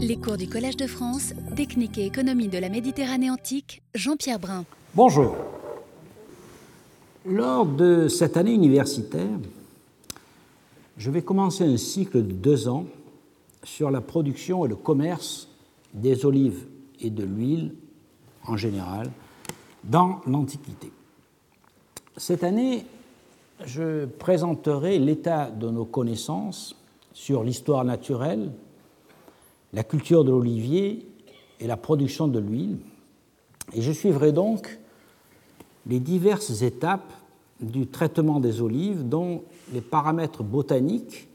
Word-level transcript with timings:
Les 0.00 0.16
cours 0.16 0.36
du 0.36 0.48
Collège 0.48 0.76
de 0.76 0.86
France, 0.86 1.34
Technique 1.56 1.98
et 1.98 2.06
économie 2.06 2.46
de 2.46 2.56
la 2.56 2.68
Méditerranée 2.68 3.30
antique, 3.30 3.82
Jean-Pierre 3.96 4.38
Brun. 4.38 4.64
Bonjour. 4.94 5.34
Lors 7.26 7.66
de 7.66 8.06
cette 8.06 8.36
année 8.36 8.52
universitaire, 8.52 9.40
je 10.98 11.10
vais 11.10 11.22
commencer 11.22 11.64
un 11.64 11.76
cycle 11.76 12.18
de 12.18 12.32
deux 12.32 12.68
ans 12.68 12.84
sur 13.64 13.90
la 13.90 14.00
production 14.00 14.64
et 14.64 14.68
le 14.68 14.76
commerce 14.76 15.48
des 15.92 16.24
olives 16.24 16.68
et 17.00 17.10
de 17.10 17.24
l'huile 17.24 17.74
en 18.46 18.56
général 18.56 19.10
dans 19.82 20.20
l'Antiquité. 20.28 20.92
Cette 22.16 22.44
année, 22.44 22.86
je 23.64 24.04
présenterai 24.04 25.00
l'état 25.00 25.50
de 25.50 25.68
nos 25.68 25.86
connaissances 25.86 26.76
sur 27.14 27.42
l'histoire 27.42 27.84
naturelle, 27.84 28.52
la 29.72 29.84
culture 29.84 30.24
de 30.24 30.30
l'olivier 30.30 31.06
et 31.60 31.66
la 31.66 31.76
production 31.76 32.28
de 32.28 32.38
l'huile, 32.38 32.78
et 33.72 33.82
je 33.82 33.92
suivrai 33.92 34.32
donc 34.32 34.78
les 35.86 36.00
diverses 36.00 36.62
étapes 36.62 37.12
du 37.60 37.86
traitement 37.86 38.40
des 38.40 38.60
olives 38.60 39.08
dont 39.08 39.42
les 39.72 39.80
paramètres 39.80 40.42
botaniques 40.42 41.28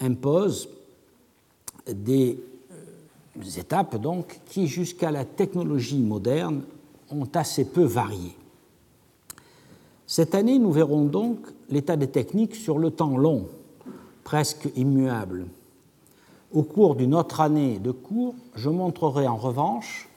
imposent 0.00 0.68
des 1.86 2.38
euh, 2.72 3.60
étapes 3.60 3.96
donc 4.00 4.40
qui 4.46 4.66
jusqu'à 4.66 5.10
la 5.10 5.24
technologie 5.24 6.00
moderne 6.00 6.62
ont 7.10 7.28
assez 7.34 7.64
peu 7.64 7.84
varié. 7.84 8.34
Cette 10.06 10.34
année, 10.34 10.58
nous 10.58 10.72
verrons 10.72 11.04
donc 11.04 11.38
l'état 11.70 11.96
des 11.96 12.08
techniques 12.08 12.54
sur 12.54 12.78
le 12.78 12.90
temps 12.90 13.16
long, 13.16 13.46
presque 14.24 14.68
immuable. 14.76 15.46
Au 16.52 16.62
cours 16.62 16.96
d'une 16.96 17.14
autre 17.14 17.40
année 17.40 17.78
de 17.78 17.90
cours, 17.90 18.34
je 18.54 18.68
montrerai 18.68 19.26
en 19.26 19.36
revanche 19.36 20.08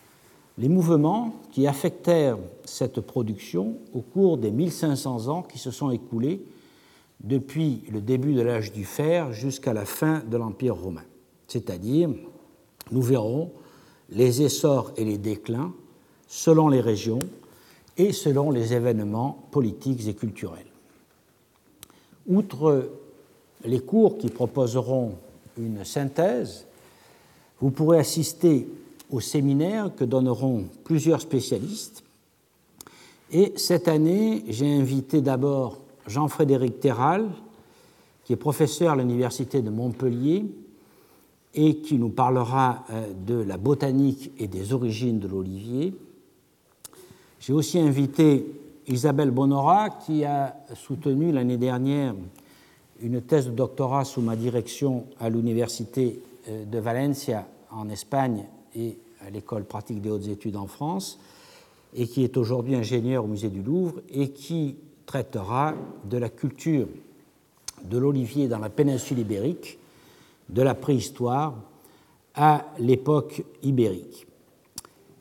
les 0.57 0.67
mouvements 0.67 1.33
qui 1.51 1.65
affectèrent 1.65 2.37
cette 2.65 2.99
production 2.99 3.77
au 3.93 4.01
cours 4.01 4.37
des 4.37 4.51
1500 4.51 5.29
ans 5.29 5.43
qui 5.43 5.57
se 5.57 5.71
sont 5.71 5.91
écoulés 5.91 6.45
depuis 7.21 7.83
le 7.89 8.01
début 8.01 8.33
de 8.33 8.41
l'âge 8.41 8.73
du 8.73 8.83
fer 8.83 9.31
jusqu'à 9.31 9.71
la 9.71 9.85
fin 9.85 10.23
de 10.29 10.35
l'Empire 10.35 10.75
romain. 10.75 11.05
C'est-à-dire, 11.47 12.09
nous 12.91 13.01
verrons 13.01 13.51
les 14.09 14.41
essors 14.41 14.91
et 14.97 15.05
les 15.05 15.17
déclins 15.17 15.73
selon 16.27 16.67
les 16.67 16.81
régions 16.81 17.19
et 17.97 18.11
selon 18.11 18.51
les 18.51 18.73
événements 18.73 19.47
politiques 19.51 20.05
et 20.07 20.13
culturels. 20.13 20.65
Outre 22.27 22.89
les 23.63 23.79
cours 23.79 24.17
qui 24.17 24.29
proposeront 24.29 25.13
une 25.57 25.83
synthèse, 25.85 26.65
vous 27.59 27.71
pourrez 27.71 27.99
assister 27.99 28.67
au 29.09 29.19
séminaire 29.19 29.91
que 29.95 30.03
donneront 30.03 30.65
plusieurs 30.83 31.21
spécialistes. 31.21 32.03
Et 33.31 33.53
cette 33.55 33.87
année, 33.87 34.43
j'ai 34.49 34.71
invité 34.71 35.21
d'abord 35.21 35.79
Jean-Frédéric 36.07 36.79
Terral, 36.79 37.29
qui 38.23 38.33
est 38.33 38.37
professeur 38.37 38.93
à 38.93 38.95
l'Université 38.95 39.61
de 39.61 39.69
Montpellier 39.69 40.45
et 41.53 41.77
qui 41.77 41.95
nous 41.95 42.09
parlera 42.09 42.83
euh, 42.91 43.13
de 43.25 43.35
la 43.35 43.57
botanique 43.57 44.31
et 44.37 44.47
des 44.47 44.73
origines 44.73 45.19
de 45.19 45.27
l'olivier. 45.27 45.95
J'ai 47.39 47.53
aussi 47.53 47.79
invité 47.79 48.45
Isabelle 48.87 49.31
Bonora, 49.31 49.89
qui 49.89 50.25
a 50.25 50.55
soutenu 50.75 51.31
l'année 51.31 51.57
dernière 51.57 52.13
une 53.01 53.21
thèse 53.21 53.47
de 53.47 53.51
doctorat 53.51 54.05
sous 54.05 54.21
ma 54.21 54.35
direction 54.35 55.05
à 55.19 55.29
l'Université 55.29 56.19
euh, 56.47 56.65
de 56.65 56.79
Valencia 56.79 57.47
en 57.71 57.89
Espagne 57.89 58.45
et 58.75 58.97
à 59.25 59.29
l'École 59.29 59.63
pratique 59.65 60.01
des 60.01 60.09
hautes 60.09 60.27
études 60.27 60.55
en 60.55 60.67
France, 60.67 61.19
et 61.93 62.07
qui 62.07 62.23
est 62.23 62.37
aujourd'hui 62.37 62.75
ingénieur 62.75 63.23
au 63.25 63.27
musée 63.27 63.49
du 63.49 63.61
Louvre 63.61 64.01
et 64.09 64.29
qui 64.29 64.75
traitera 65.05 65.73
de 66.09 66.17
la 66.17 66.29
culture 66.29 66.87
de 67.83 67.97
l'olivier 67.97 68.47
dans 68.47 68.59
la 68.59 68.69
péninsule 68.69 69.19
ibérique, 69.19 69.77
de 70.49 70.61
la 70.61 70.75
préhistoire 70.75 71.55
à 72.33 72.65
l'époque 72.79 73.43
ibérique. 73.63 74.27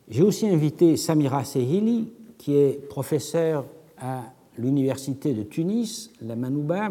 J'ai 0.08 0.22
aussi 0.22 0.48
invité 0.48 0.96
Samira 0.96 1.44
Sehili, 1.44 2.12
qui 2.38 2.54
est 2.54 2.88
professeur 2.88 3.64
à 3.98 4.22
l'Université 4.58 5.32
de 5.32 5.42
Tunis, 5.44 6.10
la 6.20 6.36
Manouba, 6.36 6.90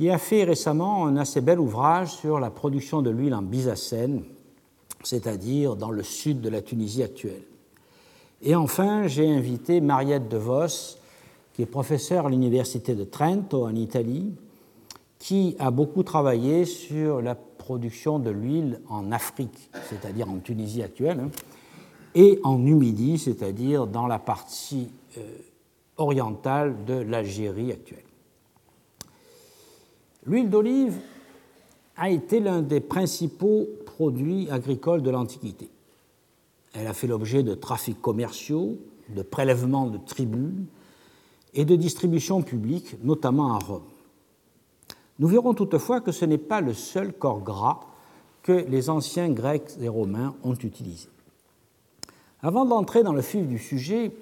qui 0.00 0.08
a 0.08 0.16
fait 0.16 0.44
récemment 0.44 1.04
un 1.04 1.18
assez 1.18 1.42
bel 1.42 1.60
ouvrage 1.60 2.12
sur 2.12 2.40
la 2.40 2.48
production 2.48 3.02
de 3.02 3.10
l'huile 3.10 3.34
en 3.34 3.42
Byzacène, 3.42 4.22
c'est-à-dire 5.02 5.76
dans 5.76 5.90
le 5.90 6.02
sud 6.02 6.40
de 6.40 6.48
la 6.48 6.62
Tunisie 6.62 7.02
actuelle. 7.02 7.42
Et 8.40 8.54
enfin, 8.54 9.08
j'ai 9.08 9.30
invité 9.30 9.82
Mariette 9.82 10.26
De 10.30 10.38
Vos, 10.38 10.96
qui 11.52 11.60
est 11.60 11.66
professeure 11.66 12.28
à 12.28 12.30
l'Université 12.30 12.94
de 12.94 13.04
Trento 13.04 13.66
en 13.66 13.74
Italie, 13.74 14.32
qui 15.18 15.54
a 15.58 15.70
beaucoup 15.70 16.02
travaillé 16.02 16.64
sur 16.64 17.20
la 17.20 17.34
production 17.34 18.18
de 18.18 18.30
l'huile 18.30 18.80
en 18.88 19.12
Afrique, 19.12 19.68
c'est-à-dire 19.90 20.30
en 20.30 20.38
Tunisie 20.38 20.82
actuelle, 20.82 21.20
hein, 21.20 21.30
et 22.14 22.40
en 22.42 22.56
Numidie, 22.56 23.18
c'est-à-dire 23.18 23.86
dans 23.86 24.06
la 24.06 24.18
partie 24.18 24.88
euh, 25.18 25.20
orientale 25.98 26.86
de 26.86 26.94
l'Algérie 26.94 27.70
actuelle. 27.70 28.09
L'huile 30.26 30.50
d'olive 30.50 30.98
a 31.96 32.10
été 32.10 32.40
l'un 32.40 32.62
des 32.62 32.80
principaux 32.80 33.68
produits 33.86 34.50
agricoles 34.50 35.02
de 35.02 35.10
l'Antiquité. 35.10 35.70
Elle 36.74 36.86
a 36.86 36.94
fait 36.94 37.06
l'objet 37.06 37.42
de 37.42 37.54
trafics 37.54 38.00
commerciaux, 38.00 38.78
de 39.08 39.22
prélèvements 39.22 39.88
de 39.88 39.98
tribus 39.98 40.54
et 41.54 41.64
de 41.64 41.76
distributions 41.76 42.42
publiques, 42.42 42.96
notamment 43.02 43.54
à 43.54 43.58
Rome. 43.58 43.82
Nous 45.18 45.28
verrons 45.28 45.52
toutefois 45.52 46.00
que 46.00 46.12
ce 46.12 46.24
n'est 46.24 46.38
pas 46.38 46.60
le 46.60 46.72
seul 46.72 47.12
corps 47.12 47.42
gras 47.42 47.80
que 48.42 48.52
les 48.52 48.88
anciens 48.88 49.28
Grecs 49.30 49.72
et 49.80 49.88
Romains 49.88 50.34
ont 50.44 50.54
utilisé. 50.54 51.08
Avant 52.40 52.64
d'entrer 52.64 53.02
dans 53.02 53.12
le 53.12 53.20
fil 53.20 53.46
du 53.46 53.58
sujet, 53.58 54.12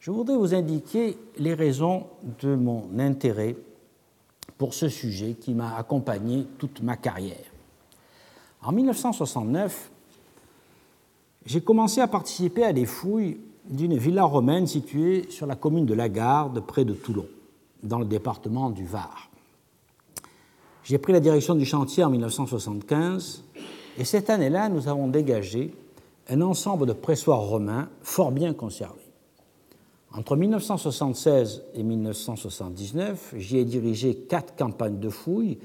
je 0.00 0.10
voudrais 0.10 0.36
vous 0.36 0.54
indiquer 0.54 1.16
les 1.38 1.54
raisons 1.54 2.06
de 2.40 2.56
mon 2.56 2.88
intérêt 2.98 3.56
pour 4.58 4.74
ce 4.74 4.88
sujet 4.88 5.34
qui 5.34 5.54
m'a 5.54 5.76
accompagné 5.76 6.46
toute 6.58 6.82
ma 6.82 6.96
carrière. 6.96 7.44
En 8.62 8.72
1969, 8.72 9.90
j'ai 11.44 11.60
commencé 11.60 12.00
à 12.00 12.08
participer 12.08 12.64
à 12.64 12.72
des 12.72 12.86
fouilles 12.86 13.38
d'une 13.68 13.96
villa 13.96 14.24
romaine 14.24 14.66
située 14.66 15.26
sur 15.30 15.46
la 15.46 15.56
commune 15.56 15.86
de 15.86 15.94
Lagarde, 15.94 16.60
près 16.60 16.84
de 16.84 16.94
Toulon, 16.94 17.26
dans 17.82 17.98
le 17.98 18.04
département 18.04 18.70
du 18.70 18.84
Var. 18.84 19.30
J'ai 20.84 20.98
pris 20.98 21.12
la 21.12 21.20
direction 21.20 21.54
du 21.54 21.64
chantier 21.64 22.04
en 22.04 22.10
1975 22.10 23.44
et 23.98 24.04
cette 24.04 24.30
année-là, 24.30 24.68
nous 24.68 24.88
avons 24.88 25.08
dégagé 25.08 25.74
un 26.28 26.40
ensemble 26.42 26.86
de 26.86 26.92
pressoirs 26.92 27.40
romains 27.40 27.88
fort 28.02 28.32
bien 28.32 28.52
conservés. 28.52 29.05
Entre 30.12 30.36
1976 30.36 31.64
et 31.74 31.82
1979, 31.82 33.34
j'y 33.36 33.58
ai 33.58 33.64
dirigé 33.64 34.14
quatre 34.14 34.56
campagnes 34.56 34.98
de 34.98 35.10
fouilles 35.10 35.58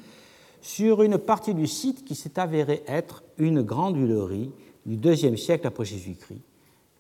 sur 0.62 1.02
une 1.02 1.18
partie 1.18 1.54
du 1.54 1.68
site 1.68 2.04
qui 2.06 2.16
s'est 2.16 2.40
avérée 2.40 2.84
être 2.88 3.24
une 3.38 3.62
grande 3.62 3.98
huilerie 3.98 4.52
du 4.86 4.96
IIe 4.96 5.38
siècle 5.38 5.68
après 5.68 5.86
Jésus-Christ, 5.86 6.42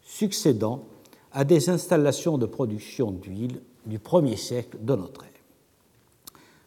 succédant 0.02 0.84
à 1.32 1.44
des 1.44 1.70
installations 1.70 2.38
de 2.38 2.46
production 2.46 3.12
d'huile 3.12 3.62
du 3.86 4.00
1er 4.00 4.38
siècle 4.38 4.78
de 4.82 4.96
notre 4.96 5.24
ère. 5.24 5.32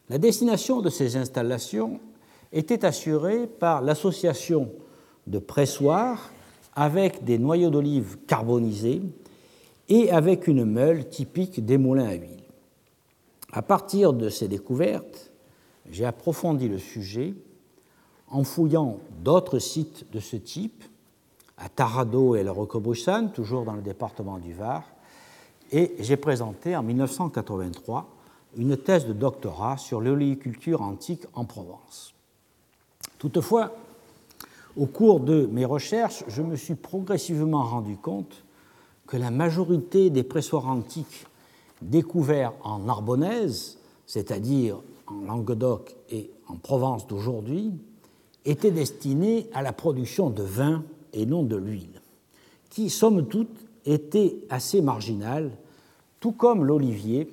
La 0.09 0.17
destination 0.17 0.81
de 0.81 0.89
ces 0.89 1.17
installations 1.17 1.99
était 2.53 2.85
assurée 2.85 3.47
par 3.47 3.81
l'association 3.81 4.71
de 5.27 5.39
pressoirs 5.39 6.31
avec 6.75 7.23
des 7.23 7.39
noyaux 7.39 7.69
d'olive 7.69 8.17
carbonisés 8.27 9.01
et 9.89 10.11
avec 10.11 10.47
une 10.47 10.65
meule 10.65 11.07
typique 11.07 11.63
des 11.65 11.77
moulins 11.77 12.07
à 12.07 12.13
huile. 12.13 12.43
À 13.51 13.61
partir 13.61 14.13
de 14.13 14.29
ces 14.29 14.47
découvertes, 14.47 15.31
j'ai 15.89 16.05
approfondi 16.05 16.67
le 16.67 16.77
sujet 16.77 17.33
en 18.27 18.43
fouillant 18.43 18.97
d'autres 19.23 19.59
sites 19.59 20.05
de 20.11 20.19
ce 20.19 20.35
type, 20.35 20.83
à 21.57 21.69
Tarado 21.69 22.35
et 22.35 22.43
la 22.43 22.51
Roquebrussan, 22.51 23.29
toujours 23.29 23.63
dans 23.63 23.75
le 23.75 23.81
département 23.81 24.39
du 24.39 24.53
Var, 24.53 24.83
et 25.71 25.95
j'ai 25.99 26.17
présenté 26.17 26.75
en 26.75 26.83
1983 26.83 28.09
une 28.57 28.77
thèse 28.77 29.05
de 29.05 29.13
doctorat 29.13 29.77
sur 29.77 30.01
l'oléiculture 30.01 30.81
antique 30.81 31.25
en 31.33 31.45
Provence. 31.45 32.13
Toutefois, 33.17 33.73
au 34.77 34.85
cours 34.85 35.19
de 35.19 35.47
mes 35.51 35.65
recherches, 35.65 36.23
je 36.27 36.41
me 36.41 36.55
suis 36.55 36.75
progressivement 36.75 37.63
rendu 37.63 37.97
compte 37.97 38.44
que 39.07 39.17
la 39.17 39.31
majorité 39.31 40.09
des 40.09 40.23
pressoirs 40.23 40.67
antiques 40.67 41.25
découverts 41.81 42.53
en 42.63 42.79
Narbonnaise, 42.79 43.77
c'est-à-dire 44.05 44.79
en 45.07 45.25
Languedoc 45.25 45.95
et 46.09 46.31
en 46.47 46.55
Provence 46.55 47.07
d'aujourd'hui, 47.07 47.73
était 48.45 48.71
destiné 48.71 49.47
à 49.53 49.61
la 49.61 49.73
production 49.73 50.29
de 50.29 50.43
vin 50.43 50.83
et 51.13 51.25
non 51.25 51.43
de 51.43 51.55
l'huile, 51.55 52.01
qui, 52.69 52.89
somme 52.89 53.27
toute, 53.27 53.55
était 53.85 54.37
assez 54.49 54.81
marginale, 54.81 55.51
tout 56.19 56.31
comme 56.31 56.65
l'olivier 56.65 57.29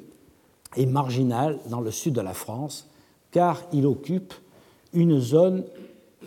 est 0.77 0.87
marginal 0.87 1.59
dans 1.69 1.81
le 1.81 1.91
sud 1.91 2.15
de 2.15 2.21
la 2.21 2.35
France, 2.35 2.89
car 3.31 3.63
il 3.73 3.87
occupe 3.87 4.35
une 4.93 5.19
zone 5.19 5.65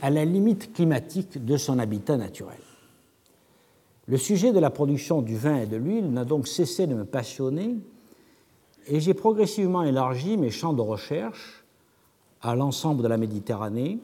à 0.02 0.10
la 0.10 0.26
limite 0.26 0.74
climatique 0.74 1.44
de 1.44 1.58
son 1.58 1.80
habitat 1.80 2.18
naturel. 2.18 2.58
Le 4.08 4.18
sujet 4.18 4.54
de 4.54 4.60
la 4.60 4.70
production 4.70 5.22
du 5.22 5.36
vin 5.36 5.58
et 5.58 5.66
de 5.66 5.78
l'huile 5.78 6.12
n'a 6.12 6.26
donc 6.26 6.48
cessé 6.48 6.86
de 6.86 6.94
me 6.94 7.06
passionner 7.06 7.76
et 8.88 9.00
j'ai 9.00 9.16
progressivement 9.16 9.82
élargi 9.82 10.38
mes 10.38 10.52
champs 10.52 10.74
de 10.74 10.82
recherche 10.82 11.66
à 12.42 12.56
l'ensemble 12.56 13.02
de 13.02 13.08
la 13.08 13.18
Méditerranée 13.18 14.00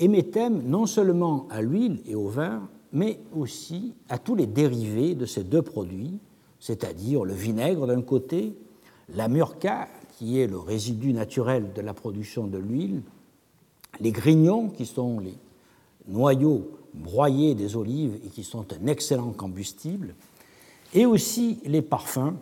et 0.00 0.08
mes 0.08 0.24
thèmes 0.24 0.62
non 0.64 0.86
seulement 0.86 1.46
à 1.50 1.62
l'huile 1.62 2.00
et 2.06 2.16
au 2.16 2.26
vin, 2.26 2.68
mais 2.92 3.20
aussi 3.36 3.94
à 4.08 4.18
tous 4.18 4.34
les 4.34 4.48
dérivés 4.48 5.14
de 5.14 5.24
ces 5.24 5.44
deux 5.44 5.62
produits, 5.62 6.18
c'est-à-dire 6.58 7.24
le 7.24 7.34
vinaigre 7.34 7.86
d'un 7.86 8.02
côté, 8.02 8.56
la 9.14 9.28
murca, 9.28 9.86
qui 10.18 10.40
est 10.40 10.48
le 10.48 10.58
résidu 10.58 11.12
naturel 11.12 11.72
de 11.72 11.80
la 11.80 11.94
production 11.94 12.48
de 12.48 12.58
l'huile, 12.58 13.02
les 14.00 14.10
grignons, 14.10 14.68
qui 14.68 14.86
sont 14.86 15.20
les 15.20 15.34
noyaux 16.08 16.70
broyés 16.94 17.54
des 17.54 17.76
olives 17.76 18.18
et 18.24 18.28
qui 18.28 18.44
sont 18.44 18.66
un 18.72 18.86
excellent 18.86 19.32
combustible, 19.32 20.14
et 20.94 21.06
aussi 21.06 21.60
les 21.64 21.82
parfums, 21.82 22.34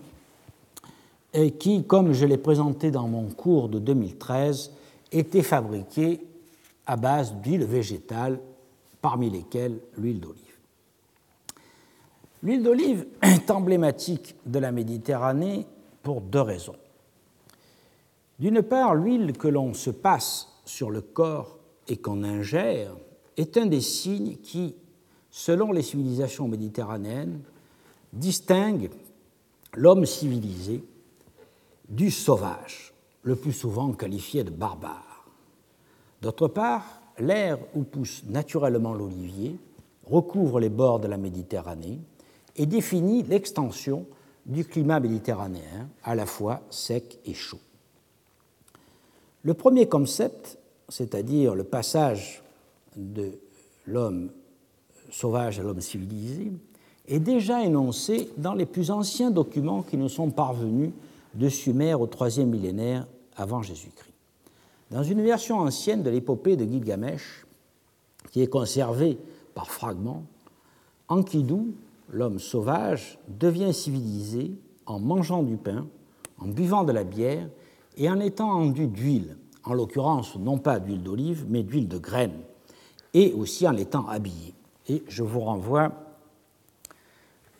qui, 1.58 1.84
comme 1.84 2.12
je 2.12 2.26
l'ai 2.26 2.38
présenté 2.38 2.90
dans 2.90 3.06
mon 3.06 3.28
cours 3.28 3.68
de 3.68 3.78
2013, 3.78 4.72
étaient 5.12 5.42
fabriqués 5.42 6.20
à 6.86 6.96
base 6.96 7.34
d'huile 7.34 7.64
végétale, 7.64 8.40
parmi 9.00 9.30
lesquelles 9.30 9.78
l'huile 9.96 10.20
d'olive. 10.20 10.58
L'huile 12.42 12.62
d'olive 12.62 13.06
est 13.22 13.50
emblématique 13.50 14.34
de 14.46 14.58
la 14.58 14.72
Méditerranée 14.72 15.66
pour 16.02 16.20
deux 16.20 16.40
raisons. 16.40 16.76
D'une 18.38 18.62
part, 18.62 18.94
l'huile 18.94 19.34
que 19.36 19.48
l'on 19.48 19.74
se 19.74 19.90
passe 19.90 20.48
sur 20.64 20.90
le 20.90 21.02
corps 21.02 21.58
et 21.88 21.98
qu'on 21.98 22.24
ingère 22.24 22.92
est 23.40 23.56
un 23.56 23.66
des 23.66 23.80
signes 23.80 24.36
qui, 24.36 24.74
selon 25.30 25.72
les 25.72 25.82
civilisations 25.82 26.48
méditerranéennes, 26.48 27.40
distingue 28.12 28.90
l'homme 29.74 30.06
civilisé 30.06 30.84
du 31.88 32.10
sauvage, 32.10 32.92
le 33.22 33.36
plus 33.36 33.52
souvent 33.52 33.92
qualifié 33.92 34.44
de 34.44 34.50
barbare. 34.50 35.26
D'autre 36.22 36.48
part, 36.48 36.84
l'air 37.18 37.58
où 37.74 37.82
pousse 37.82 38.22
naturellement 38.28 38.94
l'olivier 38.94 39.56
recouvre 40.04 40.60
les 40.60 40.68
bords 40.68 41.00
de 41.00 41.08
la 41.08 41.16
Méditerranée 41.16 41.98
et 42.56 42.66
définit 42.66 43.22
l'extension 43.22 44.06
du 44.46 44.64
climat 44.64 45.00
méditerranéen, 45.00 45.88
à 46.02 46.14
la 46.14 46.26
fois 46.26 46.62
sec 46.70 47.18
et 47.24 47.34
chaud. 47.34 47.60
Le 49.42 49.54
premier 49.54 49.88
concept, 49.88 50.58
c'est-à-dire 50.88 51.54
le 51.54 51.64
passage 51.64 52.42
de 52.96 53.32
l'homme 53.86 54.30
sauvage 55.10 55.58
à 55.58 55.62
l'homme 55.62 55.80
civilisé, 55.80 56.52
est 57.06 57.18
déjà 57.18 57.64
énoncé 57.64 58.30
dans 58.36 58.54
les 58.54 58.66
plus 58.66 58.90
anciens 58.90 59.30
documents 59.30 59.82
qui 59.82 59.96
nous 59.96 60.08
sont 60.08 60.30
parvenus 60.30 60.92
de 61.34 61.48
Sumer 61.48 61.94
au 61.94 62.06
troisième 62.06 62.50
millénaire 62.50 63.06
avant 63.36 63.62
Jésus-Christ. 63.62 64.14
Dans 64.90 65.02
une 65.02 65.22
version 65.22 65.58
ancienne 65.58 66.02
de 66.02 66.10
l'épopée 66.10 66.56
de 66.56 66.64
Gilgamesh, 66.64 67.46
qui 68.30 68.42
est 68.42 68.48
conservée 68.48 69.18
par 69.54 69.70
fragments, 69.70 70.24
Enkidu, 71.08 71.74
l'homme 72.10 72.38
sauvage, 72.38 73.18
devient 73.28 73.74
civilisé 73.74 74.52
en 74.86 75.00
mangeant 75.00 75.42
du 75.42 75.56
pain, 75.56 75.86
en 76.38 76.46
buvant 76.46 76.84
de 76.84 76.92
la 76.92 77.04
bière 77.04 77.48
et 77.96 78.08
en 78.08 78.20
étant 78.20 78.50
enduit 78.50 78.88
d'huile, 78.88 79.36
en 79.64 79.74
l'occurrence 79.74 80.36
non 80.36 80.58
pas 80.58 80.78
d'huile 80.78 81.02
d'olive, 81.02 81.46
mais 81.48 81.62
d'huile 81.62 81.88
de 81.88 81.98
graine, 81.98 82.38
et 83.14 83.32
aussi 83.32 83.66
en 83.66 83.72
l'étant 83.72 84.06
habillé. 84.08 84.54
Et 84.88 85.02
je 85.08 85.22
vous 85.22 85.40
renvoie 85.40 85.92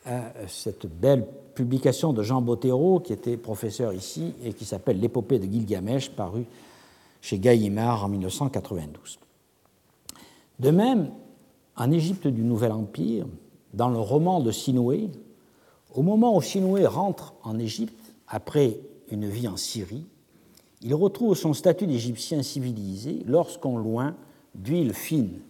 à 0.07 0.33
cette 0.49 0.87
belle 0.87 1.27
publication 1.55 2.13
de 2.13 2.23
Jean 2.23 2.41
Bottero, 2.41 3.01
qui 3.01 3.13
était 3.13 3.37
professeur 3.37 3.93
ici, 3.93 4.35
et 4.43 4.53
qui 4.53 4.65
s'appelle 4.65 4.99
L'épopée 4.99 5.39
de 5.39 5.45
Gilgamesh, 5.45 6.11
parue 6.11 6.47
chez 7.21 7.39
Gallimard 7.39 8.05
en 8.05 8.09
1992. 8.09 9.19
De 10.59 10.71
même, 10.71 11.11
en 11.77 11.91
Égypte 11.91 12.27
du 12.27 12.43
Nouvel 12.43 12.73
Empire, 12.73 13.27
dans 13.75 13.89
le 13.89 13.99
roman 13.99 14.41
de 14.41 14.51
Sinoué, 14.51 15.11
au 15.95 16.03
moment 16.03 16.37
où 16.37 16.43
Sinoué 16.43 16.87
rentre 16.87 17.35
en 17.43 17.59
Égypte, 17.59 18.15
après 18.29 18.79
une 19.11 19.27
vie 19.27 19.49
en 19.49 19.57
Syrie, 19.57 20.05
il 20.83 20.95
retrouve 20.95 21.35
son 21.35 21.53
statut 21.53 21.87
d'Égyptien 21.87 22.43
civilisé 22.43 23.23
lorsqu'on 23.27 23.77
loin 23.77 24.15
d'huile 24.55 24.95
fine, 24.95 25.41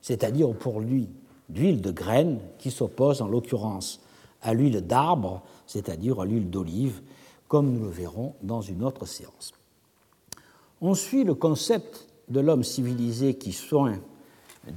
c'est-à-dire 0.00 0.52
pour 0.54 0.80
lui 0.80 1.08
d'huile 1.48 1.80
de 1.80 1.90
graine 1.90 2.38
qui 2.58 2.70
s'oppose 2.70 3.22
en 3.22 3.28
l'occurrence 3.28 4.00
à 4.42 4.54
l'huile 4.54 4.80
d'arbre, 4.80 5.42
c'est-à-dire 5.66 6.20
à, 6.20 6.24
l'huile 6.24 6.50
d'olive, 6.50 7.02
comme 7.48 7.72
nous 7.72 7.84
le 7.84 7.90
verrons 7.90 8.34
dans 8.42 8.60
une 8.60 8.84
autre 8.84 9.06
séance. 9.06 9.52
On 10.80 10.94
suit 10.94 11.24
le 11.24 11.34
concept 11.34 12.06
de 12.28 12.40
l'homme 12.40 12.64
civilisé 12.64 13.34
qui 13.34 13.52
soigne 13.52 14.00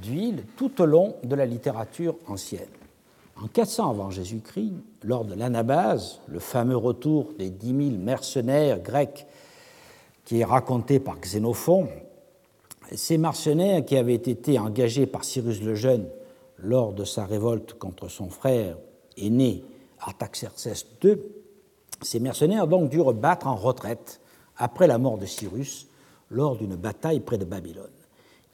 d'huile 0.02 0.44
tout 0.56 0.82
au 0.82 0.86
long 0.86 1.14
de 1.22 1.34
la 1.34 1.46
littérature 1.46 2.16
ancienne. 2.26 2.68
En 3.42 3.48
400 3.48 3.90
avant 3.90 4.10
Jésus-Christ, 4.10 4.74
lors 5.02 5.24
de 5.24 5.34
l'Anabase, 5.34 6.20
le 6.28 6.38
fameux 6.38 6.76
retour 6.76 7.32
des 7.38 7.50
dix 7.50 7.72
mille 7.72 7.98
mercenaires 7.98 8.80
grecs 8.80 9.26
qui 10.24 10.40
est 10.40 10.44
raconté 10.44 11.00
par 11.00 11.18
Xénophon, 11.18 11.88
ces 12.92 13.18
mercenaires 13.18 13.84
qui 13.84 13.96
avaient 13.96 14.14
été 14.14 14.58
engagés 14.58 15.06
par 15.06 15.24
Cyrus 15.24 15.62
le 15.62 15.74
Jeune 15.74 16.06
lors 16.58 16.92
de 16.92 17.04
sa 17.04 17.24
révolte 17.24 17.74
contre 17.74 18.08
son 18.08 18.28
frère 18.28 18.76
aîné 19.16 19.64
Artaxerxès 20.00 20.86
II, 21.02 21.16
ces 22.02 22.20
mercenaires 22.20 22.66
donc 22.66 22.90
durent 22.90 23.14
battre 23.14 23.46
en 23.46 23.56
retraite 23.56 24.20
après 24.56 24.86
la 24.86 24.98
mort 24.98 25.18
de 25.18 25.26
Cyrus 25.26 25.88
lors 26.30 26.56
d'une 26.56 26.76
bataille 26.76 27.20
près 27.20 27.38
de 27.38 27.44
Babylone. 27.44 27.90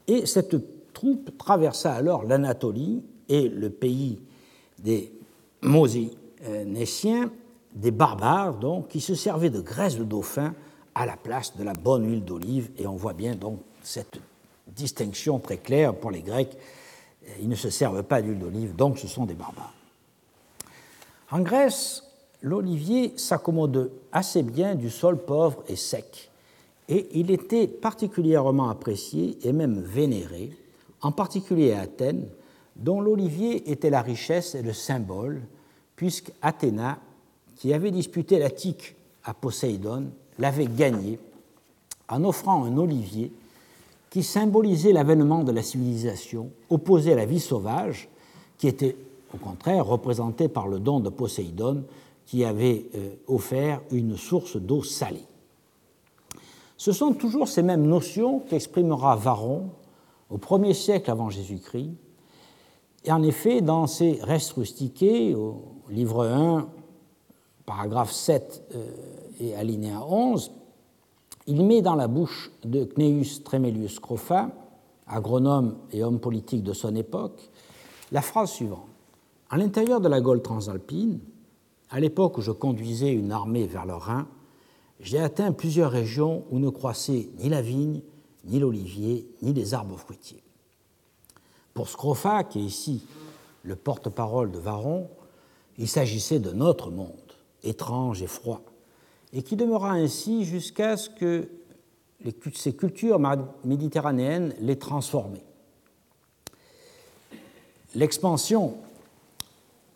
Et 0.06 0.26
cette 0.26 0.56
troupe 0.92 1.36
traversa 1.38 1.92
alors 1.92 2.24
l'Anatolie 2.24 3.02
et 3.28 3.48
le 3.48 3.70
pays 3.70 4.20
des 4.78 5.12
Mosénéciens, 5.62 7.30
des 7.74 7.90
barbares 7.90 8.54
donc, 8.54 8.88
qui 8.88 9.00
se 9.00 9.14
servaient 9.14 9.50
de 9.50 9.60
graisse 9.60 9.96
de 9.96 10.04
dauphin 10.04 10.54
à 10.94 11.06
la 11.06 11.16
place 11.16 11.56
de 11.56 11.64
la 11.64 11.72
bonne 11.72 12.08
huile 12.08 12.24
d'olive. 12.24 12.70
Et 12.78 12.86
on 12.86 12.96
voit 12.96 13.12
bien 13.12 13.34
donc 13.34 13.60
cette 13.82 14.18
distinction 14.66 15.38
très 15.38 15.58
claire 15.58 15.94
pour 15.94 16.10
les 16.10 16.22
Grecs. 16.22 16.56
Ils 17.40 17.48
ne 17.48 17.54
se 17.54 17.70
servent 17.70 18.02
pas 18.02 18.22
d'huile 18.22 18.38
d'olive, 18.38 18.74
donc 18.74 18.98
ce 18.98 19.08
sont 19.08 19.26
des 19.26 19.34
barbares. 19.34 19.74
En 21.30 21.40
Grèce, 21.40 22.04
l'olivier 22.42 23.16
s'accommode 23.16 23.92
assez 24.12 24.42
bien 24.42 24.74
du 24.74 24.90
sol 24.90 25.18
pauvre 25.18 25.62
et 25.68 25.76
sec, 25.76 26.30
et 26.88 27.08
il 27.12 27.30
était 27.30 27.68
particulièrement 27.68 28.68
apprécié 28.68 29.38
et 29.42 29.52
même 29.52 29.80
vénéré, 29.80 30.50
en 31.02 31.12
particulier 31.12 31.72
à 31.72 31.82
Athènes, 31.82 32.26
dont 32.76 33.00
l'olivier 33.00 33.70
était 33.70 33.90
la 33.90 34.02
richesse 34.02 34.54
et 34.54 34.62
le 34.62 34.72
symbole, 34.72 35.42
puisque 35.94 36.32
Athéna, 36.42 36.98
qui 37.56 37.72
avait 37.74 37.90
disputé 37.90 38.38
l'Attique 38.38 38.96
à 39.22 39.34
Poséidon, 39.34 40.10
l'avait 40.38 40.66
gagné 40.66 41.18
en 42.08 42.24
offrant 42.24 42.64
un 42.64 42.76
olivier 42.76 43.30
qui 44.10 44.22
symbolisait 44.22 44.92
l'avènement 44.92 45.44
de 45.44 45.52
la 45.52 45.62
civilisation, 45.62 46.50
opposé 46.68 47.12
à 47.12 47.16
la 47.16 47.26
vie 47.26 47.40
sauvage, 47.40 48.08
qui 48.58 48.68
était 48.68 48.96
au 49.32 49.38
contraire 49.38 49.86
représentée 49.86 50.48
par 50.48 50.68
le 50.68 50.80
don 50.80 51.00
de 51.00 51.08
Poséidon, 51.08 51.84
qui 52.26 52.44
avait 52.44 52.86
euh, 52.94 53.14
offert 53.28 53.80
une 53.92 54.16
source 54.16 54.56
d'eau 54.56 54.82
salée. 54.82 55.26
Ce 56.76 56.92
sont 56.92 57.12
toujours 57.12 57.48
ces 57.48 57.62
mêmes 57.62 57.86
notions 57.86 58.40
qu'exprimera 58.40 59.16
Varron 59.16 59.70
au 60.28 60.38
1er 60.38 60.74
siècle 60.74 61.10
avant 61.10 61.30
Jésus-Christ 61.30 61.90
et 63.04 63.12
en 63.12 63.22
effet, 63.22 63.62
dans 63.62 63.86
ses 63.86 64.18
restes 64.22 64.52
rustiqués, 64.52 65.34
au 65.34 65.62
livre 65.88 66.26
1, 66.26 66.68
paragraphe 67.64 68.12
7 68.12 68.62
euh, 68.74 68.86
et 69.40 69.54
alinéa 69.54 70.04
11, 70.06 70.52
il 71.50 71.64
met 71.64 71.82
dans 71.82 71.96
la 71.96 72.06
bouche 72.06 72.52
de 72.64 72.84
Cneus 72.84 73.42
Tremelius 73.42 73.94
Scrofa, 73.94 74.52
agronome 75.08 75.76
et 75.90 76.04
homme 76.04 76.20
politique 76.20 76.62
de 76.62 76.72
son 76.72 76.94
époque, 76.94 77.50
la 78.12 78.22
phrase 78.22 78.52
suivante. 78.52 78.86
À 79.50 79.56
l'intérieur 79.56 80.00
de 80.00 80.08
la 80.08 80.20
Gaule 80.20 80.42
transalpine, 80.42 81.18
à 81.90 81.98
l'époque 81.98 82.38
où 82.38 82.40
je 82.40 82.52
conduisais 82.52 83.12
une 83.12 83.32
armée 83.32 83.66
vers 83.66 83.84
le 83.84 83.94
Rhin, 83.94 84.28
j'ai 85.00 85.18
atteint 85.18 85.50
plusieurs 85.50 85.90
régions 85.90 86.44
où 86.52 86.60
ne 86.60 86.68
croissaient 86.68 87.30
ni 87.38 87.48
la 87.48 87.62
vigne, 87.62 88.00
ni 88.44 88.60
l'olivier, 88.60 89.28
ni 89.42 89.52
les 89.52 89.74
arbres 89.74 89.98
fruitiers. 89.98 90.44
Pour 91.74 91.88
Scrofa, 91.88 92.44
qui 92.44 92.60
est 92.60 92.64
ici 92.64 93.02
le 93.64 93.74
porte-parole 93.74 94.52
de 94.52 94.58
Varon, 94.58 95.08
il 95.78 95.88
s'agissait 95.88 96.38
de 96.38 96.52
notre 96.52 96.92
monde, 96.92 97.16
étrange 97.64 98.22
et 98.22 98.28
froid, 98.28 98.62
et 99.32 99.42
qui 99.42 99.56
demeura 99.56 99.92
ainsi 99.92 100.44
jusqu'à 100.44 100.96
ce 100.96 101.08
que 101.10 101.48
ces 102.54 102.74
cultures 102.74 103.20
méditerranéennes 103.64 104.54
les 104.60 104.78
transformaient. 104.78 105.44
L'expansion 107.94 108.74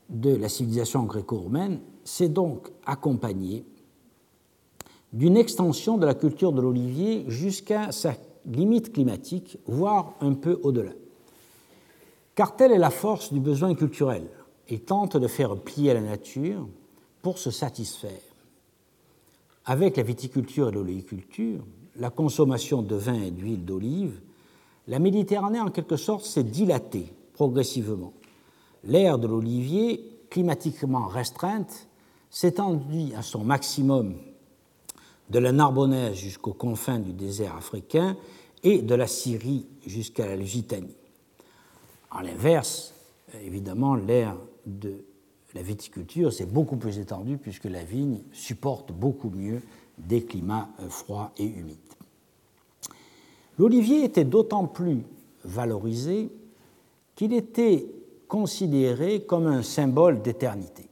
de 0.09 0.35
la 0.35 0.49
civilisation 0.49 1.05
gréco-romaine 1.05 1.81
s'est 2.05 2.29
donc 2.29 2.71
accompagnée 2.87 3.65
d'une 5.13 5.37
extension 5.37 5.97
de 5.97 6.07
la 6.07 6.15
culture 6.15 6.53
de 6.53 6.61
l'olivier 6.61 7.25
jusqu'à 7.29 7.93
sa 7.93 8.15
limite 8.47 8.93
climatique, 8.93 9.59
voire 9.67 10.15
un 10.21 10.35
peu 10.35 10.59
au-delà. 10.63 10.93
Car 12.35 12.57
telle 12.57 12.73
est 12.73 12.79
la 12.79 12.91
force 12.91 13.33
du 13.33 13.39
besoin 13.39 13.75
culturel 13.75 14.27
et 14.69 14.81
tente 14.81 15.17
de 15.17 15.29
faire 15.29 15.57
plier 15.57 15.95
la 15.95 16.01
nature 16.01 16.67
pour 17.23 17.39
se 17.39 17.51
satisfaire. 17.51 18.34
Avec 19.67 19.97
la 19.97 20.03
viticulture 20.03 20.69
et 20.69 20.73
l'oléiculture, 20.73 21.65
la 21.97 22.11
consommation 22.11 22.83
de 22.83 22.97
vin 22.97 23.23
et 23.23 23.31
d'huile 23.31 23.65
d'olive, 23.65 24.21
la 24.89 24.99
Méditerranée 24.99 25.61
en 25.61 25.71
quelque 25.71 25.97
sorte 25.97 26.25
s'est 26.25 26.45
dilatée 26.45 27.13
progressivement. 27.33 28.13
L'ère 28.85 29.19
de 29.19 29.27
l'olivier, 29.27 30.19
climatiquement 30.29 31.07
restreinte, 31.07 31.89
s'étendit 32.29 33.15
à 33.17 33.23
son 33.23 33.45
maximum 33.45 34.17
de 35.31 35.39
la 35.39 35.53
Narbonnaise 35.53 36.17
jusqu'aux 36.17 36.53
confins 36.53 36.99
du 36.99 37.13
désert 37.13 37.57
africain 37.57 38.17
et 38.63 38.83
de 38.83 38.95
la 38.95 39.07
Syrie 39.07 39.67
jusqu'à 39.87 40.27
la 40.27 40.37
Lusitanie. 40.37 40.97
En 42.11 42.21
l'inverse, 42.21 42.95
évidemment, 43.43 43.95
l'ère 43.95 44.37
de 44.67 45.05
la 45.55 45.63
viticulture 45.63 46.33
s'est 46.33 46.47
beaucoup 46.47 46.77
plus 46.77 46.99
étendue 46.99 47.39
puisque 47.39 47.65
la 47.65 47.85
vigne 47.85 48.21
supporte 48.33 48.93
beaucoup 48.93 49.31
mieux 49.31 49.63
des 49.99 50.25
climats 50.25 50.69
euh, 50.81 50.89
froids 50.89 51.33
et 51.39 51.47
humides. 51.47 51.79
L'olivier 53.59 54.05
était 54.05 54.25
d'autant 54.25 54.67
plus 54.67 55.03
valorisé 55.45 56.31
qu'il 57.15 57.33
était 57.33 57.87
considéré 58.27 59.23
comme 59.23 59.47
un 59.47 59.63
symbole 59.63 60.23
d'éternité 60.23 60.89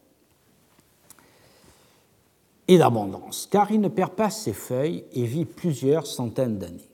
et 2.69 2.79
d'abondance, 2.79 3.49
car 3.51 3.73
il 3.73 3.81
ne 3.81 3.89
perd 3.89 4.13
pas 4.13 4.31
ses 4.31 4.53
feuilles 4.53 5.05
et 5.13 5.25
vit 5.25 5.45
plusieurs 5.45 6.07
centaines 6.07 6.59
d'années. 6.59 6.89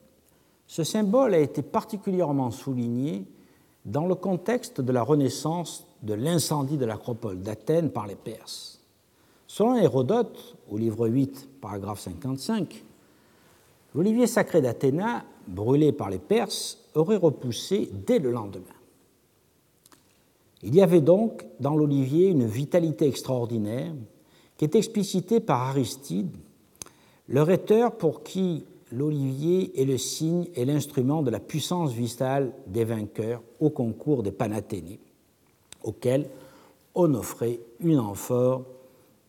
Ce 0.65 0.83
symbole 0.83 1.35
a 1.35 1.39
été 1.39 1.61
particulièrement 1.61 2.49
souligné 2.49 3.25
dans 3.85 4.07
le 4.07 4.15
contexte 4.15 4.81
de 4.81 4.91
la 4.91 5.03
renaissance 5.03 5.85
de 6.03 6.13
l'incendie 6.13 6.77
de 6.77 6.85
l'acropole 6.85 7.41
d'Athènes 7.41 7.91
par 7.91 8.07
les 8.07 8.15
Perses. 8.15 8.79
Selon 9.47 9.75
Hérodote, 9.75 10.55
au 10.69 10.77
livre 10.77 11.07
8, 11.07 11.49
paragraphe 11.59 12.01
55, 12.01 12.83
l'olivier 13.95 14.27
sacré 14.27 14.61
d'Athéna, 14.61 15.25
brûlé 15.47 15.91
par 15.91 16.09
les 16.09 16.19
Perses, 16.19 16.77
aurait 16.95 17.17
repoussé 17.17 17.89
dès 18.05 18.19
le 18.19 18.31
lendemain. 18.31 18.65
Il 20.61 20.75
y 20.75 20.81
avait 20.81 21.01
donc 21.01 21.45
dans 21.59 21.75
l'olivier 21.75 22.27
une 22.27 22.45
vitalité 22.45 23.07
extraordinaire 23.07 23.93
qui 24.57 24.65
est 24.65 24.75
explicitée 24.75 25.39
par 25.39 25.69
Aristide, 25.69 26.35
le 27.27 27.41
rhéteur 27.41 27.95
pour 27.95 28.23
qui 28.23 28.65
l'olivier 28.91 29.79
est 29.81 29.85
le 29.85 29.97
signe 29.97 30.47
et 30.55 30.65
l'instrument 30.65 31.21
de 31.21 31.31
la 31.31 31.39
puissance 31.39 31.93
vitale 31.93 32.51
des 32.67 32.83
vainqueurs 32.83 33.41
au 33.59 33.69
concours 33.69 34.23
des 34.23 34.31
Panathénées, 34.31 34.99
auquel 35.83 36.29
on 36.95 37.13
offrait 37.13 37.59
une 37.79 37.99
amphore 37.99 38.63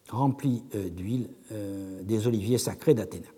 remplie 0.08 0.62
euh, 0.74 0.88
d'huile 0.88 1.28
euh, 1.52 2.02
des 2.02 2.26
oliviers 2.26 2.58
sacrés 2.58 2.94
d'Athéna. 2.94 3.28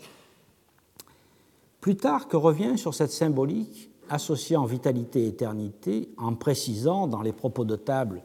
que 2.28 2.36
revient 2.36 2.78
sur 2.78 2.94
cette 2.94 3.10
symbolique 3.10 3.90
associant 4.08 4.64
vitalité 4.64 5.24
et 5.24 5.28
éternité 5.28 6.08
en 6.16 6.34
précisant 6.34 7.06
dans 7.06 7.22
les 7.22 7.32
propos 7.32 7.64
de 7.64 7.76
table, 7.76 8.22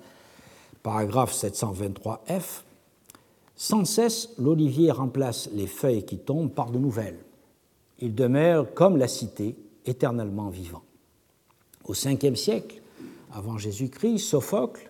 paragraphe 0.84 1.34
723F, 1.34 2.62
sans 3.56 3.86
cesse 3.86 4.30
l'olivier 4.38 4.92
remplace 4.92 5.50
les 5.54 5.68
feuilles 5.68 6.06
qui 6.06 6.20
tombent 6.20 6.52
par 6.52 6.72
de 6.72 6.78
nouvelles 6.78 7.20
il 8.00 8.14
demeure, 8.14 8.74
comme 8.74 8.98
la 8.98 9.08
cité, 9.08 9.56
éternellement 9.86 10.50
vivant. 10.50 10.84
Au 11.86 11.94
5 11.94 12.26
siècle, 12.36 12.82
avant 13.38 13.58
Jésus-Christ, 13.60 14.18
Sophocle 14.20 14.90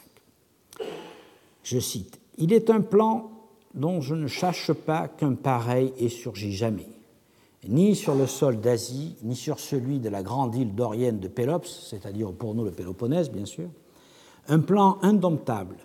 Je 1.61 1.79
cite 1.79 2.19
Il 2.39 2.51
est 2.51 2.71
un 2.71 2.81
plan 2.81 3.29
dont 3.75 4.01
je 4.01 4.15
ne 4.15 4.25
cherche 4.27 4.73
pas 4.73 5.07
qu'un 5.07 5.35
pareil 5.35 5.93
ait 5.99 6.09
surgi 6.09 6.53
jamais 6.53 6.87
ni 7.67 7.95
sur 7.95 8.15
le 8.15 8.25
sol 8.27 8.59
d'Asie, 8.59 9.15
ni 9.23 9.37
sur 9.37 9.59
celui 9.59 9.99
de 9.99 10.09
la 10.09 10.21
grande 10.21 10.53
île 10.53 10.75
dorienne 10.75 11.19
de 11.19 11.29
Pélops, 11.29 11.87
c'est-à-dire 11.89 12.33
pour 12.33 12.55
nous 12.55 12.65
le 12.65 12.71
Péloponnèse, 12.71 13.31
bien 13.31 13.45
sûr, 13.45 13.69
un 14.49 14.59
plan 14.59 14.97
indomptable 15.01 15.77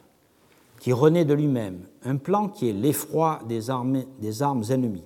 qui 0.80 0.92
renaît 0.92 1.24
de 1.24 1.34
lui-même, 1.34 1.80
un 2.04 2.16
plan 2.16 2.48
qui 2.48 2.68
est 2.68 2.72
l'effroi 2.72 3.40
des, 3.48 3.70
armes 3.70 4.62
ennemies 4.70 5.04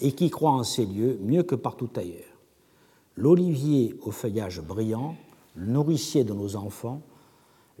et 0.00 0.12
qui 0.12 0.30
croit 0.30 0.52
en 0.52 0.64
ces 0.64 0.86
lieux 0.86 1.18
mieux 1.22 1.42
que 1.42 1.54
partout 1.54 1.90
ailleurs. 1.96 2.24
L'olivier 3.16 3.96
au 4.02 4.10
feuillage 4.10 4.60
brillant, 4.60 5.16
le 5.56 5.66
nourricier 5.66 6.24
de 6.24 6.32
nos 6.32 6.56
enfants, 6.56 7.02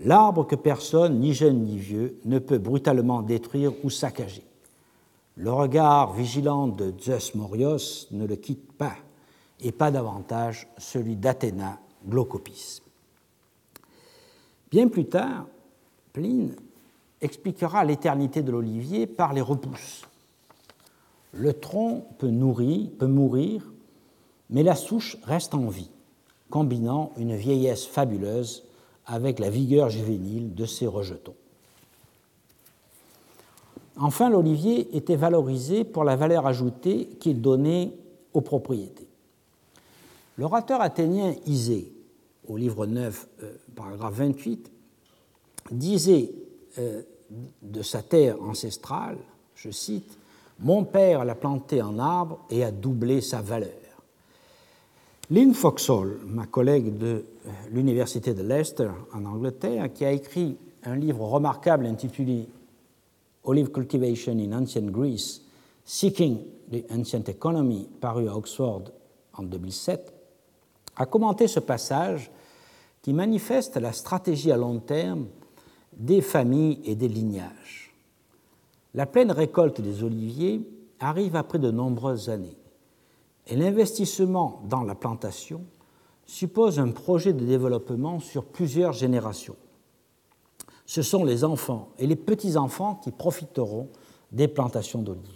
l'arbre 0.00 0.46
que 0.46 0.56
personne, 0.56 1.20
ni 1.20 1.32
jeune 1.32 1.64
ni 1.64 1.78
vieux, 1.78 2.18
ne 2.24 2.38
peut 2.38 2.58
brutalement 2.58 3.22
détruire 3.22 3.72
ou 3.84 3.90
saccager. 3.90 4.44
Le 5.36 5.52
regard 5.52 6.12
vigilant 6.14 6.66
de 6.66 6.92
Zeus 7.00 7.34
Morios 7.36 8.08
ne 8.10 8.26
le 8.26 8.34
quitte 8.34 8.72
pas, 8.72 8.96
et 9.60 9.72
pas 9.72 9.90
davantage 9.90 10.68
celui 10.78 11.16
d'Athéna 11.16 11.78
Glaucopis. 12.06 12.82
Bien 14.70 14.88
plus 14.88 15.06
tard, 15.06 15.46
Pline 16.12 16.54
expliquera 17.20 17.84
l'éternité 17.84 18.42
de 18.42 18.50
l'olivier 18.50 19.06
par 19.06 19.32
les 19.32 19.40
repousses. 19.40 20.02
Le 21.32 21.52
tronc 21.52 22.06
peut, 22.18 22.30
nourrir, 22.30 22.88
peut 22.98 23.06
mourir, 23.06 23.70
mais 24.50 24.62
la 24.62 24.74
souche 24.74 25.18
reste 25.24 25.54
en 25.54 25.68
vie, 25.68 25.90
combinant 26.50 27.12
une 27.16 27.36
vieillesse 27.36 27.86
fabuleuse 27.86 28.64
avec 29.06 29.38
la 29.38 29.50
vigueur 29.50 29.90
juvénile 29.90 30.54
de 30.54 30.66
ses 30.66 30.86
rejetons. 30.86 31.34
Enfin, 34.00 34.30
l'olivier 34.30 34.96
était 34.96 35.16
valorisé 35.16 35.84
pour 35.84 36.04
la 36.04 36.14
valeur 36.14 36.46
ajoutée 36.46 37.06
qu'il 37.18 37.40
donnait 37.40 37.92
aux 38.32 38.40
propriétés. 38.40 39.08
L'orateur 40.36 40.80
athénien 40.80 41.34
Isée, 41.46 41.92
au 42.46 42.56
livre 42.56 42.86
9, 42.86 43.28
euh, 43.42 43.52
paragraphe 43.74 44.14
28, 44.14 44.70
disait 45.72 46.32
de 47.62 47.82
sa 47.82 48.02
terre 48.02 48.40
ancestrale, 48.42 49.18
je 49.54 49.70
cite, 49.70 50.16
Mon 50.60 50.84
père 50.84 51.24
l'a 51.24 51.34
planté 51.34 51.82
en 51.82 51.98
arbre 51.98 52.40
et 52.50 52.64
a 52.64 52.70
doublé 52.70 53.20
sa 53.20 53.40
valeur. 53.40 53.70
Lynn 55.30 55.52
Foxall, 55.52 56.20
ma 56.24 56.46
collègue 56.46 56.96
de 56.96 57.06
euh, 57.06 57.50
l'Université 57.70 58.32
de 58.32 58.42
Leicester 58.42 58.90
en 59.12 59.26
Angleterre, 59.26 59.92
qui 59.92 60.06
a 60.06 60.10
écrit 60.10 60.56
un 60.84 60.96
livre 60.96 61.26
remarquable 61.26 61.84
intitulé 61.84 62.48
Olive 63.44 63.70
Cultivation 63.70 64.32
in 64.38 64.52
Ancient 64.52 64.90
Greece, 64.90 65.42
Seeking 65.84 66.38
the 66.72 66.84
Ancient 66.90 67.24
Economy, 67.28 67.88
paru 68.00 68.28
à 68.28 68.36
Oxford 68.36 68.84
en 69.34 69.42
2007, 69.42 70.12
a 70.96 71.06
commenté 71.06 71.46
ce 71.46 71.60
passage 71.60 72.30
qui 73.02 73.12
manifeste 73.12 73.76
la 73.76 73.92
stratégie 73.92 74.50
à 74.50 74.56
long 74.56 74.78
terme 74.78 75.26
des 75.98 76.20
familles 76.20 76.80
et 76.84 76.94
des 76.94 77.08
lignages. 77.08 77.94
La 78.94 79.06
pleine 79.06 79.30
récolte 79.30 79.80
des 79.80 80.02
oliviers 80.02 80.62
arrive 81.00 81.36
après 81.36 81.58
de 81.58 81.70
nombreuses 81.70 82.30
années 82.30 82.56
et 83.46 83.56
l'investissement 83.56 84.62
dans 84.68 84.82
la 84.82 84.94
plantation 84.94 85.64
suppose 86.26 86.78
un 86.78 86.90
projet 86.90 87.32
de 87.32 87.44
développement 87.44 88.20
sur 88.20 88.44
plusieurs 88.44 88.92
générations 88.92 89.56
ce 90.88 91.02
sont 91.02 91.22
les 91.22 91.44
enfants 91.44 91.90
et 91.98 92.06
les 92.06 92.16
petits-enfants 92.16 92.94
qui 92.94 93.12
profiteront 93.12 93.90
des 94.32 94.48
plantations 94.48 95.02
d'oliviers. 95.02 95.34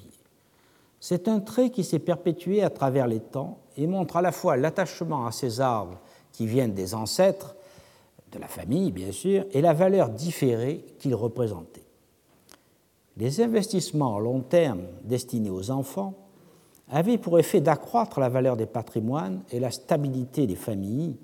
C'est 0.98 1.28
un 1.28 1.40
trait 1.40 1.68
qui 1.68 1.84
s'est 1.84 1.98
perpétué 1.98 2.62
à 2.62 2.70
travers 2.70 3.06
les 3.06 3.20
temps 3.20 3.58
et 3.76 3.86
montre 3.86 4.16
à 4.16 4.22
la 4.22 4.32
fois 4.32 4.56
l'attachement 4.56 5.26
à 5.26 5.30
ces 5.30 5.60
arbres 5.60 6.00
qui 6.32 6.46
viennent 6.46 6.72
des 6.72 6.94
ancêtres, 6.94 7.54
de 8.32 8.38
la 8.38 8.48
famille 8.48 8.92
bien 8.92 9.12
sûr, 9.12 9.44
et 9.52 9.60
la 9.60 9.74
valeur 9.74 10.08
différée 10.08 10.84
qu'ils 10.98 11.14
représentaient. 11.14 11.86
les 13.16 13.40
investissements 13.40 14.16
à 14.16 14.20
long 14.20 14.40
terme 14.40 14.82
destinés 15.04 15.50
aux 15.50 15.70
enfants 15.70 16.14
avaient 16.88 17.18
pour 17.18 17.38
effet 17.38 17.60
d'accroître 17.60 18.20
la 18.20 18.28
valeur 18.28 18.56
des 18.56 18.66
patrimoines 18.66 19.42
et 19.50 19.60
la 19.60 19.70
stabilité 19.70 20.46
des 20.46 20.56
familles 20.56 21.16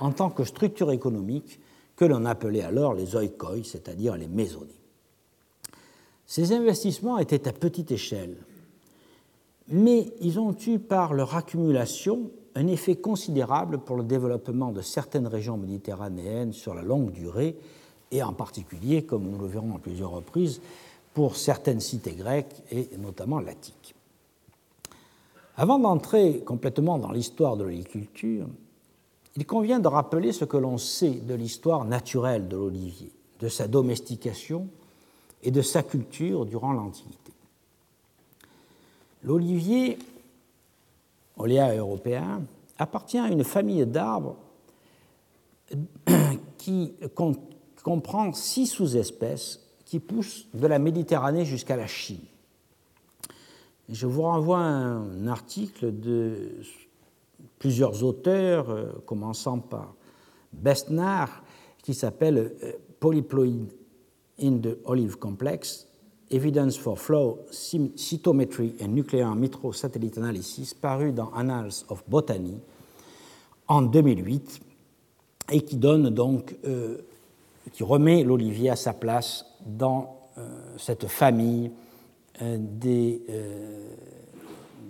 en 0.00 0.12
tant 0.12 0.30
que 0.30 0.44
structure 0.44 0.92
économique 0.92 1.60
que 1.96 2.04
l'on 2.04 2.24
appelait 2.26 2.62
alors 2.62 2.94
les 2.94 3.16
oikoi, 3.16 3.64
c'est-à-dire 3.64 4.16
les 4.16 4.28
maisonnées. 4.28 4.80
Ces 6.26 6.52
investissements 6.52 7.18
étaient 7.18 7.48
à 7.48 7.52
petite 7.52 7.90
échelle, 7.92 8.36
mais 9.68 10.12
ils 10.20 10.38
ont 10.38 10.54
eu 10.66 10.78
par 10.78 11.14
leur 11.14 11.34
accumulation 11.34 12.30
un 12.56 12.66
effet 12.68 12.96
considérable 12.96 13.78
pour 13.78 13.96
le 13.96 14.02
développement 14.02 14.72
de 14.72 14.80
certaines 14.80 15.26
régions 15.26 15.58
méditerranéennes 15.58 16.54
sur 16.54 16.74
la 16.74 16.82
longue 16.82 17.12
durée, 17.12 17.54
et 18.10 18.22
en 18.22 18.32
particulier, 18.32 19.04
comme 19.04 19.24
nous 19.24 19.38
le 19.38 19.46
verrons 19.46 19.76
à 19.76 19.78
plusieurs 19.78 20.10
reprises, 20.10 20.60
pour 21.12 21.36
certaines 21.36 21.80
cités 21.80 22.12
grecques 22.12 22.62
et 22.70 22.88
notamment 22.98 23.40
l'Attique. 23.40 23.94
Avant 25.56 25.78
d'entrer 25.78 26.40
complètement 26.40 26.98
dans 26.98 27.12
l'histoire 27.12 27.56
de 27.56 27.64
l'oliculture, 27.64 28.46
il 29.36 29.46
convient 29.46 29.78
de 29.78 29.88
rappeler 29.88 30.32
ce 30.32 30.46
que 30.46 30.56
l'on 30.56 30.78
sait 30.78 31.10
de 31.10 31.34
l'histoire 31.34 31.84
naturelle 31.84 32.48
de 32.48 32.56
l'olivier, 32.56 33.12
de 33.40 33.48
sa 33.48 33.68
domestication 33.68 34.68
et 35.42 35.50
de 35.50 35.62
sa 35.62 35.82
culture 35.82 36.46
durant 36.46 36.72
l'Antiquité. 36.72 37.32
L'olivier, 39.22 39.98
européen, 41.38 42.42
appartient 42.78 43.18
à 43.18 43.28
une 43.28 43.44
famille 43.44 43.86
d'arbres 43.86 44.36
qui 46.58 46.94
comprend 47.82 48.32
six 48.32 48.66
sous-espèces 48.66 49.60
qui 49.84 50.00
poussent 50.00 50.48
de 50.52 50.66
la 50.66 50.78
Méditerranée 50.78 51.44
jusqu'à 51.44 51.76
la 51.76 51.86
Chine. 51.86 52.24
Je 53.88 54.06
vous 54.06 54.22
renvoie 54.22 54.58
à 54.58 54.62
un 54.62 55.28
article 55.28 55.98
de 55.98 56.60
plusieurs 57.58 58.02
auteurs, 58.02 58.70
euh, 58.70 58.86
commençant 59.06 59.60
par 59.60 59.94
Bestnar, 60.52 61.44
qui 61.82 61.94
s'appelle 61.94 62.56
euh, 62.62 62.72
Polyploid 62.98 63.68
in 64.40 64.58
the 64.58 64.76
Olive 64.84 65.18
Complex, 65.18 65.85
Evidence 66.30 66.76
for 66.76 66.96
Flow, 66.96 67.38
Cytometry 67.50 68.74
and 68.82 68.88
Nuclear 68.88 69.34
Microsatellite 69.34 70.18
Analysis, 70.18 70.74
paru 70.74 71.12
dans 71.12 71.30
Annals 71.32 71.84
of 71.88 72.02
Botany 72.08 72.60
en 73.68 73.82
2008, 73.82 74.60
et 75.52 75.60
qui 75.60 75.76
donne 75.76 76.10
donc, 76.10 76.56
euh, 76.64 76.98
qui 77.72 77.82
remet 77.84 78.24
l'olivier 78.24 78.70
à 78.70 78.76
sa 78.76 78.92
place 78.92 79.44
dans 79.64 80.12
cette 80.76 81.06
famille 81.06 81.70
des, 82.38 83.22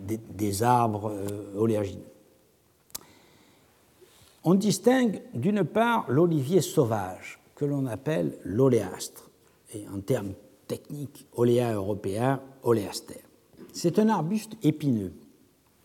des, 0.00 0.16
des, 0.16 0.62
arbres 0.64 1.12
oléagineux. 1.56 2.02
On 4.42 4.54
distingue 4.54 5.22
d'une 5.34 5.64
part 5.64 6.04
l'olivier 6.08 6.60
sauvage, 6.60 7.40
que 7.56 7.64
l'on 7.64 7.86
appelle 7.86 8.38
l'oléastre, 8.44 9.30
et 9.74 9.86
en 9.88 10.00
termes 10.00 10.34
techniques, 10.66 11.26
oléa 11.34 11.74
européen, 11.74 12.40
oléaster. 12.62 13.20
C'est 13.72 13.98
un 13.98 14.08
arbuste 14.08 14.52
épineux, 14.62 15.12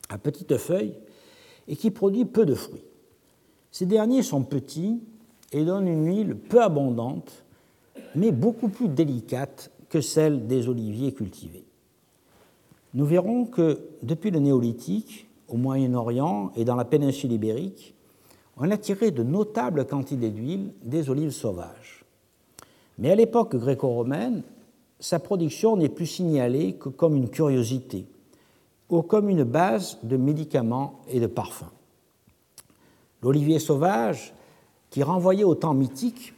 à 0.10 0.18
petites 0.18 0.58
feuilles, 0.58 0.98
et 1.68 1.76
qui 1.76 1.92
produit 1.92 2.26
peu 2.26 2.46
de 2.46 2.56
fruits. 2.56 2.86
Ces 3.72 3.86
derniers 3.86 4.24
sont 4.24 4.44
petits 4.44 5.02
et 5.52 5.64
donnent 5.64 5.88
une 5.88 6.06
huile 6.06 6.36
peu 6.36 6.62
abondante, 6.62 7.44
mais 8.16 8.32
beaucoup 8.32 8.70
plus 8.70 8.90
délicate 8.90 9.72
que 9.90 10.02
celle 10.02 10.48
des 10.48 10.68
oliviers 10.68 11.14
cultivés. 11.14 11.66
Nous 12.94 13.06
verrons 13.06 13.46
que 13.46 13.80
depuis 14.04 14.32
le 14.32 14.40
néolithique, 14.40 15.28
au 15.48 15.58
Moyen-Orient 15.58 16.52
et 16.56 16.65
dans 16.65 16.76
la 16.76 16.86
péninsule 16.86 17.32
ibérique, 17.32 17.94
on 18.58 18.70
a 18.70 18.78
tiré 18.78 19.12
de 19.12 19.24
notables 19.24 19.86
quantités 19.86 20.30
d'huile 20.30 20.72
des 20.84 21.10
olives 21.10 21.32
sauvages. 21.32 22.06
Mais 22.98 23.12
à 23.12 23.15
l'époque 23.15 23.56
gréco-romaine, 23.56 24.44
sa 25.02 25.20
production 25.20 25.76
n'est 25.76 25.90
plus 25.90 26.06
signalée 26.06 26.76
que 26.76 26.88
comme 26.88 27.18
une 27.18 27.30
curiosité 27.30 28.06
ou 28.90 29.02
comme 29.02 29.30
une 29.30 29.44
base 29.44 29.98
de 30.04 30.16
médicaments 30.16 31.02
et 31.10 31.20
de 31.20 31.28
parfums. 31.28 31.72
L'olivier 33.22 33.60
sauvage, 33.60 34.34
qui 34.90 35.04
renvoyait 35.04 35.44
au 35.44 35.56
temps 35.56 35.74
mythique, 35.74 36.34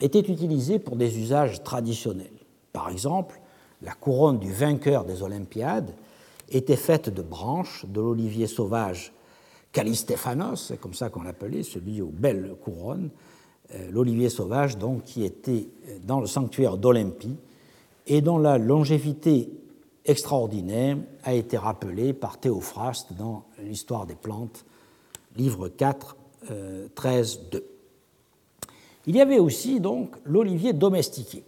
était 0.00 0.20
utilisé 0.20 0.78
pour 0.78 0.96
des 0.96 1.18
usages 1.18 1.62
traditionnels. 1.62 2.26
Par 2.72 2.90
exemple, 2.90 3.40
la 3.82 3.92
couronne 3.92 4.38
du 4.38 4.52
vainqueur 4.52 5.04
des 5.04 5.22
Olympiades 5.22 5.94
était 6.50 6.76
faite 6.76 7.08
de 7.08 7.22
branches 7.22 7.86
de 7.86 8.00
l'olivier 8.00 8.46
sauvage 8.46 9.12
Calistéphanos, 9.72 10.66
c'est 10.68 10.80
comme 10.80 10.94
ça 10.94 11.10
qu'on 11.10 11.22
l'appelait, 11.22 11.64
celui 11.64 12.00
aux 12.00 12.12
belles 12.12 12.54
couronnes, 12.62 13.10
l'olivier 13.90 14.28
sauvage, 14.28 14.78
donc, 14.78 15.04
qui 15.04 15.24
était 15.24 15.68
dans 16.04 16.20
le 16.20 16.26
sanctuaire 16.26 16.76
d'Olympie 16.76 17.36
et 18.06 18.20
dont 18.20 18.38
la 18.38 18.58
longévité 18.58 19.50
extraordinaire 20.04 20.98
a 21.24 21.34
été 21.34 21.56
rappelée 21.56 22.12
par 22.12 22.38
Théophraste 22.38 23.14
dans 23.14 23.44
l'Histoire 23.58 24.06
des 24.06 24.14
plantes, 24.14 24.64
livre 25.36 25.68
4, 25.68 26.16
13, 26.94 27.40
2. 27.50 27.64
Il 29.06 29.16
y 29.16 29.20
avait 29.20 29.38
aussi 29.38 29.80
donc 29.80 30.14
l'olivier 30.24 30.72
domestiqué, 30.72 31.44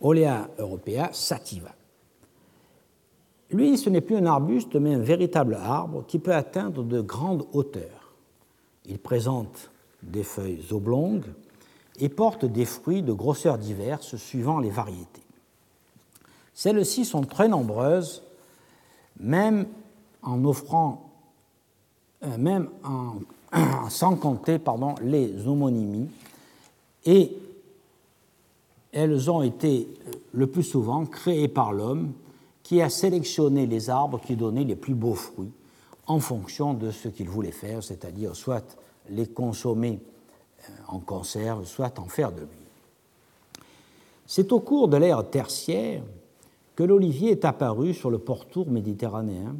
Olea 0.00 0.48
europea 0.58 1.10
sativa. 1.12 1.74
Lui, 3.50 3.78
ce 3.78 3.90
n'est 3.90 4.00
plus 4.00 4.16
un 4.16 4.26
arbuste, 4.26 4.74
mais 4.76 4.94
un 4.94 4.98
véritable 4.98 5.54
arbre 5.54 6.04
qui 6.06 6.18
peut 6.18 6.34
atteindre 6.34 6.82
de 6.82 7.00
grandes 7.00 7.46
hauteurs. 7.52 8.14
Il 8.86 8.98
présente 8.98 9.70
des 10.10 10.22
feuilles 10.22 10.64
oblongues 10.70 11.32
et 11.98 12.08
porte 12.08 12.44
des 12.44 12.64
fruits 12.64 13.02
de 13.02 13.12
grosseurs 13.12 13.58
diverses 13.58 14.16
suivant 14.16 14.58
les 14.58 14.70
variétés. 14.70 15.22
Celles-ci 16.54 17.04
sont 17.04 17.22
très 17.22 17.48
nombreuses, 17.48 18.22
même 19.18 19.66
en 20.22 20.44
offrant, 20.44 21.10
euh, 22.24 22.36
même 22.38 22.68
sans 23.88 24.16
compter 24.16 24.58
les 25.02 25.46
homonymies, 25.46 26.08
et 27.04 27.36
elles 28.92 29.30
ont 29.30 29.42
été 29.42 29.88
euh, 30.06 30.12
le 30.32 30.46
plus 30.46 30.62
souvent 30.62 31.04
créées 31.06 31.48
par 31.48 31.72
l'homme 31.72 32.12
qui 32.62 32.80
a 32.80 32.88
sélectionné 32.88 33.66
les 33.66 33.90
arbres 33.90 34.20
qui 34.20 34.36
donnaient 34.36 34.64
les 34.64 34.76
plus 34.76 34.94
beaux 34.94 35.14
fruits 35.14 35.52
en 36.06 36.20
fonction 36.20 36.74
de 36.74 36.90
ce 36.90 37.08
qu'il 37.08 37.28
voulait 37.28 37.50
faire, 37.50 37.82
c'est-à-dire 37.82 38.34
soit 38.36 38.76
les 39.08 39.26
consommer 39.26 40.00
euh, 40.68 40.72
en 40.88 40.98
conserve, 40.98 41.64
soit 41.64 41.98
en 41.98 42.06
faire 42.06 42.32
de 42.32 42.40
l'huile. 42.40 42.50
C'est 44.26 44.52
au 44.52 44.60
cours 44.60 44.88
de 44.88 44.96
l'ère 44.96 45.28
tertiaire 45.28 46.02
que 46.76 46.82
l'olivier 46.82 47.30
est 47.30 47.44
apparu 47.44 47.94
sur 47.94 48.10
le 48.10 48.18
pourtour 48.18 48.68
méditerranéen, 48.68 49.56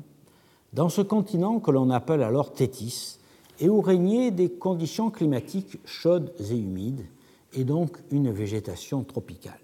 dans 0.73 0.89
ce 0.89 1.03
continent 1.03 1.61
que 1.61 1.71
l'on 1.71 1.91
appelle 1.91 2.23
alors 2.23 2.53
Tétis, 2.53 3.19
et 3.61 3.69
où 3.69 3.81
régnaient 3.81 4.33
des 4.33 4.51
conditions 4.51 5.11
climatiques 5.11 5.79
chaudes 5.85 6.33
et 6.41 6.57
humides, 6.57 7.05
et 7.53 7.63
donc 7.63 7.99
une 8.11 8.33
végétation 8.33 9.05
tropicale. 9.05 9.61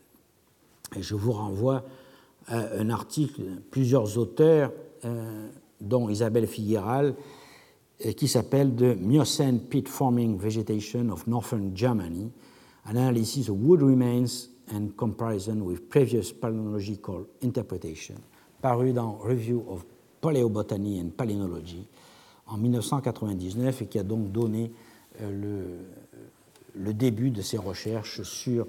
Et 0.94 1.02
je 1.02 1.16
vous 1.16 1.32
renvoie 1.32 1.82
un 2.48 2.90
article 2.90 3.42
de 3.42 3.58
plusieurs 3.70 4.18
auteurs, 4.18 4.72
euh, 5.04 5.48
dont 5.80 6.08
Isabelle 6.08 6.46
Figueral, 6.46 7.06
euh, 7.06 7.12
qui 8.16 8.28
s'appelle 8.28 8.74
The 8.74 8.96
Miocene 9.00 9.60
Peat 9.60 9.86
Forming 9.86 10.38
Vegetation 10.38 11.10
of 11.10 11.26
Northern 11.26 11.74
Germany, 11.74 12.30
an 12.86 12.96
analysis 12.96 13.48
of 13.48 13.56
wood 13.62 13.82
remains 13.82 14.48
and 14.72 14.96
comparison 14.96 15.64
with 15.64 15.88
previous 15.88 16.32
palynological 16.32 17.26
interpretation, 17.42 18.16
paru 18.62 18.92
dans 18.92 19.18
Review 19.22 19.64
of 19.68 19.84
Paleobotany 20.20 21.00
and 21.00 21.10
Palynology 21.16 21.86
en 22.46 22.56
1999 22.56 23.82
et 23.82 23.86
qui 23.86 23.98
a 23.98 24.02
donc 24.02 24.32
donné 24.32 24.72
euh, 25.20 25.30
le, 26.74 26.82
le, 26.82 26.94
début 26.94 27.30
de 27.30 27.42
ses 27.42 27.58
recherches 27.58 28.22
sur 28.22 28.66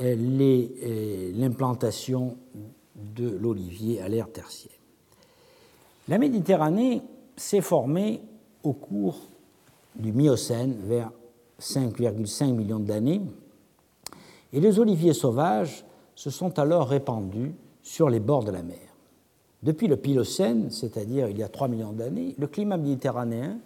euh, 0.00 1.32
l'implantation 1.34 2.36
de 2.94 3.30
l'olivier 3.30 4.00
à 4.00 4.08
l'ère 4.08 4.30
tertiaire. 4.30 4.72
La 6.08 6.18
Méditerranée 6.18 7.02
s'est 7.40 7.62
formée 7.62 8.20
au 8.62 8.74
cours 8.74 9.18
du 9.96 10.12
Miocène, 10.12 10.76
vers 10.84 11.10
5,5 11.58 12.52
millions 12.52 12.78
d'années, 12.78 13.22
et 14.52 14.60
les 14.60 14.78
oliviers 14.78 15.14
sauvages 15.14 15.84
se 16.14 16.28
sont 16.28 16.58
alors 16.58 16.88
répandus 16.88 17.54
sur 17.82 18.10
les 18.10 18.20
bords 18.20 18.44
de 18.44 18.50
la 18.50 18.62
mer. 18.62 18.78
Depuis 19.62 19.88
le 19.88 19.96
Pilocène, 19.96 20.70
c'est-à-dire 20.70 21.28
il 21.28 21.38
y 21.38 21.42
a 21.42 21.48
3 21.48 21.68
millions 21.68 21.92
d'années, 21.92 22.34
le 22.38 22.46
climat 22.46 22.76
méditerranéen 22.76 23.58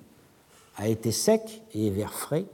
a 0.77 0.89
été 0.89 1.11
sec 1.11 1.63
et 1.75 1.91
frais, 2.07 2.47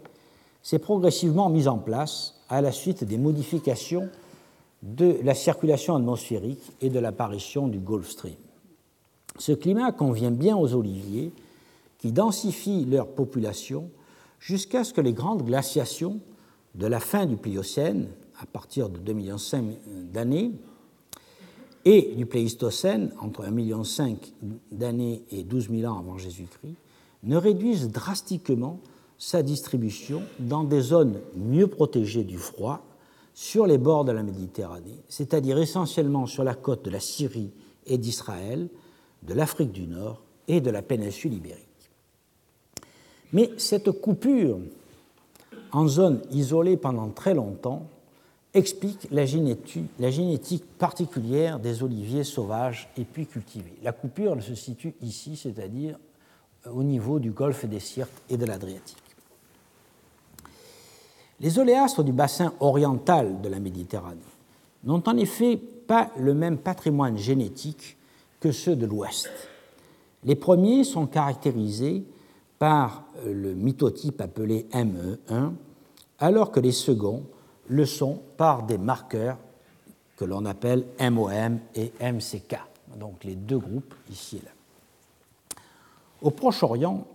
s'est 0.62 0.78
progressivement 0.78 1.50
mis 1.50 1.68
en 1.68 1.78
place 1.78 2.40
à 2.48 2.62
la 2.62 2.72
suite 2.72 3.04
des 3.04 3.18
modifications 3.18 4.09
de 4.83 5.18
la 5.22 5.35
circulation 5.35 5.96
atmosphérique 5.96 6.72
et 6.80 6.88
de 6.88 6.98
l'apparition 6.98 7.68
du 7.68 7.78
Gulf 7.78 8.09
Stream. 8.09 8.37
Ce 9.40 9.53
climat 9.53 9.90
convient 9.90 10.31
bien 10.31 10.55
aux 10.55 10.74
oliviers 10.74 11.33
qui 11.96 12.12
densifient 12.12 12.85
leur 12.85 13.09
population 13.09 13.88
jusqu'à 14.38 14.85
ce 14.85 14.92
que 14.92 15.00
les 15.00 15.14
grandes 15.14 15.46
glaciations 15.46 16.20
de 16.74 16.87
la 16.87 17.00
fin 17.00 17.24
du 17.24 17.38
Pliocène, 17.38 18.09
à 18.38 18.44
partir 18.44 18.90
de 18.90 18.98
2,5 18.98 19.14
millions 19.14 19.76
d'années, 20.12 20.53
et 21.87 22.12
du 22.14 22.26
Pléistocène, 22.26 23.12
entre 23.18 23.44
1,5 23.44 23.50
million 23.50 23.83
d'années 24.72 25.22
et 25.31 25.42
12 25.42 25.70
000 25.70 25.90
ans 25.90 25.98
avant 25.98 26.18
Jésus-Christ, 26.18 26.76
ne 27.22 27.37
réduisent 27.38 27.88
drastiquement 27.88 28.79
sa 29.16 29.42
distribution 29.42 30.22
dans 30.38 30.64
des 30.64 30.83
zones 30.83 31.18
mieux 31.35 31.66
protégées 31.66 32.24
du 32.24 32.37
froid 32.37 32.85
sur 33.33 33.66
les 33.66 33.79
bords 33.79 34.05
de 34.05 34.12
la 34.12 34.22
Méditerranée, 34.22 35.00
c'est-à-dire 35.09 35.57
essentiellement 35.57 36.26
sur 36.26 36.44
la 36.44 36.55
côte 36.55 36.85
de 36.85 36.90
la 36.90 37.00
Syrie 37.00 37.53
et 37.87 37.96
d'Israël, 37.96 38.68
de 39.22 39.35
l'Afrique 39.35 39.72
du 39.72 39.87
Nord 39.87 40.22
et 40.48 40.61
de 40.61 40.70
la 40.70 40.83
péninsule 40.83 41.35
ibérique. 41.35 41.66
Mais 43.33 43.50
cette 43.59 43.90
coupure 43.92 44.59
en 45.72 45.87
zone 45.87 46.20
isolée 46.30 46.76
pendant 46.76 47.09
très 47.11 47.35
longtemps 47.35 47.87
explique 48.52 49.06
la 49.12 49.24
génétique, 49.24 50.64
particulière 50.78 51.61
des 51.61 51.83
oliviers 51.83 52.24
sauvages 52.24 52.88
et 52.96 53.04
puis 53.04 53.26
cultivés. 53.26 53.78
La 53.83 53.92
coupure 53.92 54.42
se 54.42 54.56
situe 54.56 54.94
ici, 55.02 55.37
c'est-à-dire 55.37 55.96
au 56.66 56.83
niveau 56.83 57.20
du 57.20 57.30
golfe 57.30 57.64
des 57.66 57.80
Sirtes 57.80 58.22
et 58.28 58.37
de 58.37 58.44
l'Adriatique. 58.44 58.96
Les 61.38 61.59
oléastres 61.59 62.02
du 62.02 62.12
bassin 62.12 62.52
oriental 62.61 63.40
de 63.40 63.48
la 63.48 63.61
Méditerranée 63.61 64.18
n'ont 64.85 65.02
en 65.06 65.16
effet 65.16 65.56
pas 65.56 66.11
le 66.18 66.35
même 66.35 66.59
patrimoine 66.59 67.16
génétique 67.16 67.96
que 68.40 68.53
ceux 68.53 68.76
de 68.76 68.87
l'Ouest. 68.87 69.31
Les 70.24 70.35
premiers 70.35 70.85
sont 70.85 71.07
caractérisés 71.07 72.05
par 72.59 73.05
le 73.24 73.55
mythotype 73.55 74.20
appelé 74.20 74.66
ME1, 74.72 75.53
alors 76.18 76.50
que 76.50 76.61
les 76.61 76.72
seconds 76.72 77.22
le 77.68 77.87
sont 77.87 78.20
par 78.37 78.64
des 78.64 78.79
marqueurs 78.79 79.38
que 80.16 80.24
l'on 80.24 80.44
appelle 80.44 80.85
MOM 81.00 81.59
et 81.74 81.92
MCK, 82.00 82.59
donc 82.98 83.24
les 83.24 83.37
deux 83.37 83.59
groupes 83.59 83.94
ici 84.11 84.37
et 84.37 84.44
là. 84.44 84.50
Au 86.20 86.31
Proche-Orient, 86.31 87.07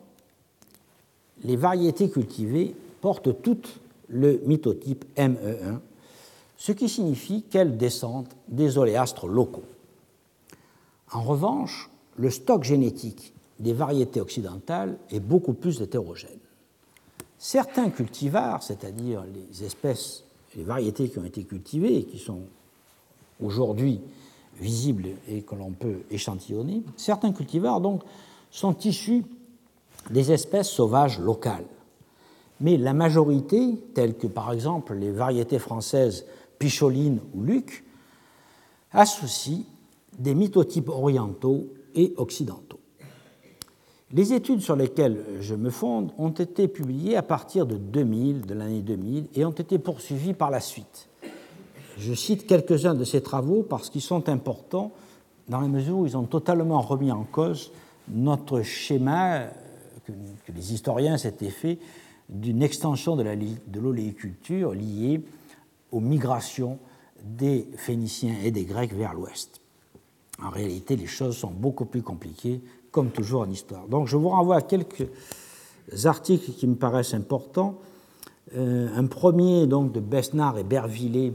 les 1.44 1.56
variétés 1.56 2.10
cultivées 2.10 2.76
portent 3.02 3.42
toutes 3.44 3.80
le 4.10 4.42
mythotype 4.46 5.06
ME1, 5.18 5.80
ce 6.58 6.72
qui 6.72 6.90
signifie 6.90 7.44
qu'elles 7.44 7.78
descendent 7.78 8.34
des 8.48 8.80
oléastres 8.80 9.28
locaux. 9.28 9.66
En 11.16 11.22
revanche, 11.22 11.90
le 12.18 12.30
stock 12.30 12.66
génétique 12.66 13.34
des 13.60 13.72
variétés 13.72 14.20
occidentales 14.20 14.98
est 15.10 15.22
beaucoup 15.22 15.54
plus 15.54 15.82
hétérogène. 15.82 16.40
Certains 17.38 17.90
cultivars, 17.90 18.62
c'est-à-dire 18.62 19.24
les 19.34 19.64
espèces, 19.64 20.26
les 20.58 20.64
variétés 20.64 21.08
qui 21.08 21.18
ont 21.18 21.24
été 21.24 21.46
cultivées 21.46 22.00
et 22.00 22.04
qui 22.04 22.20
sont 22.20 22.42
aujourd'hui 23.42 24.02
visibles 24.60 25.08
et 25.30 25.44
que 25.44 25.56
l'on 25.56 25.72
peut 25.72 26.02
échantillonner, 26.12 26.84
certains 26.98 27.32
cultivars 27.32 27.80
donc 27.80 28.02
sont 28.52 28.78
issus 28.80 29.24
des 30.10 30.34
espèces 30.34 30.70
sauvages 30.70 31.18
locales. 31.20 31.66
Mais 32.60 32.76
la 32.76 32.94
majorité, 32.94 33.82
telles 33.94 34.18
que 34.18 34.28
par 34.28 34.52
exemple 34.52 34.94
les 34.94 35.12
variétés 35.12 35.60
françaises 35.60 36.26
Picholine 36.60 37.22
ou 37.34 37.42
Luc, 37.42 37.86
associent 38.92 39.64
des 40.18 40.36
mythotypes 40.36 40.90
orientaux 40.90 41.68
et 41.94 42.14
occidentaux. 42.18 42.80
Les 44.12 44.34
études 44.34 44.62
sur 44.62 44.76
lesquelles 44.76 45.24
je 45.42 45.56
me 45.56 45.70
fonde 45.70 46.12
ont 46.18 46.30
été 46.30 46.68
publiées 46.68 47.18
à 47.18 47.24
partir 47.24 47.66
de 47.66 47.76
2000, 47.76 48.46
de 48.46 48.54
l'année 48.54 48.82
2000, 48.82 49.28
et 49.34 49.46
ont 49.46 49.52
été 49.52 49.80
poursuivies 49.80 50.34
par 50.34 50.52
la 50.52 50.60
suite. 50.60 51.10
Je 51.98 52.14
cite 52.14 52.46
quelques-uns 52.46 52.94
de 52.94 53.04
ces 53.04 53.22
travaux 53.22 53.64
parce 53.64 53.90
qu'ils 53.90 54.02
sont 54.02 54.30
importants 54.30 54.92
dans 55.50 55.60
la 55.60 55.68
mesure 55.68 55.98
où 55.98 56.06
ils 56.06 56.18
ont 56.18 56.26
totalement 56.26 56.82
remis 56.82 57.12
en 57.12 57.24
cause 57.24 57.72
notre 58.08 58.62
schéma 58.62 59.48
que, 60.06 60.12
les 60.54 60.74
historiens 60.74 61.18
s'étaient 61.18 61.50
fait 61.50 61.80
d'une 62.30 62.62
extension 62.62 63.16
de 63.16 63.80
l'oléiculture 63.80 64.74
liée 64.74 65.22
aux 65.92 66.00
migrations 66.00 66.80
des 67.24 67.68
Phéniciens 67.76 68.36
et 68.44 68.52
des 68.52 68.66
Grecs 68.66 68.94
vers 68.94 69.14
l'ouest. 69.14 69.62
En 70.44 70.50
réalité, 70.50 70.96
les 70.96 71.08
choses 71.08 71.38
sont 71.38 71.52
beaucoup 71.52 71.86
plus 71.86 72.02
compliquées, 72.02 72.62
comme 72.92 73.10
toujours 73.10 73.42
en 73.42 73.50
histoire. 73.50 73.88
Donc 73.88 74.08
je 74.08 74.18
vous 74.18 74.30
renvoie 74.30 74.58
à 74.58 74.62
quelques 74.62 75.08
articles 76.06 76.52
qui 76.52 76.68
me 76.68 76.76
paraissent 76.76 77.14
importants. 77.14 77.80
Euh, 78.56 78.88
un 78.96 79.06
premier 79.08 79.68
donc, 79.68 79.92
de 79.92 80.00
Besnard 80.00 80.58
et 80.58 80.64
Bervillet, 80.64 81.34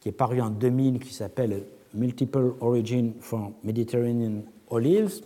qui 0.00 0.08
est 0.08 0.12
paru 0.12 0.40
en 0.40 0.50
2000, 0.50 0.98
qui 0.98 1.14
s'appelle 1.14 1.64
Multiple 1.94 2.54
Origin 2.60 3.12
from 3.20 3.52
Mediterranean 3.64 4.42
Olives, 4.68 5.22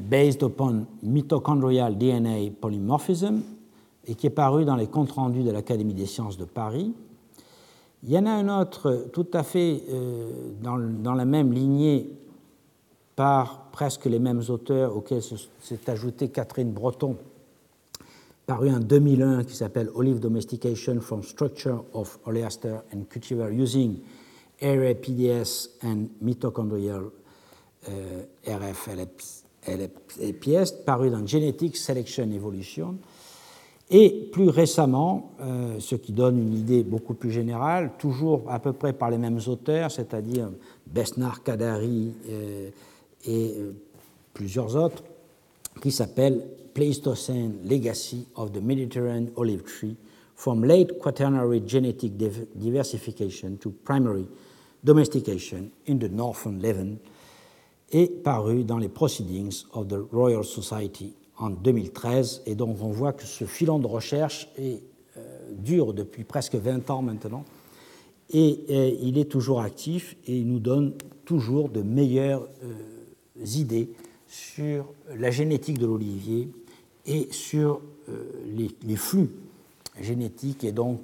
based 0.00 0.42
upon 0.42 0.86
mitochondrial 1.02 1.96
DNA 1.96 2.50
polymorphism, 2.60 3.42
et 4.06 4.14
qui 4.14 4.26
est 4.26 4.30
paru 4.30 4.64
dans 4.64 4.76
les 4.76 4.86
comptes 4.86 5.12
rendus 5.12 5.42
de 5.42 5.50
l'Académie 5.50 5.94
des 5.94 6.06
sciences 6.06 6.36
de 6.36 6.44
Paris. 6.44 6.92
Il 8.06 8.12
y 8.12 8.18
en 8.18 8.26
a 8.26 8.32
un 8.32 8.60
autre 8.60 9.08
tout 9.14 9.28
à 9.32 9.42
fait 9.42 9.82
euh, 9.88 10.50
dans, 10.60 11.14
la 11.14 11.24
même 11.24 11.52
lignée 11.52 12.10
par 13.16 13.70
presque 13.72 14.04
les 14.04 14.18
mêmes 14.18 14.42
auteurs 14.50 14.94
auxquels 14.94 15.22
s'est 15.22 15.90
ajoutée 15.90 16.28
Catherine 16.28 16.70
Breton, 16.70 17.16
paru 18.44 18.70
en 18.70 18.78
2001 18.78 19.44
qui 19.44 19.56
s'appelle 19.56 19.88
Olive 19.94 20.20
Domestication 20.20 21.00
from 21.00 21.22
Structure 21.22 21.82
of 21.94 22.18
Oleaster 22.26 22.80
and 22.94 23.04
Cultivar 23.08 23.50
Using 23.50 24.00
RAPDS 24.60 25.70
and 25.82 26.08
Mitochondrial 26.20 27.04
euh, 27.88 28.22
RF 28.46 28.88
paru 30.84 31.08
dans 31.08 31.26
Genetics 31.26 31.78
Selection 31.78 32.30
Evolution. 32.30 32.98
Et 33.90 34.28
plus 34.32 34.48
récemment, 34.48 35.32
euh, 35.40 35.78
ce 35.78 35.94
qui 35.94 36.12
donne 36.12 36.38
une 36.38 36.54
idée 36.54 36.82
beaucoup 36.82 37.14
plus 37.14 37.30
générale, 37.30 37.92
toujours 37.98 38.42
à 38.48 38.58
peu 38.58 38.72
près 38.72 38.92
par 38.92 39.10
les 39.10 39.18
mêmes 39.18 39.40
auteurs, 39.46 39.90
c'est-à-dire 39.90 40.50
Besnard, 40.86 41.42
Kadari 41.42 42.12
euh, 42.30 42.70
et 43.26 43.54
plusieurs 44.32 44.74
autres, 44.76 45.02
qui 45.82 45.90
s'appelle 45.90 46.46
Pleistocene 46.72 47.56
Legacy 47.64 48.26
of 48.36 48.52
the 48.52 48.62
Mediterranean 48.62 49.28
Olive 49.36 49.62
Tree 49.62 49.96
from 50.34 50.64
late 50.64 50.98
quaternary 50.98 51.62
genetic 51.66 52.16
diversification 52.16 53.56
to 53.56 53.70
primary 53.84 54.26
domestication 54.82 55.70
in 55.86 55.98
the 55.98 56.10
northern 56.10 56.60
Levant 56.60 56.98
est 57.92 58.22
paru 58.22 58.64
dans 58.64 58.78
les 58.78 58.88
Proceedings 58.88 59.64
of 59.72 59.88
the 59.88 60.00
Royal 60.12 60.44
Society 60.44 61.14
en 61.38 61.50
2013. 61.50 62.42
Et 62.46 62.54
donc 62.54 62.78
on 62.80 62.90
voit 62.90 63.12
que 63.12 63.24
ce 63.24 63.44
filon 63.44 63.78
de 63.78 63.86
recherche 63.86 64.48
est, 64.56 64.82
euh, 65.16 65.38
dure 65.52 65.94
depuis 65.94 66.24
presque 66.24 66.54
20 66.54 66.90
ans 66.90 67.02
maintenant. 67.02 67.44
Et, 68.30 68.64
euh, 68.70 68.90
il 69.00 69.18
est 69.18 69.30
toujours 69.30 69.60
actif 69.60 70.16
et 70.26 70.42
nous 70.42 70.58
donne 70.58 70.94
toujours 71.24 71.68
de 71.68 71.82
meilleures 71.82 72.48
euh, 72.62 73.44
idées 73.44 73.90
sur 74.26 74.86
la 75.16 75.30
génétique 75.30 75.78
de 75.78 75.86
l'olivier 75.86 76.48
et 77.06 77.28
sur 77.30 77.80
les, 78.46 78.70
les, 78.82 78.96
flux 78.96 79.30
génétiques 80.00 80.64
et 80.64 80.72
donc 80.72 81.00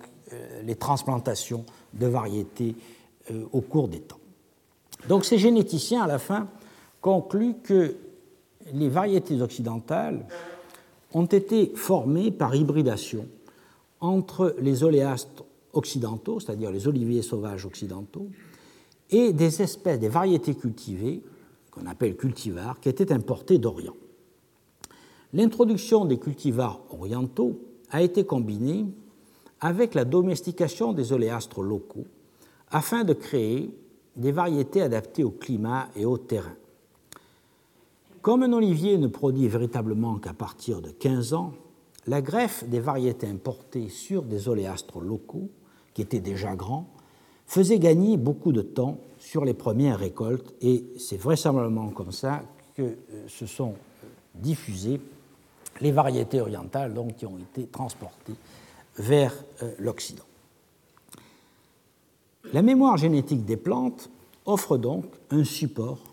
les 0.65 0.75
transplantations 0.75 1.65
de 1.95 2.07
variétés 2.07 2.75
au 3.53 3.61
cours 3.61 3.87
des 3.87 4.01
temps. 4.01 4.19
Donc 5.09 5.25
ces 5.25 5.39
généticiens, 5.39 6.03
à 6.03 6.07
la 6.07 6.19
fin, 6.19 6.49
conclut 7.01 7.55
que 7.63 7.95
les 8.75 8.89
variétés 8.89 9.41
occidentales 9.41 10.27
ont 11.13 11.27
été 11.27 11.73
formées 11.75 12.31
par 12.31 12.55
hybridation 12.55 13.27
entre 14.01 14.55
les 14.61 14.85
oléastres 14.85 15.45
occidentaux, 15.73 16.41
c'est-à-dire 16.41 16.71
les 16.71 16.89
oliviers 16.89 17.23
sauvages 17.23 17.67
occidentaux, 17.67 18.29
et 19.11 19.33
des 19.33 19.63
espèces, 19.63 19.99
des 19.99 20.09
variétés 20.09 20.55
cultivées, 20.55 21.23
qu'on 21.71 21.87
appelle 21.87 22.17
cultivars, 22.17 22.81
qui 22.81 22.89
étaient 22.89 23.13
importées 23.13 23.59
d'Orient. 23.59 23.95
L'introduction 25.33 26.05
des 26.05 26.19
cultivars 26.19 26.81
orientaux 26.91 27.61
a 27.91 28.03
été 28.03 28.25
combinée 28.25 28.87
avec 29.61 29.95
la 29.95 30.05
domestication 30.05 30.93
des 30.93 31.13
oléastres 31.13 31.63
locaux 31.63 32.07
afin 32.71 33.05
de 33.05 33.13
créer 33.13 33.75
des 34.17 34.33
variétés 34.33 34.83
adaptées 34.83 35.25
au 35.25 35.31
climat 35.31 35.89
et 35.95 36.05
au 36.05 36.19
terrain. 36.19 36.57
Comme 38.23 38.43
un 38.43 38.53
olivier 38.53 38.99
ne 38.99 39.07
produit 39.07 39.49
véritablement 39.49 40.19
qu'à 40.19 40.35
partir 40.35 40.83
de 40.83 40.91
15 40.91 41.33
ans, 41.33 41.53
la 42.07 42.21
greffe 42.21 42.65
des 42.65 42.81
variétés 42.81 43.27
importées 43.27 43.89
sur 43.89 44.23
des 44.23 44.49
oléastres 44.49 45.01
locaux, 45.01 45.49
qui 45.95 46.03
étaient 46.03 46.21
déjà 46.21 46.55
grands, 46.55 46.87
faisait 47.47 47.79
gagner 47.79 48.19
beaucoup 48.19 48.53
de 48.53 48.63
temps 48.63 48.99
sur 49.19 49.45
les 49.45 49.55
premières 49.55 49.99
récoltes, 49.99 50.55
et 50.61 50.85
c'est 50.99 51.17
vraisemblablement 51.17 51.89
comme 51.89 52.13
ça 52.13 52.43
que 52.75 52.83
euh, 52.83 52.97
se 53.29 53.47
sont 53.47 53.73
euh, 53.73 54.07
diffusées 54.35 55.01
les 55.81 55.93
variétés 55.93 56.41
orientales 56.41 56.93
donc, 56.93 57.17
qui 57.17 57.27
ont 57.27 57.39
été 57.39 57.67
transportées 57.67 58.35
vers 58.99 59.35
euh, 59.63 59.73
l'Occident. 59.79 60.25
La 62.53 62.63
mémoire 62.63 62.99
génétique 62.99 63.45
des 63.45 63.57
plantes 63.57 64.11
offre 64.45 64.77
donc 64.77 65.07
un 65.31 65.45
support 65.45 66.10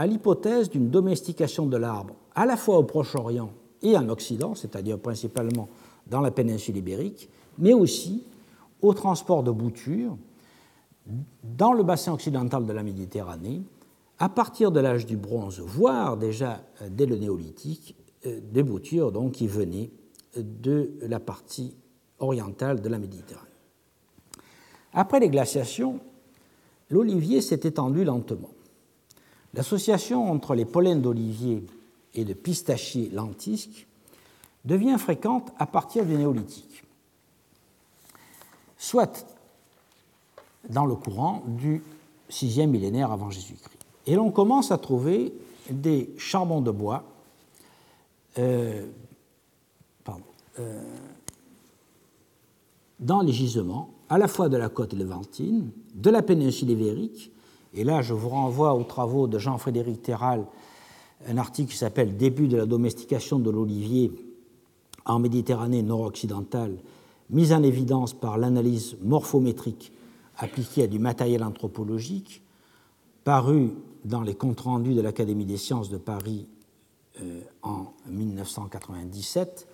à 0.00 0.06
l'hypothèse 0.06 0.70
d'une 0.70 0.88
domestication 0.88 1.66
de 1.66 1.76
l'arbre 1.76 2.14
à 2.34 2.46
la 2.46 2.56
fois 2.56 2.78
au 2.78 2.84
Proche-Orient 2.84 3.50
et 3.82 3.98
en 3.98 4.08
Occident, 4.08 4.54
c'est-à-dire 4.54 4.98
principalement 4.98 5.68
dans 6.06 6.22
la 6.22 6.30
péninsule 6.30 6.78
ibérique, 6.78 7.28
mais 7.58 7.74
aussi 7.74 8.24
au 8.80 8.94
transport 8.94 9.42
de 9.42 9.50
boutures 9.50 10.16
dans 11.44 11.74
le 11.74 11.82
bassin 11.82 12.14
occidental 12.14 12.64
de 12.64 12.72
la 12.72 12.82
Méditerranée 12.82 13.60
à 14.18 14.30
partir 14.30 14.72
de 14.72 14.80
l'âge 14.80 15.04
du 15.04 15.18
bronze, 15.18 15.60
voire 15.60 16.16
déjà 16.16 16.62
euh, 16.80 16.88
dès 16.90 17.04
le 17.04 17.16
néolithique, 17.16 17.94
euh, 18.24 18.40
des 18.42 18.62
boutures 18.62 19.12
donc, 19.12 19.32
qui 19.32 19.48
venaient 19.48 19.90
de 20.34 20.92
la 21.02 21.20
partie 21.20 21.76
orientale 22.20 22.80
de 22.80 22.88
la 22.88 22.98
Méditerranée. 22.98 23.50
Après 24.94 25.20
les 25.20 25.28
glaciations, 25.28 26.00
l'olivier 26.88 27.42
s'est 27.42 27.60
étendu 27.64 28.02
lentement. 28.02 28.48
L'association 29.54 30.30
entre 30.30 30.54
les 30.54 30.64
pollens 30.64 31.00
d'olivier 31.00 31.64
et 32.14 32.24
de 32.24 32.32
pistachier 32.34 33.10
lentisque 33.10 33.86
devient 34.64 34.96
fréquente 34.98 35.50
à 35.58 35.66
partir 35.66 36.04
du 36.04 36.14
néolithique, 36.14 36.84
soit 38.78 39.26
dans 40.68 40.86
le 40.86 40.94
courant 40.94 41.42
du 41.46 41.82
sixième 42.28 42.70
millénaire 42.70 43.10
avant 43.10 43.30
Jésus-Christ. 43.30 43.78
Et 44.06 44.14
l'on 44.14 44.30
commence 44.30 44.70
à 44.70 44.78
trouver 44.78 45.32
des 45.70 46.12
charbons 46.18 46.60
de 46.60 46.70
bois 46.70 47.04
euh, 48.38 48.86
euh, 50.58 50.82
dans 52.98 53.22
les 53.22 53.32
gisements, 53.32 53.90
à 54.08 54.18
la 54.18 54.28
fois 54.28 54.48
de 54.48 54.56
la 54.56 54.68
côte 54.68 54.92
levantine, 54.92 55.70
de 55.94 56.10
la 56.10 56.22
péninsule 56.22 56.70
ibérique, 56.70 57.29
et 57.74 57.84
là 57.84 58.02
je 58.02 58.14
vous 58.14 58.28
renvoie 58.28 58.74
aux 58.74 58.84
travaux 58.84 59.26
de 59.26 59.38
Jean-Frédéric 59.38 60.02
Terral, 60.02 60.46
un 61.26 61.36
article 61.36 61.70
qui 61.70 61.76
s'appelle 61.76 62.16
Début 62.16 62.48
de 62.48 62.56
la 62.56 62.66
domestication 62.66 63.38
de 63.38 63.50
l'olivier 63.50 64.10
en 65.04 65.18
Méditerranée 65.18 65.82
nord-occidentale, 65.82 66.76
mise 67.30 67.52
en 67.52 67.62
évidence 67.62 68.12
par 68.12 68.38
l'analyse 68.38 68.96
morphométrique 69.02 69.92
appliquée 70.36 70.84
à 70.84 70.86
du 70.86 70.98
matériel 70.98 71.44
anthropologique, 71.44 72.42
paru 73.24 73.72
dans 74.04 74.22
les 74.22 74.34
comptes 74.34 74.60
rendus 74.60 74.94
de 74.94 75.00
l'Académie 75.00 75.44
des 75.44 75.58
sciences 75.58 75.90
de 75.90 75.98
Paris 75.98 76.46
euh, 77.20 77.40
en 77.62 77.92
1997. 78.08 79.68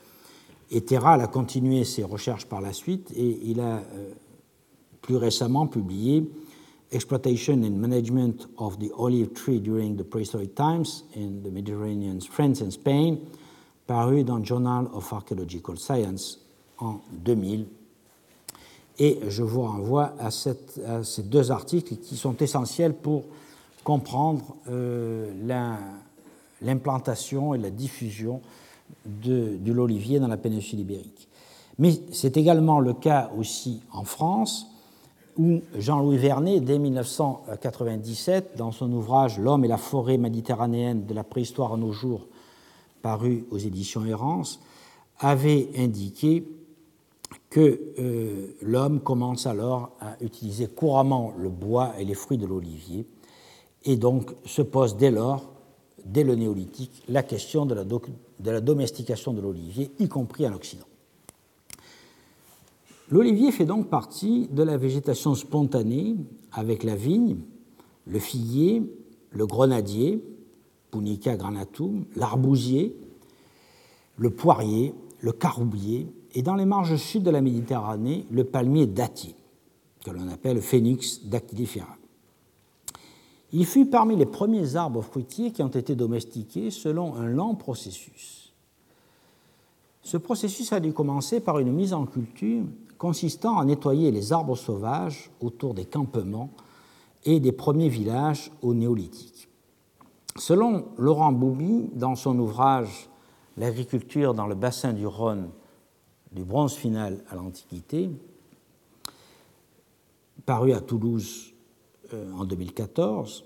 Et 0.73 0.81
Terral 0.81 1.21
a 1.21 1.29
continué 1.29 1.85
ses 1.85 2.03
recherches 2.03 2.47
par 2.47 2.61
la 2.61 2.73
suite 2.73 3.13
et 3.15 3.41
il 3.45 3.61
a 3.61 3.77
euh, 3.77 4.13
plus 5.01 5.17
récemment 5.17 5.69
publié 5.69 6.29
Exploitation 6.93 7.65
and 7.65 7.81
Management 7.81 8.47
of 8.59 8.79
the 8.79 8.91
Olive 8.97 9.35
Tree 9.35 9.59
During 9.59 9.97
the 9.97 10.05
Prehistoric 10.05 10.55
Times 10.55 11.03
in 11.15 11.43
the 11.43 11.51
Mediterranean, 11.51 12.21
France 12.21 12.63
and 12.63 12.71
Spain, 12.71 13.19
paru 13.87 14.23
dans 14.23 14.43
Journal 14.45 14.89
of 14.93 15.13
Archaeological 15.13 15.77
Science 15.79 16.39
en 16.79 17.01
2000. 17.25 17.67
Et 18.99 19.19
je 19.29 19.43
vous 19.43 19.63
renvoie 19.63 20.15
à, 20.19 20.31
ces 20.31 21.23
deux 21.23 21.51
articles 21.51 21.97
qui 21.97 22.17
sont 22.17 22.37
essentiels 22.37 22.95
pour 22.95 23.25
comprendre 23.85 24.57
euh, 24.71 25.31
l'implantation 26.63 27.55
et 27.55 27.59
la 27.59 27.71
diffusion 27.71 28.41
de 29.05 29.73
l'olivier 29.73 30.19
dans 30.19 30.29
la 30.29 30.37
péninsule 30.37 30.81
ibérique. 30.81 31.29
Mais 31.79 31.93
c'est 32.13 32.37
également 32.37 32.81
le 32.81 32.95
cas 32.95 33.31
aussi 33.37 33.83
en 33.93 34.05
France, 34.05 34.67
où 35.39 35.61
Jean-Louis 35.77 36.19
Vernet, 36.19 36.61
dès 36.61 36.79
1997, 36.79 38.57
dans 38.57 38.73
son 38.73 38.91
ouvrage 38.93 39.39
L'homme 39.39 39.65
et 39.65 39.69
la 39.69 39.77
forêt 39.77 40.19
méditerranéenne 40.19 41.07
de 41.07 41.15
la 41.15 41.25
préhistoire 41.25 41.75
à 41.75 41.77
nos 41.77 41.93
jours, 41.93 42.27
paru 43.03 43.45
aux 43.51 43.59
éditions 43.59 44.05
Errance, 44.05 44.61
avait 45.19 45.69
indiqué 45.77 46.47
que 47.51 47.81
euh, 47.99 48.57
l'homme 48.63 49.01
commence 49.01 49.47
alors 49.47 49.91
à 50.01 50.17
utiliser 50.21 50.67
couramment 50.67 51.33
le 51.39 51.49
bois 51.49 51.95
et 51.99 52.05
les 52.05 52.15
fruits 52.15 52.39
de 52.39 52.47
l'olivier, 52.47 53.07
et 53.85 53.97
donc 53.97 54.35
se 54.45 54.63
pose 54.63 54.97
dès 54.97 55.11
lors, 55.11 55.51
dès 56.05 56.25
le 56.25 56.35
néolithique, 56.35 57.03
la 57.09 57.23
question 57.23 57.67
de 57.67 57.75
la, 57.75 57.85
de 57.85 58.51
la 58.51 58.61
domestication 58.61 59.33
de 59.33 59.41
l'olivier, 59.41 59.91
y 59.99 60.09
compris 60.09 60.47
en 60.47 60.55
Occident. 60.55 60.87
L'olivier 63.09 63.53
fait 63.53 63.67
donc 63.67 63.89
partie 63.89 64.49
de 64.49 64.63
la 64.65 64.77
végétation 64.77 65.35
spontanée 65.35 66.17
avec 66.51 66.83
la 66.83 66.97
vigne, 66.97 67.39
le 68.05 68.19
figuier, 68.19 68.83
le 69.31 69.47
grenadier, 69.47 70.23
Punica 70.91 71.37
granatum, 71.37 72.05
l'arbousier, 72.17 72.97
le 74.17 74.31
poirier, 74.31 74.95
le 75.21 75.33
caroubier 75.33 76.09
et 76.35 76.43
dans 76.43 76.55
les 76.55 76.65
marges 76.65 76.97
sud 76.97 77.23
de 77.23 77.31
la 77.31 77.41
Méditerranée, 77.41 78.27
le 78.31 78.45
palmier 78.45 78.87
dattier, 78.87 79.35
que 80.05 80.11
l'on 80.11 80.29
appelle 80.29 80.61
Phoenix 80.61 81.25
dactylifera. 81.27 81.97
Il 83.53 83.67
fut 83.67 83.87
parmi 83.87 84.17
les 84.17 84.27
premiers 84.27 84.75
arbres 84.77 85.03
fruitiers 85.03 85.53
qui 85.53 85.63
ont 85.63 85.69
été 85.69 85.95
domestiqués 85.95 86.71
selon 86.71 87.15
un 87.15 87.29
lent 87.29 87.55
processus. 87.55 88.53
Ce 90.03 90.17
processus 90.17 90.73
a 90.73 90.81
dû 90.81 90.93
commencer 90.93 91.41
par 91.41 91.59
une 91.59 91.73
mise 91.73 91.93
en 91.93 92.07
culture 92.07 92.65
consistant 92.99 93.59
à 93.59 93.65
nettoyer 93.65 94.11
les 94.11 94.33
arbres 94.33 94.57
sauvages 94.57 95.31
autour 95.41 95.75
des 95.75 95.85
campements 95.85 96.51
et 97.25 97.41
des 97.41 97.53
premiers 97.53 97.89
villages 97.89 98.51
au 98.63 98.75
néolithique. 98.75 99.49
Selon 100.39 100.87
Laurent 100.99 101.33
Bouby, 101.33 101.91
dans 101.95 102.15
son 102.15 102.39
ouvrage 102.39 103.09
L'agriculture 103.59 104.35
dans 104.35 104.47
le 104.47 104.55
bassin 104.55 104.93
du 104.93 105.07
Rhône 105.07 105.51
du 106.33 106.45
bronze 106.45 106.75
final 106.75 107.25
à 107.31 107.37
l'Antiquité, 107.37 108.11
paru 110.45 110.75
à 110.75 110.81
Toulouse 110.81 111.55
euh, 112.13 112.33
en 112.35 112.45
2014, 112.45 113.45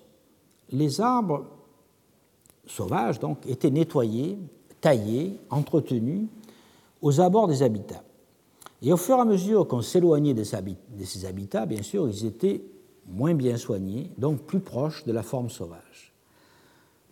les 0.72 1.00
arbres 1.00 1.44
sauvages 2.66 3.20
donc, 3.20 3.46
étaient 3.46 3.70
nettoyés, 3.70 4.36
taillés, 4.80 5.38
entretenus 5.48 6.26
aux 7.02 7.20
abords 7.20 7.46
des 7.46 7.62
habitats. 7.62 8.02
Et 8.82 8.92
au 8.92 8.96
fur 8.96 9.16
et 9.16 9.20
à 9.20 9.24
mesure 9.24 9.68
qu'on 9.68 9.82
s'éloignait 9.82 10.34
de 10.34 10.44
ces 10.44 11.24
habitats, 11.26 11.66
bien 11.66 11.82
sûr, 11.82 12.08
ils 12.08 12.24
étaient 12.26 12.62
moins 13.06 13.34
bien 13.34 13.56
soignés, 13.56 14.10
donc 14.16 14.40
plus 14.42 14.60
proches 14.60 15.04
de 15.04 15.12
la 15.12 15.22
forme 15.22 15.50
sauvage. 15.50 16.12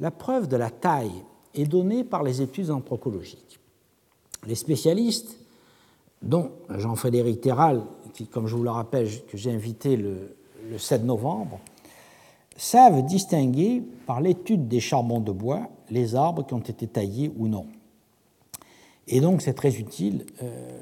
La 0.01 0.11
preuve 0.11 0.49
de 0.49 0.57
la 0.57 0.71
taille 0.71 1.25
est 1.55 1.67
donnée 1.67 2.05
par 2.05 2.23
les 2.23 2.41
études 2.41 2.71
anthropologiques. 2.71 3.59
Les 4.47 4.55
spécialistes, 4.55 5.37
dont 6.23 6.53
Jean-Frédéric 6.71 7.41
Terral, 7.41 7.83
qui, 8.15 8.27
comme 8.27 8.47
je 8.47 8.57
vous 8.57 8.63
le 8.63 8.71
rappelle, 8.71 9.09
que 9.27 9.37
j'ai 9.37 9.51
invité 9.51 9.97
le, 9.97 10.37
le 10.71 10.79
7 10.79 11.05
novembre, 11.05 11.59
savent 12.57 13.05
distinguer 13.05 13.83
par 14.07 14.21
l'étude 14.21 14.69
des 14.69 14.81
charbons 14.81 15.21
de 15.21 15.33
bois 15.33 15.69
les 15.91 16.15
arbres 16.15 16.47
qui 16.47 16.55
ont 16.55 16.59
été 16.59 16.87
taillés 16.87 17.33
ou 17.37 17.49
non. 17.49 17.67
Et 19.07 19.21
donc 19.21 19.43
c'est 19.43 19.55
très 19.55 19.77
utile 19.77 20.27
euh, 20.43 20.81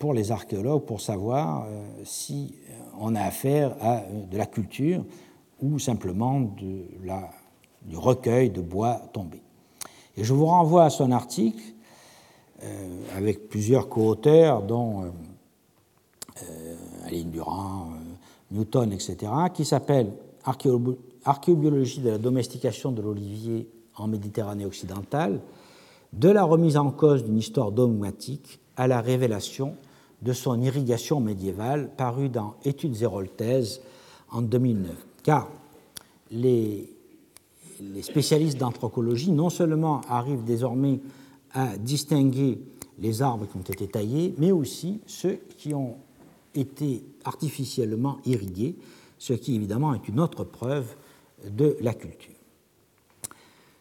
pour 0.00 0.14
les 0.14 0.32
archéologues 0.32 0.86
pour 0.86 1.02
savoir 1.02 1.66
euh, 1.66 1.84
si 2.04 2.54
euh, 2.70 2.72
on 2.98 3.14
a 3.14 3.20
affaire 3.20 3.76
à 3.82 3.98
euh, 3.98 4.24
de 4.30 4.38
la 4.38 4.46
culture 4.46 5.04
ou 5.60 5.78
simplement 5.78 6.40
de 6.40 6.86
la, 7.04 7.28
du 7.82 7.98
recueil 7.98 8.48
de 8.48 8.62
bois 8.62 8.94
tombé. 9.12 9.42
Et 10.16 10.24
je 10.24 10.32
vous 10.32 10.46
renvoie 10.46 10.84
à 10.84 10.90
son 10.90 11.12
article 11.12 11.62
avec 13.16 13.48
plusieurs 13.48 13.88
co-auteurs, 13.88 14.62
dont 14.62 15.10
Aline 17.06 17.30
Durand, 17.30 17.88
Newton, 18.50 18.92
etc., 18.92 19.16
qui 19.54 19.64
s'appelle 19.64 20.12
Archéobiologie 21.24 22.00
de 22.00 22.10
la 22.10 22.18
domestication 22.18 22.92
de 22.92 23.00
l'olivier 23.00 23.66
en 23.96 24.08
Méditerranée 24.08 24.66
occidentale, 24.66 25.40
de 26.12 26.28
la 26.28 26.44
remise 26.44 26.76
en 26.76 26.90
cause 26.90 27.24
d'une 27.24 27.38
histoire 27.38 27.72
dogmatique 27.72 28.60
à 28.76 28.86
la 28.86 29.00
révélation 29.00 29.74
de 30.22 30.32
son 30.32 30.60
irrigation 30.60 31.20
médiévale, 31.20 31.90
paru 31.96 32.28
dans 32.28 32.56
Études 32.64 33.00
héroltaises 33.02 33.80
en 34.30 34.42
2009. 34.42 34.92
Car 35.22 35.48
les, 36.30 36.88
les 37.80 38.02
spécialistes 38.02 38.58
d'anthropologie 38.58 39.32
non 39.32 39.50
seulement 39.50 40.02
arrivent 40.08 40.44
désormais 40.44 41.00
à 41.52 41.76
distinguer 41.76 42.60
les 42.98 43.22
arbres 43.22 43.46
qui 43.46 43.56
ont 43.56 43.72
été 43.72 43.88
taillés, 43.88 44.34
mais 44.38 44.52
aussi 44.52 45.00
ceux 45.06 45.40
qui 45.56 45.74
ont 45.74 45.96
été 46.54 47.02
artificiellement 47.24 48.18
irrigués, 48.24 48.76
ce 49.18 49.32
qui 49.32 49.54
évidemment 49.54 49.94
est 49.94 50.08
une 50.08 50.20
autre 50.20 50.44
preuve 50.44 50.94
de 51.48 51.76
la 51.80 51.94
culture. 51.94 52.34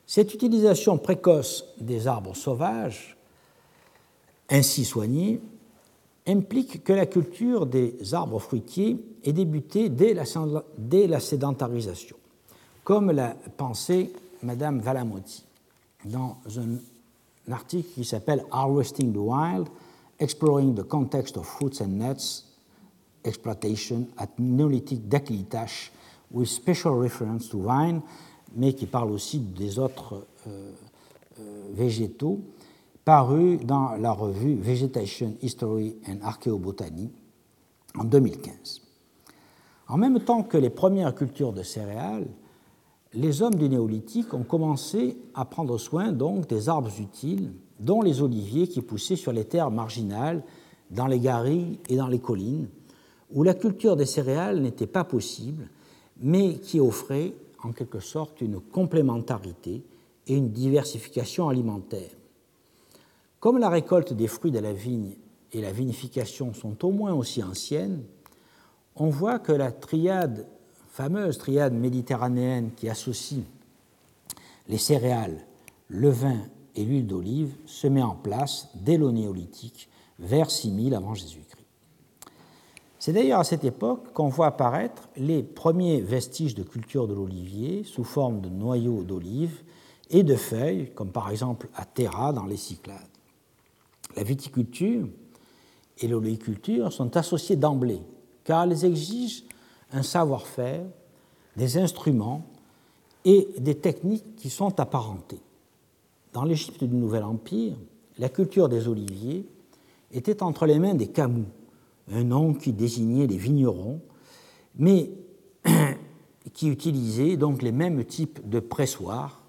Cette 0.06 0.34
utilisation 0.34 0.97
précoce 0.97 1.65
des 1.80 2.08
arbres 2.08 2.36
sauvages, 2.36 3.17
ainsi 4.49 4.86
soignés, 4.86 5.39
implique 6.27 6.84
que 6.84 6.93
la 6.93 7.05
culture 7.05 7.65
des 7.65 8.13
arbres 8.13 8.39
fruitiers 8.39 8.97
ait 9.23 9.34
débuté 9.34 9.89
dès 9.89 10.13
la, 10.13 11.19
sédentarisation, 11.19 12.15
comme 12.84 13.12
l'a 13.12 13.36
pensé 13.58 14.13
Madame 14.43 14.79
Valamotti 14.79 15.43
dans 16.05 16.38
un 16.58 17.51
article 17.51 17.89
qui 17.93 18.05
s'appelle 18.05 18.45
Harvesting 18.51 19.12
the 19.12 19.17
Wild, 19.17 19.67
Exploring 20.19 20.75
the 20.75 20.84
Context 20.84 21.38
of 21.38 21.45
Fruits 21.45 21.82
and 21.82 21.97
Nuts 21.97 22.45
Exploitation 23.23 24.08
at 24.17 24.29
Neolithic 24.38 25.10
Daklitash 25.10 25.91
with 26.32 26.47
special 26.47 26.93
reference 26.93 27.49
to 27.49 27.58
wine, 27.58 28.01
mais 28.55 28.73
qui 28.73 28.86
parle 28.86 29.12
aussi 29.12 29.39
des 29.39 29.77
autres 29.77 30.25
euh, 30.47 30.71
euh, 31.39 31.63
végétaux, 31.73 32.39
paru 33.10 33.58
dans 33.58 33.95
la 33.95 34.12
revue 34.12 34.54
Vegetation 34.54 35.34
History 35.41 35.95
and 36.08 36.19
Archaeobotany 36.22 37.10
en 37.98 38.04
2015. 38.04 38.84
En 39.88 39.98
même 39.98 40.19
temps 40.19 40.43
que 40.43 40.60
les 40.60 40.69
premières 40.69 41.15
cultures 41.15 41.52
de 41.52 41.63
céréales, 41.63 42.28
les 43.15 43.41
hommes 43.41 43.56
du 43.56 43.67
néolithique 43.67 44.32
ont 44.36 44.43
commencé 44.43 45.17
à 45.34 45.43
prendre 45.45 45.80
soin 45.80 46.12
donc 46.12 46.48
des 46.48 46.69
arbres 46.69 46.91
utiles, 47.02 47.52
dont 47.80 48.04
les 48.04 48.22
oliviers 48.22 48.67
qui 48.67 48.84
poussaient 48.84 49.15
sur 49.15 49.34
les 49.34 49.45
terres 49.45 49.72
marginales, 49.72 50.43
dans 50.91 51.08
les 51.08 51.19
garrigues 51.19 51.80
et 51.89 51.95
dans 51.95 52.10
les 52.10 52.19
collines, 52.19 52.67
où 53.34 53.41
la 53.41 53.56
culture 53.56 53.95
des 53.95 54.06
céréales 54.06 54.62
n'était 54.62 54.86
pas 54.86 55.04
possible, 55.04 55.67
mais 56.22 56.60
qui 56.60 56.80
offrait 56.80 57.34
en 57.63 57.72
quelque 57.72 58.02
sorte 58.02 58.39
une 58.41 58.60
complémentarité 58.60 59.82
et 60.28 60.36
une 60.36 60.52
diversification 60.52 61.50
alimentaire. 61.50 62.18
Comme 63.39 63.58
la 63.58 63.69
récolte 63.69 64.13
des 64.13 64.28
fruits 64.28 64.52
de 64.52 64.60
la 64.60 64.73
vigne 64.73 65.15
et 65.54 65.62
la 65.62 65.71
vinification 65.71 66.54
sont 66.54 66.86
au 66.86 66.91
moins 66.91 67.13
aussi 67.13 67.41
anciennes, 67.41 68.04
on 68.95 69.10
voit 69.10 69.39
que 69.39 69.54
la 69.54 69.71
triade, 69.71 70.45
fameuse 70.89 71.38
triade 71.38 71.73
méditerranéenne 71.73 72.71
qui 72.75 72.89
associe 72.89 73.43
les 74.67 74.78
céréales, 74.78 75.45
le 75.88 76.10
vin 76.10 76.39
et 76.75 76.84
l'huile 76.84 77.08
d'olive 77.08 77.56
se 77.65 77.88
met 77.88 78.04
en 78.04 78.15
place 78.15 78.69
dès 78.75 78.97
le 78.97 79.10
néolithique, 79.12 79.89
vers 80.19 80.52
6000 80.52 80.93
avant 80.93 81.13
Jésus-Christ. 81.13 81.65
C'est 82.99 83.13
d'ailleurs 83.13 83.39
à 83.39 83.45
cette 83.45 83.63
époque 83.63 84.12
qu'on 84.12 84.28
voit 84.28 84.47
apparaître 84.47 85.08
les 85.15 85.41
premiers 85.41 86.02
vestiges 86.02 86.56
de 86.56 86.63
culture 86.63 87.08
de 87.08 87.13
l'olivier 87.13 87.86
sous 87.86 88.04
forme 88.04 88.41
de 88.41 88.49
noyaux 88.49 89.04
d'olive 89.04 89.63
et 90.10 90.23
de 90.23 90.36
feuilles, 90.36 90.91
comme 90.93 91.12
par 91.12 91.32
exemple 91.32 91.69
à 91.75 91.86
Terra 91.86 92.34
dans 92.34 92.45
les 92.45 92.58
Cyclades. 92.58 93.09
La 94.15 94.24
viticulture 94.24 95.08
et 96.00 96.08
l'oléiculture 96.08 96.91
sont 96.91 97.15
associées 97.17 97.56
d'emblée, 97.56 98.02
car 98.43 98.63
elles 98.63 98.86
exigent 98.86 99.43
un 99.91 100.04
savoir-faire, 100.04 100.86
des 101.58 101.78
instruments 101.78 102.45
et 103.26 103.48
des 103.58 103.76
techniques 103.76 104.36
qui 104.36 104.50
sont 104.50 104.80
apparentées. 104.80 105.41
Dans 106.34 106.43
l'Égypte 106.43 106.84
du 106.84 106.95
Nouvel 106.95 107.24
Empire, 107.24 107.76
la 108.17 108.30
culture 108.30 108.69
des 108.69 108.88
oliviers 108.88 109.45
était 110.12 110.41
entre 110.43 110.65
les 110.65 110.80
mains 110.80 110.95
des 110.95 111.08
Camous, 111.08 111.45
un 112.12 112.24
nom 112.24 112.54
qui 112.54 112.72
désignait 112.72 113.28
les 113.28 113.38
vignerons, 113.38 114.00
mais 114.78 115.12
qui 116.54 116.69
utilisait 116.69 117.38
donc 117.38 117.62
les 117.62 117.72
mêmes 117.72 118.06
types 118.06 118.48
de 118.48 118.60
pressoirs 118.60 119.41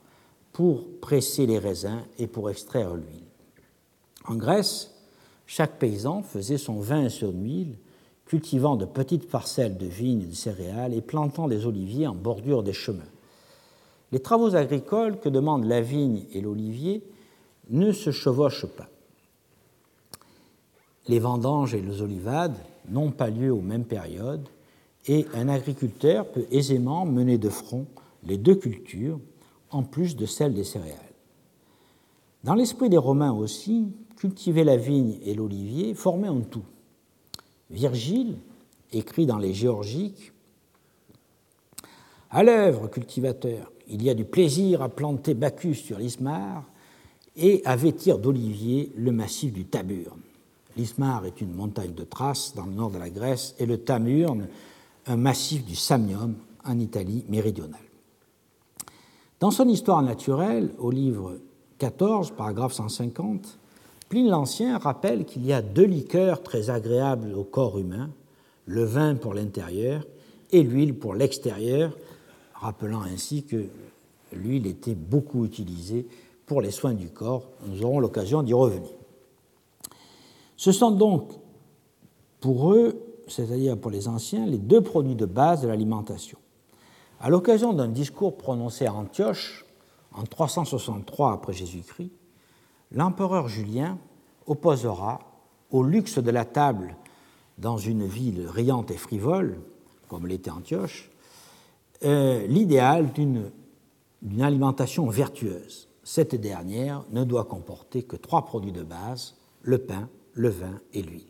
pour 0.53 0.87
presser 1.01 1.46
les 1.46 1.59
raisins 1.59 2.03
et 2.18 2.27
pour 2.27 2.51
extraire 2.51 2.94
l'huile. 2.94 3.29
En 4.30 4.36
Grèce, 4.36 4.92
chaque 5.46 5.80
paysan 5.80 6.22
faisait 6.22 6.56
son 6.56 6.78
vin 6.78 7.02
et 7.02 7.10
son 7.10 7.32
huile, 7.32 7.74
cultivant 8.26 8.76
de 8.76 8.84
petites 8.84 9.28
parcelles 9.28 9.76
de 9.76 9.86
vignes 9.86 10.22
et 10.22 10.26
de 10.26 10.34
céréales 10.36 10.94
et 10.94 11.00
plantant 11.00 11.48
des 11.48 11.66
oliviers 11.66 12.06
en 12.06 12.14
bordure 12.14 12.62
des 12.62 12.72
chemins. 12.72 13.02
Les 14.12 14.20
travaux 14.20 14.54
agricoles 14.54 15.18
que 15.18 15.28
demandent 15.28 15.64
la 15.64 15.80
vigne 15.80 16.26
et 16.32 16.40
l'olivier 16.42 17.02
ne 17.70 17.90
se 17.90 18.12
chevauchent 18.12 18.66
pas. 18.66 18.88
Les 21.08 21.18
vendanges 21.18 21.74
et 21.74 21.82
les 21.82 22.00
olivades 22.00 22.56
n'ont 22.88 23.10
pas 23.10 23.30
lieu 23.30 23.50
aux 23.50 23.60
mêmes 23.60 23.84
périodes 23.84 24.48
et 25.08 25.26
un 25.34 25.48
agriculteur 25.48 26.30
peut 26.30 26.46
aisément 26.52 27.04
mener 27.04 27.36
de 27.36 27.48
front 27.48 27.86
les 28.22 28.36
deux 28.36 28.54
cultures 28.54 29.18
en 29.72 29.82
plus 29.82 30.14
de 30.14 30.26
celle 30.26 30.54
des 30.54 30.62
céréales. 30.62 30.98
Dans 32.44 32.54
l'esprit 32.54 32.88
des 32.88 32.96
Romains 32.96 33.32
aussi, 33.32 33.88
cultiver 34.20 34.64
la 34.64 34.76
vigne 34.76 35.18
et 35.24 35.33
l'olivier 35.33 35.94
formaient 35.94 36.28
un 36.28 36.42
tout. 36.42 36.66
Virgile 37.70 38.37
écrit 38.92 39.24
dans 39.24 39.38
les 39.38 39.54
Géorgiques 39.54 40.35
À 42.28 42.42
l'œuvre, 42.42 42.88
cultivateur, 42.88 43.72
il 43.88 44.02
y 44.02 44.11
a 44.11 44.14
du 44.14 44.26
plaisir 44.26 44.83
à 44.83 44.90
planter 44.90 45.33
Bacchus 45.33 45.76
sur 45.76 45.98
l'Ismar 45.98 46.64
et 47.35 47.62
à 47.64 47.76
vêtir 47.76 48.18
d'olivier 48.18 48.92
le 48.94 49.11
massif 49.11 49.54
du 49.54 49.64
Taburne. 49.64 50.20
L'Ismar 50.76 51.24
est 51.24 51.40
une 51.40 51.54
montagne 51.54 51.94
de 51.94 52.04
Thrace 52.04 52.52
dans 52.54 52.66
le 52.66 52.72
nord 52.72 52.90
de 52.90 52.98
la 52.98 53.09
Grèce 53.09 53.54
et 53.59 53.64
le 53.64 53.78
Tamurne, 53.78 54.48
un 55.06 55.16
massif 55.16 55.64
du 55.64 55.74
Samnium 55.74 56.35
en 56.66 56.78
Italie 56.78 57.24
méridionale. 57.30 57.80
Dans 59.40 59.50
son 59.50 59.66
histoire 59.66 60.02
naturelle, 60.02 60.74
au 60.78 60.90
livre 60.90 61.38
14, 61.78 62.33
paragraphe 62.33 62.74
150, 62.74 63.60
Pline 64.11 64.29
l'Ancien 64.29 64.77
rappelle 64.77 65.25
qu'il 65.25 65.46
y 65.46 65.53
a 65.53 65.62
deux 65.62 65.85
liqueurs 65.85 66.42
très 66.42 66.68
agréables 66.68 67.33
au 67.33 67.44
corps 67.44 67.79
humain, 67.79 68.11
le 68.66 68.83
vin 68.83 69.14
pour 69.14 69.35
l'intérieur 69.35 70.05
et 70.51 70.64
l'huile 70.64 70.99
pour 70.99 71.14
l'extérieur, 71.14 71.96
rappelant 72.55 73.03
ainsi 73.03 73.44
que 73.44 73.66
l'huile 74.33 74.66
était 74.66 74.96
beaucoup 74.96 75.44
utilisée 75.44 76.09
pour 76.44 76.61
les 76.61 76.73
soins 76.73 76.94
du 76.94 77.09
corps. 77.09 77.44
Nous 77.68 77.85
aurons 77.85 78.01
l'occasion 78.01 78.42
d'y 78.42 78.53
revenir. 78.53 78.90
Ce 80.57 80.73
sont 80.73 80.90
donc 80.90 81.31
pour 82.40 82.73
eux, 82.73 83.01
c'est-à-dire 83.29 83.79
pour 83.79 83.92
les 83.92 84.09
anciens, 84.09 84.44
les 84.44 84.59
deux 84.59 84.81
produits 84.81 85.14
de 85.14 85.27
base 85.27 85.62
de 85.62 85.68
l'alimentation. 85.68 86.38
À 87.20 87.31
l'occasion 87.31 87.73
d'un 87.75 87.87
discours 87.87 88.37
prononcé 88.37 88.87
à 88.87 88.92
Antioche 88.92 89.64
en 90.11 90.25
363 90.25 91.33
après 91.33 91.53
Jésus-Christ, 91.53 92.11
l'empereur 92.92 93.48
Julien 93.48 93.98
opposera 94.46 95.20
au 95.70 95.83
luxe 95.83 96.18
de 96.18 96.31
la 96.31 96.44
table 96.44 96.96
dans 97.59 97.76
une 97.76 98.07
ville 98.07 98.46
riante 98.48 98.90
et 98.90 98.96
frivole, 98.96 99.59
comme 100.09 100.26
l'était 100.26 100.50
Antioche, 100.50 101.11
euh, 102.03 102.46
l'idéal 102.46 103.12
d'une 103.12 104.42
alimentation 104.42 105.09
vertueuse. 105.09 105.88
Cette 106.03 106.35
dernière 106.35 107.05
ne 107.11 107.24
doit 107.24 107.44
comporter 107.44 108.03
que 108.03 108.16
trois 108.16 108.44
produits 108.44 108.72
de 108.72 108.83
base, 108.83 109.37
le 109.62 109.79
pain, 109.79 110.09
le 110.35 110.48
vin 110.48 110.81
et 110.94 111.03
l'huile. 111.03 111.22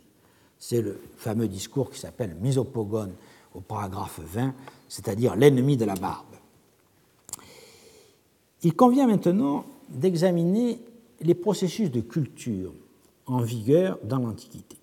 C'est 0.59 0.81
le 0.81 1.01
fameux 1.17 1.49
discours 1.49 1.91
qui 1.91 1.99
s'appelle 1.99 2.37
Misopogone 2.41 3.13
au 3.55 3.61
paragraphe 3.61 4.21
20, 4.21 4.55
c'est-à-dire 4.89 5.35
l'ennemi 5.35 5.77
de 5.77 5.85
la 5.85 5.97
barbe. 5.97 6.27
Il 8.63 8.75
convient 8.75 9.07
maintenant 9.07 9.65
d'examiner 9.89 10.79
les 11.21 11.35
processus 11.35 11.91
de 11.91 12.01
culture 12.01 12.73
en 13.27 13.41
vigueur 13.41 13.99
dans 14.05 14.19
l'Antiquité. 14.19 14.77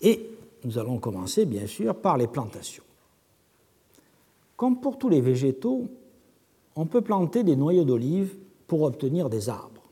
Et 0.00 0.30
nous 0.64 0.78
allons 0.78 0.98
commencer, 0.98 1.44
bien 1.44 1.66
sûr, 1.66 1.94
par 1.94 2.16
les 2.16 2.26
plantations. 2.26 2.84
Comme 4.56 4.80
pour 4.80 4.98
tous 4.98 5.08
les 5.08 5.20
végétaux, 5.20 5.88
on 6.76 6.86
peut 6.86 7.00
planter 7.00 7.42
des 7.42 7.56
noyaux 7.56 7.84
d'olive 7.84 8.34
pour 8.66 8.82
obtenir 8.82 9.28
des 9.28 9.48
arbres. 9.48 9.82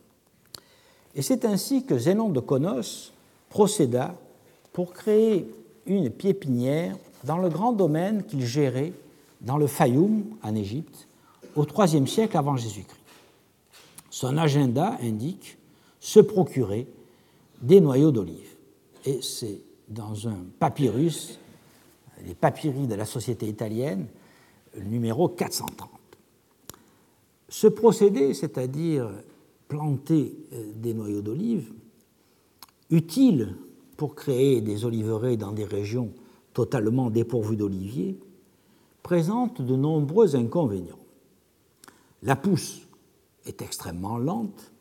Et 1.15 1.23
c'est 1.23 1.45
ainsi 1.45 1.85
que 1.85 1.99
Zénon 1.99 2.31
de 2.31 2.41
Conos 2.41 3.13
procéda 3.51 4.15
pour 4.73 4.93
créer 4.93 5.47
une 5.87 6.11
piépinière 6.11 6.97
dans 7.25 7.39
le 7.39 7.49
grand 7.49 7.73
domaine 7.73 8.25
qu'il 8.25 8.47
gérait 8.47 8.93
dans 9.41 9.59
le 9.59 9.67
Fayoum, 9.67 10.25
en 10.43 10.55
Égypte, 10.55 11.09
au 11.57 11.67
IIIe 11.67 12.09
siècle 12.09 12.37
avant 12.37 12.57
Jésus-Christ. 12.57 13.02
Son 14.13 14.37
agenda 14.37 14.99
indique 15.01 15.57
se 15.99 16.21
procurer 16.21 16.87
des 17.63 17.81
noyaux 17.81 18.13
d'olive. 18.13 18.57
Et 19.07 19.23
c'est 19.23 19.63
dans 19.89 20.29
un 20.29 20.37
papyrus, 20.59 21.39
les 22.27 22.35
papyri 22.35 22.87
de 22.87 22.95
la 22.95 23.07
Société 23.07 23.49
italienne, 23.49 24.07
numéro 24.85 25.31
430. 25.31 25.89
Ce 27.49 27.67
procédé, 27.67 28.35
c'est-à-dire 28.35 29.09
planter 29.67 30.37
euh, 30.53 30.73
des 30.77 30.93
noyaux 30.93 31.23
d'olive, 31.23 31.73
utile 32.91 33.57
pour 33.97 34.15
créer 34.15 34.61
des 34.61 34.85
oliveraies 34.85 35.39
dans 35.39 35.53
des 35.53 35.65
régions 35.65 36.11
totalement 36.53 37.09
dépourvues 37.09 37.57
d'oliviers, 37.57 38.19
présente 39.03 39.63
de 39.63 39.75
nombreux 39.75 40.37
inconvénients. 40.37 40.99
La 42.23 42.37
pousse 42.37 42.82
est 43.47 43.63
extrêmement 43.63 44.19
lente, 44.19 44.73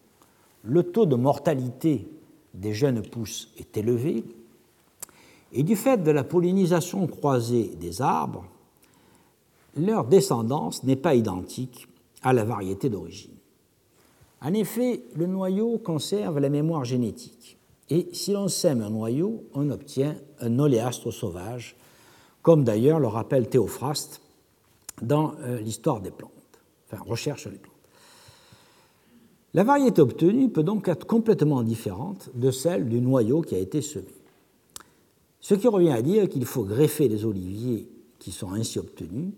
le 0.63 0.83
taux 0.83 1.05
de 1.05 1.15
mortalité 1.15 2.07
des 2.53 2.73
jeunes 2.73 3.01
pousses 3.01 3.49
est 3.57 3.77
élevé, 3.77 4.23
et 5.53 5.63
du 5.63 5.75
fait 5.75 6.03
de 6.03 6.11
la 6.11 6.23
pollinisation 6.23 7.07
croisée 7.07 7.75
des 7.79 8.01
arbres, 8.01 8.45
leur 9.75 10.05
descendance 10.05 10.83
n'est 10.83 10.95
pas 10.95 11.15
identique 11.15 11.87
à 12.21 12.33
la 12.33 12.43
variété 12.43 12.89
d'origine. 12.89 13.31
En 14.41 14.53
effet, 14.53 15.03
le 15.15 15.27
noyau 15.27 15.77
conserve 15.77 16.39
la 16.39 16.49
mémoire 16.49 16.85
génétique, 16.85 17.57
et 17.89 18.09
si 18.13 18.31
l'on 18.31 18.47
sème 18.47 18.81
un 18.81 18.89
noyau, 18.89 19.43
on 19.53 19.69
obtient 19.69 20.15
un 20.39 20.59
oléastre 20.59 21.11
sauvage, 21.11 21.75
comme 22.41 22.63
d'ailleurs 22.63 22.99
le 22.99 23.07
rappelle 23.07 23.49
Théophraste 23.49 24.21
dans 25.01 25.33
euh, 25.41 25.59
l'histoire 25.59 26.01
des 26.01 26.11
plantes, 26.11 26.31
enfin 26.87 27.03
recherche 27.03 27.41
sur 27.41 27.51
les 27.51 27.57
plantes. 27.57 27.70
La 29.53 29.63
variété 29.63 30.01
obtenue 30.01 30.49
peut 30.49 30.63
donc 30.63 30.87
être 30.87 31.05
complètement 31.05 31.61
différente 31.61 32.29
de 32.35 32.51
celle 32.51 32.87
du 32.87 33.01
noyau 33.01 33.41
qui 33.41 33.55
a 33.55 33.59
été 33.59 33.81
semé. 33.81 34.13
Ce 35.41 35.55
qui 35.55 35.67
revient 35.67 35.91
à 35.91 36.01
dire 36.01 36.29
qu'il 36.29 36.45
faut 36.45 36.63
greffer 36.63 37.07
les 37.09 37.25
oliviers 37.25 37.89
qui 38.19 38.31
sont 38.31 38.53
ainsi 38.53 38.79
obtenus 38.79 39.33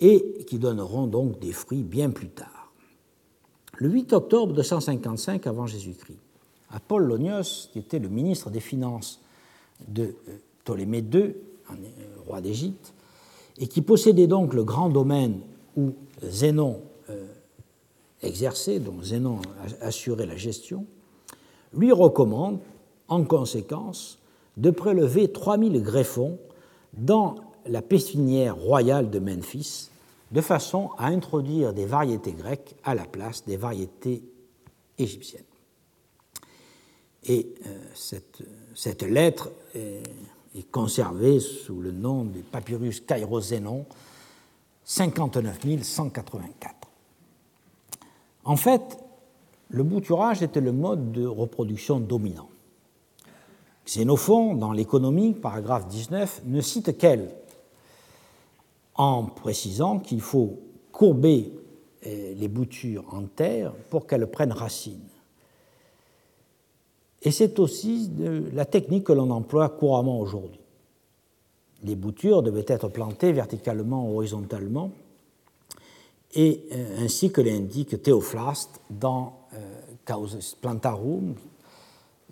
et 0.00 0.44
qui 0.46 0.58
donneront 0.58 1.06
donc 1.06 1.38
des 1.40 1.52
fruits 1.52 1.82
bien 1.82 2.10
plus 2.10 2.28
tard. 2.30 2.72
Le 3.76 3.88
8 3.88 4.12
octobre 4.12 4.52
255 4.54 5.46
avant 5.46 5.66
Jésus-Christ, 5.66 6.18
Apollonios, 6.70 7.68
qui 7.72 7.80
était 7.80 7.98
le 7.98 8.08
ministre 8.08 8.50
des 8.50 8.60
Finances 8.60 9.20
de 9.88 10.14
euh, 10.28 10.36
Ptolémée 10.62 10.98
II, 10.98 11.20
euh, 11.20 11.34
roi 12.26 12.40
d'Égypte, 12.40 12.94
et 13.58 13.66
qui 13.66 13.82
possédait 13.82 14.26
donc 14.26 14.54
le 14.54 14.64
grand 14.64 14.88
domaine 14.88 15.40
où 15.76 15.92
Zénon 16.22 16.82
exerçait, 18.22 18.78
dont 18.78 19.02
Zénon 19.02 19.40
assurait 19.80 20.26
la 20.26 20.36
gestion, 20.36 20.86
lui 21.72 21.92
recommande, 21.92 22.58
en 23.08 23.24
conséquence, 23.24 24.18
de 24.56 24.70
prélever 24.70 25.32
3000 25.32 25.82
greffons 25.82 26.38
dans 26.92 27.36
la 27.66 27.82
pépinière 27.82 28.56
royale 28.56 29.10
de 29.10 29.18
Memphis, 29.18 29.90
de 30.32 30.40
façon 30.40 30.90
à 30.98 31.06
introduire 31.06 31.72
des 31.72 31.86
variétés 31.86 32.32
grecques 32.32 32.76
à 32.84 32.94
la 32.94 33.04
place 33.04 33.44
des 33.44 33.56
variétés 33.56 34.22
égyptiennes. 34.98 35.42
Et 37.24 37.54
euh, 37.66 37.78
cette, 38.74 39.02
lettre 39.02 39.50
est, 39.74 40.02
conservée 40.70 41.38
sous 41.40 41.80
le 41.80 41.92
nom 41.92 42.24
du 42.24 42.40
papyrus 42.40 43.00
Cairo-Zénon 43.00 43.86
59 44.84 45.82
184. 45.82 46.79
En 48.44 48.56
fait, 48.56 48.98
le 49.68 49.82
bouturage 49.82 50.42
était 50.42 50.60
le 50.60 50.72
mode 50.72 51.12
de 51.12 51.26
reproduction 51.26 52.00
dominant. 52.00 52.48
Xénophon, 53.86 54.54
dans 54.54 54.72
l'économie, 54.72 55.34
paragraphe 55.34 55.88
19, 55.88 56.42
ne 56.46 56.60
cite 56.60 56.96
qu'elle, 56.98 57.34
en 58.94 59.24
précisant 59.24 59.98
qu'il 59.98 60.20
faut 60.20 60.58
courber 60.92 61.52
eh, 62.02 62.34
les 62.34 62.48
boutures 62.48 63.04
en 63.12 63.22
terre 63.22 63.72
pour 63.90 64.06
qu'elles 64.06 64.26
prennent 64.26 64.52
racine. 64.52 65.00
Et 67.22 67.30
c'est 67.30 67.58
aussi 67.58 68.10
la 68.52 68.64
technique 68.64 69.04
que 69.04 69.12
l'on 69.12 69.30
emploie 69.30 69.68
couramment 69.68 70.18
aujourd'hui. 70.20 70.60
Les 71.82 71.94
boutures 71.94 72.42
devaient 72.42 72.64
être 72.66 72.88
plantées 72.88 73.32
verticalement 73.32 74.10
horizontalement, 74.10 74.90
et 76.34 76.64
euh, 76.72 77.04
ainsi 77.04 77.32
que 77.32 77.40
l'indique 77.40 78.02
Théophraste 78.02 78.80
dans 78.88 79.40
euh, 79.54 79.80
Causes 80.04 80.56
Plantarum, 80.60 81.34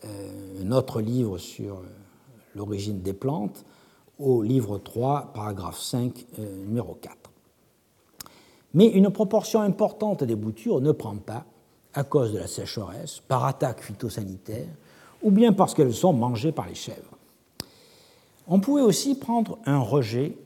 euh, 0.05 0.63
un 0.65 0.73
autre 0.73 1.01
livre 1.01 1.39
sur 1.39 1.83
l'origine 2.55 3.01
des 3.01 3.13
plantes, 3.13 3.65
au 4.19 4.43
livre 4.43 4.79
3, 4.79 5.33
paragraphe 5.33 5.81
5, 5.81 6.27
euh, 6.39 6.65
numéro 6.65 6.95
4. 6.95 7.17
Mais 8.75 8.87
une 8.87 9.11
proportion 9.11 9.61
importante 9.61 10.25
des 10.25 10.35
boutures 10.35 10.81
ne 10.81 10.93
prend 10.93 11.17
pas 11.17 11.45
à 11.95 12.05
cause 12.05 12.33
de 12.33 12.39
la 12.39 12.47
sécheresse, 12.47 13.21
par 13.27 13.45
attaque 13.45 13.81
phytosanitaire, 13.81 14.69
ou 15.23 15.31
bien 15.31 15.53
parce 15.53 15.75
qu'elles 15.75 15.95
sont 15.95 16.13
mangées 16.13 16.53
par 16.53 16.67
les 16.67 16.75
chèvres. 16.75 17.17
On 18.47 18.61
pouvait 18.61 18.83
aussi 18.83 19.15
prendre 19.15 19.59
un 19.67 19.79
rejet 19.79 20.37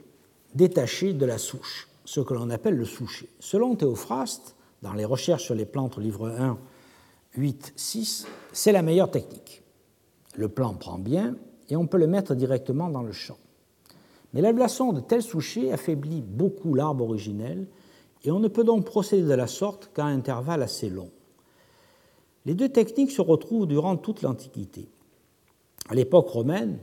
détaché 0.55 1.13
de 1.13 1.27
la 1.27 1.39
souche, 1.39 1.89
ce 2.13 2.21
que 2.21 2.35
l'on 2.35 2.51
appelle 2.51 2.77
le 2.77 2.85
soucher. 2.85 3.31
Selon 3.41 3.75
Théophraste, 3.75 4.55
dans 4.83 4.93
les 4.93 5.07
recherches 5.07 5.45
sur 5.45 5.55
les 5.55 5.65
plantes, 5.65 5.97
livre 5.97 6.29
1, 6.29 6.59
8, 7.39 7.73
6, 7.75 8.27
c'est 8.53 8.73
la 8.73 8.83
meilleure 8.83 9.11
technique. 9.11 9.63
Le 10.37 10.51
plant 10.51 10.75
prend 10.75 10.99
bien 10.99 11.37
et 11.71 11.77
on 11.77 11.87
peut 11.87 11.97
le 11.97 12.07
mettre 12.07 12.35
directement 12.35 12.91
dans 12.91 13.01
le 13.01 13.13
champ. 13.13 13.39
Mais 14.35 14.43
l'ablation 14.43 14.93
de 14.93 15.01
tels 15.01 15.23
souchets 15.23 15.73
affaiblit 15.73 16.21
beaucoup 16.21 16.75
l'arbre 16.75 17.05
originel 17.05 17.67
et 18.25 18.31
on 18.31 18.41
ne 18.41 18.49
peut 18.49 18.65
donc 18.65 18.85
procéder 18.85 19.27
de 19.27 19.33
la 19.33 19.47
sorte 19.47 19.91
qu'à 19.95 20.05
un 20.05 20.15
intervalle 20.15 20.63
assez 20.63 20.91
long. 20.91 21.11
Les 22.45 22.55
deux 22.55 22.69
techniques 22.69 23.13
se 23.13 23.23
retrouvent 23.23 23.67
durant 23.67 23.97
toute 23.97 24.21
l'Antiquité. 24.21 24.87
À 25.89 25.95
l'époque 25.95 26.29
romaine, 26.29 26.79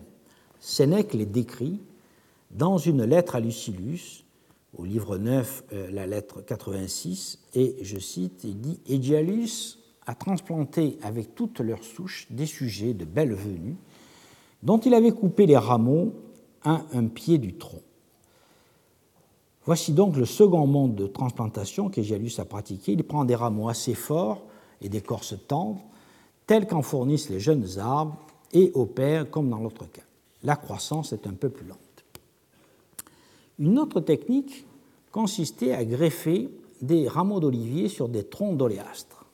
Sénèque 0.59 1.13
les 1.13 1.27
décrit 1.27 1.79
dans 2.49 2.79
une 2.79 3.03
lettre 3.03 3.35
à 3.35 3.39
Lucilius, 3.39 4.25
au 4.77 4.85
livre 4.85 5.17
9, 5.17 5.63
euh, 5.73 5.91
la 5.91 6.05
lettre 6.07 6.41
86, 6.41 7.39
et 7.55 7.77
je 7.81 7.97
cite, 7.97 8.43
il 8.43 8.59
dit 8.59 8.79
Egialus 8.87 9.77
a 10.05 10.15
transplanté 10.15 10.97
avec 11.03 11.35
toutes 11.35 11.59
leurs 11.59 11.83
souches 11.83 12.27
des 12.29 12.45
sujets 12.45 12.93
de 12.93 13.05
belle 13.05 13.33
venue, 13.33 13.75
dont 14.63 14.79
il 14.79 14.93
avait 14.93 15.11
coupé 15.11 15.45
les 15.45 15.57
rameaux 15.57 16.13
à 16.63 16.81
un 16.93 17.05
pied 17.05 17.37
du 17.37 17.53
tronc. 17.53 17.81
Voici 19.65 19.93
donc 19.93 20.17
le 20.17 20.25
second 20.25 20.65
monde 20.65 20.95
de 20.95 21.05
transplantation 21.05 21.89
qu'Egialus 21.89 22.39
a 22.39 22.45
pratiqué. 22.45 22.93
Il 22.93 23.03
prend 23.03 23.23
des 23.23 23.35
rameaux 23.35 23.69
assez 23.69 23.93
forts 23.93 24.41
et 24.81 24.89
d'écorce 24.89 25.35
tendre, 25.47 25.81
tels 26.47 26.65
qu'en 26.65 26.81
fournissent 26.81 27.29
les 27.29 27.39
jeunes 27.39 27.67
arbres, 27.77 28.17
et 28.51 28.71
opère 28.73 29.29
comme 29.29 29.49
dans 29.49 29.59
l'autre 29.59 29.85
cas. 29.91 30.01
La 30.43 30.55
croissance 30.55 31.13
est 31.13 31.27
un 31.27 31.33
peu 31.33 31.49
plus 31.49 31.67
lente. 31.67 31.77
Une 33.59 33.77
autre 33.77 33.99
technique 33.99 34.65
consistait 35.11 35.73
à 35.73 35.83
greffer 35.83 36.49
des 36.81 37.07
rameaux 37.07 37.39
d'olivier 37.39 37.89
sur 37.89 38.07
des 38.07 38.23
troncs 38.23 38.57
d'oléastre. 38.57 39.25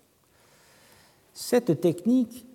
Cette 1.34 1.80
technique 1.80 2.46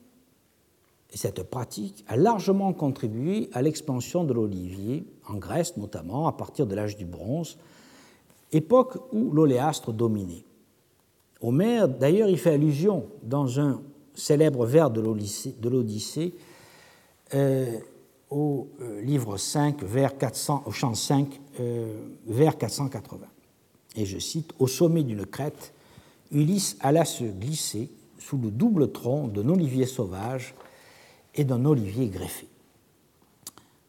et 1.12 1.16
cette 1.16 1.42
pratique 1.44 2.04
a 2.08 2.16
largement 2.16 2.72
contribué 2.72 3.50
à 3.52 3.62
l'expansion 3.62 4.24
de 4.24 4.32
l'olivier, 4.32 5.04
en 5.28 5.34
Grèce 5.34 5.76
notamment, 5.76 6.26
à 6.26 6.32
partir 6.32 6.66
de 6.66 6.74
l'âge 6.74 6.96
du 6.96 7.04
bronze, 7.04 7.58
époque 8.52 8.96
où 9.12 9.30
l'oléastre 9.30 9.92
dominait. 9.92 10.44
Homère, 11.40 11.88
d'ailleurs, 11.88 12.28
y 12.28 12.36
fait 12.36 12.54
allusion 12.54 13.06
dans 13.22 13.60
un 13.60 13.80
célèbre 14.14 14.66
vers 14.66 14.90
de 14.90 15.00
l'Odyssée, 15.00 16.34
euh, 17.34 17.78
au 18.30 18.68
euh, 18.80 19.00
livre 19.02 19.36
5, 19.36 19.82
vers 19.82 20.16
400, 20.16 20.62
au 20.66 20.70
chant 20.70 20.94
5, 20.94 21.40
euh, 21.58 21.92
vers 22.26 22.56
480. 22.56 23.26
Et 23.96 24.06
je 24.06 24.18
cite 24.18 24.52
Au 24.58 24.66
sommet 24.66 25.02
d'une 25.02 25.26
crête, 25.26 25.74
Ulysse 26.30 26.76
alla 26.80 27.04
se 27.04 27.24
glisser 27.24 27.90
sous 28.18 28.38
le 28.38 28.50
double 28.50 28.92
tronc 28.92 29.28
d'un 29.28 29.48
olivier 29.48 29.86
sauvage 29.86 30.54
et 31.34 31.44
d'un 31.44 31.64
olivier 31.64 32.08
greffé. 32.08 32.46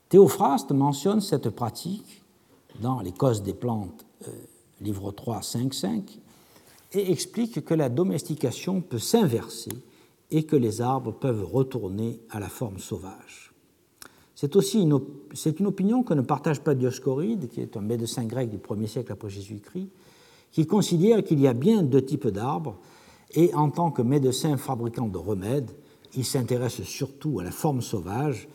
Théophraste 0.10 0.72
mentionne 0.72 1.22
cette 1.22 1.50
pratique 1.52 2.24
dans 2.80 3.00
Les 3.02 3.12
causes 3.12 3.44
des 3.44 3.54
plantes, 3.54 4.06
euh, 4.28 4.32
livre 4.80 5.12
3, 5.12 5.44
5, 5.44 5.74
5, 5.74 6.20
et 6.94 7.12
explique 7.12 7.64
que 7.64 7.74
la 7.74 7.90
domestication 7.90 8.82
peut 8.82 9.00
s'inverser 9.00 9.72
et 10.32 10.44
que 10.44 10.56
les 10.56 10.82
arbres 10.82 11.12
peuvent 11.12 11.46
retourner 11.46 12.20
à 12.30 12.40
la 12.40 12.50
forme 12.50 12.80
sauvage. 12.80 13.51
C'est 14.42 14.56
aussi 14.56 14.82
une, 14.82 15.00
une 15.60 15.68
opinion 15.68 16.02
que 16.02 16.16
ne 16.16 16.22
partage 16.22 16.62
pas 16.62 16.74
Dioscoride, 16.74 17.48
qui 17.48 17.62
est 17.62 17.78
un 17.78 17.82
médecin 17.82 18.24
grec 18.24 18.50
du 18.50 18.58
1er 18.58 18.88
siècle 18.88 19.12
après 19.12 19.30
Jésus-Christ, 19.30 19.90
qui 20.52 20.66
considère 20.66 21.24
qu'il 21.24 21.40
y 21.40 21.48
a 21.48 21.54
bien 21.54 21.84
deux 21.84 22.04
types 22.04 22.28
d'arbres, 22.28 22.80
et 23.36 23.54
en 23.54 23.70
tant 23.70 23.92
que 23.92 24.02
médecin 24.02 24.58
fabricant 24.58 25.08
de 25.08 25.20
remèdes, 25.20 25.70
il 26.16 26.26
s'intéresse 26.26 26.82
surtout 26.82 27.40
à 27.40 27.44
la 27.44 27.52
forme 27.52 27.84
sauvage, 27.84 28.48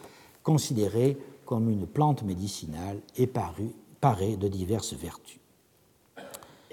considérée 0.42 1.16
comme 1.44 1.70
une 1.70 1.86
plante 1.86 2.24
médicinale 2.24 3.00
et 3.16 3.28
parée 3.28 4.36
de 4.36 4.48
diverses 4.48 4.94
vertus. 4.94 5.38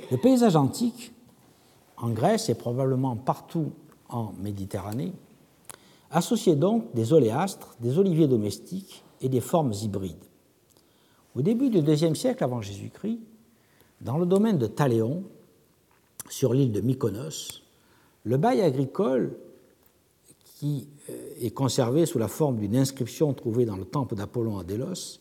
Le 0.09 0.17
paysage 0.17 0.55
antique, 0.55 1.13
en 1.97 2.09
Grèce 2.09 2.49
et 2.49 2.55
probablement 2.55 3.15
partout 3.15 3.73
en 4.09 4.33
Méditerranée, 4.41 5.13
associait 6.09 6.55
donc 6.55 6.91
des 6.95 7.13
oléastres, 7.13 7.75
des 7.79 7.99
oliviers 7.99 8.27
domestiques 8.27 9.02
et 9.23 9.29
des 9.29 9.41
formes 9.41 9.73
hybrides. 9.73 10.23
Au 11.35 11.41
début 11.41 11.69
du 11.69 11.79
IIe 11.79 12.15
siècle 12.15 12.43
avant 12.43 12.61
Jésus-Christ, 12.61 13.19
Dans 14.01 14.17
le 14.17 14.25
domaine 14.25 14.57
de 14.57 14.67
Taléon, 14.67 15.23
sur 16.29 16.53
l'île 16.53 16.71
de 16.71 16.81
Mykonos, 16.81 17.63
le 18.25 18.37
bail 18.37 18.61
agricole, 18.61 19.35
qui 20.57 20.87
euh, 21.09 21.33
est 21.41 21.51
conservé 21.51 22.05
sous 22.05 22.19
la 22.19 22.27
forme 22.27 22.57
d'une 22.57 22.75
inscription 22.75 23.33
trouvée 23.33 23.65
dans 23.65 23.75
le 23.75 23.85
temple 23.85 24.15
d'Apollon 24.15 24.57
à 24.59 24.63
Délos, 24.63 25.19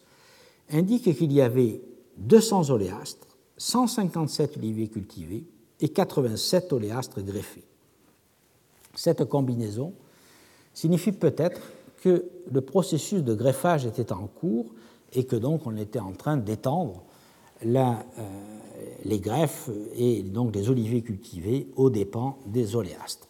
indique 0.71 1.17
qu'il 1.17 1.33
y 1.33 1.41
avait 1.41 1.81
200 2.19 2.71
oléastres, 2.71 3.27
157 3.57 4.57
oliviers 4.59 4.89
cultivés 4.89 5.45
et 5.81 5.89
87 5.89 6.73
oléastres 6.73 7.23
greffés. 7.23 7.65
Cette 8.95 9.25
combinaison 9.25 9.95
signifie 10.75 11.13
peut-être 11.13 11.61
que 12.03 12.29
le 12.51 12.61
processus 12.61 13.23
de 13.23 13.33
greffage 13.33 13.87
était 13.87 14.13
en 14.13 14.27
cours 14.27 14.67
et 15.13 15.25
que 15.25 15.37
donc 15.37 15.69
on 15.69 15.77
était 15.77 16.01
en 16.01 16.13
train 16.13 16.37
d'étendre 16.37 17.05
euh, 17.65 17.95
les 19.05 19.21
greffes 19.21 19.71
et 19.95 20.25
donc 20.25 20.53
les 20.53 20.69
oliviers 20.69 21.03
cultivés 21.03 21.69
aux 21.77 21.91
dépens 21.91 22.39
des 22.47 22.75
oléastres. 22.75 23.29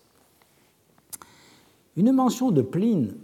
Une 1.97 2.13
mention 2.13 2.51
de 2.51 2.63
Pline 2.63 3.15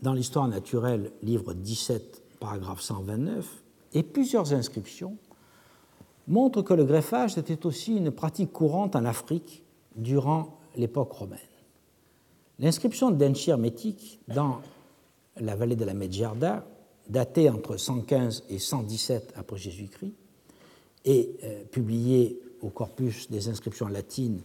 dans 0.00 0.14
l'histoire 0.14 0.48
naturelle, 0.48 1.12
livre 1.22 1.52
17, 1.52 2.22
paragraphe 2.40 2.80
129, 2.80 3.62
et 3.92 4.02
plusieurs 4.02 4.54
inscriptions 4.54 5.18
montrent 6.26 6.62
que 6.62 6.72
le 6.72 6.86
greffage 6.86 7.36
était 7.36 7.66
aussi 7.66 7.96
une 7.96 8.12
pratique 8.12 8.50
courante 8.50 8.96
en 8.96 9.04
Afrique 9.04 9.62
durant 9.94 10.58
l'époque 10.74 11.12
romaine. 11.12 11.49
L'inscription 12.60 13.10
d'Enchir 13.10 13.56
Métique 13.56 14.20
dans 14.28 14.60
la 15.38 15.56
vallée 15.56 15.76
de 15.76 15.84
la 15.86 15.94
Medjarda, 15.94 16.66
datée 17.08 17.48
entre 17.48 17.78
115 17.78 18.44
et 18.50 18.58
117 18.58 19.32
après 19.34 19.56
Jésus-Christ, 19.56 20.12
et 21.06 21.30
euh, 21.42 21.64
publiée 21.64 22.38
au 22.60 22.68
corpus 22.68 23.30
des 23.30 23.48
inscriptions 23.48 23.88
latines 23.88 24.42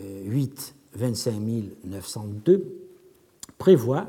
8 0.00 0.74
25 0.94 1.34
902, 1.84 2.88
prévoit 3.58 4.06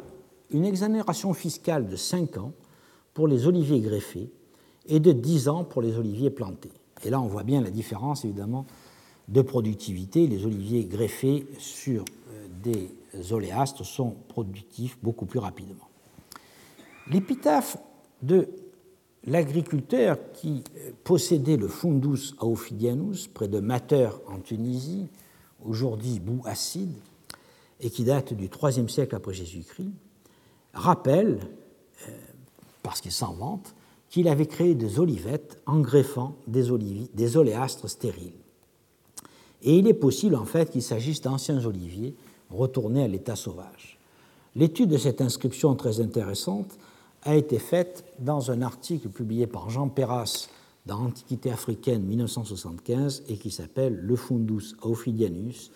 une 0.51 0.63
exonération 0.65 1.33
fiscale 1.33 1.87
de 1.87 1.97
5 1.97 2.37
ans 2.37 2.53
pour 3.13 3.27
les 3.27 3.47
oliviers 3.47 3.81
greffés 3.81 4.29
et 4.87 5.01
de 5.01 5.11
10 5.11 5.49
ans 5.49 5.63
pour 5.65 5.81
les 5.81 5.97
oliviers 5.97 6.29
plantés. 6.29 6.71
Et 7.03 7.09
là, 7.09 7.19
on 7.19 7.27
voit 7.27 7.43
bien 7.43 7.61
la 7.61 7.71
différence, 7.71 8.23
évidemment, 8.23 8.65
de 9.27 9.41
productivité. 9.41 10.27
Les 10.27 10.45
oliviers 10.45 10.85
greffés 10.85 11.45
sur 11.57 12.03
euh, 12.03 12.47
des 12.63 12.89
oléastres 13.31 13.85
sont 13.85 14.15
productifs 14.27 14.97
beaucoup 15.01 15.25
plus 15.25 15.39
rapidement. 15.39 15.87
L'épitaphe 17.07 17.77
de 18.21 18.49
l'agriculteur 19.25 20.17
qui 20.33 20.63
euh, 20.77 20.91
possédait 21.03 21.57
le 21.57 21.67
Fundus 21.67 22.33
Aophidianus 22.39 23.27
près 23.27 23.47
de 23.47 23.59
Mater 23.59 24.09
en 24.27 24.39
Tunisie, 24.39 25.07
aujourd'hui 25.65 26.19
bout 26.19 26.41
acide, 26.45 26.93
et 27.81 27.89
qui 27.89 28.03
date 28.03 28.33
du 28.33 28.45
IIIe 28.45 28.89
siècle 28.89 29.15
après 29.15 29.33
Jésus-Christ, 29.33 29.91
rappelle, 30.73 31.39
euh, 32.07 32.11
parce 32.83 33.01
qu'il 33.01 33.11
s'en 33.11 33.33
vante, 33.33 33.75
qu'il 34.09 34.27
avait 34.27 34.47
créé 34.47 34.75
des 34.75 34.99
olivettes 34.99 35.59
en 35.65 35.79
greffant 35.79 36.35
des, 36.47 36.71
oliviers, 36.71 37.09
des 37.13 37.37
oléastres 37.37 37.89
stériles. 37.89 38.33
Et 39.61 39.77
il 39.77 39.87
est 39.87 39.93
possible 39.93 40.35
en 40.35 40.45
fait 40.45 40.71
qu'il 40.71 40.81
s'agisse 40.81 41.21
d'anciens 41.21 41.63
oliviers 41.65 42.15
retournés 42.49 43.03
à 43.03 43.07
l'état 43.07 43.35
sauvage. 43.35 43.97
L'étude 44.55 44.89
de 44.89 44.97
cette 44.97 45.21
inscription 45.21 45.75
très 45.75 46.01
intéressante 46.01 46.77
a 47.23 47.35
été 47.35 47.59
faite 47.59 48.03
dans 48.19 48.51
un 48.51 48.61
article 48.61 49.09
publié 49.09 49.47
par 49.47 49.69
Jean 49.69 49.89
Perras 49.89 50.49
dans 50.85 51.05
Antiquité 51.05 51.51
africaine 51.51 52.03
1975 52.03 53.23
et 53.29 53.37
qui 53.37 53.51
s'appelle 53.51 53.95
Le 53.95 54.15
Fundus 54.15 54.75
Ophidianus, 54.81 55.71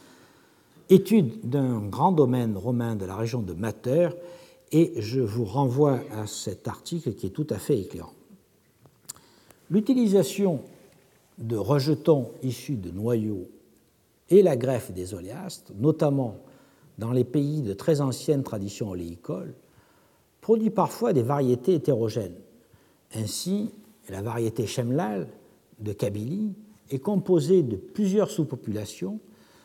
étude 0.90 1.48
d'un 1.48 1.80
grand 1.82 2.12
domaine 2.12 2.58
romain 2.58 2.96
de 2.96 3.06
la 3.06 3.16
région 3.16 3.42
de 3.42 3.54
Mater, 3.54 4.10
et 4.72 4.94
je 4.98 5.22
vous 5.22 5.46
renvoie 5.46 6.00
à 6.12 6.26
cet 6.26 6.68
article 6.68 7.14
qui 7.14 7.28
est 7.28 7.32
tout 7.32 7.48
à 7.52 7.60
fait 7.60 7.80
éclairant. 7.80 8.14
L'utilisation 9.70 10.62
de 11.38 11.58
rejetons 11.58 12.32
issus 12.42 12.76
de 12.76 12.90
noyaux 12.90 13.48
et 14.30 14.42
la 14.42 14.56
greffe 14.56 14.92
des 14.92 15.14
oléastres, 15.14 15.72
notamment 15.76 16.38
dans 16.98 17.12
les 17.12 17.24
pays 17.24 17.62
de 17.62 17.74
très 17.74 18.02
anciennes 18.02 18.44
traditions 18.44 18.90
oléicoles, 18.90 19.56
produit 20.42 20.70
parfois 20.70 21.14
des 21.14 21.24
variétés 21.24 21.76
hétérogènes. 21.76 22.36
Ainsi, 23.16 23.72
la 24.10 24.22
variété 24.22 24.68
Shemlal 24.68 25.28
de 25.80 25.94
Kabylie 25.94 26.54
est 26.90 27.00
composée 27.00 27.64
de 27.64 27.76
plusieurs 27.76 28.30
sous-populations 28.30 29.20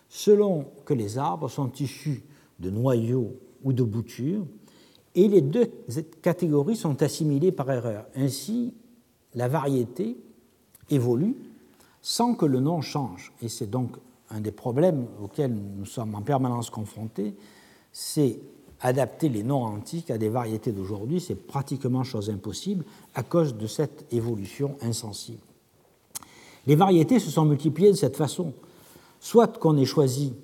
selon 0.09 0.66
que 0.85 0.95
les 0.95 1.18
arbres 1.18 1.49
sont 1.49 1.72
issus 1.72 2.22
de 2.61 2.70
noyaux 2.70 3.37
ou 3.62 3.72
de 3.72 3.83
boutures, 3.83 4.47
et 5.14 5.29
les 5.29 5.41
deux 5.41 5.66
catégories 6.22 6.76
sont 6.76 7.03
assimilées 7.03 7.53
par 7.53 7.70
erreur. 7.70 8.07
Ainsi, 8.14 8.72
la 9.35 9.49
variété 9.49 10.16
évolue 10.91 11.37
sans 12.01 12.35
que 12.35 12.47
le 12.47 12.61
nom 12.61 12.81
change. 12.81 13.33
Et 13.43 13.49
c'est 13.49 13.68
donc 13.68 13.97
un 14.31 14.41
des 14.41 14.53
problèmes 14.53 15.07
auxquels 15.22 15.55
nous 15.55 15.87
sommes 15.87 16.14
en 16.14 16.22
permanence 16.22 16.70
confrontés, 16.70 17.35
c'est 17.93 18.39
adapter 18.81 19.29
les 19.29 19.43
noms 19.43 19.64
antiques 19.64 20.11
à 20.11 20.18
des 20.18 20.29
variétés 20.29 20.72
d'aujourd'hui, 20.72 21.20
c'est 21.20 21.35
pratiquement 21.35 22.05
chose 22.05 22.31
impossible 22.31 22.85
à 23.14 23.22
cause 23.22 23.57
de 23.57 23.66
cette 23.66 24.07
évolution 24.12 24.76
insensible. 24.83 25.41
Les 26.66 26.76
variétés 26.76 27.18
se 27.18 27.31
sont 27.31 27.45
multipliées 27.45 27.91
de 27.91 27.97
cette 27.97 28.16
façon. 28.16 28.53
Soit 29.20 29.59
qu'on 29.59 29.76
ait 29.79 29.85
choisi 29.85 30.35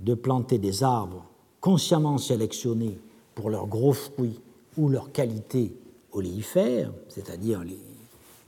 de 0.00 0.14
planter 0.14 0.58
des 0.58 0.82
arbres 0.82 1.24
consciemment 1.60 2.16
sélectionnés 2.16 2.98
pour 3.34 3.50
leurs 3.50 3.66
gros 3.66 3.92
fruits 3.92 4.40
ou 4.78 4.88
leur 4.88 5.12
qualité 5.12 5.74
oléifère, 6.12 6.92
c'est-à-dire 7.08 7.64
les, 7.64 7.78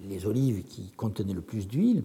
les 0.09 0.26
olives 0.26 0.64
qui 0.64 0.91
contenaient 0.97 1.34
le 1.34 1.41
plus 1.41 1.66
d'huile, 1.66 2.05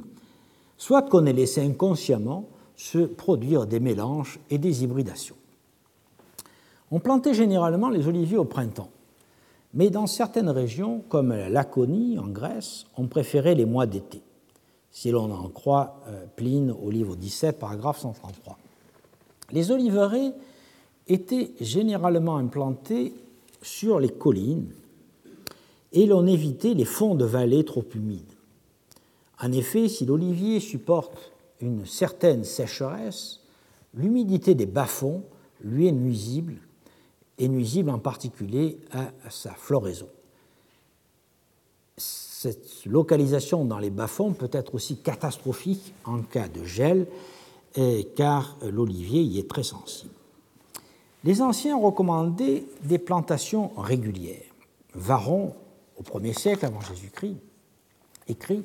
soit 0.77 1.03
qu'on 1.03 1.25
ait 1.25 1.33
laissé 1.33 1.61
inconsciemment 1.61 2.47
se 2.81 2.97
produire 2.97 3.67
des 3.67 3.79
mélanges 3.79 4.39
et 4.49 4.57
des 4.57 4.83
hybridations. 4.83 5.35
On 6.89 6.99
plantait 6.99 7.35
généralement 7.35 7.89
les 7.89 8.07
oliviers 8.07 8.39
au 8.39 8.43
printemps, 8.43 8.89
mais 9.75 9.91
dans 9.91 10.07
certaines 10.07 10.49
régions, 10.49 11.03
comme 11.07 11.29
la 11.29 11.47
Laconie 11.47 12.17
en 12.17 12.27
Grèce, 12.27 12.87
on 12.97 13.05
préférait 13.05 13.53
les 13.53 13.65
mois 13.65 13.85
d'été, 13.85 14.23
si 14.89 15.11
l'on 15.11 15.31
en 15.31 15.47
croit 15.49 16.01
euh, 16.07 16.25
Pline 16.35 16.71
au 16.71 16.89
livre 16.89 17.15
17, 17.15 17.59
paragraphe 17.59 17.99
133. 17.99 18.57
Les 19.51 19.69
oliveraies 19.69 20.33
étaient 21.07 21.51
généralement 21.61 22.37
implantés 22.37 23.13
sur 23.61 23.99
les 23.99 24.09
collines 24.09 24.73
et 25.93 26.07
l'on 26.07 26.25
évitait 26.25 26.73
les 26.73 26.85
fonds 26.85 27.13
de 27.13 27.25
vallées 27.25 27.63
trop 27.63 27.85
humides. 27.93 28.33
En 29.39 29.51
effet, 29.51 29.87
si 29.87 30.07
l'olivier 30.07 30.59
supporte 30.59 31.31
une 31.61 31.85
certaine 31.85 32.43
sécheresse, 32.43 33.39
l'humidité 33.93 34.55
des 34.55 34.65
bas-fonds 34.65 35.23
lui 35.63 35.87
est 35.87 35.91
nuisible, 35.91 36.55
et 37.37 37.47
nuisible 37.47 37.89
en 37.89 37.99
particulier 37.99 38.79
à 38.91 39.11
sa 39.29 39.51
floraison. 39.51 40.07
Cette 41.97 42.85
localisation 42.85 43.65
dans 43.65 43.79
les 43.79 43.89
bas-fonds 43.89 44.33
peut 44.33 44.49
être 44.51 44.75
aussi 44.75 44.97
catastrophique 44.97 45.93
en 46.03 46.21
cas 46.21 46.47
de 46.47 46.63
gel, 46.63 47.07
car 48.15 48.57
l'olivier 48.63 49.21
y 49.21 49.39
est 49.39 49.49
très 49.49 49.63
sensible. 49.63 50.13
Les 51.23 51.41
anciens 51.41 51.77
recommandaient 51.77 52.65
des 52.83 52.97
plantations 52.97 53.71
régulières. 53.77 54.41
Varon 54.93 55.53
au 55.97 56.03
1er 56.03 56.33
siècle 56.37 56.65
avant 56.65 56.81
Jésus-Christ, 56.81 57.37
écrit 58.27 58.63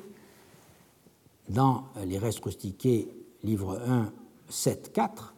dans 1.48 1.84
les 2.04 2.18
restes 2.18 2.44
rustiqués, 2.44 3.08
livre 3.42 3.80
1, 3.86 4.12
7, 4.48 4.92
4, 4.92 5.34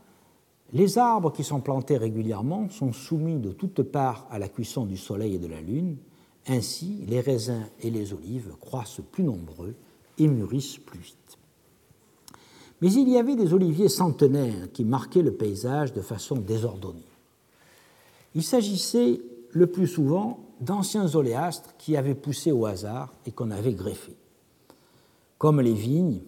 les 0.73 0.99
arbres 0.99 1.33
qui 1.33 1.45
sont 1.45 1.61
plantés 1.61 1.97
régulièrement 1.97 2.69
sont 2.69 2.93
soumis 2.93 3.39
de 3.39 3.53
toutes 3.53 3.83
parts 3.83 4.27
à 4.31 4.39
la 4.39 4.49
cuisson 4.49 4.85
du 4.85 4.99
soleil 4.99 5.37
et 5.37 5.39
de 5.39 5.47
la 5.47 5.63
lune. 5.63 5.97
Ainsi, 6.47 7.05
les 7.07 7.21
raisins 7.21 7.67
et 7.81 7.91
les 7.91 8.13
olives 8.13 8.55
croissent 8.61 9.01
plus 9.13 9.25
nombreux 9.25 9.75
et 10.19 10.29
mûrissent 10.29 10.79
plus 10.79 11.01
vite. 11.01 11.39
Mais 12.81 12.93
il 12.93 13.09
y 13.09 13.17
avait 13.17 13.35
des 13.35 13.55
oliviers 13.55 13.89
centenaires 13.89 14.71
qui 14.73 14.85
marquaient 14.85 15.23
le 15.23 15.33
paysage 15.33 15.93
de 15.95 16.03
façon 16.03 16.37
désordonnée. 16.37 17.03
Il 18.35 18.43
s'agissait 18.43 19.21
le 19.51 19.67
plus 19.67 19.87
souvent 19.87 20.41
d'anciens 20.61 21.15
oléastres 21.15 21.77
qui 21.79 21.97
avaient 21.97 22.15
poussé 22.15 22.53
au 22.53 22.67
hasard 22.67 23.15
et 23.27 23.33
qu'on 23.33 23.51
avait 23.51 23.73
greffés. 23.73 24.17
Comme 25.39 25.61
les 25.61 25.72
vignes, 25.72 26.20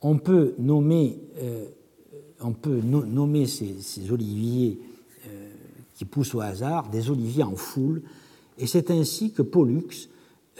on 0.00 0.16
peut 0.16 0.54
nommer, 0.58 1.18
euh, 1.38 1.66
ces, 3.46 4.10
oliviers 4.10 4.78
euh, 5.26 5.50
qui 5.94 6.06
poussent 6.06 6.34
au 6.34 6.40
hasard 6.40 6.88
des 6.88 7.10
oliviers 7.10 7.42
en 7.42 7.54
foule, 7.54 8.02
et 8.58 8.66
c'est 8.66 8.90
ainsi 8.90 9.32
que 9.32 9.42
Pollux, 9.42 10.08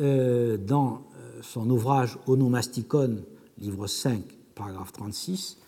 euh, 0.01 0.59
dans 0.59 1.03
son 1.43 1.69
ouvrage 1.71 2.19
Onomasticon, 2.27 3.19
livre 3.59 3.87
5, 3.87 4.23
paragraphe 4.55 4.93
36, 4.93 5.59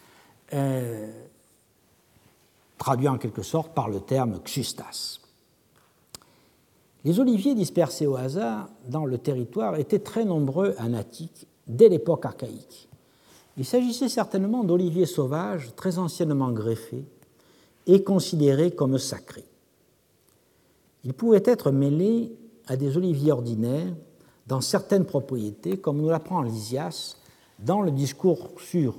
traduit 2.78 3.08
en 3.08 3.18
quelque 3.18 3.42
sorte 3.42 3.74
par 3.74 3.88
le 3.88 4.00
terme 4.00 4.40
xustas. 4.44 5.20
Les 7.04 7.20
oliviers 7.20 7.54
dispersés 7.54 8.06
au 8.06 8.16
hasard 8.16 8.68
dans 8.88 9.04
le 9.04 9.18
territoire 9.18 9.76
étaient 9.76 9.98
très 9.98 10.24
nombreux 10.24 10.74
en 10.78 10.94
Attique 10.94 11.46
dès 11.66 11.88
l'époque 11.88 12.24
archaïque. 12.24 12.88
Il 13.56 13.64
s'agissait 13.64 14.08
certainement 14.08 14.64
d'oliviers 14.64 15.06
sauvages 15.06 15.74
très 15.76 15.98
anciennement 15.98 16.50
greffés 16.50 17.04
et 17.86 18.02
considérés 18.02 18.72
comme 18.72 18.98
sacrés. 18.98 19.46
Ils 21.04 21.14
pouvaient 21.14 21.42
être 21.44 21.70
mêlés 21.70 22.36
à 22.66 22.76
des 22.76 22.96
oliviers 22.96 23.32
ordinaires 23.32 23.94
dans 24.46 24.60
certaines 24.60 25.04
propriétés, 25.04 25.78
comme 25.78 25.98
nous 25.98 26.10
l'apprend 26.10 26.42
Lysias 26.42 27.16
dans 27.58 27.80
le 27.80 27.90
discours 27.90 28.50
sur, 28.58 28.94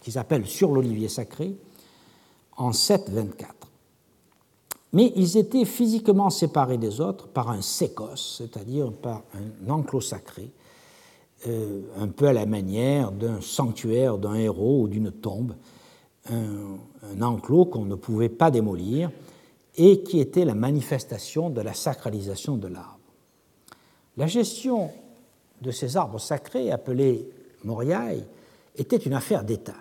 qui 0.00 0.12
s'appelle 0.12 0.46
Sur 0.46 0.72
l'olivier 0.72 1.08
sacré, 1.08 1.56
en 2.56 2.70
7.24. 2.70 3.46
Mais 4.92 5.12
ils 5.16 5.38
étaient 5.38 5.64
physiquement 5.64 6.28
séparés 6.28 6.76
des 6.76 7.00
autres 7.00 7.28
par 7.28 7.50
un 7.50 7.62
sécos, 7.62 8.16
c'est-à-dire 8.16 8.92
par 8.92 9.22
un 9.34 9.70
enclos 9.70 10.02
sacré, 10.02 10.50
euh, 11.46 11.82
un 11.98 12.08
peu 12.08 12.26
à 12.26 12.32
la 12.32 12.46
manière 12.46 13.12
d'un 13.12 13.40
sanctuaire 13.40 14.18
d'un 14.18 14.34
héros 14.34 14.82
ou 14.82 14.88
d'une 14.88 15.10
tombe, 15.10 15.54
un, 16.30 17.20
enclos 17.20 17.66
qu'on 17.66 17.84
ne 17.84 17.96
pouvait 17.96 18.28
pas 18.28 18.50
démolir 18.50 19.10
et 19.76 20.02
qui 20.02 20.20
était 20.20 20.44
la 20.44 20.54
manifestation 20.54 21.50
de 21.50 21.60
la 21.60 21.74
sacralisation 21.74 22.56
de 22.56 22.68
l'arbre. 22.68 22.98
La 24.16 24.26
gestion 24.26 24.90
de 25.62 25.70
ces 25.70 25.96
arbres 25.96 26.20
sacrés, 26.20 26.70
appelés 26.70 27.28
moriailles, 27.64 28.24
était 28.76 28.96
une 28.96 29.14
affaire 29.14 29.44
d'État 29.44 29.74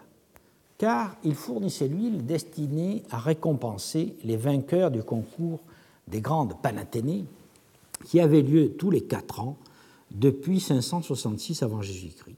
car 0.82 1.16
il 1.24 1.36
fournissait 1.36 1.88
l'huile 1.88 2.26
destinée 2.26 3.04
à 3.12 3.20
récompenser 3.20 4.16
les 4.24 4.36
vainqueurs 4.36 4.90
du 4.90 5.04
concours 5.04 5.60
des 6.08 6.22
grandes 6.22 6.60
Panathénées, 6.60 7.26
qui 8.08 8.20
avait 8.20 8.42
lieu 8.42 8.72
tous 8.72 8.90
les 8.90 9.02
quatre 9.02 9.42
ans 9.42 9.58
depuis 10.16 10.60
566 10.60 11.64
avant 11.64 11.82
Jésus-Christ, 11.82 12.38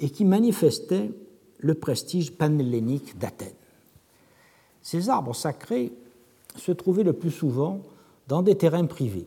et 0.00 0.10
qui 0.10 0.24
manifestait 0.24 1.10
le 1.58 1.74
prestige 1.74 2.32
panhellénique 2.32 3.18
d'Athènes. 3.18 3.52
Ces 4.82 5.08
arbres 5.08 5.34
sacrés 5.34 5.92
se 6.56 6.72
trouvaient 6.72 7.04
le 7.04 7.12
plus 7.12 7.30
souvent 7.30 7.80
dans 8.28 8.42
des 8.42 8.56
terrains 8.56 8.86
privés, 8.86 9.26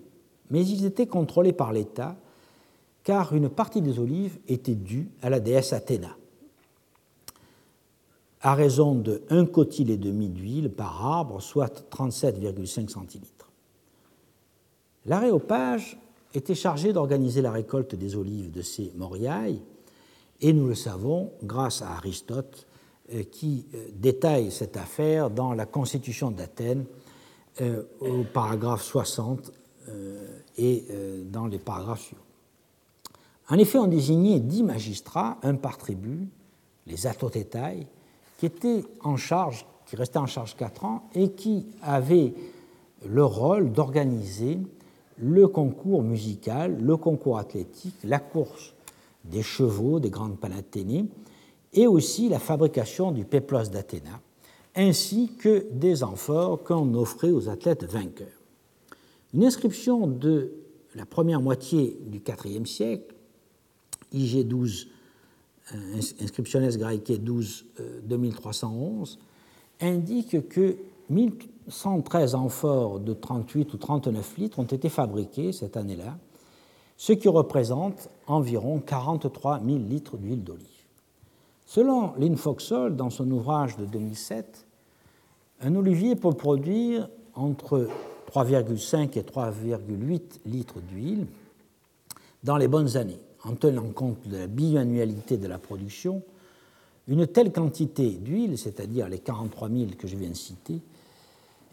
mais 0.52 0.66
ils 0.66 0.86
étaient 0.86 1.08
contrôlés 1.08 1.54
par 1.54 1.74
l'État, 1.74 2.16
car 3.04 3.34
une 3.34 3.50
partie 3.50 3.82
des 3.82 4.00
olives 4.00 4.38
était 4.48 4.76
due 4.76 5.10
à 5.22 5.30
la 5.30 5.40
déesse 5.40 5.74
Athéna 5.74 6.18
à 8.46 8.54
raison 8.54 8.94
de 8.94 9.24
1 9.32 9.48
cotyle 9.48 9.90
et 9.90 9.98
demi 9.98 10.30
d'huile 10.30 10.70
par 10.70 11.04
arbre, 11.04 11.42
soit 11.42 11.90
37,5 11.90 12.90
centilitres. 12.90 13.50
L'aréopage 15.08 15.98
était 16.38 16.56
chargé 16.56 16.94
d'organiser 16.94 17.42
la 17.42 17.52
récolte 17.52 17.96
des 17.96 18.16
olives 18.16 18.52
de 18.52 18.62
ces 18.62 18.92
moriailles, 18.96 19.62
et 20.42 20.54
nous 20.54 20.68
le 20.68 20.76
savons 20.76 21.32
grâce 21.44 21.82
à 21.82 21.92
Aristote, 21.92 22.68
euh, 23.14 23.24
qui 23.24 23.68
euh, 23.74 23.88
détaille 23.94 24.52
cette 24.52 24.78
affaire 24.78 25.30
dans 25.30 25.54
la 25.54 25.66
Constitution 25.66 26.32
d'Athènes 26.32 26.86
euh, 27.62 27.84
au 28.00 28.24
paragraphe 28.24 28.84
60 28.84 29.52
et 30.58 30.88
dans 31.26 31.46
les 31.46 31.60
paragraphes 31.60 32.02
suivants. 32.02 32.24
En 33.50 33.58
effet, 33.60 33.78
on 33.78 33.86
désignait 33.86 34.40
dix 34.40 34.64
magistrats, 34.64 35.38
un 35.44 35.54
par 35.54 35.78
tribu, 35.78 36.28
les 36.88 37.06
atotétailles, 37.06 37.86
qui 38.40 38.48
était 38.48 38.84
en 39.04 39.16
charge, 39.16 39.68
qui 39.86 39.96
restait 39.96 40.18
en 40.18 40.26
charge 40.26 40.56
quatre 40.56 40.86
ans 40.86 41.08
et 41.14 41.34
qui 41.34 41.68
avait 41.84 42.34
le 43.08 43.24
rôle 43.24 43.72
d'organiser 43.72 44.58
le 45.18 45.48
concours 45.48 46.04
musical, 46.04 46.78
le 46.82 46.98
concours 46.98 47.38
athlétique, 47.38 47.96
la 48.04 48.20
course 48.20 48.74
des 49.24 49.42
chevaux 49.44 50.00
des 50.00 50.10
grandes 50.10 50.40
palathénées 50.40 51.06
et 51.74 51.88
aussi 51.88 52.30
la 52.30 52.40
fabrication 52.40 53.12
du 53.12 53.26
péplos 53.26 53.70
d'Athéna, 53.70 54.22
ainsi 54.76 55.32
que 55.38 55.68
des 55.72 56.04
amphores 56.04 56.64
qu'on 56.64 56.94
offrait 56.94 57.32
aux 57.32 57.50
athlètes 57.50 57.84
vainqueurs. 57.86 58.28
Une 59.34 59.44
inscription 59.44 60.08
de 60.08 60.54
la 60.96 61.06
première 61.06 61.42
moitié 61.42 62.00
du 62.06 62.22
IVe 62.46 62.66
siècle, 62.66 63.14
IG 64.14 64.48
12 64.48 64.88
euh, 65.74 66.00
Inscriptiones 66.22 66.78
Graecae 66.78 67.18
12 67.18 67.66
2311, 68.04 69.20
indique 69.82 70.48
que 70.48 70.78
1113 71.68 72.36
amphores 72.36 73.00
de 73.00 73.14
38 73.14 73.74
ou 73.74 73.78
39 73.78 74.38
litres 74.38 74.60
ont 74.60 74.64
été 74.64 74.90
fabriqués 74.90 75.52
cette 75.52 75.78
année-là, 75.78 76.18
ce 76.98 77.14
qui 77.14 77.28
représente 77.28 78.10
environ 78.28 78.80
43 78.80 79.62
000 79.66 79.78
litres 79.78 80.18
d'huile 80.18 80.44
d'olive. 80.44 80.68
Selon 81.66 82.14
Lynn 82.18 82.38
Foxall, 82.38 82.96
dans 82.96 83.10
son 83.10 83.30
ouvrage 83.32 83.78
de 83.78 83.86
2007, 83.86 84.66
un 85.62 85.76
olivier 85.76 86.16
peut 86.16 86.34
produire 86.34 87.10
entre 87.34 87.90
3,5 88.32 89.18
et 89.18 89.24
3,8 89.24 90.22
litres 90.46 90.80
d'huile 90.82 91.26
dans 92.44 92.58
les 92.58 92.68
bonnes 92.68 92.96
années 92.98 93.20
en 93.44 93.56
tenant 93.56 93.90
compte 93.90 94.28
de 94.28 94.38
la 94.38 94.48
biannualité 94.48 95.38
de 95.38 95.48
la 95.48 95.58
production, 95.58 96.22
une 97.08 97.28
telle 97.28 97.52
quantité 97.52 98.10
d'huile, 98.10 98.58
c'est-à-dire 98.58 99.08
les 99.08 99.20
43 99.20 99.70
000 99.70 99.86
que 99.98 100.08
je 100.08 100.16
viens 100.16 100.30
de 100.30 100.36
citer, 100.36 100.82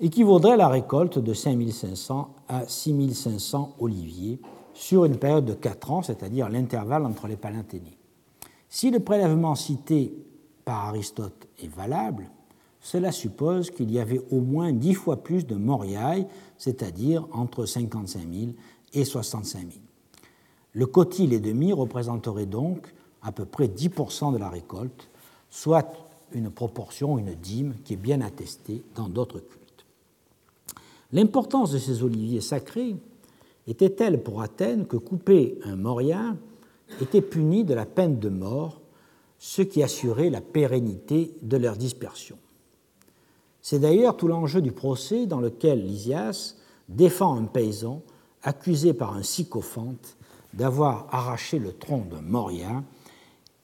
équivaudrait 0.02 0.56
la 0.56 0.68
récolte 0.68 1.20
de 1.20 1.32
5 1.32 1.70
500 1.70 2.34
à 2.48 2.66
6 2.66 3.14
500 3.14 3.76
oliviers 3.78 4.40
sur 4.74 5.04
une 5.04 5.16
période 5.16 5.44
de 5.44 5.54
4 5.54 5.90
ans, 5.92 6.02
c'est-à-dire 6.02 6.48
l'intervalle 6.48 7.06
entre 7.06 7.28
les 7.28 7.36
palinténées. 7.36 7.96
Si 8.68 8.90
le 8.90 8.98
prélèvement 9.00 9.54
cité 9.54 10.12
par 10.64 10.88
Aristote 10.88 11.46
est 11.62 11.72
valable, 11.72 12.30
cela 12.80 13.12
suppose 13.12 13.70
qu'il 13.70 13.92
y 13.92 14.00
avait 14.00 14.20
au 14.32 14.40
moins 14.40 14.72
10 14.72 14.94
fois 14.94 15.22
plus 15.22 15.46
de 15.46 15.54
moriailles, 15.54 16.26
c'est-à-dire 16.58 17.28
entre 17.32 17.64
55 17.64 18.20
000 18.20 18.52
et 18.94 19.04
65 19.04 19.60
000. 19.60 19.70
Le 20.72 20.86
cotil 20.86 21.32
et 21.32 21.38
demi 21.38 21.72
représenterait 21.72 22.46
donc 22.46 22.92
à 23.22 23.30
peu 23.30 23.44
près 23.44 23.68
10% 23.68 24.32
de 24.32 24.38
la 24.38 24.48
récolte, 24.48 25.08
soit 25.48 25.86
une 26.32 26.50
proportion, 26.50 27.18
une 27.18 27.34
dîme 27.34 27.74
qui 27.84 27.92
est 27.92 27.96
bien 27.96 28.20
attestée 28.20 28.82
dans 28.96 29.08
d'autres 29.08 29.38
cultes. 29.38 29.61
L'importance 31.12 31.72
de 31.72 31.78
ces 31.78 32.02
oliviers 32.02 32.40
sacrés 32.40 32.96
était 33.66 33.90
telle 33.90 34.22
pour 34.22 34.42
Athènes 34.42 34.86
que 34.86 34.96
couper 34.96 35.58
un 35.64 35.76
moria 35.76 36.36
était 37.00 37.20
puni 37.20 37.64
de 37.64 37.74
la 37.74 37.86
peine 37.86 38.18
de 38.18 38.28
mort, 38.28 38.80
ce 39.38 39.62
qui 39.62 39.82
assurait 39.82 40.30
la 40.30 40.40
pérennité 40.40 41.34
de 41.42 41.56
leur 41.56 41.76
dispersion? 41.76 42.36
C'est 43.60 43.78
d'ailleurs 43.78 44.16
tout 44.16 44.26
l'enjeu 44.26 44.60
du 44.60 44.72
procès 44.72 45.26
dans 45.26 45.40
lequel 45.40 45.86
Lysias 45.86 46.56
défend 46.88 47.36
un 47.36 47.44
paysan 47.44 48.02
accusé 48.42 48.92
par 48.92 49.14
un 49.14 49.22
sycophante 49.22 50.16
d'avoir 50.52 51.06
arraché 51.10 51.58
le 51.58 51.72
tronc 51.72 52.06
d'un 52.10 52.20
Moria 52.20 52.82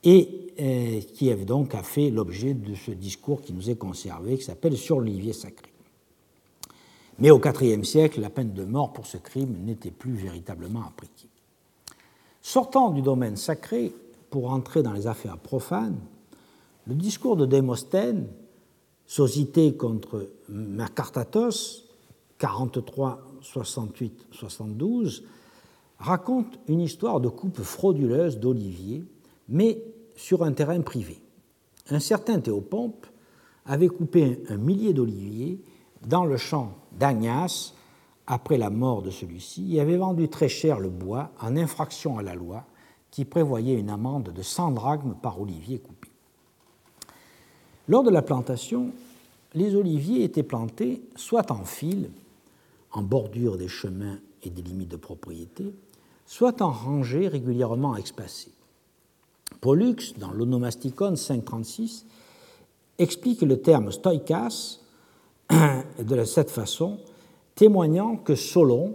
et 0.05 0.53
euh, 0.61 1.01
qui 1.14 1.34
donc 1.44 1.74
a 1.74 1.82
fait 1.82 2.11
l'objet 2.11 2.55
de 2.55 2.74
ce 2.74 2.92
discours 2.92 3.42
qui 3.42 3.53
nous 3.53 3.68
est 3.68 3.76
conservé, 3.76 4.36
qui 4.36 4.44
s'appelle 4.44 4.76
Sur 4.76 5.01
l'olivier 5.01 5.32
sacré. 5.32 5.68
Mais 7.19 7.31
au 7.31 7.41
IVe 7.41 7.85
siècle, 7.85 8.21
la 8.21 8.31
peine 8.31 8.53
de 8.53 8.64
mort 8.64 8.93
pour 8.93 9.07
ce 9.07 9.16
crime 9.16 9.57
n'était 9.64 9.91
plus 9.91 10.12
véritablement 10.12 10.85
appliquée. 10.87 11.29
Sortant 12.43 12.91
du 12.91 13.03
domaine 13.03 13.37
sacré 13.37 13.93
pour 14.31 14.53
entrer 14.53 14.83
dans 14.83 14.93
les 14.93 15.07
affaires 15.07 15.39
profanes, 15.39 15.99
le 16.87 16.95
discours 16.95 17.37
de 17.37 17.45
Démosthène, 17.45 18.29
Société 19.07 19.75
contre 19.75 20.31
Mercartatos, 20.49 21.85
43, 22.39 23.21
68, 23.41 24.27
72, 24.31 25.25
raconte 25.99 26.59
une 26.69 26.81
histoire 26.81 27.21
de 27.21 27.29
coupe 27.29 27.62
frauduleuse 27.62 28.39
d'oliviers, 28.39 29.05
mais 29.49 29.83
sur 30.14 30.45
un 30.45 30.53
terrain 30.53 30.81
privé. 30.83 31.21
Un 31.91 32.01
certain 32.01 32.39
Théopompe 32.41 33.07
avait 33.64 33.89
coupé 33.89 34.43
un 34.49 34.57
millier 34.57 34.93
d'oliviers 34.93 35.61
dans 36.07 36.24
le 36.24 36.36
champ 36.36 36.72
d'Agnas 36.92 37.74
après 38.26 38.59
la 38.59 38.70
mort 38.70 39.03
de 39.03 39.11
celui-ci 39.11 39.76
et 39.76 39.80
avait 39.80 39.96
vendu 39.96 40.28
très 40.28 40.49
cher 40.49 40.78
le 40.78 40.90
bois 40.90 41.30
en 41.40 41.57
infraction 41.57 42.18
à 42.18 42.22
la 42.22 42.34
loi 42.34 42.64
qui 43.11 43.24
prévoyait 43.24 43.78
une 43.78 43.90
amende 43.90 44.32
de 44.32 44.42
100 44.42 44.72
drachmes 44.72 45.14
par 45.20 45.40
olivier 45.40 45.78
coupé. 45.78 46.09
Lors 47.88 48.03
de 48.03 48.11
la 48.11 48.20
plantation, 48.20 48.92
les 49.55 49.74
oliviers 49.74 50.24
étaient 50.24 50.42
plantés 50.42 51.03
soit 51.16 51.51
en 51.51 51.64
file, 51.64 52.11
en 52.92 53.03
bordure 53.03 53.57
des 53.57 53.68
chemins 53.68 54.18
et 54.42 54.51
des 54.51 54.62
limites 54.62 54.90
de 54.90 54.96
propriété, 54.96 55.74
soit 56.26 56.61
en 56.61 56.70
rangées 56.70 57.28
régulièrement 57.28 57.96
espacées. 57.96 58.53
Pollux, 59.62 60.14
dans 60.18 60.32
l'Onomasticon 60.32 61.16
536, 61.16 62.05
explique 62.99 63.40
le 63.40 63.62
terme 63.62 63.90
stoikas 63.90 64.80
de 65.51 66.24
cette 66.24 66.51
façon, 66.51 66.99
témoignant 67.55 68.16
que 68.16 68.34
Solon, 68.34 68.94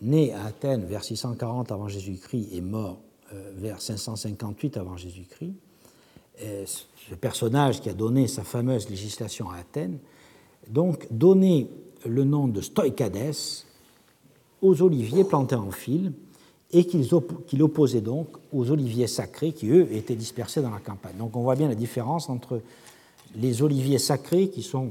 né 0.00 0.32
à 0.32 0.46
Athènes 0.46 0.84
vers 0.84 1.04
640 1.04 1.72
avant 1.72 1.88
Jésus-Christ 1.88 2.48
et 2.52 2.60
mort 2.60 2.98
euh, 3.32 3.52
vers 3.56 3.80
558 3.80 4.76
avant 4.76 4.96
Jésus-Christ, 4.96 5.54
ce 7.08 7.14
personnage 7.14 7.80
qui 7.80 7.88
a 7.88 7.94
donné 7.94 8.26
sa 8.26 8.42
fameuse 8.42 8.88
législation 8.88 9.50
à 9.50 9.58
Athènes, 9.58 9.98
donc 10.68 11.06
donnait 11.10 11.68
le 12.04 12.24
nom 12.24 12.48
de 12.48 12.60
Stoicades 12.60 13.34
aux 14.60 14.82
oliviers 14.82 15.24
plantés 15.24 15.56
en 15.56 15.70
fil 15.70 16.12
et 16.72 16.86
qu'il 16.86 17.62
opposait 17.62 18.00
donc 18.00 18.28
aux 18.52 18.70
oliviers 18.70 19.06
sacrés 19.06 19.52
qui, 19.52 19.68
eux, 19.68 19.92
étaient 19.92 20.16
dispersés 20.16 20.62
dans 20.62 20.70
la 20.70 20.78
campagne. 20.78 21.16
Donc 21.18 21.36
on 21.36 21.42
voit 21.42 21.56
bien 21.56 21.68
la 21.68 21.74
différence 21.74 22.30
entre 22.30 22.60
les 23.36 23.62
oliviers 23.62 23.98
sacrés, 23.98 24.48
qui 24.48 24.62
sont 24.62 24.90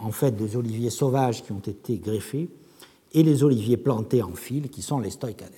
en 0.00 0.10
fait 0.10 0.32
des 0.32 0.56
oliviers 0.56 0.90
sauvages 0.90 1.42
qui 1.42 1.52
ont 1.52 1.58
été 1.58 1.98
greffés, 1.98 2.48
et 3.12 3.22
les 3.22 3.44
oliviers 3.44 3.76
plantés 3.76 4.22
en 4.22 4.34
fil, 4.34 4.68
qui 4.68 4.82
sont 4.82 4.98
les 4.98 5.10
stoicades. 5.10 5.52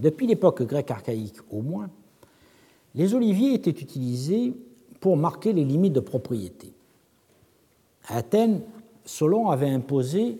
Depuis 0.00 0.26
l'époque 0.26 0.62
grecque 0.62 0.90
archaïque 0.90 1.38
au 1.50 1.62
moins, 1.62 1.90
les 2.94 3.14
oliviers 3.14 3.54
étaient 3.54 3.70
utilisés 3.70 4.54
pour 5.00 5.16
marquer 5.16 5.52
les 5.52 5.64
limites 5.64 5.92
de 5.92 6.00
propriété. 6.00 6.72
À 8.06 8.18
Athènes, 8.18 8.62
Solon 9.04 9.50
avait 9.50 9.68
imposé 9.68 10.38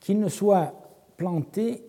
qu'ils 0.00 0.20
ne 0.20 0.28
soient 0.28 0.74
plantés 1.16 1.82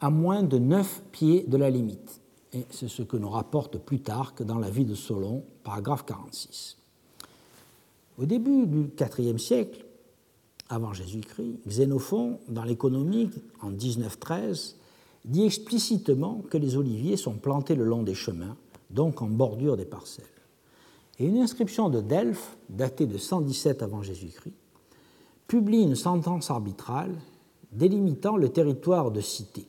à 0.00 0.10
moins 0.10 0.42
de 0.42 0.58
9 0.58 1.02
pieds 1.12 1.44
de 1.46 1.56
la 1.56 1.70
limite. 1.70 2.20
Et 2.52 2.64
c'est 2.70 2.88
ce 2.88 3.02
que 3.02 3.16
nous 3.16 3.28
rapporte 3.28 3.78
Plutarque 3.78 4.42
dans 4.42 4.58
la 4.58 4.70
vie 4.70 4.84
de 4.84 4.94
Solon, 4.94 5.44
paragraphe 5.62 6.04
46. 6.04 6.78
Au 8.18 8.24
début 8.24 8.66
du 8.66 8.90
IVe 9.18 9.38
siècle, 9.38 9.84
avant 10.68 10.92
Jésus-Christ, 10.92 11.60
Xénophon, 11.66 12.38
dans 12.48 12.64
l'économie, 12.64 13.30
en 13.60 13.70
1913, 13.70 14.76
dit 15.26 15.44
explicitement 15.44 16.42
que 16.50 16.56
les 16.56 16.76
oliviers 16.76 17.16
sont 17.16 17.34
plantés 17.34 17.74
le 17.74 17.84
long 17.84 18.02
des 18.02 18.14
chemins, 18.14 18.56
donc 18.90 19.20
en 19.20 19.26
bordure 19.26 19.76
des 19.76 19.84
parcelles. 19.84 20.24
Et 21.18 21.26
une 21.26 21.38
inscription 21.38 21.90
de 21.90 22.00
Delphes, 22.00 22.56
datée 22.70 23.06
de 23.06 23.18
117 23.18 23.82
avant 23.82 24.02
Jésus-Christ, 24.02 24.54
publie 25.46 25.82
une 25.82 25.96
sentence 25.96 26.50
arbitrale 26.50 27.14
délimitant 27.72 28.36
le 28.36 28.48
territoire 28.48 29.10
de 29.10 29.20
cité. 29.20 29.66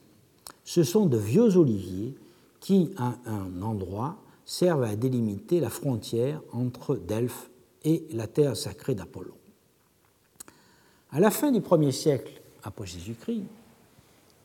Ce 0.63 0.83
sont 0.83 1.05
de 1.05 1.17
vieux 1.17 1.57
oliviers 1.57 2.15
qui, 2.59 2.91
à 2.97 3.15
un 3.25 3.61
endroit, 3.61 4.17
servent 4.45 4.83
à 4.83 4.95
délimiter 4.95 5.59
la 5.59 5.69
frontière 5.69 6.41
entre 6.53 6.95
Delphes 6.95 7.49
et 7.83 8.07
la 8.11 8.27
terre 8.27 8.55
sacrée 8.55 8.95
d'Apollon. 8.95 9.35
À 11.11 11.19
la 11.19 11.31
fin 11.31 11.51
du 11.51 11.59
1er 11.59 11.91
siècle 11.91 12.41
après 12.63 12.85
Jésus-Christ, 12.85 13.45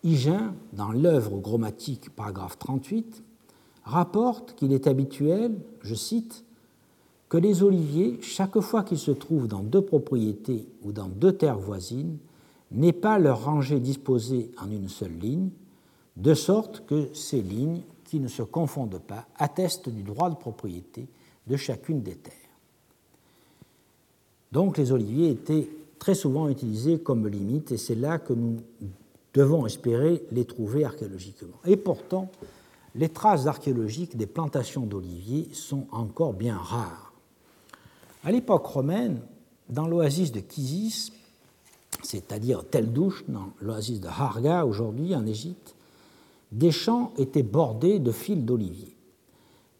Hygin, 0.05 0.55
dans 0.72 0.93
l'œuvre 0.93 1.39
grammatique, 1.39 2.11
paragraphe 2.11 2.59
38, 2.59 3.22
rapporte 3.85 4.55
qu'il 4.55 4.72
est 4.72 4.87
habituel, 4.87 5.57
je 5.83 5.95
cite, 5.95 6.45
que 7.28 7.39
les 7.39 7.62
oliviers, 7.62 8.18
chaque 8.20 8.61
fois 8.61 8.83
qu'ils 8.83 8.99
se 8.99 9.11
trouvent 9.11 9.49
dans 9.49 9.62
deux 9.62 9.80
propriétés 9.80 10.68
ou 10.83 10.93
dans 10.93 11.09
deux 11.09 11.33
terres 11.33 11.59
voisines, 11.59 12.18
n'aient 12.70 12.93
pas 12.93 13.18
leur 13.18 13.45
rangée 13.45 13.80
disposée 13.80 14.51
en 14.61 14.70
une 14.70 14.89
seule 14.89 15.18
ligne, 15.18 15.51
de 16.16 16.35
sorte 16.35 16.85
que 16.87 17.09
ces 17.14 17.41
lignes, 17.41 17.83
qui 18.05 18.20
ne 18.20 18.28
se 18.28 18.43
confondent 18.43 19.01
pas, 19.01 19.26
attestent 19.37 19.89
du 19.89 20.03
droit 20.03 20.28
de 20.28 20.35
propriété 20.35 21.07
de 21.47 21.57
chacune 21.57 22.03
des 22.03 22.16
terres. 22.16 22.41
Donc 24.53 24.78
les 24.78 24.92
oliviers 24.92 25.30
étaient 25.30 25.68
très 25.98 26.14
souvent 26.14 26.48
utilisés 26.48 26.98
comme 26.98 27.26
limite, 27.26 27.72
et 27.72 27.78
c'est 27.78 27.94
là 27.94 28.18
que 28.18 28.32
nous 28.32 28.59
devons 29.34 29.66
espérer 29.66 30.22
les 30.30 30.44
trouver 30.44 30.84
archéologiquement. 30.84 31.57
Et 31.64 31.76
pourtant, 31.76 32.30
les 32.94 33.09
traces 33.09 33.46
archéologiques 33.46 34.16
des 34.16 34.26
plantations 34.26 34.84
d'oliviers 34.84 35.48
sont 35.53 35.86
encore 35.90 36.34
bien 36.34 36.59
rares. 36.59 37.12
À 38.24 38.30
l'époque 38.30 38.66
romaine, 38.66 39.20
dans 39.70 39.86
l'oasis 39.86 40.32
de 40.32 40.40
Kisis, 40.40 41.12
c'est-à-dire 42.03 42.64
Tel 42.68 42.92
Douche, 42.92 43.24
dans 43.28 43.53
l'oasis 43.61 44.00
de 44.00 44.09
Harga 44.09 44.66
aujourd'hui 44.66 45.14
en 45.14 45.26
Égypte, 45.26 45.74
des 46.50 46.72
champs 46.72 47.12
étaient 47.16 47.42
bordés 47.42 47.98
de 47.98 48.12
fils 48.12 48.44
d'oliviers. 48.44 48.94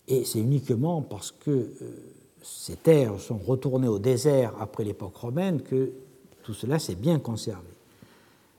Et 0.09 0.25
c'est 0.25 0.41
uniquement 0.41 1.03
parce 1.03 1.31
que 1.31 1.51
euh, 1.51 1.73
ces 2.43 2.77
terres 2.77 3.21
sont 3.21 3.39
retournées 3.39 3.89
au 3.89 3.99
désert 3.99 4.55
après 4.61 4.85
l'époque 4.85 5.17
romaine 5.17 5.63
que 5.63 5.93
tout 6.43 6.55
cela 6.55 6.79
s'est 6.79 6.97
bien 6.97 7.19
conservé. 7.19 7.69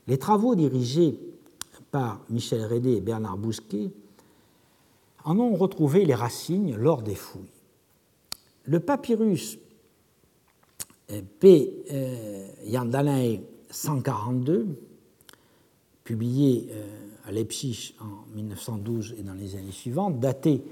Les 0.06 0.18
travaux 0.18 0.54
dirigés 0.54 1.18
par 1.90 2.20
Michel 2.30 2.64
Rédé 2.64 2.92
et 2.92 3.00
Bernard 3.00 3.36
Bousquet 3.36 3.90
en 5.24 5.38
ont 5.38 5.54
retrouvé 5.54 6.04
les 6.04 6.14
racines 6.14 6.76
lors 6.76 7.02
des 7.02 7.14
fouilles. 7.14 7.42
Le 8.64 8.80
papyrus 8.80 9.58
P. 11.38 11.84
Euh, 11.92 12.48
Yandalae 12.64 13.40
142, 13.70 14.66
publié 16.02 16.68
euh, 16.70 16.86
à 17.26 17.32
Leipzig 17.32 17.94
en 18.00 18.34
1912 18.34 19.16
et 19.18 19.22
dans 19.22 19.34
les 19.34 19.56
années 19.56 19.72
suivantes, 19.72 20.18
daté 20.18 20.62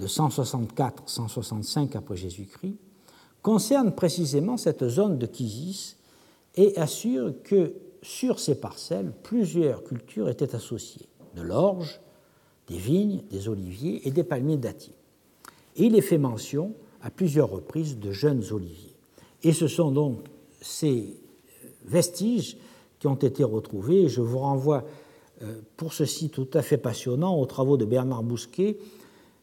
de 0.00 0.06
164-165 0.06 1.96
après 1.96 2.16
Jésus-Christ, 2.16 2.76
concerne 3.42 3.94
précisément 3.94 4.56
cette 4.56 4.88
zone 4.88 5.18
de 5.18 5.26
Kisis 5.26 5.96
et 6.56 6.76
assure 6.78 7.34
que 7.42 7.74
sur 8.02 8.40
ces 8.40 8.54
parcelles, 8.54 9.12
plusieurs 9.22 9.84
cultures 9.84 10.28
étaient 10.28 10.54
associées 10.54 11.06
de 11.36 11.42
l'orge, 11.42 12.00
des 12.66 12.78
vignes, 12.78 13.22
des 13.30 13.48
oliviers 13.48 14.06
et 14.06 14.10
des 14.10 14.24
palmiers 14.24 14.56
dattiers. 14.56 14.94
Il 15.76 15.94
est 15.94 16.00
fait 16.00 16.18
mention 16.18 16.74
à 17.02 17.10
plusieurs 17.10 17.50
reprises 17.50 17.98
de 17.98 18.10
jeunes 18.10 18.44
oliviers. 18.52 18.96
Et 19.42 19.52
ce 19.52 19.68
sont 19.68 19.90
donc 19.90 20.18
ces 20.60 21.16
vestiges 21.84 22.56
qui 22.98 23.06
ont 23.06 23.14
été 23.14 23.44
retrouvés. 23.44 24.08
Je 24.08 24.20
vous 24.20 24.38
renvoie 24.38 24.84
euh, 25.42 25.60
pour 25.76 25.94
ceci 25.94 26.28
tout 26.28 26.48
à 26.52 26.62
fait 26.62 26.76
passionnant 26.76 27.38
aux 27.38 27.46
travaux 27.46 27.76
de 27.76 27.84
Bernard 27.84 28.22
Bousquet, 28.22 28.78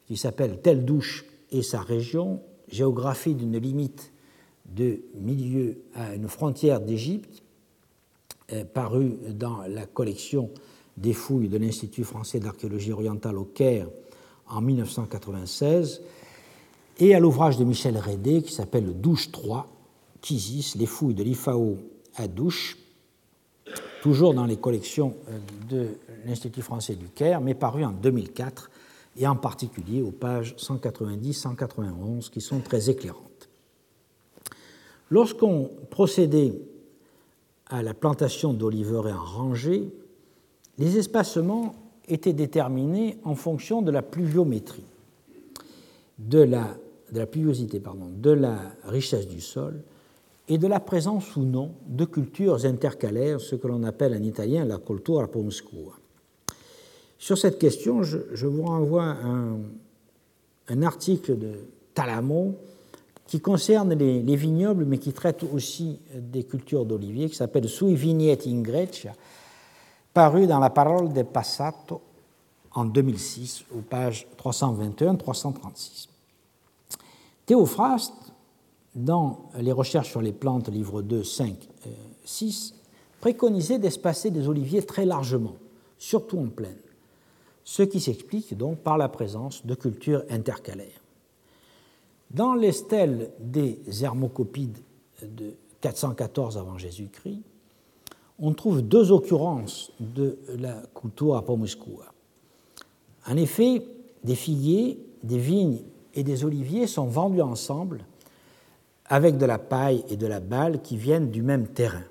qui 0.08 0.18
s'appelle 0.18 0.62
Telle 0.62 0.86
douche 0.86 1.26
et 1.52 1.62
sa 1.62 1.82
région, 1.82 2.42
géographie 2.70 3.36
d'une 3.36 3.58
limite 3.58 4.12
de 4.66 5.02
milieu 5.16 5.78
à 5.94 6.16
une 6.16 6.28
frontière 6.28 6.82
d'Égypte, 6.82 7.44
euh, 8.54 8.64
paru 8.66 9.18
dans 9.30 9.64
la 9.68 9.86
collection 9.86 10.50
des 10.96 11.14
fouilles 11.14 11.50
de 11.50 11.58
l'Institut 11.58 12.04
français 12.04 12.40
d'archéologie 12.40 12.92
orientale 12.92 13.38
au 13.38 13.46
Caire 13.46 13.88
en 14.48 14.62
1996, 14.62 16.02
et 17.00 17.14
à 17.14 17.20
l'ouvrage 17.20 17.58
de 17.58 17.64
Michel 17.64 17.98
Rédé 17.98 18.42
qui 18.42 18.54
s'appelle 18.54 19.00
Douche 19.00 19.32
3, 19.32 19.68
les 20.76 20.86
fouilles 20.86 21.14
de 21.14 21.24
l'IFAO 21.24 21.78
à 22.16 22.28
Douche, 22.28 22.78
toujours 24.02 24.34
dans 24.34 24.46
les 24.46 24.58
collections 24.58 25.16
euh, 25.30 25.40
de 25.70 25.88
l'Institut 26.26 26.62
français 26.62 26.96
du 26.96 27.08
Caire, 27.10 27.42
mais 27.42 27.54
paru 27.54 27.86
en 27.86 27.92
2004, 27.92 28.70
et 29.18 29.28
en 29.28 29.36
particulier 29.36 30.02
aux 30.02 30.12
pages 30.12 30.56
190-191, 30.58 32.30
qui 32.30 32.42
sont 32.42 32.60
très 32.60 32.90
éclairantes. 32.90 33.50
Lorsqu'on 35.10 35.72
procédait 35.90 36.54
à 37.68 37.82
la 37.82 37.94
plantation 37.94 38.54
d'oliveraies 38.54 39.12
en 39.12 39.24
rangée, 39.24 39.90
les 40.78 40.98
espacements 40.98 41.76
étaient 42.08 42.34
déterminés 42.34 43.18
en 43.24 43.36
fonction 43.36 43.82
de 43.82 43.92
la 43.92 44.02
pluviométrie, 44.02 44.86
de 46.20 46.40
la, 46.40 46.78
pluviosité, 47.26 47.80
pardon, 47.80 48.10
de 48.16 48.32
la 48.32 48.60
richesse 48.86 49.28
du 49.28 49.42
sol, 49.42 49.82
et 50.50 50.58
de 50.58 50.68
la 50.68 50.80
présence 50.80 51.36
ou 51.36 51.42
non 51.42 51.72
de 51.88 52.06
cultures 52.06 52.66
intercalaires, 52.66 53.42
ce 53.42 53.56
que 53.56 53.68
l'on 53.68 53.84
appelle 53.84 54.14
en 54.14 54.24
italien 54.24 54.64
la 54.64 54.78
cultura 54.78 55.28
pomscua. 55.28 55.94
Sur 57.20 57.38
cette 57.38 57.60
question, 57.60 58.04
je, 58.04 58.46
vous 58.46 58.64
renvoie 58.64 59.04
un, 59.04 59.58
un, 60.68 60.82
article 60.84 61.38
de 61.38 61.54
Talamo 61.94 62.56
qui 63.26 63.42
concerne 63.42 63.94
les, 63.94 64.36
vignobles, 64.36 64.86
mais 64.86 65.00
qui 65.00 65.12
traite 65.14 65.44
aussi 65.44 66.00
des 66.16 66.44
cultures 66.44 66.86
d'olivier, 66.86 67.30
qui 67.30 67.36
s'appelle 67.36 67.68
Sui 67.68 67.96
vigneti 67.96 68.50
in 68.50 68.62
Grecia, 68.62 69.14
paru 70.14 70.48
dans 70.48 70.60
la 70.60 70.70
Parole 70.70 71.12
del 71.12 71.26
Passato 71.26 72.02
en 72.72 72.86
2006, 72.86 73.66
aux 73.76 73.82
pages 73.82 74.28
321-336. 74.42 76.08
Théophraste 77.46 78.14
dans 78.96 79.50
les 79.60 79.72
recherches 79.72 80.10
sur 80.12 80.22
les 80.22 80.32
plantes, 80.32 80.70
livre 80.70 81.02
2, 81.02 81.24
5, 81.24 81.56
6, 82.24 82.76
préconisait 83.20 83.80
d'espacer 83.80 84.32
des 84.32 84.48
oliviers 84.48 84.84
très 84.84 85.06
largement, 85.06 85.56
surtout 85.98 86.40
en 86.40 86.48
plaine. 86.48 86.78
Ce 87.68 87.84
qui 87.84 88.00
s'explique 88.00 88.56
donc 88.56 88.78
par 88.78 88.98
la 88.98 89.10
présence 89.10 89.66
de 89.66 89.76
cultures 89.76 90.24
intercalaires. 90.30 91.02
Dans 92.32 92.54
les 92.54 92.72
stèles 92.72 93.34
des 93.42 93.82
Hermocopides 94.02 94.78
de 95.22 95.54
414 95.82 96.58
avant 96.58 96.78
Jésus-Christ, 96.78 97.42
on 98.40 98.54
trouve 98.54 98.82
deux 98.82 99.12
occurrences 99.12 99.92
de 100.00 100.40
la 100.58 100.82
cultura 100.96 101.44
pomuscua. 101.44 102.06
En 103.28 103.36
effet, 103.36 103.86
des 104.24 104.36
figuiers, 104.36 105.06
des 105.24 105.38
vignes 105.38 105.82
et 106.14 106.24
des 106.24 106.46
oliviers 106.46 106.88
sont 106.88 107.08
vendus 107.08 107.42
ensemble 107.42 108.06
avec 109.08 109.38
de 109.38 109.46
la 109.46 109.60
paille 109.60 110.06
et 110.08 110.16
de 110.16 110.26
la 110.26 110.40
balle 110.40 110.82
qui 110.82 110.96
viennent 110.96 111.32
du 111.32 111.42
même 111.42 111.68
terrain. 111.68 112.06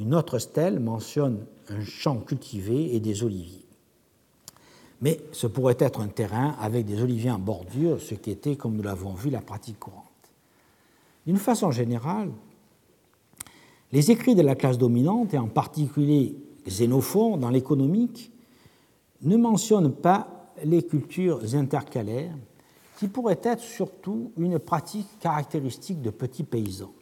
Une 0.00 0.14
autre 0.14 0.38
stèle 0.38 0.80
mentionne 0.80 1.44
un 1.68 1.84
champ 1.84 2.16
cultivé 2.16 2.94
et 2.94 3.00
des 3.00 3.24
oliviers. 3.24 3.65
Mais 5.00 5.20
ce 5.32 5.46
pourrait 5.46 5.76
être 5.78 6.00
un 6.00 6.08
terrain 6.08 6.56
avec 6.60 6.86
des 6.86 7.02
oliviers 7.02 7.30
en 7.30 7.38
bordure, 7.38 8.00
ce 8.00 8.14
qui 8.14 8.30
était, 8.30 8.56
comme 8.56 8.76
nous 8.76 8.82
l'avons 8.82 9.12
vu, 9.12 9.30
la 9.30 9.42
pratique 9.42 9.78
courante. 9.78 10.04
D'une 11.26 11.36
façon 11.36 11.70
générale, 11.70 12.30
les 13.92 14.10
écrits 14.10 14.34
de 14.34 14.42
la 14.42 14.54
classe 14.54 14.78
dominante, 14.78 15.34
et 15.34 15.38
en 15.38 15.48
particulier 15.48 16.36
Xénophon 16.66 17.36
dans 17.36 17.50
l'économique, 17.50 18.32
ne 19.22 19.36
mentionnent 19.36 19.94
pas 19.94 20.52
les 20.64 20.82
cultures 20.82 21.54
intercalaires, 21.54 22.34
qui 22.98 23.08
pourraient 23.08 23.40
être 23.42 23.60
surtout 23.60 24.32
une 24.38 24.58
pratique 24.58 25.06
caractéristique 25.20 26.00
de 26.00 26.10
petits 26.10 26.44
paysans. 26.44 26.92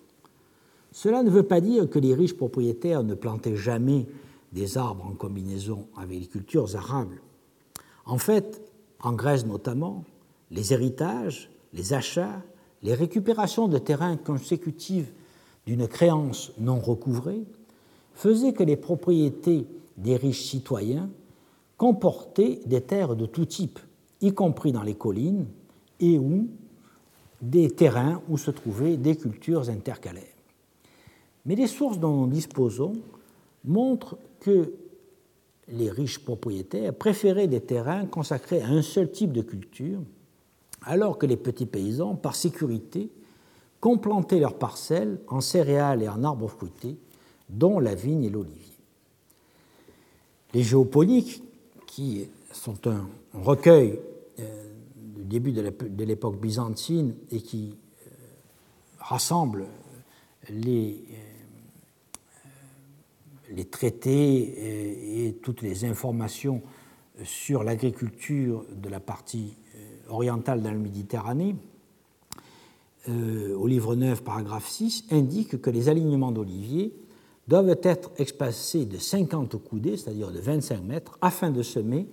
Cela 0.90 1.22
ne 1.22 1.30
veut 1.30 1.44
pas 1.44 1.60
dire 1.60 1.88
que 1.88 1.98
les 1.98 2.14
riches 2.14 2.36
propriétaires 2.36 3.04
ne 3.04 3.14
plantaient 3.14 3.56
jamais 3.56 4.06
des 4.52 4.78
arbres 4.78 5.06
en 5.06 5.14
combinaison 5.14 5.86
avec 5.96 6.20
les 6.20 6.26
cultures 6.26 6.74
arables. 6.76 7.20
En 8.06 8.18
fait, 8.18 8.62
en 9.00 9.12
Grèce 9.12 9.46
notamment, 9.46 10.04
les 10.50 10.72
héritages, 10.72 11.50
les 11.72 11.92
achats, 11.92 12.42
les 12.82 12.94
récupérations 12.94 13.68
de 13.68 13.78
terrains 13.78 14.16
consécutives 14.16 15.10
d'une 15.66 15.88
créance 15.88 16.52
non 16.58 16.78
recouvrée 16.78 17.44
faisaient 18.12 18.52
que 18.52 18.62
les 18.62 18.76
propriétés 18.76 19.66
des 19.96 20.16
riches 20.16 20.44
citoyens 20.44 21.10
comportaient 21.76 22.60
des 22.66 22.82
terres 22.82 23.16
de 23.16 23.26
tout 23.26 23.46
type, 23.46 23.78
y 24.20 24.32
compris 24.32 24.72
dans 24.72 24.82
les 24.82 24.94
collines, 24.94 25.46
et 26.00 26.18
ou 26.18 26.48
des 27.40 27.70
terrains 27.70 28.22
où 28.28 28.38
se 28.38 28.50
trouvaient 28.50 28.96
des 28.96 29.16
cultures 29.16 29.68
intercalaires. 29.70 30.24
Mais 31.46 31.56
les 31.56 31.66
sources 31.66 31.98
dont 31.98 32.22
nous 32.22 32.32
disposons 32.32 32.94
montrent 33.64 34.16
que 34.40 34.72
les 35.68 35.90
riches 35.90 36.18
propriétaires 36.18 36.94
préféraient 36.94 37.48
des 37.48 37.60
terrains 37.60 38.06
consacrés 38.06 38.60
à 38.60 38.68
un 38.68 38.82
seul 38.82 39.10
type 39.10 39.32
de 39.32 39.42
culture, 39.42 40.00
alors 40.82 41.18
que 41.18 41.26
les 41.26 41.36
petits 41.36 41.66
paysans, 41.66 42.14
par 42.14 42.36
sécurité, 42.36 43.10
complantaient 43.80 44.40
leurs 44.40 44.58
parcelles 44.58 45.20
en 45.28 45.40
céréales 45.40 46.02
et 46.02 46.08
en 46.08 46.24
arbres 46.24 46.48
fruités, 46.48 46.96
dont 47.48 47.78
la 47.78 47.94
vigne 47.94 48.24
et 48.24 48.30
l'olivier. 48.30 48.78
Les 50.52 50.62
géoponiques, 50.62 51.42
qui 51.86 52.26
sont 52.52 52.88
un 52.88 53.06
recueil 53.32 54.00
euh, 54.40 54.64
du 54.96 55.24
début 55.24 55.52
de 55.52 56.04
l'époque 56.04 56.40
byzantine 56.40 57.14
et 57.30 57.40
qui 57.40 57.76
euh, 58.06 58.10
rassemble 58.98 59.66
les 60.50 61.04
les 63.54 63.64
traités 63.64 65.26
et, 65.26 65.32
toutes 65.34 65.62
les 65.62 65.84
informations 65.84 66.62
sur 67.22 67.62
l'agriculture 67.62 68.64
de 68.74 68.88
la 68.88 69.00
partie 69.00 69.56
euh, 69.76 70.12
orientale 70.12 70.60
de 70.60 70.68
la 70.68 70.74
Méditerranée, 70.74 71.54
euh, 73.08 73.54
au 73.56 73.66
livre 73.66 73.94
9, 73.94 74.22
paragraphe 74.22 74.68
6, 74.68 75.04
indique 75.10 75.60
que 75.60 75.70
les 75.70 75.88
alignements 75.88 76.32
d'oliviers 76.32 76.92
doivent 77.46 77.78
être 77.82 78.10
espacés 78.16 78.86
de 78.86 78.96
50 78.96 79.56
coudées, 79.62 79.96
c'est-à-dire 79.96 80.30
de 80.30 80.40
25 80.40 80.82
mètres, 80.82 81.18
afin 81.20 81.50
de 81.50 81.62
semer 81.62 82.08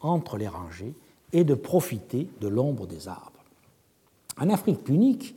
entre 0.00 0.36
les 0.36 0.48
rangées 0.48 0.94
et 1.32 1.44
de 1.44 1.54
profiter 1.54 2.28
de 2.40 2.48
l'ombre 2.48 2.86
des 2.86 3.08
arbres. 3.08 3.32
En 4.38 4.50
Afrique 4.50 4.84
punique, 4.84 5.34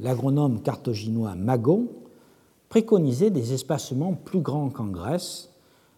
l'agronome 0.00 0.60
carthaginois 0.62 1.36
Magon 1.36 1.88
préconisait 2.72 3.28
des 3.28 3.52
espacements 3.52 4.14
plus 4.14 4.40
grands 4.40 4.70
qu'en 4.70 4.86
Grèce, 4.86 5.50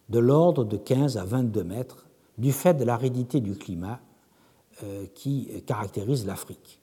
de 0.09 0.19
l'ordre 0.19 0.65
de 0.65 0.75
15 0.75 1.15
à 1.15 1.23
22 1.23 1.63
mètres, 1.63 2.05
du 2.37 2.51
fait 2.51 2.73
de 2.73 2.83
l'aridité 2.83 3.39
du 3.39 3.55
climat 3.55 4.01
euh, 4.83 5.05
qui 5.15 5.47
caractérise 5.65 6.25
l'Afrique. 6.25 6.81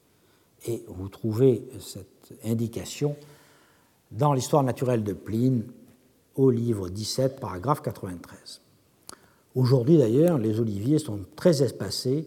Et 0.65 0.83
vous 0.89 1.11
trouvez 1.11 1.69
cette 1.79 2.33
indication 2.43 3.17
dans 4.11 4.33
l'histoire 4.33 4.63
naturelle 4.63 5.05
de 5.05 5.13
Pline, 5.13 5.65
au 6.37 6.49
livre 6.49 6.89
17, 6.89 7.39
paragraphe 7.39 7.83
93. 7.83 8.63
Aujourd'hui 9.55 9.99
d'ailleurs, 9.99 10.39
les 10.39 10.59
oliviers 10.59 11.01
sont 11.01 11.21
très 11.37 11.63
espacés 11.63 12.27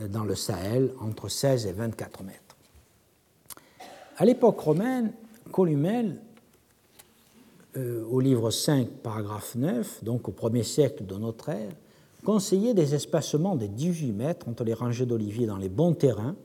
euh, 0.00 0.08
dans 0.08 0.24
le 0.24 0.34
Sahel, 0.34 0.92
entre 1.00 1.28
16 1.28 1.66
et 1.66 1.72
24 1.72 2.24
mètres. 2.24 2.56
À 4.16 4.24
l'époque 4.24 4.58
romaine, 4.58 5.12
Columel 5.52 6.20
euh, 7.76 8.04
au 8.10 8.20
livre 8.20 8.50
5, 8.50 8.88
paragraphe 9.02 9.54
9, 9.54 10.04
donc 10.04 10.28
au 10.28 10.32
premier 10.32 10.62
siècle 10.62 11.04
de 11.04 11.14
notre 11.16 11.50
ère, 11.50 11.72
conseillait 12.24 12.74
des 12.74 12.94
espacements 12.94 13.54
de 13.54 13.66
18 13.66 14.12
mètres 14.12 14.48
entre 14.48 14.64
les 14.64 14.74
rangées 14.74 15.06
d'oliviers 15.06 15.46
dans 15.46 15.58
les 15.58 15.68
bons 15.68 15.94
terrains, 15.94 16.36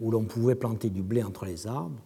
où 0.00 0.10
l'on 0.10 0.24
pouvait 0.24 0.54
planter 0.54 0.90
du 0.90 1.02
blé 1.02 1.22
entre 1.22 1.44
les 1.44 1.66
arbres, 1.66 2.00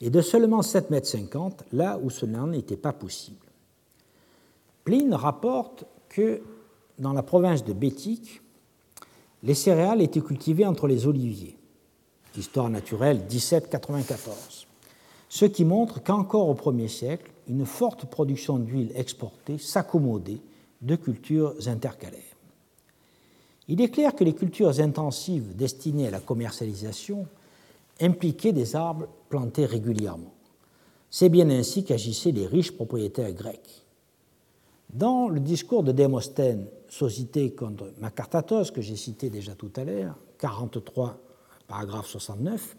et 0.00 0.10
de 0.10 0.20
seulement 0.20 0.62
7 0.62 0.90
mètres 0.90 1.08
50 1.08 1.64
là 1.72 1.98
où 2.02 2.10
cela 2.10 2.44
n'était 2.46 2.76
pas 2.76 2.92
possible. 2.92 3.46
Pline 4.84 5.14
rapporte 5.14 5.84
que 6.08 6.40
dans 6.98 7.12
la 7.12 7.22
province 7.22 7.64
de 7.64 7.72
Bétique, 7.72 8.42
les 9.42 9.54
céréales 9.54 10.02
étaient 10.02 10.20
cultivées 10.20 10.66
entre 10.66 10.86
les 10.86 11.06
oliviers. 11.06 11.58
Histoire 12.36 12.70
naturelle 12.70 13.18
1794. 13.30 14.66
Ce 15.28 15.44
qui 15.44 15.64
montre 15.64 16.02
qu'encore 16.02 16.48
au 16.48 16.54
premier 16.54 16.88
siècle, 16.88 17.33
une 17.48 17.66
forte 17.66 18.06
production 18.06 18.58
d'huile 18.58 18.92
exportée 18.94 19.58
s'accommodait 19.58 20.40
de 20.82 20.96
cultures 20.96 21.54
intercalaires. 21.66 22.22
Il 23.68 23.80
est 23.80 23.88
clair 23.88 24.14
que 24.14 24.24
les 24.24 24.34
cultures 24.34 24.80
intensives 24.80 25.56
destinées 25.56 26.08
à 26.08 26.10
la 26.10 26.20
commercialisation 26.20 27.26
impliquaient 28.00 28.52
des 28.52 28.76
arbres 28.76 29.08
plantés 29.28 29.64
régulièrement. 29.64 30.32
C'est 31.10 31.28
bien 31.28 31.48
ainsi 31.48 31.84
qu'agissaient 31.84 32.32
les 32.32 32.46
riches 32.46 32.72
propriétaires 32.72 33.32
grecs. 33.32 33.84
Dans 34.92 35.28
le 35.28 35.40
discours 35.40 35.82
de 35.82 35.92
Démosthène, 35.92 36.66
société 36.88 37.52
contre 37.52 37.92
Macartatos, 38.00 38.70
que 38.70 38.82
j'ai 38.82 38.96
cité 38.96 39.30
déjà 39.30 39.54
tout 39.54 39.70
à 39.76 39.84
l'heure, 39.84 40.16
43, 40.38 41.18
paragraphe 41.66 42.08
69, 42.08 42.76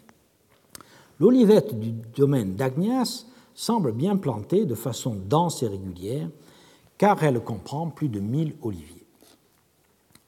l'olivette 1.18 1.78
du 1.78 1.92
domaine 1.92 2.54
d'Agnias 2.54 3.26
semble 3.56 3.90
bien 3.90 4.16
plantée 4.16 4.66
de 4.66 4.76
façon 4.76 5.16
dense 5.28 5.64
et 5.64 5.68
régulière, 5.68 6.28
car 6.98 7.24
elle 7.24 7.40
comprend 7.40 7.88
plus 7.88 8.08
de 8.08 8.20
1000 8.20 8.54
oliviers. 8.62 9.06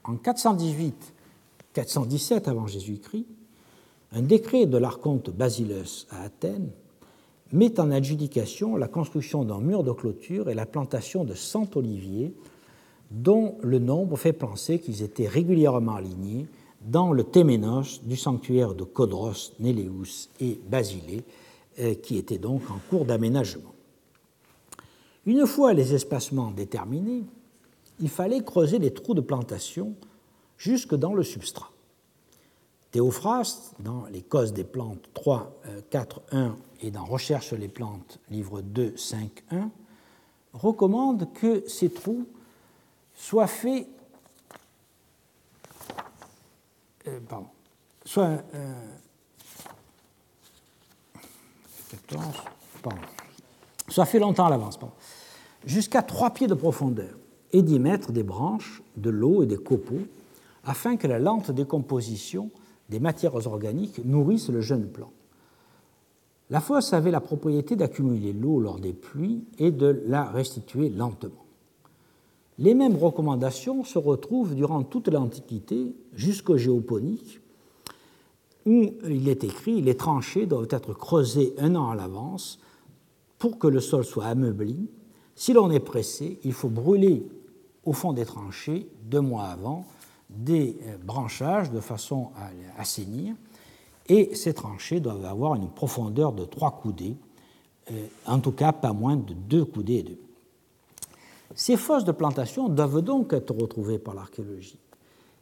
En 0.02 0.14
418-417 0.14 2.48
avant 2.48 2.66
Jésus-Christ, 2.66 3.26
un 4.12 4.22
décret 4.22 4.66
de 4.66 4.78
l'archonte 4.78 5.30
Basileus 5.30 6.06
à 6.10 6.22
Athènes 6.22 6.70
met 7.52 7.78
en 7.78 7.90
adjudication 7.90 8.76
la 8.76 8.88
construction 8.88 9.44
d'un 9.44 9.60
mur 9.60 9.84
de 9.84 9.92
clôture 9.92 10.48
et 10.48 10.54
la 10.54 10.66
plantation 10.66 11.24
de 11.24 11.34
100 11.34 11.76
oliviers, 11.76 12.34
dont 13.10 13.56
le 13.62 13.78
nombre 13.78 14.16
fait 14.16 14.32
penser 14.32 14.78
qu'ils 14.78 15.02
étaient 15.02 15.28
régulièrement 15.28 15.96
alignés 15.96 16.46
dans 16.82 17.12
le 17.12 17.24
téménos 17.24 18.02
du 18.04 18.16
sanctuaire 18.16 18.74
de 18.74 18.84
Codros, 18.84 19.52
Néléus 19.60 20.30
et 20.40 20.60
Basilée, 20.70 21.24
qui 22.02 22.18
était 22.18 22.38
donc 22.38 22.70
en 22.70 22.78
cours 22.90 23.04
d'aménagement. 23.04 23.74
Une 25.26 25.46
fois 25.46 25.74
les 25.74 25.94
espacements 25.94 26.50
déterminés, 26.50 27.24
il 28.00 28.08
fallait 28.08 28.42
creuser 28.42 28.78
les 28.78 28.92
trous 28.92 29.14
de 29.14 29.20
plantation 29.20 29.94
jusque 30.56 30.94
dans 30.94 31.14
le 31.14 31.22
substrat. 31.22 31.70
Théophraste, 32.90 33.74
dans 33.80 34.06
Les 34.06 34.22
causes 34.22 34.52
des 34.52 34.64
plantes 34.64 35.10
3, 35.14 35.60
4, 35.90 36.22
1 36.32 36.56
et 36.80 36.90
dans 36.90 37.04
Recherche 37.04 37.48
sur 37.48 37.58
les 37.58 37.68
plantes, 37.68 38.18
livre 38.30 38.62
2, 38.62 38.96
5, 38.96 39.30
1, 39.50 39.70
recommande 40.54 41.32
que 41.34 41.68
ces 41.68 41.90
trous 41.90 42.26
soient 43.14 43.46
faits, 43.46 43.86
euh, 47.06 47.20
euh, 48.16 48.38
ça 53.88 54.04
fait 54.04 54.18
longtemps 54.18 54.46
à 54.46 54.50
l'avance, 54.50 54.78
jusqu'à 55.64 56.02
trois 56.02 56.30
pieds 56.30 56.46
de 56.46 56.54
profondeur, 56.54 57.16
et 57.52 57.62
d'y 57.62 57.78
mettre 57.78 58.12
des 58.12 58.22
branches, 58.22 58.82
de 58.96 59.10
l'eau 59.10 59.42
et 59.42 59.46
des 59.46 59.56
copeaux, 59.56 60.06
afin 60.64 60.96
que 60.96 61.06
la 61.06 61.18
lente 61.18 61.50
décomposition 61.50 62.50
des 62.90 63.00
matières 63.00 63.46
organiques 63.46 64.04
nourrisse 64.04 64.50
le 64.50 64.60
jeune 64.60 64.86
plant. 64.86 65.12
La 66.50 66.60
fosse 66.60 66.92
avait 66.92 67.10
la 67.10 67.20
propriété 67.20 67.76
d'accumuler 67.76 68.32
l'eau 68.32 68.60
lors 68.60 68.78
des 68.78 68.94
pluies 68.94 69.44
et 69.58 69.70
de 69.70 70.02
la 70.06 70.24
restituer 70.24 70.88
lentement. 70.88 71.44
Les 72.58 72.74
mêmes 72.74 72.96
recommandations 72.96 73.84
se 73.84 73.98
retrouvent 73.98 74.54
durant 74.54 74.82
toute 74.82 75.08
l'Antiquité 75.08 75.94
jusqu'au 76.14 76.56
géoponique, 76.56 77.40
où 78.68 78.94
il 79.08 79.28
est 79.28 79.44
écrit 79.44 79.80
les 79.80 79.96
tranchées 79.96 80.46
doivent 80.46 80.68
être 80.70 80.92
creusées 80.92 81.54
un 81.58 81.74
an 81.74 81.90
à 81.90 81.94
l'avance 81.94 82.60
pour 83.38 83.58
que 83.58 83.66
le 83.66 83.80
sol 83.80 84.04
soit 84.04 84.26
ameubli. 84.26 84.90
Si 85.34 85.54
l'on 85.54 85.70
est 85.70 85.80
pressé, 85.80 86.38
il 86.44 86.52
faut 86.52 86.68
brûler 86.68 87.26
au 87.84 87.92
fond 87.94 88.12
des 88.12 88.26
tranchées 88.26 88.86
deux 89.02 89.22
mois 89.22 89.46
avant 89.46 89.86
des 90.28 90.76
euh, 90.82 90.98
branchages 91.02 91.70
de 91.70 91.80
façon 91.80 92.30
à 92.36 92.50
assainir, 92.80 93.34
et 94.08 94.34
ces 94.34 94.52
tranchées 94.52 95.00
doivent 95.00 95.24
avoir 95.24 95.54
une 95.54 95.70
profondeur 95.70 96.32
de 96.32 96.44
trois 96.44 96.72
coudées, 96.72 97.16
euh, 97.90 98.06
en 98.26 98.40
tout 98.40 98.52
cas 98.52 98.72
pas 98.72 98.92
moins 98.92 99.16
de 99.16 99.32
deux 99.32 99.64
coudées 99.64 99.94
et 99.94 100.02
deux. 100.02 100.18
Ces 101.54 101.78
fosses 101.78 102.04
de 102.04 102.12
plantation 102.12 102.68
doivent 102.68 103.00
donc 103.00 103.32
être 103.32 103.54
retrouvées 103.54 103.98
par 103.98 104.14
l'archéologie. 104.14 104.78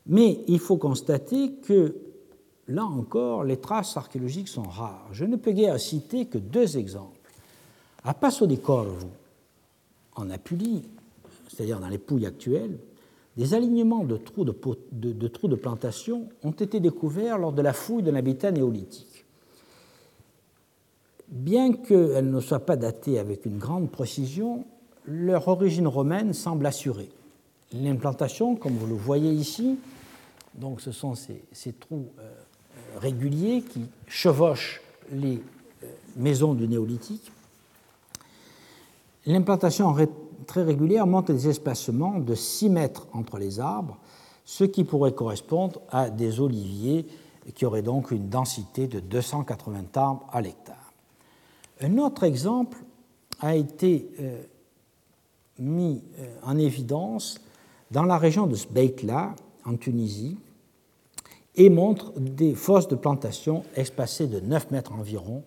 Mais 0.07 0.41
il 0.47 0.61
faut 0.61 0.77
constater 0.77 1.53
que, 1.55 1.97
là 2.69 2.85
encore, 2.85 3.45
les 3.45 3.59
traces 3.59 3.97
archéologiques 3.97 4.49
sont 4.49 4.62
rares. 4.62 5.09
Je 5.12 5.25
ne 5.25 5.37
peux 5.37 5.53
guère 5.53 5.79
citer 5.81 6.27
que 6.27 6.39
deux 6.39 6.77
exemples. 6.77 7.31
À 8.05 8.14
Passo 8.14 8.47
di 8.47 8.59
Corvo, 8.59 9.09
en 10.14 10.31
Apulie, 10.31 10.85
c'est-à-dire 11.49 11.81
dans 11.81 11.89
les 11.89 11.99
Pouilles 11.99 12.27
actuelles, 12.27 12.79
des 13.37 13.53
alignements 13.53 14.05
de 14.05 14.17
trous 14.17 14.45
de, 14.45 15.55
plantation 15.57 16.29
ont 16.43 16.53
été 16.53 16.81
découverts 16.81 17.39
lors 17.39 17.53
de 17.53 17.62
la 17.62 17.75
fouille 17.75 18.03
d'un 18.03 18.14
habitat 18.14 18.51
néolithique. 18.51 19.25
Bien 21.29 21.73
qu'elles 21.73 22.31
ne 22.31 22.41
soient 22.41 22.64
pas 22.64 22.77
datées 22.77 23.19
avec 23.19 23.45
une 23.45 23.59
grande 23.59 23.91
précision, 23.91 24.64
leur 25.05 25.49
origine 25.49 25.87
romaine 25.87 26.33
semble 26.33 26.64
assurée. 26.64 27.11
L'implantation, 27.73 28.57
comme 28.57 28.75
vous 28.75 28.87
le 28.87 28.95
voyez 28.95 29.33
ici, 29.33 29.77
donc 30.55 30.81
ce 30.81 30.93
sont 30.93 31.14
ces, 31.14 31.73
trous 31.73 32.07
euh, 32.19 32.33
réguliers 32.97 33.62
qui 33.62 33.86
chevauchent 34.07 34.80
les 35.12 35.42
euh, 35.82 35.86
maisons 36.16 36.55
du 36.55 36.66
néolithique. 36.68 37.32
L'implantation 39.26 39.94
très 40.47 40.62
régulière 40.62 41.07
montre 41.07 41.32
des 41.32 41.49
espacements 41.49 42.18
de 42.18 42.34
6 42.34 42.70
mètres 42.70 43.07
entre 43.12 43.38
les 43.38 43.59
arbres, 43.61 43.97
ce 44.44 44.64
qui 44.64 44.84
pourrait 44.84 45.14
correspondre 45.14 45.80
à 45.90 46.11
des 46.11 46.40
oliviers 46.40 47.07
qui 47.55 47.64
auraient 47.64 47.82
donc 47.82 48.11
une 48.11 48.28
densité 48.28 48.86
de 48.86 49.01
280 49.01 49.84
arbres 49.94 50.26
à 50.32 50.40
l'hectare. 50.40 50.92
Un 51.80 51.99
autre 51.99 52.24
exemple 52.24 52.78
a 53.40 53.55
été 53.55 54.09
euh, 54.20 54.42
mis 55.59 56.03
euh, 56.18 56.34
en 56.42 56.57
évidence 56.59 57.40
dans 57.90 58.05
la 58.05 58.18
région 58.18 58.47
de 58.47 58.55
Sbeikla, 58.55 59.34
en 59.64 59.76
Tunisie, 59.76 60.36
et 61.57 61.70
montre 61.70 62.12
des 62.18 62.54
fosses 62.54 62.88
de 62.88 62.96
plantation 62.96 63.64
espacées 63.74 64.26
de 64.26 64.40
9 64.40 64.70
mètres 64.70 64.92
environ 64.92 65.42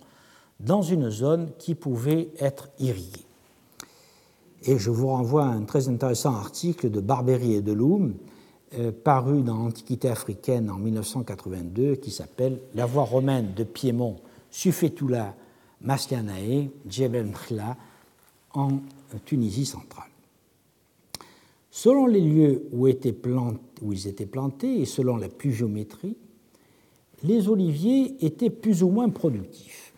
dans 0.60 0.82
une 0.82 1.10
zone 1.10 1.52
qui 1.58 1.76
pouvait 1.76 2.30
être 2.40 2.70
irriguée. 2.80 3.26
Et 4.64 4.78
je 4.78 4.90
vous 4.90 5.08
renvoie 5.08 5.46
à 5.46 5.50
un 5.50 5.64
très 5.64 5.88
intéressant 5.88 6.36
article 6.36 6.90
de 6.90 7.00
Barberi 7.00 7.54
et 7.54 7.62
de 7.62 7.72
Loum, 7.72 8.16
euh, 8.78 8.92
paru 8.92 9.42
dans 9.42 9.58
l'Antiquité 9.58 10.10
africaine 10.10 10.70
en 10.70 10.78
1982, 10.78 11.96
qui 11.96 12.12
s'appelle 12.12 12.60
La 12.76 12.86
voie 12.86 13.04
romaine 13.04 13.54
de 13.56 13.64
Piémont, 13.64 14.18
Sufetula, 14.52 15.34
Maslianae, 15.82 16.70
Djebel 16.88 17.32
en 18.54 18.70
Tunisie 19.26 19.66
centrale. 19.66 20.09
Selon 21.82 22.08
les 22.08 22.20
lieux 22.20 22.68
où, 22.74 22.88
étaient 22.88 23.16
où 23.82 23.94
ils 23.94 24.08
étaient 24.10 24.26
plantés 24.26 24.82
et 24.82 24.86
selon 24.86 25.16
la 25.16 25.30
pluviométrie, 25.30 26.18
les 27.24 27.48
oliviers 27.48 28.18
étaient 28.20 28.50
plus 28.50 28.84
ou 28.84 28.90
moins 28.90 29.08
productifs. 29.08 29.94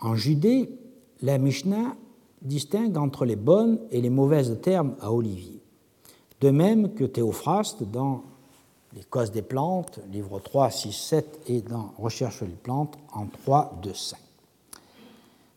En 0.00 0.16
Judée, 0.16 0.70
la 1.20 1.36
Mishnah 1.36 1.94
distingue 2.40 2.96
entre 2.96 3.26
les 3.26 3.36
bonnes 3.36 3.80
et 3.90 4.00
les 4.00 4.08
mauvaises 4.08 4.58
terres 4.62 4.86
à 5.02 5.12
olivier. 5.12 5.60
De 6.40 6.48
même 6.48 6.94
que 6.94 7.04
Théophraste 7.04 7.82
dans 7.82 8.22
Les 8.94 9.04
causes 9.04 9.30
des 9.30 9.42
plantes, 9.42 10.00
livre 10.10 10.40
3, 10.40 10.70
6, 10.70 10.92
7, 10.92 11.40
et 11.48 11.60
dans 11.60 11.92
Recherche 11.98 12.40
les 12.40 12.48
plantes 12.48 12.96
en 13.12 13.26
3, 13.26 13.78
2, 13.82 13.92
5. 13.92 14.18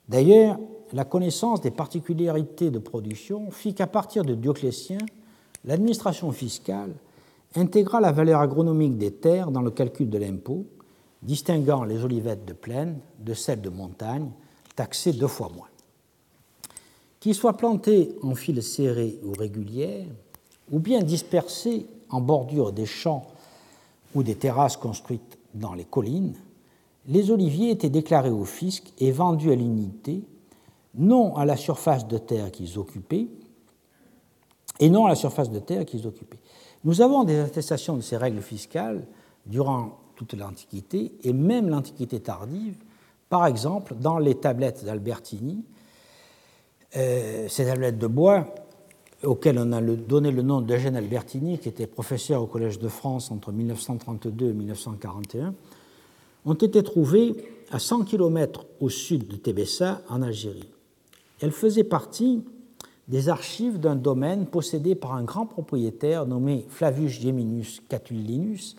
D'ailleurs, 0.10 0.60
la 0.94 1.06
connaissance 1.06 1.62
des 1.62 1.72
particularités 1.72 2.70
de 2.70 2.80
production 2.80 3.52
fit 3.52 3.74
qu'à 3.74 3.88
partir 3.88 4.24
de 4.24 4.36
Dioclétien, 4.36 5.00
l'administration 5.64 6.32
fiscale 6.32 6.94
intégra 7.56 8.00
la 8.00 8.12
valeur 8.12 8.42
agronomique 8.42 8.98
des 8.98 9.12
terres 9.12 9.52
dans 9.52 9.62
le 9.62 9.72
calcul 9.72 10.10
de 10.10 10.18
l'impôt, 10.18 10.66
distinguant 11.22 11.84
les 11.84 12.04
olivettes 12.04 12.46
de 12.46 12.54
plaine 12.54 13.00
de 13.20 13.34
celles 13.34 13.62
de 13.62 13.70
montagne, 13.70 14.30
taxées 14.76 15.14
deux 15.14 15.28
fois 15.28 15.50
moins. 15.56 15.70
Qu'ils 17.20 17.36
soient 17.36 17.58
plantés 17.58 18.16
en 18.22 18.36
files 18.36 18.62
serrées 18.62 19.20
ou 19.24 19.32
régulières, 19.32 20.06
ou 20.72 20.80
bien 20.80 21.02
dispersés 21.02 21.88
en 22.10 22.22
bordure 22.22 22.72
des 22.72 22.86
champs 22.86 23.26
ou 24.14 24.24
des 24.24 24.36
terrasses 24.36 24.78
construites 24.78 25.38
dans 25.54 25.74
les 25.74 25.86
collines, 25.86 26.36
les 27.08 27.32
oliviers 27.32 27.72
étaient 27.72 27.90
déclarés 27.90 28.30
au 28.30 28.46
fisc 28.46 28.92
et 29.00 29.12
vendus 29.12 29.52
à 29.52 29.56
l'unité, 29.56 30.22
non 30.98 31.36
à 31.36 31.46
la 31.46 31.58
surface 31.58 32.08
de 32.08 32.18
terre 32.18 32.52
qu'ils 32.52 32.80
occupaient, 32.80 33.28
et 34.80 34.90
non 34.90 35.06
à 35.06 35.10
la 35.10 35.16
surface 35.16 35.50
de 35.50 35.60
terre 35.60 35.86
qu'ils 35.86 36.06
occupaient. 36.08 36.40
Nous 36.84 37.02
avons 37.02 37.24
des 37.24 37.40
attestations 37.40 37.96
de 37.96 38.02
ces 38.02 38.18
règles 38.18 38.42
fiscales 38.42 39.06
durant 39.46 39.98
toute 40.16 40.34
l'Antiquité 40.34 41.14
et 41.24 41.34
même 41.34 41.70
l'Antiquité 41.70 42.20
tardive, 42.20 42.76
par 43.30 43.48
exemple 43.48 43.96
dans 43.96 44.18
les 44.18 44.36
tablettes 44.36 44.86
d'Albertini, 44.86 45.64
euh, 46.96 47.48
ces 47.50 47.66
tablettes 47.66 47.98
de 47.98 48.08
bois, 48.08 48.46
auxquelles 49.24 49.58
on 49.60 49.72
a 49.72 49.82
donné 49.82 50.32
le 50.32 50.42
nom 50.42 50.62
d'Eugène 50.62 50.96
Albertini, 50.96 51.58
qui 51.58 51.70
était 51.70 51.88
professeur 51.88 52.42
au 52.42 52.48
Collège 52.48 52.80
de 52.80 52.88
France 52.88 53.32
entre 53.32 53.52
1932 53.52 54.50
et 54.50 54.54
1941, 54.54 55.54
ont 56.46 56.54
été 56.54 56.84
trouvées 56.84 57.36
à 57.72 57.80
100 57.80 58.04
km 58.04 58.66
au 58.80 58.90
sud 58.90 59.28
de 59.28 59.36
Tébessa, 59.36 60.02
en 60.10 60.22
Algérie. 60.22 60.75
Elles 61.42 61.52
faisaient 61.52 61.84
partie 61.84 62.44
des 63.08 63.30
archives 63.30 63.80
d'un 63.80 63.96
domaine 63.96 64.46
possédé 64.46 64.96
par 64.96 65.14
un 65.14 65.24
grand 65.24 65.46
propriétaire 65.46 66.26
nommé 66.26 66.66
Flavius 66.70 67.22
Geminus 67.22 67.82
Catulinus, 67.88 68.76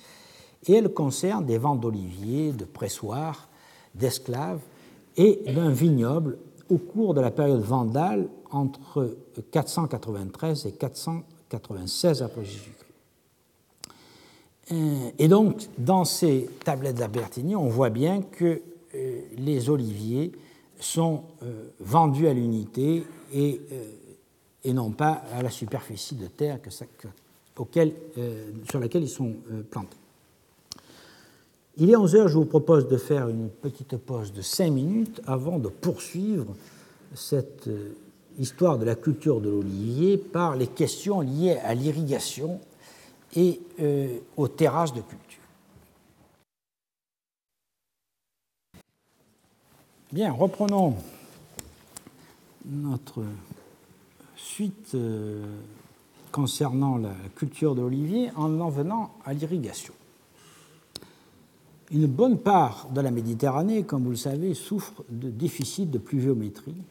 et 0.66 0.74
elles 0.74 0.92
concernent 0.92 1.46
des 1.46 1.58
ventes 1.58 1.80
d'oliviers, 1.80 2.52
de 2.52 2.64
pressoirs, 2.64 3.48
d'esclaves 3.94 4.60
et 5.16 5.40
d'un 5.54 5.70
vignoble 5.70 6.38
au 6.68 6.78
cours 6.78 7.14
de 7.14 7.20
la 7.20 7.30
période 7.30 7.60
vandale 7.60 8.28
entre 8.50 9.16
493 9.52 10.66
et 10.66 10.72
496 10.72 12.22
après 12.22 12.44
Jésus-Christ. 12.44 12.76
Euh, 14.72 15.10
et 15.18 15.28
donc, 15.28 15.68
dans 15.78 16.04
ces 16.04 16.48
tablettes 16.64 16.96
d'Albertini, 16.96 17.54
on 17.54 17.68
voit 17.68 17.90
bien 17.90 18.20
que 18.20 18.60
euh, 18.94 19.20
les 19.36 19.70
oliviers 19.70 20.32
sont 20.80 21.22
euh, 21.42 21.68
vendus 21.80 22.28
à 22.28 22.32
l'unité 22.32 23.04
et, 23.32 23.60
et, 24.64 24.72
non 24.72 24.90
pas 24.90 25.22
à 25.32 25.42
la 25.42 25.50
superficie 25.50 26.14
de 26.14 26.26
terre 26.26 26.58
auquel, 27.56 27.92
sur 28.68 28.78
laquelle 28.78 29.02
ils 29.02 29.08
sont 29.08 29.34
plantés. 29.70 29.96
Il 31.78 31.90
est 31.90 31.96
11 31.96 32.14
heures, 32.16 32.28
je 32.28 32.38
vous 32.38 32.46
propose 32.46 32.88
de 32.88 32.96
faire 32.96 33.28
une 33.28 33.50
petite 33.50 33.98
pause 33.98 34.32
de 34.32 34.40
5 34.40 34.70
minutes 34.70 35.20
avant 35.26 35.58
de 35.58 35.68
poursuivre 35.68 36.54
cette 37.14 37.68
euh, 37.68 37.94
histoire 38.38 38.78
de 38.78 38.86
la 38.86 38.94
culture 38.94 39.42
de 39.42 39.50
l'olivier 39.50 40.16
par 40.16 40.56
les 40.56 40.68
questions 40.68 41.20
liées 41.20 41.58
à 41.62 41.74
l'irrigation 41.74 42.60
et 43.34 43.60
euh, 43.80 44.16
aux 44.38 44.48
terrasses 44.48 44.94
de 44.94 45.02
culture. 45.02 45.25
Reprenons 50.24 50.94
notre 52.64 53.22
suite 54.34 54.92
euh, 54.94 55.44
concernant 56.32 56.96
la 56.96 57.12
culture 57.34 57.74
de 57.74 57.82
l'olivier 57.82 58.30
en 58.34 58.58
en 58.60 58.70
venant 58.70 59.10
à 59.26 59.34
l'irrigation. 59.34 59.92
Une 61.90 62.06
bonne 62.06 62.38
part 62.38 62.88
de 62.94 63.00
la 63.02 63.10
Méditerranée, 63.10 63.82
comme 63.82 64.04
vous 64.04 64.10
le 64.10 64.16
savez, 64.16 64.54
souffre 64.54 65.04
de 65.10 65.28
déficit 65.28 65.90
de 65.90 65.98
pluviométrie, 65.98 66.82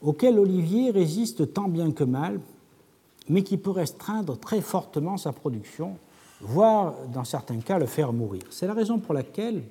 auquel 0.00 0.36
l'olivier 0.36 0.92
résiste 0.92 1.52
tant 1.52 1.68
bien 1.68 1.90
que 1.90 2.04
mal, 2.04 2.40
mais 3.28 3.42
qui 3.42 3.56
peut 3.56 3.70
restreindre 3.70 4.38
très 4.38 4.60
fortement 4.60 5.16
sa 5.16 5.32
production 5.32 5.96
voire 6.40 6.94
dans 7.12 7.24
certains 7.24 7.58
cas 7.58 7.78
le 7.78 7.86
faire 7.86 8.12
mourir. 8.12 8.42
C'est 8.50 8.66
la 8.66 8.74
raison 8.74 8.98
pour 8.98 9.14
laquelle 9.14 9.62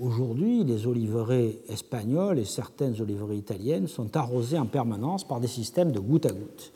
aujourd'hui 0.00 0.64
les 0.64 0.86
oliveraies 0.86 1.58
espagnoles 1.68 2.38
et 2.38 2.44
certaines 2.44 3.00
oliveraies 3.00 3.38
italiennes 3.38 3.88
sont 3.88 4.16
arrosées 4.16 4.58
en 4.58 4.66
permanence 4.66 5.26
par 5.26 5.40
des 5.40 5.48
systèmes 5.48 5.92
de 5.92 6.00
goutte 6.00 6.26
à 6.26 6.32
goutte. 6.32 6.72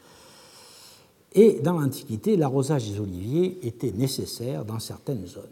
Et 1.35 1.61
dans 1.61 1.81
l'Antiquité, 1.81 2.37
l'arrosage 2.37 2.91
des 2.91 3.01
oliviers 3.01 3.59
était 3.67 3.93
nécessaire 3.93 4.65
dans 4.65 4.79
certaines 4.79 5.27
zones. 5.27 5.45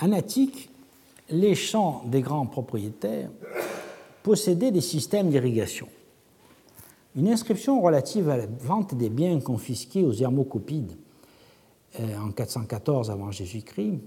En 0.00 0.12
Attique, 0.12 0.70
les 1.30 1.54
champs 1.54 2.02
des 2.06 2.20
grands 2.20 2.46
propriétaires 2.46 3.30
possédaient 4.22 4.72
des 4.72 4.80
systèmes 4.80 5.30
d'irrigation. 5.30 5.88
Une 7.14 7.28
inscription 7.28 7.80
relative 7.80 8.28
à 8.28 8.36
la 8.36 8.46
vente 8.46 8.94
des 8.94 9.08
biens 9.08 9.40
confisqués 9.40 10.04
aux 10.04 10.12
Hermocopides 10.12 10.96
euh, 12.00 12.18
en 12.18 12.30
414 12.30 13.10
avant 13.10 13.30
Jésus-Christ 13.30 14.00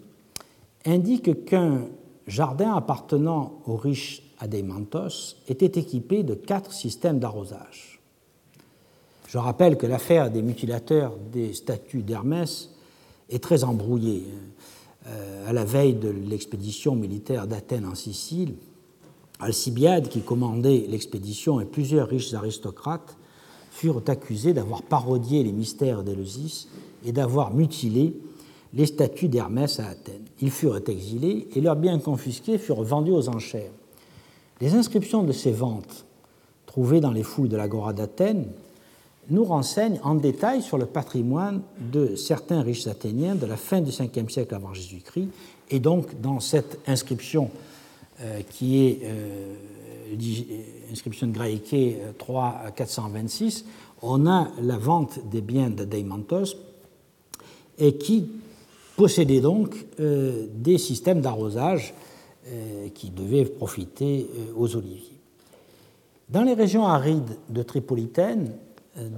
indique 0.85 1.45
qu'un 1.45 1.85
jardin 2.27 2.73
appartenant 2.75 3.61
aux 3.65 3.75
riches 3.75 4.23
Adeimantos 4.39 5.35
était 5.47 5.79
équipé 5.79 6.23
de 6.23 6.33
quatre 6.33 6.71
systèmes 6.71 7.19
d'arrosage. 7.19 7.99
Je 9.27 9.37
rappelle 9.37 9.77
que 9.77 9.85
l'affaire 9.85 10.31
des 10.31 10.41
mutilateurs 10.41 11.15
des 11.31 11.53
statues 11.53 12.01
d'Hermès 12.01 12.69
est 13.29 13.43
très 13.43 13.63
embrouillée. 13.63 14.23
Euh, 15.07 15.49
à 15.49 15.53
la 15.53 15.65
veille 15.65 15.93
de 15.93 16.09
l'expédition 16.09 16.95
militaire 16.95 17.47
d'Athènes 17.47 17.85
en 17.85 17.95
Sicile, 17.95 18.55
Alcibiade, 19.39 20.09
qui 20.09 20.21
commandait 20.21 20.85
l'expédition, 20.89 21.59
et 21.61 21.65
plusieurs 21.65 22.09
riches 22.09 22.33
aristocrates 22.33 23.17
furent 23.71 24.03
accusés 24.07 24.53
d'avoir 24.53 24.83
parodié 24.83 25.43
les 25.43 25.53
mystères 25.53 26.03
d'Éleusis 26.03 26.67
et 27.05 27.11
d'avoir 27.11 27.53
mutilé 27.53 28.19
les 28.73 28.85
statues 28.85 29.29
d'Hermès 29.29 29.79
à 29.79 29.87
Athènes. 29.87 30.28
Ils 30.41 30.51
furent 30.51 30.81
exilés 30.87 31.47
et 31.55 31.61
leurs 31.61 31.75
biens 31.75 31.99
confisqués 31.99 32.57
furent 32.57 32.83
vendus 32.83 33.11
aux 33.11 33.29
enchères. 33.29 33.71
Les 34.61 34.73
inscriptions 34.73 35.23
de 35.23 35.31
ces 35.31 35.51
ventes, 35.51 36.05
trouvées 36.65 36.99
dans 36.99 37.11
les 37.11 37.23
fouilles 37.23 37.49
de 37.49 37.57
l'agora 37.57 37.93
d'Athènes, 37.93 38.45
nous 39.29 39.43
renseignent 39.43 39.99
en 40.03 40.15
détail 40.15 40.61
sur 40.61 40.77
le 40.77 40.85
patrimoine 40.85 41.61
de 41.79 42.15
certains 42.15 42.61
riches 42.61 42.87
athéniens 42.87 43.35
de 43.35 43.45
la 43.45 43.57
fin 43.57 43.81
du 43.81 43.91
5e 43.91 44.29
siècle 44.29 44.55
avant 44.55 44.73
Jésus-Christ. 44.73 45.29
Et 45.69 45.79
donc, 45.79 46.19
dans 46.19 46.39
cette 46.39 46.79
inscription 46.87 47.51
euh, 48.21 48.41
qui 48.49 48.85
est 48.85 48.99
euh, 49.03 49.55
l'inscription 50.89 51.27
de 51.27 51.31
Graïké 51.31 51.99
3 52.17 52.61
à 52.65 52.71
426, 52.71 53.65
on 54.01 54.25
a 54.25 54.47
la 54.61 54.77
vente 54.77 55.19
des 55.29 55.41
biens 55.41 55.69
de 55.69 55.83
Deimantos 55.83 56.55
et 57.77 57.97
qui 57.97 58.27
possédait 58.99 59.39
donc 59.39 59.87
euh, 60.01 60.47
des 60.53 60.77
systèmes 60.77 61.21
d'arrosage 61.21 61.93
qui 62.95 63.11
devaient 63.11 63.45
profiter 63.45 64.27
aux 64.57 64.75
oliviers. 64.75 65.19
Dans 66.29 66.41
les 66.41 66.55
régions 66.55 66.87
arides 66.87 67.37
de 67.49 67.61
Tripolitaine, 67.61 68.53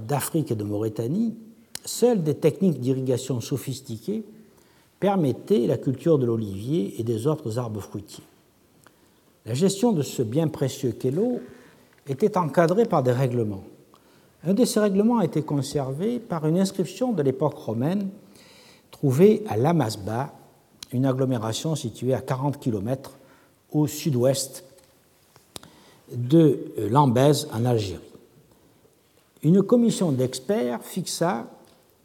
d'Afrique 0.06 0.50
et 0.50 0.54
de 0.54 0.64
Mauritanie, 0.64 1.34
seules 1.82 2.22
des 2.22 2.34
techniques 2.34 2.78
d'irrigation 2.78 3.40
sophistiquées 3.40 4.24
permettaient 5.00 5.66
la 5.66 5.78
culture 5.78 6.18
de 6.18 6.26
l'olivier 6.26 7.00
et 7.00 7.04
des 7.04 7.26
autres 7.26 7.58
arbres 7.58 7.80
fruitiers. 7.80 8.24
La 9.46 9.54
gestion 9.54 9.92
de 9.92 10.02
ce 10.02 10.22
bien 10.22 10.48
précieux 10.48 10.92
qu'est 10.92 11.10
l'eau 11.10 11.40
était 12.06 12.36
encadrée 12.36 12.84
par 12.84 13.02
des 13.02 13.12
règlements. 13.12 13.64
Un 14.44 14.54
de 14.54 14.64
ces 14.64 14.80
règlements 14.80 15.18
a 15.18 15.24
été 15.24 15.42
conservé 15.42 16.18
par 16.18 16.46
une 16.46 16.58
inscription 16.58 17.12
de 17.12 17.22
l'époque 17.22 17.56
romaine 17.56 18.10
trouvée 18.92 19.42
à 19.48 19.56
Lamasba, 19.56 20.32
une 20.92 21.04
agglomération 21.04 21.74
située 21.74 22.14
à 22.14 22.20
40 22.20 22.60
km 22.60 23.18
au 23.72 23.88
sud-ouest 23.88 24.64
de 26.14 26.72
Lambèze 26.90 27.48
en 27.52 27.64
Algérie. 27.64 28.00
Une 29.42 29.62
commission 29.62 30.12
d'experts 30.12 30.84
fixa 30.84 31.48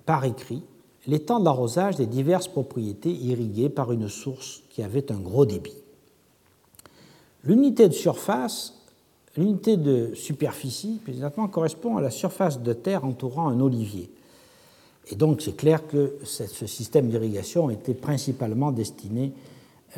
par 0.06 0.26
écrit 0.26 0.64
les 1.06 1.20
temps 1.20 1.40
d'arrosage 1.40 1.96
des 1.96 2.06
diverses 2.06 2.48
propriétés 2.48 3.12
irriguées 3.12 3.70
par 3.70 3.92
une 3.92 4.10
source 4.10 4.64
qui 4.70 4.82
avait 4.82 5.12
un 5.12 5.20
gros 5.20 5.46
débit. 5.46 5.78
L'unité 7.44 7.88
de 7.88 7.94
surface, 7.94 8.74
l'unité 9.38 9.78
de 9.78 10.14
superficie, 10.16 11.00
précisément, 11.04 11.48
correspond 11.48 11.98
à 11.98 12.02
la 12.02 12.10
surface 12.10 12.62
de 12.62 12.74
terre 12.74 13.06
entourant 13.06 13.48
un 13.48 13.62
olivier. 13.62 14.10
Et 15.10 15.16
donc, 15.16 15.42
c'est 15.42 15.56
clair 15.56 15.88
que 15.88 16.16
ce 16.24 16.68
système 16.68 17.08
d'irrigation 17.10 17.70
était 17.70 17.94
principalement 17.94 18.72
destiné 18.72 19.32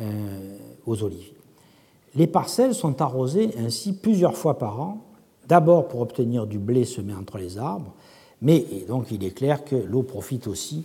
euh, 0.00 0.56
aux 0.86 1.02
oliviers. 1.02 1.34
Les 2.14 2.26
parcelles 2.26 2.74
sont 2.74 3.02
arrosées 3.02 3.50
ainsi 3.58 3.92
plusieurs 3.92 4.36
fois 4.36 4.58
par 4.58 4.80
an, 4.80 4.98
d'abord 5.48 5.88
pour 5.88 6.00
obtenir 6.00 6.46
du 6.46 6.58
blé 6.58 6.84
semé 6.84 7.12
entre 7.14 7.38
les 7.38 7.58
arbres, 7.58 7.92
mais 8.42 8.64
donc 8.88 9.10
il 9.10 9.24
est 9.24 9.32
clair 9.32 9.64
que 9.64 9.76
l'eau 9.76 10.02
profite 10.02 10.46
aussi 10.46 10.84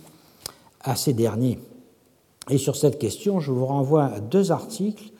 à 0.80 0.96
ces 0.96 1.12
derniers. 1.12 1.58
Et 2.50 2.58
sur 2.58 2.76
cette 2.76 2.98
question, 2.98 3.40
je 3.40 3.50
vous 3.50 3.66
renvoie 3.66 4.04
à 4.04 4.20
deux 4.20 4.52
articles 4.52 5.10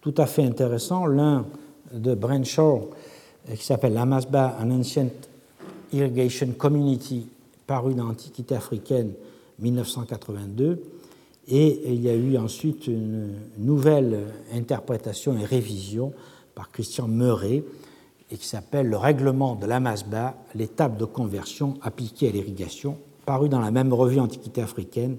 tout 0.00 0.14
à 0.18 0.26
fait 0.26 0.44
intéressant, 0.44 1.06
l'un 1.06 1.46
de 1.92 2.14
Brenshaw 2.14 2.90
euh, 3.48 3.54
qui 3.54 3.64
s'appelle 3.64 3.94
L'Amasba, 3.94 4.56
an 4.60 4.70
Ancient 4.70 5.10
Irrigation 5.92 6.48
Community, 6.56 7.28
paru 7.66 7.94
dans 7.94 8.04
l'Antiquité 8.04 8.54
africaine 8.54 9.12
1982, 9.58 10.82
et 11.48 11.92
il 11.92 12.02
y 12.02 12.08
a 12.08 12.14
eu 12.14 12.36
ensuite 12.36 12.86
une 12.86 13.34
nouvelle 13.58 14.26
interprétation 14.52 15.38
et 15.38 15.44
révision 15.44 16.12
par 16.54 16.70
Christian 16.70 17.08
Meuret, 17.08 17.62
et 18.30 18.36
qui 18.36 18.46
s'appelle 18.46 18.88
Le 18.88 18.96
règlement 18.96 19.54
de 19.54 19.66
l'Amasba, 19.66 20.34
l'étape 20.54 20.96
de 20.96 21.04
conversion 21.04 21.74
appliquée 21.82 22.28
à 22.28 22.32
l'irrigation, 22.32 22.98
paru 23.24 23.48
dans 23.48 23.60
la 23.60 23.70
même 23.70 23.92
revue 23.92 24.18
Antiquité 24.18 24.62
africaine, 24.62 25.16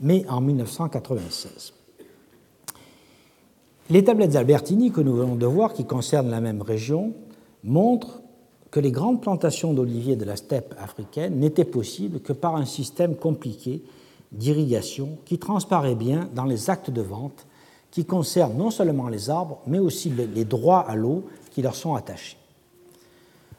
mais 0.00 0.24
en 0.28 0.40
1996. 0.40 1.74
Les 3.90 4.04
tablettes 4.04 4.36
Albertini 4.36 4.90
que 4.90 5.00
nous 5.00 5.14
venons 5.14 5.36
de 5.36 5.46
voir, 5.46 5.72
qui 5.72 5.84
concernent 5.84 6.30
la 6.30 6.40
même 6.40 6.62
région, 6.62 7.12
montrent 7.64 8.19
que 8.70 8.80
les 8.80 8.92
grandes 8.92 9.20
plantations 9.20 9.72
d'oliviers 9.72 10.16
de 10.16 10.24
la 10.24 10.36
steppe 10.36 10.74
africaine 10.78 11.38
n'étaient 11.38 11.64
possibles 11.64 12.20
que 12.20 12.32
par 12.32 12.56
un 12.56 12.64
système 12.64 13.16
compliqué 13.16 13.82
d'irrigation 14.32 15.18
qui 15.24 15.38
transparaît 15.38 15.96
bien 15.96 16.28
dans 16.34 16.44
les 16.44 16.70
actes 16.70 16.90
de 16.90 17.02
vente 17.02 17.46
qui 17.90 18.04
concernent 18.04 18.56
non 18.56 18.70
seulement 18.70 19.08
les 19.08 19.30
arbres, 19.30 19.58
mais 19.66 19.80
aussi 19.80 20.10
les 20.10 20.44
droits 20.44 20.80
à 20.88 20.94
l'eau 20.94 21.24
qui 21.50 21.62
leur 21.62 21.74
sont 21.74 21.94
attachés. 21.94 22.36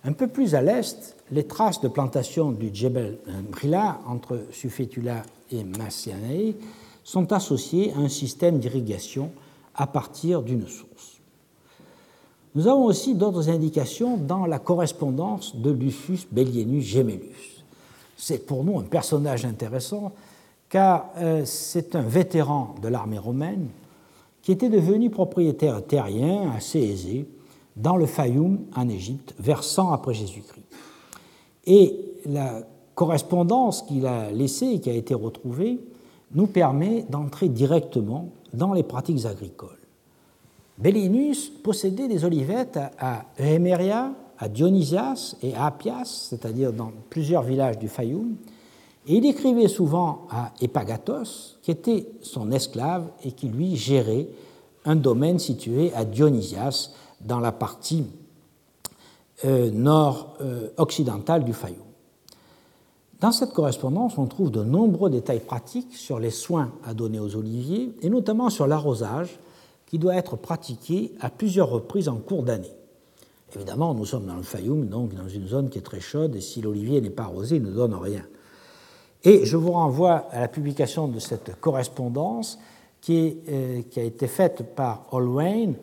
Un 0.04 0.14
peu 0.14 0.28
plus 0.28 0.56
à 0.56 0.62
l'est, 0.62 1.16
les 1.32 1.46
traces 1.46 1.82
de 1.82 1.88
plantation 1.88 2.52
du 2.52 2.72
Djebel 2.74 3.20
Brila 3.52 4.00
entre 4.08 4.40
Sufetula 4.52 5.24
et 5.52 5.64
Massianae 5.64 6.56
sont 7.04 7.34
associées 7.34 7.92
à 7.94 7.98
un 7.98 8.10
système 8.10 8.60
d'irrigation 8.60 9.32
à 9.76 9.88
partir 9.88 10.42
d'une 10.42 10.68
source. 10.68 11.11
Nous 12.54 12.68
avons 12.68 12.86
aussi 12.86 13.16
d'autres 13.16 13.50
indications 13.50 14.18
dans 14.18 14.46
la 14.46 14.60
correspondance 14.60 15.56
de 15.56 15.72
Lucius 15.72 16.28
Bellienus 16.30 16.84
Gemellus. 16.84 17.64
C'est 18.18 18.46
pour 18.46 18.66
nous 18.66 18.78
un 18.78 18.84
personnage 18.84 19.46
intéressant 19.46 20.12
car 20.68 21.12
euh, 21.18 21.44
c'est 21.46 21.96
un 21.96 22.02
vétéran 22.02 22.76
de 22.82 22.90
l'armée 22.90 23.18
romaine 23.18 23.68
qui 24.42 24.52
était 24.52 24.70
devenu 24.70 25.10
propriétaire 25.10 25.86
terrien 25.86 26.52
assez 26.52 26.80
aisé 26.80 27.28
dans 27.78 27.96
le 27.96 28.06
Fayoum 28.06 28.60
en 28.76 28.90
Égypte 28.90 29.34
vers 29.40 29.64
100 29.64 29.94
après 29.94 30.14
Jésus-Christ. 30.14 30.66
Et 31.66 32.00
la 32.26 32.64
correspondance 32.96 33.82
qu'il 33.82 34.06
a 34.06 34.30
laissée 34.32 34.68
et 34.68 34.80
qui 34.80 34.90
a 34.90 34.94
été 34.94 35.14
retrouvée 35.14 35.80
nous 36.34 36.48
permet 36.48 37.06
d'entrer 37.10 37.50
directement 37.50 38.30
dans 38.54 38.74
les 38.74 38.84
pratiques 38.84 39.26
agricoles. 39.26 39.81
Bellinus 40.82 41.50
possédait 41.50 42.08
des 42.08 42.26
olivettes 42.26 42.80
à 43.00 43.26
Emeria, 43.38 44.14
à 44.40 44.50
Dionysias 44.50 45.36
et 45.44 45.54
à 45.54 45.68
Appias, 45.68 46.28
c'est-à-dire 46.30 46.74
dans 46.74 46.92
plusieurs 47.10 47.44
villages 47.44 47.78
du 47.78 47.88
Fayoum, 47.88 48.36
et 49.08 49.16
il 49.16 49.26
écrivait 49.26 49.68
souvent 49.68 50.28
à 50.32 50.52
Epagatos, 50.60 51.60
qui 51.62 51.72
était 51.72 52.08
son 52.22 52.52
esclave 52.52 53.12
et 53.24 53.32
qui 53.32 53.48
lui 53.48 53.76
gérait 53.76 54.28
un 54.86 54.96
domaine 54.96 55.38
situé 55.38 55.94
à 55.94 56.06
Dionysias, 56.06 56.92
dans 57.20 57.40
la 57.40 57.52
partie 57.52 58.06
euh, 59.46 59.70
nord-occidentale 59.70 61.44
du 61.44 61.54
Fayoum. 61.54 61.78
Dans 63.20 63.32
cette 63.32 63.54
correspondance, 63.54 64.18
on 64.18 64.26
trouve 64.26 64.50
de 64.50 64.64
nombreux 64.64 65.12
détails 65.12 65.42
pratiques 65.42 65.96
sur 65.96 66.18
les 66.20 66.32
soins 66.32 66.72
à 66.84 66.96
donner 66.96 67.20
aux 67.20 67.36
oliviers 67.36 67.94
et 68.02 68.10
notamment 68.10 68.50
sur 68.50 68.66
l'arrosage 68.66 69.38
qui 69.92 70.00
doit 70.00 70.16
être 70.16 70.38
pratiqué 70.38 71.12
à 71.20 71.30
plusieurs 71.30 71.70
reprises 71.70 72.08
en 72.08 72.16
cours 72.16 72.44
d'année. 72.44 72.72
Évidemment, 73.54 73.94
nous 73.94 74.06
sommes 74.06 74.26
dans 74.26 74.38
le 74.38 74.42
Fayoum, 74.42 74.88
donc 74.88 75.14
dans 75.14 75.28
une 75.28 75.50
zone 75.50 75.70
qui 75.70 75.80
est 75.80 75.82
très 75.82 76.00
chaude, 76.00 76.34
et 76.34 76.40
si 76.40 76.62
l'olivier 76.62 77.02
n'est 77.02 77.10
pas 77.10 77.24
arrosé, 77.24 77.58
il 77.58 77.64
ne 77.64 77.72
donne 77.72 77.94
rien. 77.96 78.24
Et 79.26 79.44
je 79.44 79.58
vous 79.58 79.74
renvoie 79.74 80.28
à 80.32 80.40
la 80.40 80.48
publication 80.48 81.10
de 81.10 81.20
cette 81.20 81.60
correspondance 81.60 82.58
qui, 83.02 83.36
euh, 83.50 83.82
qui 83.90 84.00
a 84.00 84.04
été 84.04 84.28
faite 84.28 84.74
par 84.78 85.08
Holwain 85.12 85.74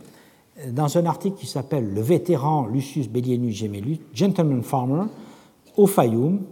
dans 0.71 0.97
un 0.97 1.05
article 1.05 1.37
qui 1.37 1.47
s'appelle 1.47 1.93
Le 1.93 2.01
vétéran 2.01 2.67
Lucius 2.67 3.11
Bellienus 3.11 3.57
Gemellus, 3.57 4.01
Gentleman 4.15 4.63
Farmer, 4.63 5.05
au 5.77 5.87
Fayoum, 5.87 6.47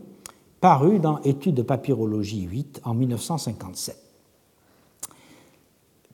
paru 0.61 0.99
dans 0.99 1.23
Études 1.23 1.55
de 1.55 1.63
papyrologie 1.63 2.43
8 2.43 2.83
en 2.85 2.93
1957. 2.93 4.06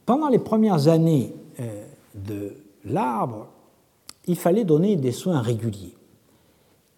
Pendant 0.07 0.29
les 0.29 0.39
premières 0.39 0.89
années 0.89 1.33
euh, 1.61 1.85
de 2.15 2.55
l'arbre, 2.85 3.49
il 4.27 4.37
fallait 4.37 4.65
donner 4.65 4.97
des 4.97 5.13
soins 5.13 5.41
réguliers. 5.41 5.97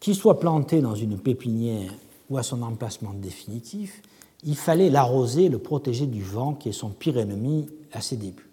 Qu'il 0.00 0.14
soit 0.14 0.40
planté 0.40 0.80
dans 0.80 0.94
une 0.94 1.18
pépinière 1.18 1.92
ou 2.30 2.38
à 2.38 2.42
son 2.42 2.62
emplacement 2.62 3.14
définitif, 3.14 4.02
il 4.44 4.56
fallait 4.56 4.90
l'arroser, 4.90 5.48
le 5.48 5.58
protéger 5.58 6.06
du 6.06 6.22
vent 6.22 6.54
qui 6.54 6.68
est 6.68 6.72
son 6.72 6.90
pire 6.90 7.18
ennemi 7.18 7.66
à 7.92 8.00
ses 8.00 8.16
débuts. 8.16 8.48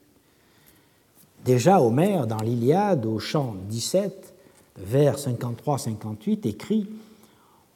Déjà 1.43 1.81
Homère, 1.81 2.27
dans 2.27 2.37
l'Iliade, 2.37 3.05
au 3.05 3.19
chant 3.19 3.55
17, 3.69 4.33
vers 4.77 5.17
53-58, 5.17 6.47
écrit 6.47 6.87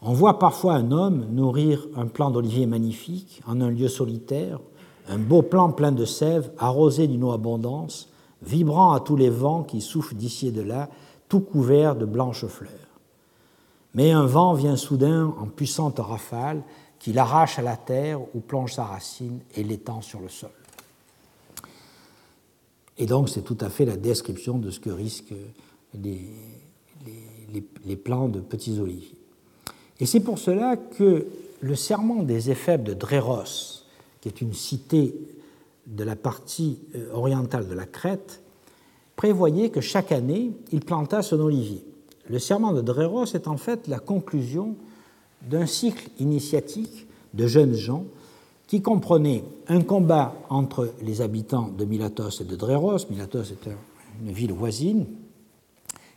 On 0.01 0.13
voit 0.13 0.39
parfois 0.39 0.75
un 0.75 0.91
homme 0.91 1.25
nourrir 1.31 1.87
un 1.95 2.05
plant 2.05 2.31
d'olivier 2.31 2.67
magnifique 2.67 3.41
en 3.47 3.59
un 3.61 3.69
lieu 3.69 3.87
solitaire, 3.87 4.59
un 5.07 5.17
beau 5.17 5.41
plant 5.41 5.71
plein 5.71 5.91
de 5.91 6.05
sève, 6.05 6.51
arrosé 6.57 7.07
d'une 7.07 7.23
eau 7.23 7.31
abondance, 7.31 8.09
vibrant 8.41 8.93
à 8.93 8.99
tous 8.99 9.15
les 9.15 9.29
vents 9.29 9.63
qui 9.63 9.81
soufflent 9.81 10.15
d'ici 10.15 10.47
et 10.47 10.51
de 10.51 10.61
là, 10.61 10.89
tout 11.29 11.39
couvert 11.39 11.95
de 11.95 12.05
blanches 12.05 12.45
fleurs. 12.45 12.71
Mais 13.93 14.11
un 14.11 14.25
vent 14.25 14.53
vient 14.53 14.75
soudain 14.75 15.33
en 15.39 15.47
puissante 15.47 15.99
rafale 15.99 16.61
qui 16.99 17.13
l'arrache 17.13 17.59
à 17.59 17.61
la 17.61 17.77
terre 17.77 18.19
où 18.35 18.39
plonge 18.39 18.73
sa 18.73 18.85
racine 18.85 19.39
et 19.55 19.63
l'étend 19.63 20.01
sur 20.01 20.19
le 20.19 20.29
sol. 20.29 20.49
Et 22.97 23.05
donc 23.05 23.29
c'est 23.29 23.41
tout 23.41 23.57
à 23.61 23.69
fait 23.69 23.85
la 23.85 23.97
description 23.97 24.57
de 24.57 24.69
ce 24.69 24.79
que 24.79 24.89
risquent 24.89 25.33
les, 25.93 26.21
les, 27.85 27.95
plants 27.95 28.29
de 28.29 28.39
petits 28.39 28.79
oliviers. 28.79 29.17
Et 29.99 30.05
c'est 30.05 30.19
pour 30.19 30.39
cela 30.39 30.75
que 30.75 31.27
le 31.61 31.75
serment 31.75 32.23
des 32.23 32.49
éphèbes 32.49 32.83
de 32.83 32.93
Dréros, 32.93 33.84
qui 34.25 34.29
est 34.29 34.41
une 34.41 34.55
cité 34.55 35.13
de 35.85 36.03
la 36.03 36.15
partie 36.15 36.79
euh, 36.95 37.13
orientale 37.13 37.67
de 37.67 37.75
la 37.75 37.85
Crète, 37.85 38.41
prévoyait 39.15 39.69
que 39.69 39.81
chaque 39.81 40.11
année, 40.11 40.51
il 40.71 40.79
plantasse 40.79 41.31
un 41.31 41.39
olivier. 41.39 41.85
Le 42.27 42.39
serment 42.39 42.73
de 42.73 42.81
Dréros 42.81 43.25
est 43.35 43.47
en 43.47 43.57
fait 43.57 43.87
la 43.87 43.99
conclusion 43.99 44.77
d'un 45.43 45.67
cycle 45.67 46.09
initiatique 46.19 47.05
de 47.35 47.45
jeunes 47.45 47.75
gens 47.75 48.05
qui 48.65 48.81
comprenait 48.81 49.43
un 49.67 49.81
combat 49.81 50.33
entre 50.49 50.89
les 51.03 51.21
habitants 51.21 51.67
de 51.67 51.85
Milatos 51.85 52.41
et 52.41 52.45
de 52.45 52.55
Dréros. 52.55 52.97
Milatos 53.11 53.51
est 53.51 53.69
une 54.25 54.31
ville 54.31 54.53
voisine, 54.53 55.05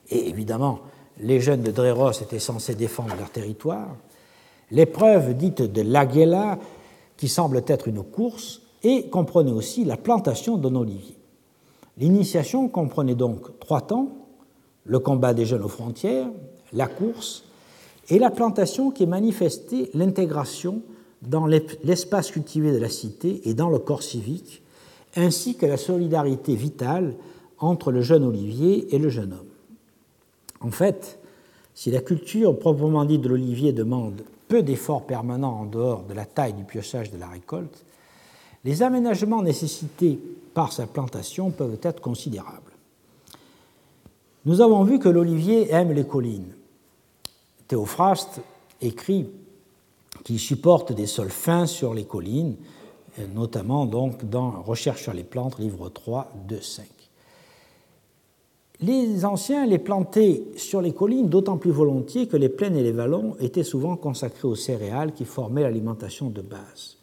et 0.08 0.30
évidemment, 0.30 0.80
les 1.20 1.40
jeunes 1.42 1.62
de 1.62 1.72
Dréros 1.72 2.12
étaient 2.12 2.38
censés 2.38 2.74
défendre 2.74 3.16
leur 3.18 3.28
territoire. 3.28 3.94
L'épreuve 4.70 5.34
dite 5.36 5.60
de 5.60 5.82
l'Aguela, 5.82 6.58
qui 7.18 7.28
semble 7.28 7.62
être 7.66 7.88
une 7.88 8.02
course, 8.02 8.62
et 8.82 9.08
comprenait 9.08 9.52
aussi 9.52 9.84
la 9.84 9.96
plantation 9.96 10.56
d'un 10.56 10.74
olivier. 10.76 11.16
L'initiation 11.98 12.68
comprenait 12.68 13.16
donc 13.16 13.58
trois 13.58 13.80
temps 13.80 14.08
le 14.84 15.00
combat 15.00 15.34
des 15.34 15.44
jeunes 15.44 15.64
aux 15.64 15.68
frontières, 15.68 16.28
la 16.72 16.86
course 16.86 17.44
et 18.08 18.18
la 18.18 18.30
plantation 18.30 18.90
qui 18.90 19.06
manifestait 19.06 19.90
l'intégration 19.94 20.82
dans 21.22 21.46
l'espace 21.46 22.30
cultivé 22.30 22.72
de 22.72 22.78
la 22.78 22.88
cité 22.88 23.48
et 23.48 23.54
dans 23.54 23.68
le 23.68 23.80
corps 23.80 24.04
civique, 24.04 24.62
ainsi 25.16 25.56
que 25.56 25.66
la 25.66 25.76
solidarité 25.76 26.54
vitale 26.54 27.14
entre 27.58 27.90
le 27.90 28.00
jeune 28.00 28.24
olivier 28.24 28.94
et 28.94 28.98
le 28.98 29.08
jeune 29.08 29.32
homme. 29.32 29.48
En 30.60 30.70
fait, 30.70 31.18
si 31.74 31.90
la 31.90 32.00
culture 32.00 32.56
proprement 32.58 33.04
dite 33.04 33.22
de 33.22 33.28
l'olivier 33.28 33.72
demande 33.72 34.22
peu 34.48 34.62
d'efforts 34.62 35.06
permanents 35.06 35.60
en 35.60 35.64
dehors 35.66 36.02
de 36.02 36.14
la 36.14 36.24
taille 36.24 36.54
du 36.54 36.64
piochage 36.64 37.10
de 37.10 37.18
la 37.18 37.28
récolte, 37.28 37.84
les 38.64 38.82
aménagements 38.82 39.42
nécessités 39.42 40.18
par 40.54 40.72
sa 40.72 40.86
plantation 40.86 41.50
peuvent 41.50 41.78
être 41.82 42.00
considérables. 42.00 42.72
Nous 44.44 44.60
avons 44.60 44.82
vu 44.82 44.98
que 44.98 45.08
l'olivier 45.08 45.70
aime 45.70 45.92
les 45.92 46.06
collines. 46.06 46.54
Théophraste 47.68 48.40
écrit 48.80 49.28
qu'il 50.24 50.38
supporte 50.38 50.92
des 50.92 51.06
sols 51.06 51.30
fins 51.30 51.66
sur 51.66 51.94
les 51.94 52.04
collines, 52.04 52.56
notamment 53.34 53.86
donc 53.86 54.24
dans 54.24 54.62
Recherche 54.62 55.02
sur 55.02 55.12
les 55.12 55.24
plantes, 55.24 55.58
livre 55.58 55.88
3, 55.88 56.32
2, 56.48 56.60
5. 56.60 56.97
Les 58.80 59.24
anciens 59.24 59.66
les 59.66 59.78
plantaient 59.78 60.44
sur 60.56 60.80
les 60.80 60.92
collines 60.92 61.28
d'autant 61.28 61.56
plus 61.56 61.72
volontiers 61.72 62.28
que 62.28 62.36
les 62.36 62.48
plaines 62.48 62.76
et 62.76 62.82
les 62.82 62.92
vallons 62.92 63.36
étaient 63.40 63.64
souvent 63.64 63.96
consacrés 63.96 64.46
aux 64.46 64.54
céréales 64.54 65.12
qui 65.12 65.24
formaient 65.24 65.62
l'alimentation 65.62 66.30
de 66.30 66.42
base. 66.42 66.96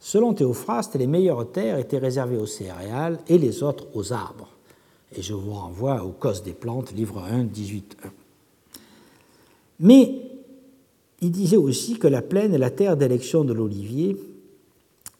Selon 0.00 0.32
Théophraste, 0.32 0.96
les 0.96 1.06
meilleures 1.06 1.50
terres 1.50 1.78
étaient 1.78 1.98
réservées 1.98 2.38
aux 2.38 2.46
céréales 2.46 3.18
et 3.28 3.36
les 3.36 3.62
autres 3.62 3.86
aux 3.94 4.12
arbres. 4.12 4.48
Et 5.16 5.22
je 5.22 5.34
vous 5.34 5.52
renvoie 5.52 6.02
au 6.04 6.10
Cos 6.10 6.40
des 6.42 6.52
plantes, 6.52 6.92
livre 6.92 7.22
1, 7.22 7.44
18, 7.44 7.96
1. 8.04 8.08
Mais 9.80 10.22
il 11.20 11.30
disait 11.30 11.56
aussi 11.56 11.98
que 11.98 12.08
la 12.08 12.22
plaine 12.22 12.54
est 12.54 12.58
la 12.58 12.70
terre 12.70 12.96
d'élection 12.96 13.44
de 13.44 13.52
l'olivier 13.52 14.16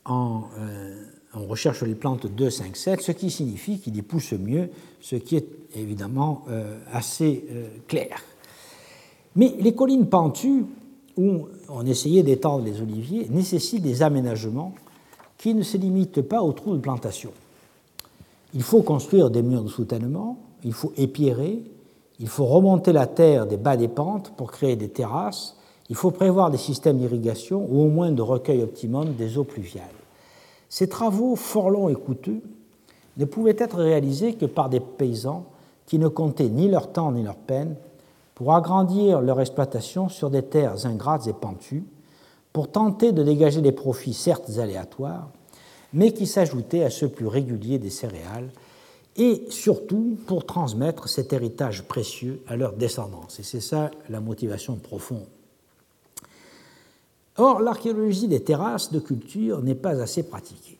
en, 0.04 0.44
euh, 0.58 1.02
on 1.36 1.46
recherche 1.46 1.82
les 1.82 1.94
plantes 1.94 2.26
2, 2.26 2.50
5, 2.50 2.76
7, 2.76 3.00
ce 3.00 3.12
qui 3.12 3.30
signifie 3.30 3.78
qu'il 3.78 3.96
y 3.96 4.02
pousse 4.02 4.32
mieux, 4.32 4.70
ce 5.00 5.16
qui 5.16 5.36
est 5.36 5.46
évidemment 5.74 6.44
euh, 6.48 6.78
assez 6.92 7.44
euh, 7.50 7.68
clair. 7.88 8.22
Mais 9.36 9.54
les 9.58 9.74
collines 9.74 10.08
pentues, 10.08 10.64
où 11.16 11.48
on 11.68 11.86
essayait 11.86 12.22
d'étendre 12.22 12.64
les 12.64 12.80
oliviers, 12.80 13.26
nécessitent 13.30 13.82
des 13.82 14.02
aménagements 14.02 14.74
qui 15.38 15.54
ne 15.54 15.62
se 15.62 15.76
limitent 15.76 16.22
pas 16.22 16.42
aux 16.42 16.52
trous 16.52 16.74
de 16.74 16.80
plantation. 16.80 17.32
Il 18.54 18.62
faut 18.62 18.82
construire 18.82 19.30
des 19.30 19.42
murs 19.42 19.62
de 19.62 19.68
soutènement, 19.68 20.38
il 20.64 20.72
faut 20.72 20.92
épierrer, 20.96 21.62
il 22.20 22.28
faut 22.28 22.46
remonter 22.46 22.92
la 22.92 23.06
terre 23.06 23.46
des 23.46 23.56
bas 23.56 23.76
des 23.76 23.88
pentes 23.88 24.32
pour 24.36 24.52
créer 24.52 24.76
des 24.76 24.88
terrasses, 24.88 25.56
il 25.90 25.96
faut 25.96 26.10
prévoir 26.10 26.50
des 26.50 26.58
systèmes 26.58 26.98
d'irrigation 26.98 27.66
ou 27.68 27.82
au 27.82 27.88
moins 27.88 28.10
de 28.10 28.22
recueil 28.22 28.62
optimum 28.62 29.12
des 29.14 29.36
eaux 29.36 29.44
pluviales. 29.44 29.93
Ces 30.74 30.88
travaux 30.88 31.36
fort 31.36 31.70
longs 31.70 31.88
et 31.88 31.94
coûteux 31.94 32.42
ne 33.16 33.24
pouvaient 33.24 33.54
être 33.60 33.76
réalisés 33.76 34.34
que 34.34 34.44
par 34.44 34.68
des 34.68 34.80
paysans 34.80 35.46
qui 35.86 36.00
ne 36.00 36.08
comptaient 36.08 36.48
ni 36.48 36.66
leur 36.66 36.90
temps 36.90 37.12
ni 37.12 37.22
leur 37.22 37.36
peine 37.36 37.76
pour 38.34 38.52
agrandir 38.52 39.20
leur 39.20 39.40
exploitation 39.40 40.08
sur 40.08 40.30
des 40.30 40.42
terres 40.42 40.84
ingrates 40.84 41.28
et 41.28 41.32
pentues, 41.32 41.84
pour 42.52 42.72
tenter 42.72 43.12
de 43.12 43.22
dégager 43.22 43.60
des 43.60 43.70
profits 43.70 44.14
certes 44.14 44.58
aléatoires, 44.58 45.30
mais 45.92 46.10
qui 46.10 46.26
s'ajoutaient 46.26 46.82
à 46.82 46.90
ceux 46.90 47.08
plus 47.08 47.28
réguliers 47.28 47.78
des 47.78 47.88
céréales, 47.88 48.50
et 49.14 49.46
surtout 49.50 50.18
pour 50.26 50.44
transmettre 50.44 51.08
cet 51.08 51.32
héritage 51.32 51.84
précieux 51.84 52.42
à 52.48 52.56
leurs 52.56 52.72
descendants. 52.72 53.28
Et 53.38 53.44
c'est 53.44 53.60
ça 53.60 53.92
la 54.08 54.18
motivation 54.18 54.74
profonde. 54.74 55.28
Or, 57.36 57.60
l'archéologie 57.60 58.28
des 58.28 58.42
terrasses 58.42 58.92
de 58.92 59.00
culture 59.00 59.62
n'est 59.62 59.74
pas 59.74 60.00
assez 60.00 60.22
pratiquée. 60.22 60.78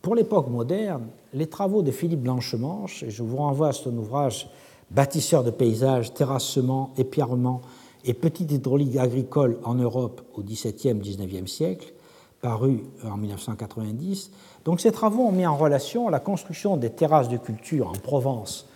Pour 0.00 0.14
l'époque 0.14 0.48
moderne, 0.48 1.08
les 1.34 1.48
travaux 1.48 1.82
de 1.82 1.90
Philippe 1.90 2.22
Blanchemanche, 2.22 3.02
et 3.02 3.10
je 3.10 3.22
vous 3.22 3.36
renvoie 3.36 3.68
à 3.68 3.72
son 3.72 3.96
ouvrage 3.96 4.48
Bâtisseur 4.90 5.44
de 5.44 5.50
paysages, 5.50 6.14
terrassement, 6.14 6.94
épierrement 6.96 7.60
et 8.04 8.14
petite 8.14 8.50
hydraulique 8.52 8.96
agricole 8.96 9.58
en 9.64 9.74
Europe 9.74 10.22
au 10.34 10.42
XVIIe, 10.42 10.94
XIXe 10.94 11.50
siècle, 11.50 11.92
paru 12.40 12.84
en 13.04 13.18
1990. 13.18 14.30
Donc 14.64 14.80
ces 14.80 14.92
travaux 14.92 15.24
ont 15.24 15.32
mis 15.32 15.46
en 15.46 15.56
relation 15.56 16.08
la 16.08 16.20
construction 16.20 16.78
des 16.78 16.88
terrasses 16.88 17.28
de 17.28 17.36
culture 17.36 17.88
en 17.88 17.92
Provence 17.92 18.66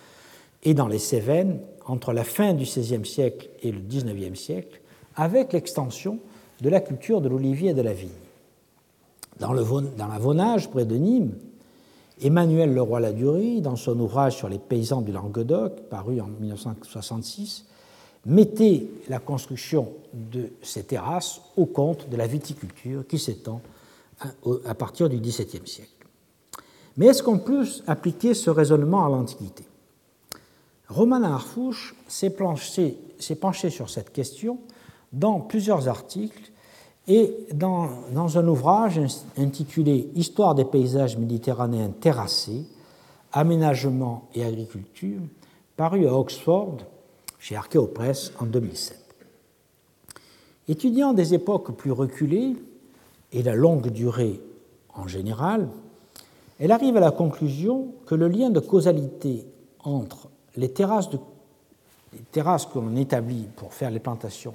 et 0.61 0.75
dans 0.75 0.87
les 0.87 0.99
Cévennes 0.99 1.59
entre 1.87 2.13
la 2.13 2.23
fin 2.23 2.53
du 2.53 2.65
XVIe 2.65 3.05
siècle 3.05 3.49
et 3.63 3.71
le 3.71 3.79
XIXe 3.79 4.39
siècle, 4.39 4.81
avec 5.15 5.51
l'extension 5.51 6.19
de 6.63 6.69
la 6.69 6.79
culture 6.79 7.19
de 7.19 7.27
l'olivier 7.27 7.71
et 7.71 7.73
de 7.73 7.81
la 7.81 7.93
vigne. 7.93 8.09
Dans, 9.39 9.51
le, 9.51 9.63
dans 9.97 10.07
la 10.07 10.17
Vaunage, 10.17 10.69
près 10.71 10.85
de 10.85 10.95
Nîmes, 10.95 11.33
Emmanuel 12.21 12.73
Leroy-Ladurie, 12.73 13.59
dans 13.59 13.75
son 13.75 13.99
ouvrage 13.99 14.37
sur 14.37 14.47
les 14.47 14.59
paysans 14.59 15.01
du 15.01 15.11
Languedoc, 15.11 15.81
paru 15.89 16.21
en 16.21 16.27
1966, 16.27 17.65
mettait 18.27 18.87
la 19.09 19.19
construction 19.19 19.89
de 20.13 20.51
ces 20.61 20.83
terrasses 20.83 21.41
au 21.57 21.65
compte 21.65 22.09
de 22.09 22.15
la 22.15 22.27
viticulture 22.27 23.05
qui 23.05 23.19
s'étend 23.19 23.59
à 24.65 24.73
partir 24.73 25.09
du 25.09 25.17
XVIIe 25.17 25.67
siècle. 25.67 25.89
Mais 26.95 27.07
est-ce 27.07 27.23
qu'on 27.23 27.39
peut 27.39 27.65
appliquer 27.87 28.33
ce 28.33 28.49
raisonnement 28.49 29.05
à 29.05 29.09
l'Antiquité? 29.09 29.65
Roman 30.87 31.23
Arfouche 31.23 31.95
s'est 32.07 32.29
penché 32.29 33.69
sur 33.69 33.89
cette 33.89 34.13
question 34.13 34.59
dans 35.11 35.41
plusieurs 35.41 35.89
articles 35.89 36.52
Et 37.07 37.47
dans, 37.53 38.37
un 38.37 38.47
ouvrage 38.47 38.99
intitulé 39.37 40.09
Histoire 40.15 40.55
des 40.55 40.63
paysages 40.63 41.17
méditerranéens 41.17 41.89
terrassés, 41.89 42.65
aménagement 43.33 44.29
et 44.33 44.45
agriculture, 44.45 45.19
paru 45.75 46.07
à 46.07 46.13
Oxford 46.13 46.77
chez 47.39 47.55
Archéopresse 47.57 48.31
en 48.39 48.45
2007. 48.45 48.99
Étudiant 50.69 51.13
des 51.13 51.33
époques 51.33 51.75
plus 51.75 51.91
reculées 51.91 52.55
et 53.33 53.43
la 53.43 53.55
longue 53.55 53.89
durée 53.89 54.39
en 54.95 55.07
général, 55.07 55.67
elle 56.59 56.71
arrive 56.71 56.95
à 56.95 57.01
la 57.01 57.11
conclusion 57.11 57.87
que 58.05 58.15
le 58.15 58.29
lien 58.29 58.49
de 58.49 58.61
causalité 58.61 59.45
entre 59.83 60.29
les 60.55 60.69
terrasses, 60.69 61.09
les 62.13 62.19
terrasses 62.31 62.65
que 62.65 62.79
l'on 62.79 62.95
établit 62.95 63.47
pour 63.57 63.73
faire 63.73 63.91
les 63.91 63.99
plantations 63.99 64.53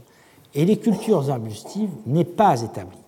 et 0.54 0.64
les 0.64 0.78
cultures 0.78 1.30
arbustives 1.30 1.90
n'est 2.06 2.24
pas 2.24 2.62
établi. 2.62 2.98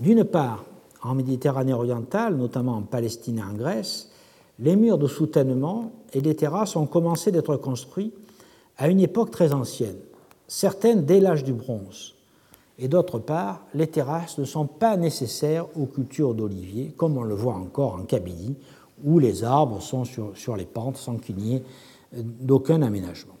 D'une 0.00 0.24
part, 0.24 0.64
en 1.02 1.14
Méditerranée 1.14 1.72
orientale, 1.72 2.36
notamment 2.36 2.76
en 2.76 2.82
Palestine 2.82 3.38
et 3.38 3.42
en 3.42 3.54
Grèce, 3.54 4.10
les 4.58 4.76
murs 4.76 4.98
de 4.98 5.06
soutènement 5.06 5.92
et 6.12 6.20
les 6.20 6.34
terrasses 6.34 6.76
ont 6.76 6.86
commencé 6.86 7.30
d'être 7.30 7.56
construits 7.56 8.12
à 8.78 8.88
une 8.88 9.00
époque 9.00 9.30
très 9.30 9.52
ancienne, 9.52 9.96
certaines 10.48 11.04
dès 11.04 11.20
l'âge 11.20 11.44
du 11.44 11.52
bronze. 11.52 12.14
Et 12.78 12.88
d'autre 12.88 13.18
part, 13.18 13.62
les 13.74 13.86
terrasses 13.86 14.38
ne 14.38 14.44
sont 14.44 14.66
pas 14.66 14.96
nécessaires 14.96 15.66
aux 15.78 15.86
cultures 15.86 16.34
d'oliviers, 16.34 16.92
comme 16.96 17.16
on 17.16 17.22
le 17.22 17.34
voit 17.34 17.54
encore 17.54 17.94
en 17.94 18.02
Kabylie, 18.02 18.56
où 19.04 19.18
les 19.18 19.44
arbres 19.44 19.80
sont 19.80 20.04
sur, 20.04 20.36
sur 20.36 20.56
les 20.56 20.64
pentes 20.64 20.96
sans 20.96 21.16
qu'il 21.16 21.36
n'y 21.36 21.56
ait 21.56 21.62
euh, 22.14 22.22
d'aucun 22.22 22.82
aménagement. 22.82 23.34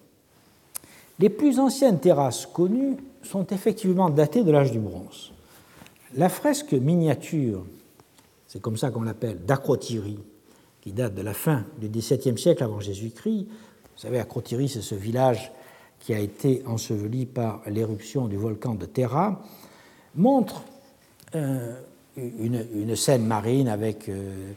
Les 1.18 1.30
plus 1.30 1.58
anciennes 1.58 1.98
terrasses 1.98 2.46
connues 2.46 2.96
sont 3.26 3.46
effectivement 3.48 4.10
datées 4.10 4.44
de 4.44 4.50
l'âge 4.50 4.72
du 4.72 4.78
bronze. 4.78 5.32
La 6.14 6.28
fresque 6.28 6.72
miniature, 6.72 7.64
c'est 8.46 8.60
comme 8.60 8.76
ça 8.76 8.90
qu'on 8.90 9.02
l'appelle, 9.02 9.44
d'Acrotiri, 9.44 10.18
qui 10.80 10.92
date 10.92 11.14
de 11.14 11.22
la 11.22 11.34
fin 11.34 11.64
du 11.78 11.88
XVIIe 11.88 12.38
siècle 12.38 12.62
avant 12.62 12.80
Jésus-Christ, 12.80 13.46
vous 13.96 14.02
savez, 14.02 14.18
Acrotiri, 14.18 14.68
c'est 14.68 14.82
ce 14.82 14.94
village 14.94 15.50
qui 16.00 16.12
a 16.12 16.18
été 16.18 16.62
enseveli 16.66 17.24
par 17.24 17.62
l'éruption 17.66 18.28
du 18.28 18.36
volcan 18.36 18.74
de 18.74 18.84
Terra, 18.84 19.42
montre 20.14 20.62
euh, 21.34 21.74
une, 22.16 22.94
scène 22.94 23.26
marine 23.26 23.68
avec 23.68 24.08
euh, 24.08 24.52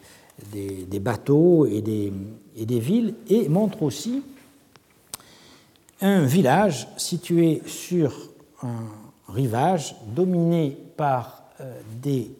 des, 0.52 1.00
bateaux 1.00 1.66
et 1.66 1.82
des, 1.82 2.12
et 2.58 2.66
des, 2.66 2.80
villes, 2.80 3.16
et 3.30 3.50
montre 3.50 3.84
aussi 3.84 4.24
un 6.02 6.22
village 6.22 6.88
situé 6.98 7.62
sur 7.66 8.29
un 8.64 9.32
rivage 9.32 9.96
dominé 10.08 10.78
par 10.98 11.44
euh, 11.62 11.80
des 12.02 12.32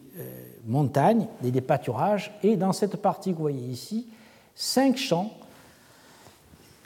montagnes, 0.66 1.26
des, 1.40 1.50
des 1.50 1.60
pâturages, 1.60 2.32
et 2.42 2.56
dans 2.56 2.72
cette 2.72 2.96
partie 2.96 3.30
que 3.30 3.36
vous 3.36 3.42
voyez 3.42 3.66
ici, 3.66 4.06
cinq 4.54 4.96
champs 4.96 5.32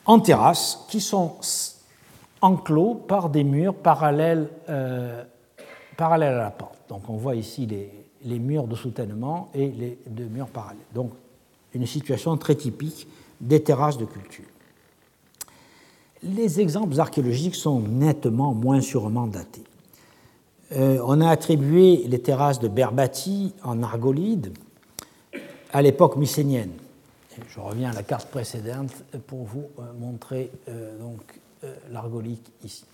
en 0.06 0.20
terrasse 0.20 0.85
qui 0.89 1.01
sont 1.01 1.35
enclos 2.40 2.94
par 2.94 3.31
des 3.31 3.44
murs 3.44 3.74
parallèles, 3.74 4.48
euh, 4.69 5.24
à 5.97 6.19
la 6.19 6.51
pente. 6.51 6.77
Donc 6.89 7.09
on 7.09 7.16
voit 7.16 7.36
ici 7.36 7.66
les, 7.66 7.90
les, 8.24 8.39
murs 8.39 8.66
de 8.66 8.74
soutènement 8.74 9.48
et 9.55 9.69
les 9.69 9.98
deux 10.06 10.27
murs 10.27 10.48
parallèles. 10.48 10.85
Donc 10.93 11.12
une 11.73 11.86
situation 11.86 12.36
très 12.36 12.55
typique 12.55 13.06
des 13.40 13.62
terrasses 13.62 13.97
de 13.97 14.05
culture. 14.05 14.44
Les 16.24 16.60
exemples 16.60 16.98
archéologiques 16.98 17.55
sont 17.55 17.80
nettement 17.80 18.55
moins 18.55 18.80
sûrement 18.80 19.26
datés. 19.26 19.64
Euh, 20.72 20.98
on 21.05 21.20
a 21.20 21.28
attribué 21.28 22.05
les 22.09 22.18
terrasses 22.18 22.59
de 22.59 22.68
Berbati 22.68 23.55
en 23.62 23.82
argolide 23.82 24.52
à 25.72 25.82
l'époque 25.82 26.16
mycénienne 26.16 26.70
je 27.48 27.60
reviens 27.60 27.90
à 27.90 27.94
la 27.94 28.02
carte 28.02 28.28
précédente 28.28 28.92
pour 29.26 29.44
vous 29.44 29.66
euh, 29.78 29.92
montrer 29.98 30.51
euh, 30.68 30.96
l'argolique 31.90 32.46
ici. 32.62 32.84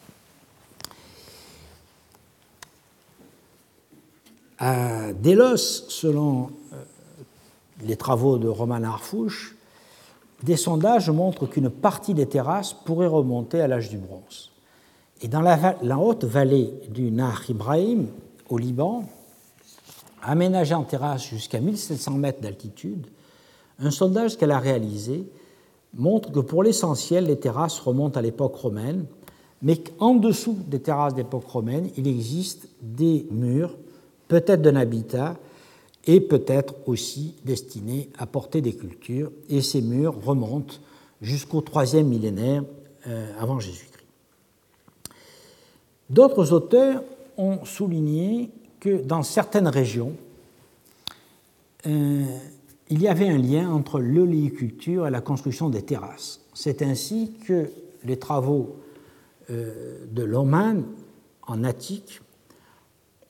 À 4.59 5.13
Délos, 5.15 5.57
selon 5.57 6.51
les 7.83 7.97
travaux 7.97 8.37
de 8.37 8.47
Roman 8.47 8.83
Arfouche, 8.83 9.57
des 10.43 10.57
sondages 10.57 11.11
montrent 11.11 11.47
qu'une 11.47 11.71
partie 11.71 12.15
des 12.15 12.27
terrasses 12.27 12.73
pourrait 12.73 13.07
remonter 13.07 13.61
à 13.61 13.69
l'âge 13.69 13.91
du 13.91 13.99
bronze. 13.99 14.51
Et 15.23 15.29
dans 15.29 15.43
la, 15.43 15.99
haute 15.99 16.25
vallée 16.25 16.73
du 16.89 17.11
Nahr 17.11 17.43
Ibrahim, 17.49 18.09
au 18.49 18.57
Liban, 18.57 19.05
aménagée 20.23 20.75
en 20.75 20.83
terrasse 20.83 21.25
jusqu'à 21.25 21.61
1700 21.61 22.13
mètres 22.13 22.41
d'altitude, 22.41 23.07
un 23.79 23.91
sondage 23.91 24.37
qu'elle 24.37 24.51
a 24.51 24.59
réalisé 24.59 25.27
montre 25.95 26.31
que 26.31 26.41
pour 26.41 26.63
l'essentiel, 26.63 27.27
les 27.27 27.39
terrasses 27.39 27.79
remontent 27.79 28.19
à 28.19 28.23
l'époque 28.23 28.55
romaine, 28.55 29.07
mais 29.63 29.77
qu'en 29.77 30.15
dessous 30.15 30.57
des 30.67 30.81
terrasses 30.81 31.15
d'époque 31.15 31.47
romaine, 31.47 31.91
il 31.97 32.07
existe 32.07 32.69
des 32.81 33.27
murs, 33.31 33.77
peut-être 34.29 34.63
d'un 34.63 34.77
habitat, 34.77 35.37
et 36.11 36.21
peut-être 36.21 36.75
aussi 36.87 37.37
destinés 37.45 38.09
à 38.19 38.27
porter 38.27 38.61
des 38.61 38.73
cultures, 38.73 39.31
et 39.49 39.63
ces 39.63 39.81
murs 39.81 40.21
remontent 40.21 40.75
jusqu'au 41.23 41.61
troisième 41.61 42.09
millénaire 42.09 42.65
euh, 43.07 43.33
avant 43.39 43.61
Jésus-Christ. 43.61 44.07
D'autres 46.09 46.53
auteurs 46.53 47.05
ont 47.37 47.65
souligné 47.65 48.51
que 48.81 49.01
dans 49.01 49.23
certaines 49.23 49.69
régions, 49.69 50.15
euh, 51.87 52.25
il 52.89 53.01
y 53.01 53.07
avait 53.07 53.29
un 53.29 53.39
lien 53.39 53.71
entre 53.71 54.01
l'oléiculture 54.01 55.07
et 55.07 55.11
la 55.11 55.21
construction 55.21 55.71
des 55.71 55.83
terrasses. 55.83 56.41
C'est 56.55 56.83
ainsi 56.83 57.35
que 57.47 57.71
les 58.03 58.19
travaux 58.19 58.75
euh, 59.49 60.07
de 60.11 60.25
Loman 60.25 60.83
en 61.47 61.63
Attique 61.63 62.21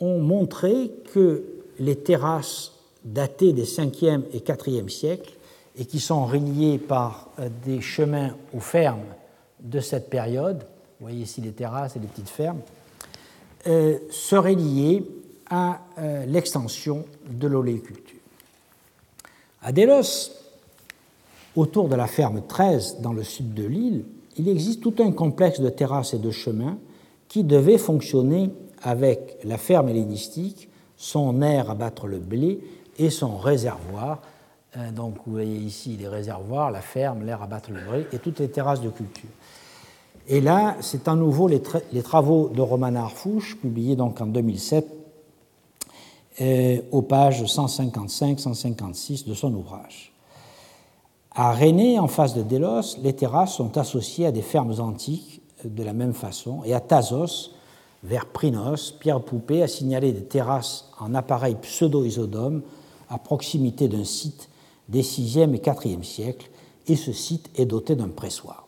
ont 0.00 0.18
montré 0.18 0.92
que 1.12 1.59
les 1.80 1.96
terrasses 1.96 2.72
datées 3.04 3.52
des 3.52 3.64
5e 3.64 4.22
et 4.32 4.38
4e 4.38 4.88
siècles 4.88 5.32
et 5.76 5.84
qui 5.84 5.98
sont 5.98 6.24
reliées 6.24 6.78
par 6.78 7.30
euh, 7.38 7.48
des 7.64 7.80
chemins 7.80 8.36
aux 8.54 8.60
fermes 8.60 9.00
de 9.60 9.80
cette 9.80 10.08
période, 10.08 10.58
vous 11.00 11.06
voyez 11.06 11.22
ici 11.22 11.40
les 11.40 11.52
terrasses 11.52 11.96
et 11.96 11.98
les 11.98 12.06
petites 12.06 12.28
fermes, 12.28 12.60
euh, 13.66 13.98
seraient 14.10 14.54
liées 14.54 15.04
à 15.50 15.80
l'extension 16.28 17.04
de 17.28 17.48
l'oléiculture. 17.48 18.20
À 19.62 19.72
Delos, 19.72 20.30
autour 21.56 21.88
de 21.88 21.96
la 21.96 22.06
ferme 22.06 22.42
13 22.46 22.98
dans 23.00 23.12
le 23.12 23.24
sud 23.24 23.52
de 23.52 23.64
l'île, 23.64 24.04
il 24.36 24.48
existe 24.48 24.80
tout 24.80 24.94
un 25.00 25.12
complexe 25.12 25.60
de 25.60 25.68
terrasses 25.68 26.14
et 26.14 26.18
de 26.18 26.30
chemins 26.30 26.78
qui 27.28 27.44
devait 27.44 27.78
fonctionner 27.78 28.50
avec 28.82 29.38
la 29.44 29.58
ferme 29.58 29.88
hellénistique, 29.88 30.69
son 31.00 31.40
aire 31.40 31.70
à 31.70 31.74
battre 31.74 32.06
le 32.06 32.18
blé 32.18 32.60
et 32.98 33.08
son 33.08 33.38
réservoir. 33.38 34.20
Euh, 34.76 34.90
donc 34.90 35.14
vous 35.24 35.32
voyez 35.32 35.56
ici 35.56 35.96
les 35.96 36.06
réservoirs, 36.06 36.70
la 36.70 36.82
ferme, 36.82 37.24
l'air 37.24 37.42
à 37.42 37.46
battre 37.46 37.70
le 37.70 37.80
blé 37.80 38.06
et 38.12 38.18
toutes 38.18 38.38
les 38.38 38.50
terrasses 38.50 38.82
de 38.82 38.90
culture. 38.90 39.30
Et 40.28 40.42
là, 40.42 40.76
c'est 40.82 41.08
à 41.08 41.14
nouveau 41.14 41.48
les, 41.48 41.62
travaux 42.02 42.50
de 42.54 42.60
Roman 42.60 42.94
Arfouche, 42.96 43.56
publiés 43.56 43.96
donc 43.96 44.20
en 44.20 44.26
2007, 44.26 44.86
euh, 46.42 46.82
aux 46.92 47.02
pages 47.02 47.44
155-156 47.44 49.26
de 49.26 49.32
son 49.32 49.54
ouvrage. 49.54 50.12
À 51.34 51.54
René, 51.54 51.98
en 51.98 52.08
face 52.08 52.34
de 52.34 52.42
Délos, 52.42 52.98
les 53.02 53.14
terrasses 53.14 53.54
sont 53.54 53.78
associées 53.78 54.26
à 54.26 54.32
des 54.32 54.42
fermes 54.42 54.78
antiques 54.78 55.40
de 55.64 55.82
la 55.82 55.94
même 55.94 56.12
façon, 56.12 56.60
et 56.66 56.74
à 56.74 56.80
Thasos, 56.80 57.52
vers 58.02 58.26
Prinos, 58.26 58.92
Pierre 58.98 59.20
Poupée 59.20 59.62
a 59.62 59.68
signalé 59.68 60.12
des 60.12 60.24
terrasses 60.24 60.90
en 60.98 61.14
appareil 61.14 61.56
pseudo-isodome 61.56 62.62
à 63.08 63.18
proximité 63.18 63.88
d'un 63.88 64.04
site 64.04 64.48
des 64.88 65.02
6e 65.02 65.54
et 65.54 65.58
4e 65.58 66.02
siècles, 66.02 66.50
et 66.86 66.96
ce 66.96 67.12
site 67.12 67.50
est 67.56 67.66
doté 67.66 67.94
d'un 67.94 68.08
pressoir. 68.08 68.66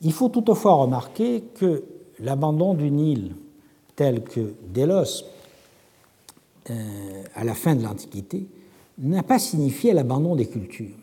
Il 0.00 0.12
faut 0.12 0.28
toutefois 0.28 0.74
remarquer 0.74 1.42
que 1.54 1.84
l'abandon 2.18 2.74
d'une 2.74 2.98
île 2.98 3.36
telle 3.94 4.22
que 4.22 4.54
Délos 4.68 5.24
euh, 6.70 7.22
à 7.34 7.44
la 7.44 7.54
fin 7.54 7.74
de 7.74 7.82
l'Antiquité 7.82 8.46
n'a 8.98 9.22
pas 9.22 9.38
signifié 9.38 9.92
l'abandon 9.92 10.36
des 10.36 10.46
cultures. 10.46 10.96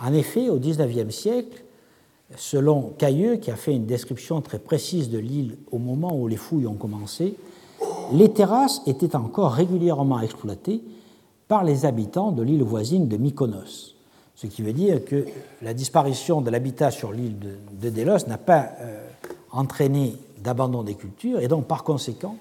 En 0.00 0.12
effet, 0.12 0.48
au 0.48 0.58
XIXe 0.58 1.14
siècle, 1.14 1.64
selon 2.34 2.92
Cailleux, 2.98 3.36
qui 3.36 3.50
a 3.50 3.56
fait 3.56 3.74
une 3.74 3.86
description 3.86 4.40
très 4.40 4.58
précise 4.58 5.10
de 5.10 5.18
l'île 5.18 5.56
au 5.70 5.78
moment 5.78 6.16
où 6.18 6.26
les 6.26 6.36
fouilles 6.36 6.66
ont 6.66 6.74
commencé, 6.74 7.36
les 8.12 8.32
terrasses 8.32 8.82
étaient 8.86 9.16
encore 9.16 9.52
régulièrement 9.52 10.20
exploitées 10.20 10.82
par 11.48 11.64
les 11.64 11.84
habitants 11.84 12.32
de 12.32 12.42
l'île 12.42 12.62
voisine 12.62 13.08
de 13.08 13.16
Mykonos. 13.16 13.94
Ce 14.34 14.46
qui 14.46 14.62
veut 14.62 14.72
dire 14.72 15.04
que 15.04 15.24
la 15.62 15.72
disparition 15.72 16.40
de 16.40 16.50
l'habitat 16.50 16.90
sur 16.90 17.12
l'île 17.12 17.36
de, 17.38 17.90
Délos 17.90 18.26
n'a 18.26 18.38
pas 18.38 18.70
euh, 18.80 19.06
entraîné 19.50 20.16
d'abandon 20.42 20.82
des 20.82 20.94
cultures, 20.94 21.40
et 21.40 21.48
donc 21.48 21.66
par 21.66 21.84
conséquent, 21.84 22.36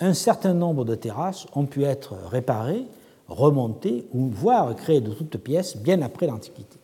un 0.00 0.12
certain 0.12 0.54
nombre 0.54 0.84
de 0.84 0.94
terrasses 0.94 1.46
ont 1.54 1.66
pu 1.66 1.84
être 1.84 2.14
réparées, 2.30 2.84
remontées 3.28 4.06
ou 4.12 4.28
voire 4.28 4.74
créées 4.74 5.00
de 5.00 5.12
toutes 5.12 5.38
pièces 5.38 5.76
bien 5.76 6.02
après 6.02 6.26
l'Antiquité. 6.26 6.78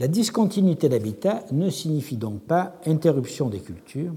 La 0.00 0.08
discontinuité 0.08 0.88
d'habitat 0.88 1.44
ne 1.52 1.70
signifie 1.70 2.16
donc 2.16 2.40
pas 2.40 2.74
interruption 2.86 3.48
des 3.48 3.60
cultures, 3.60 4.12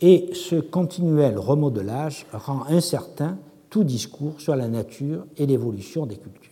et 0.00 0.30
ce 0.34 0.56
continuel 0.56 1.38
remodelage 1.38 2.26
rend 2.32 2.64
incertain 2.68 3.38
tout 3.70 3.84
discours 3.84 4.40
sur 4.40 4.56
la 4.56 4.68
nature 4.68 5.26
et 5.36 5.46
l'évolution 5.46 6.06
des 6.06 6.16
cultures. 6.16 6.50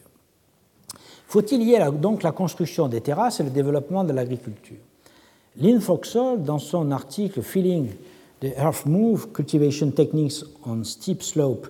Faut-il 1.27 1.67
lier 1.67 1.85
donc 2.01 2.23
la 2.23 2.33
construction 2.33 2.89
des 2.89 3.01
terrasses 3.01 3.41
et 3.41 3.45
le 3.45 3.51
développement 3.51 4.05
de 4.05 4.13
l'agriculture? 4.13 4.79
Lynn 5.61 5.81
Foxall, 5.81 6.43
dans 6.43 6.59
son 6.59 6.91
article 6.91 7.43
Feeling 7.43 7.91
the 8.41 8.57
Earth 8.57 8.87
Move 8.87 9.31
Cultivation 9.33 9.91
Techniques 9.91 10.45
on 10.67 10.85
Steep 10.85 11.23
Slope 11.23 11.69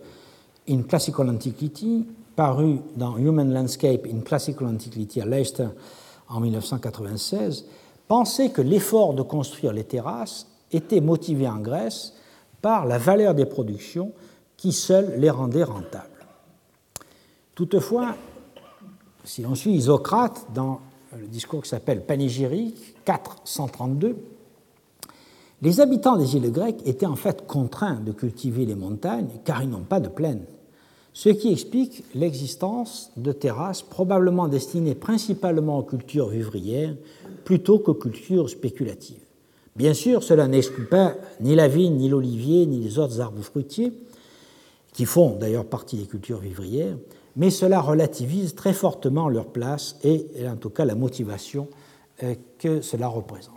in 0.69 0.83
Classical 0.83 1.29
Antiquity, 1.29 2.07
paru 2.37 2.79
dans 2.97 3.17
Human 3.17 3.53
Landscape 3.53 4.07
in 4.07 4.21
Classical 4.21 4.69
Antiquity 4.69 5.21
à 5.21 5.27
Leicester 5.27 5.69
en 6.35 6.41
1996, 6.41 7.65
pensait 8.09 8.51
que 8.51 8.61
l'effort 8.61 9.15
de 9.15 9.23
construire 9.23 9.73
les 9.73 9.85
terrasses 9.85 10.49
était 10.73 11.01
motivé 11.01 11.49
en 11.49 11.59
Grèce 11.59 12.15
par 12.61 12.87
la 12.87 12.99
valeur 12.99 13.35
des 13.35 13.47
productions 13.47 14.13
qui 14.57 14.73
seules 14.73 15.15
les 15.19 15.31
rendaient 15.31 15.65
rentables. 15.65 16.27
Toutefois, 17.55 18.17
si 19.25 19.43
l'on 19.43 19.55
suit 19.55 19.73
Isocrate 19.73 20.47
dans 20.53 20.81
le 21.17 21.27
discours 21.27 21.63
qui 21.63 21.69
s'appelle 21.69 22.05
Panégyrique 22.05 22.97
432, 23.05 24.17
les 25.63 25.81
habitants 25.81 26.17
des 26.17 26.37
îles 26.37 26.51
grecques 26.51 26.83
étaient 26.85 27.07
en 27.07 27.17
fait 27.17 27.47
contraints 27.47 28.01
de 28.01 28.13
cultiver 28.13 28.67
les 28.67 28.75
montagnes 28.75 29.29
car 29.45 29.63
ils 29.63 29.71
n'ont 29.71 29.85
pas 29.85 30.01
de 30.01 30.09
plaine, 30.09 30.45
ce 31.15 31.29
qui 31.29 31.53
explique 31.53 32.05
l'existence 32.15 33.13
de 33.17 33.31
terrasses 33.33 33.83
probablement 33.83 34.49
destinées 34.49 34.97
principalement 34.97 35.79
aux 35.79 35.85
cultures 35.85 36.29
vivrières 36.29 36.95
plutôt 37.45 37.79
qu'aux 37.79 37.95
cultures 37.95 38.51
spéculatives. 38.51 39.23
Bien 39.77 39.95
sûr, 39.95 40.23
cela 40.25 40.49
n'exclut 40.49 40.87
pas 40.87 41.15
ni 41.41 41.55
la 41.55 41.69
vigne, 41.69 41.97
ni 41.97 42.09
l'olivier, 42.09 42.67
ni 42.67 42.81
les 42.81 42.99
autres 42.99 43.21
arbres 43.21 43.43
fruitiers, 43.43 43.93
qui 44.93 45.05
font 45.05 45.37
d'ailleurs 45.37 45.67
partie 45.67 45.97
des 45.97 46.07
cultures 46.07 46.41
vivrières, 46.41 46.97
mais 47.37 47.51
cela 47.51 47.81
relativise 47.81 48.57
très 48.57 48.73
fortement 48.73 49.29
leur 49.29 49.47
place 49.47 49.97
et 50.03 50.27
en 50.49 50.57
tout 50.57 50.71
cas 50.71 50.85
la 50.85 50.95
motivation 50.95 51.69
euh, 52.23 52.35
que 52.59 52.81
cela 52.81 53.09
représente. 53.09 53.55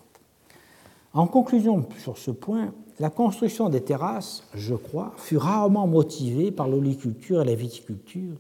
En 1.14 1.26
conclusion 1.26 1.86
sur 2.04 2.18
ce 2.18 2.32
point, 2.32 2.72
la 3.00 3.10
construction 3.10 3.70
des 3.70 3.82
terrasses, 3.82 4.44
je 4.54 4.74
crois, 4.74 5.14
fut 5.18 5.38
rarement 5.38 5.88
motivée 5.88 6.52
par 6.52 6.68
l'oliculture 6.68 7.42
et 7.42 7.46
la 7.46 7.56
viticulture, 7.56 8.36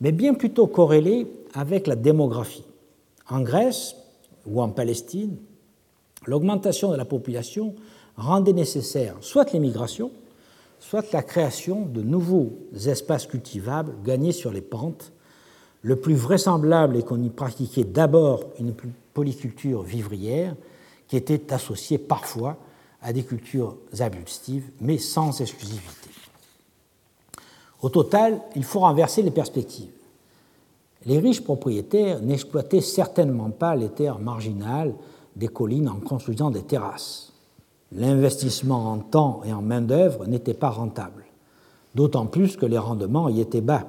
mais 0.00 0.12
bien 0.12 0.34
plutôt 0.34 0.66
corrélée 0.66 1.26
avec 1.54 1.86
la 1.86 1.96
démographie. 1.96 2.64
En 3.28 3.40
Grèce 3.40 3.96
ou 4.46 4.62
en 4.62 4.68
Palestine, 4.68 5.36
l'augmentation 6.26 6.90
de 6.90 6.96
la 6.96 7.04
population 7.04 7.74
rendait 8.16 8.52
nécessaire 8.52 9.16
soit 9.20 9.52
l'émigration, 9.52 10.12
soit 10.78 11.12
la 11.12 11.22
création 11.22 11.84
de 11.84 12.02
nouveaux 12.02 12.52
espaces 12.86 13.26
cultivables 13.26 13.94
gagnés 14.04 14.32
sur 14.32 14.52
les 14.52 14.62
pentes. 14.62 15.12
Le 15.82 15.96
plus 15.96 16.14
vraisemblable 16.14 16.96
est 16.96 17.02
qu'on 17.02 17.22
y 17.22 17.30
pratiquait 17.30 17.84
d'abord 17.84 18.44
une 18.58 18.74
polyculture 19.14 19.82
vivrière 19.82 20.54
qui 21.08 21.16
était 21.16 21.52
associée 21.52 21.98
parfois 21.98 22.56
à 23.02 23.12
des 23.12 23.22
cultures 23.22 23.76
arbustives, 23.98 24.70
mais 24.80 24.98
sans 24.98 25.40
exclusivité. 25.40 26.10
Au 27.82 27.88
total, 27.88 28.40
il 28.56 28.64
faut 28.64 28.80
renverser 28.80 29.22
les 29.22 29.30
perspectives. 29.30 29.92
Les 31.06 31.18
riches 31.18 31.42
propriétaires 31.42 32.20
n'exploitaient 32.20 32.82
certainement 32.82 33.50
pas 33.50 33.74
les 33.74 33.88
terres 33.88 34.18
marginales 34.18 34.94
des 35.34 35.48
collines 35.48 35.88
en 35.88 35.96
construisant 35.96 36.50
des 36.50 36.62
terrasses 36.62 37.30
l'investissement 37.92 38.92
en 38.92 38.98
temps 38.98 39.42
et 39.44 39.52
en 39.52 39.62
main-d'œuvre 39.62 40.26
n'était 40.26 40.54
pas 40.54 40.70
rentable, 40.70 41.24
d'autant 41.94 42.26
plus 42.26 42.56
que 42.56 42.66
les 42.66 42.78
rendements 42.78 43.28
y 43.28 43.40
étaient 43.40 43.60
bas. 43.60 43.86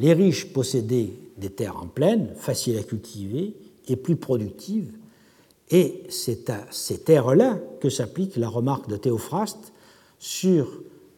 Les 0.00 0.12
riches 0.12 0.52
possédaient 0.52 1.12
des 1.36 1.50
terres 1.50 1.80
en 1.80 1.86
plaine, 1.86 2.30
faciles 2.36 2.78
à 2.78 2.82
cultiver 2.82 3.54
et 3.88 3.96
plus 3.96 4.16
productives, 4.16 4.92
et 5.70 6.04
c'est 6.08 6.50
à 6.50 6.60
ces 6.70 6.98
terres-là 6.98 7.58
que 7.80 7.90
s'applique 7.90 8.36
la 8.36 8.48
remarque 8.48 8.88
de 8.88 8.96
Théophraste 8.96 9.72
sur 10.18 10.68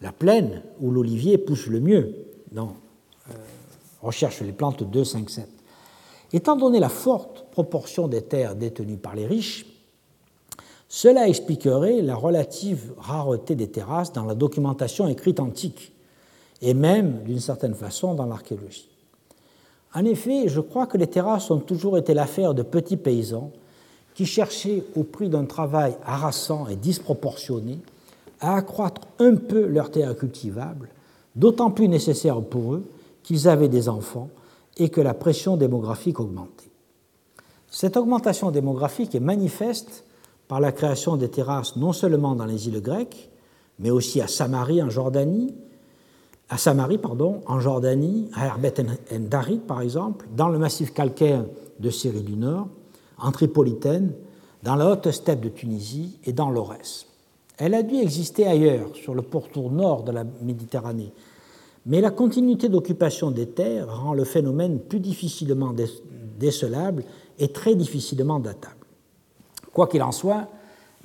la 0.00 0.12
plaine 0.12 0.62
où 0.80 0.90
l'olivier 0.90 1.38
pousse 1.38 1.66
le 1.66 1.80
mieux 1.80 2.14
dans 2.52 2.74
euh, 3.30 3.34
Recherche 4.00 4.40
les 4.40 4.52
plantes 4.52 4.84
2, 4.84 5.04
5, 5.04 5.28
7. 5.28 5.48
Étant 6.32 6.56
donné 6.56 6.78
la 6.78 6.88
forte 6.88 7.50
proportion 7.50 8.06
des 8.06 8.22
terres 8.22 8.54
détenues 8.54 8.96
par 8.96 9.16
les 9.16 9.26
riches, 9.26 9.66
cela 10.88 11.28
expliquerait 11.28 12.00
la 12.00 12.14
relative 12.14 12.94
rareté 12.96 13.54
des 13.54 13.68
terrasses 13.68 14.12
dans 14.12 14.24
la 14.24 14.34
documentation 14.34 15.08
écrite 15.08 15.40
antique 15.40 15.92
et 16.62 16.74
même, 16.74 17.22
d'une 17.24 17.40
certaine 17.40 17.74
façon, 17.74 18.14
dans 18.14 18.26
l'archéologie. 18.26 18.88
En 19.94 20.04
effet, 20.04 20.48
je 20.48 20.60
crois 20.60 20.86
que 20.86 20.96
les 20.96 21.06
terrasses 21.06 21.50
ont 21.50 21.60
toujours 21.60 21.98
été 21.98 22.14
l'affaire 22.14 22.54
de 22.54 22.62
petits 22.62 22.96
paysans 22.96 23.52
qui 24.18 24.26
cherchaient, 24.26 24.82
au 24.96 25.04
prix 25.04 25.28
d'un 25.28 25.44
travail 25.44 25.96
harassant 26.04 26.66
et 26.66 26.74
disproportionné, 26.74 27.78
à 28.40 28.56
accroître 28.56 29.02
un 29.20 29.36
peu 29.36 29.64
leurs 29.64 29.92
terres 29.92 30.16
cultivables, 30.16 30.88
d'autant 31.36 31.70
plus 31.70 31.86
nécessaire 31.86 32.42
pour 32.42 32.74
eux 32.74 32.82
qu'ils 33.22 33.46
avaient 33.46 33.68
des 33.68 33.88
enfants 33.88 34.28
et 34.76 34.88
que 34.88 35.00
la 35.00 35.14
pression 35.14 35.56
démographique 35.56 36.18
augmentait. 36.18 36.68
Cette 37.70 37.96
augmentation 37.96 38.50
démographique 38.50 39.14
est 39.14 39.20
manifeste 39.20 40.02
par 40.48 40.58
la 40.58 40.72
création 40.72 41.14
des 41.14 41.28
terrasses 41.28 41.76
non 41.76 41.92
seulement 41.92 42.34
dans 42.34 42.46
les 42.46 42.66
îles 42.66 42.82
grecques, 42.82 43.30
mais 43.78 43.90
aussi 43.90 44.20
à 44.20 44.26
Samarie 44.26 44.82
en 44.82 44.90
Jordanie, 44.90 45.54
à 46.48 46.58
Samarie, 46.58 46.98
en 47.46 47.60
Jordanie, 47.60 48.28
à 48.34 48.46
Herbet 48.46 48.74
en 48.80 49.20
Darid 49.20 49.60
par 49.60 49.80
exemple, 49.80 50.26
dans 50.36 50.48
le 50.48 50.58
massif 50.58 50.92
calcaire 50.92 51.44
de 51.78 51.90
Syrie 51.90 52.22
du 52.22 52.34
Nord, 52.34 52.66
en 53.18 53.32
Tripolitaine, 53.32 54.12
dans 54.62 54.74
la 54.74 54.90
haute 54.90 55.10
steppe 55.10 55.40
de 55.40 55.48
Tunisie 55.48 56.18
et 56.24 56.32
dans 56.32 56.50
l'Aurès. 56.50 57.06
Elle 57.56 57.74
a 57.74 57.82
dû 57.82 57.96
exister 57.96 58.46
ailleurs, 58.46 58.94
sur 58.94 59.14
le 59.14 59.22
pourtour 59.22 59.70
nord 59.70 60.02
de 60.04 60.12
la 60.12 60.24
Méditerranée, 60.42 61.12
mais 61.86 62.00
la 62.00 62.10
continuité 62.10 62.68
d'occupation 62.68 63.30
des 63.30 63.48
terres 63.48 64.02
rend 64.02 64.12
le 64.12 64.24
phénomène 64.24 64.78
plus 64.78 65.00
difficilement 65.00 65.74
décelable 66.38 67.04
et 67.38 67.48
très 67.48 67.74
difficilement 67.74 68.40
datable. 68.40 68.74
Quoi 69.72 69.86
qu'il 69.86 70.02
en 70.02 70.12
soit, 70.12 70.48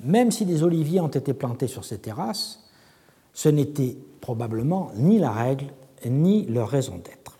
même 0.02 0.30
si 0.30 0.44
des 0.44 0.62
oliviers 0.62 1.00
ont 1.00 1.08
été 1.08 1.32
plantés 1.32 1.68
sur 1.68 1.84
ces 1.84 1.98
terrasses, 1.98 2.60
ce 3.32 3.48
n'était 3.48 3.96
probablement 4.20 4.90
ni 4.96 5.18
la 5.18 5.30
règle 5.30 5.66
ni 6.06 6.44
leur 6.46 6.68
raison 6.68 6.96
d'être. 6.96 7.36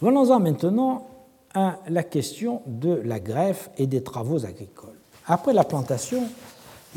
Venons-en 0.00 0.40
maintenant 0.40 1.06
à 1.54 1.78
la 1.88 2.02
question 2.02 2.62
de 2.66 2.92
la 2.92 3.20
greffe 3.20 3.70
et 3.78 3.86
des 3.86 4.02
travaux 4.02 4.44
agricoles. 4.44 4.98
Après 5.26 5.52
la 5.52 5.64
plantation, 5.64 6.24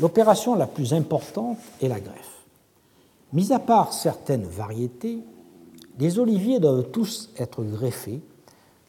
l'opération 0.00 0.54
la 0.54 0.66
plus 0.66 0.92
importante 0.92 1.58
est 1.80 1.88
la 1.88 2.00
greffe. 2.00 2.44
Mis 3.32 3.52
à 3.52 3.58
part 3.58 3.92
certaines 3.92 4.44
variétés, 4.44 5.18
les 5.98 6.18
oliviers 6.18 6.60
doivent 6.60 6.90
tous 6.90 7.30
être 7.38 7.62
greffés 7.62 8.20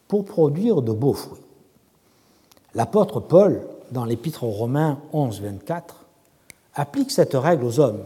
pour 0.08 0.24
produire 0.24 0.82
de 0.82 0.92
beaux 0.92 1.14
fruits. 1.14 1.40
L'apôtre 2.74 3.20
Paul 3.20 3.66
dans 3.90 4.04
l'Épître 4.04 4.44
aux 4.44 4.50
Romains 4.50 5.00
11, 5.12 5.40
24, 5.42 6.04
applique 6.74 7.10
cette 7.10 7.34
règle 7.34 7.64
aux 7.64 7.80
hommes. 7.80 8.04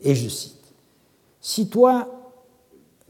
Et 0.00 0.14
je 0.14 0.28
cite 0.28 0.74
Si 1.40 1.68
toi, 1.68 2.08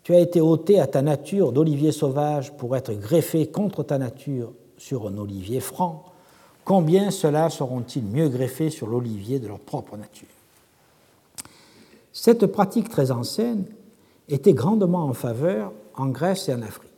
tu 0.06 0.14
as 0.14 0.20
été 0.20 0.40
ôté 0.40 0.78
à 0.78 0.86
ta 0.86 1.02
nature 1.02 1.50
d'olivier 1.50 1.90
sauvage 1.90 2.56
pour 2.56 2.76
être 2.76 2.92
greffé 2.92 3.48
contre 3.48 3.82
ta 3.82 3.98
nature 3.98 4.52
sur 4.78 5.08
un 5.08 5.18
olivier 5.18 5.58
franc, 5.58 6.04
combien 6.64 7.10
ceux-là 7.10 7.50
seront-ils 7.50 8.04
mieux 8.04 8.28
greffés 8.28 8.70
sur 8.70 8.86
l'olivier 8.86 9.40
de 9.40 9.48
leur 9.48 9.58
propre 9.58 9.96
nature? 9.96 10.28
Cette 12.12 12.46
pratique 12.46 12.88
très 12.88 13.10
ancienne 13.10 13.64
était 14.28 14.52
grandement 14.52 15.06
en 15.06 15.12
faveur 15.12 15.72
en 15.96 16.06
Grèce 16.06 16.48
et 16.48 16.54
en 16.54 16.62
Afrique. 16.62 16.92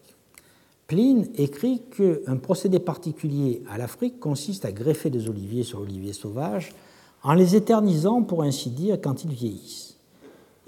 Pline 0.86 1.28
écrit 1.36 1.80
qu'un 1.96 2.36
procédé 2.36 2.78
particulier 2.78 3.62
à 3.70 3.78
l'Afrique 3.78 4.20
consiste 4.20 4.66
à 4.66 4.72
greffer 4.72 5.08
des 5.08 5.30
oliviers 5.30 5.64
sur 5.64 5.78
l'olivier 5.78 6.12
sauvage 6.12 6.74
en 7.22 7.32
les 7.32 7.56
éternisant, 7.56 8.20
pour 8.22 8.42
ainsi 8.42 8.68
dire, 8.68 9.00
quand 9.00 9.24
ils 9.24 9.32
vieillissent. 9.32 9.96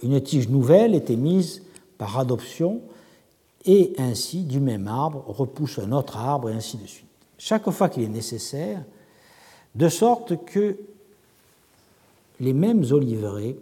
Une 0.03 0.19
tige 0.23 0.49
nouvelle 0.49 0.95
était 0.95 1.17
mise 1.17 1.65
par 2.01 2.19
adoption 2.19 2.81
et 3.67 3.93
ainsi, 3.99 4.45
du 4.45 4.59
même 4.59 4.89
arbre, 4.89 5.23
repousse 5.29 5.79
un 5.79 5.93
autre 5.93 6.17
arbre 6.17 6.49
et 6.49 6.55
ainsi 6.55 6.79
de 6.79 6.87
suite. 6.87 7.05
Chaque 7.37 7.69
fois 7.71 7.91
qu'il 7.91 8.03
est 8.03 8.09
nécessaire, 8.09 8.83
de 9.75 9.89
sorte 9.91 10.47
que 10.47 10.79
les 12.41 12.55
mêmes 12.55 12.87
oliveraies 12.91 13.55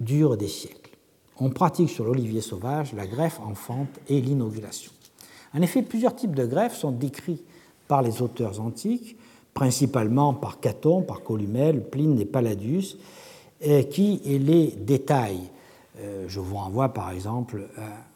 durent 0.00 0.38
des 0.38 0.48
siècles. 0.48 0.96
On 1.38 1.50
pratique 1.50 1.90
sur 1.90 2.06
l'olivier 2.06 2.40
sauvage 2.40 2.94
la 2.94 3.06
greffe 3.06 3.40
en 3.40 3.54
fente 3.54 4.00
et 4.08 4.22
l'inovulation. 4.22 4.90
En 5.52 5.60
effet, 5.60 5.82
plusieurs 5.82 6.16
types 6.16 6.34
de 6.34 6.46
greffes 6.46 6.78
sont 6.78 6.92
décrits 6.92 7.42
par 7.88 8.00
les 8.00 8.22
auteurs 8.22 8.58
antiques, 8.58 9.18
principalement 9.52 10.32
par 10.32 10.60
Caton, 10.60 11.02
par 11.02 11.22
Columel, 11.22 11.84
Pline 11.90 12.18
et 12.18 12.24
Palladius, 12.24 12.96
qui 13.90 14.22
les 14.24 14.68
détaillent. 14.68 15.50
Euh, 15.98 16.24
je 16.26 16.40
vous 16.40 16.56
renvoie 16.56 16.88
par 16.88 17.10
exemple 17.10 17.68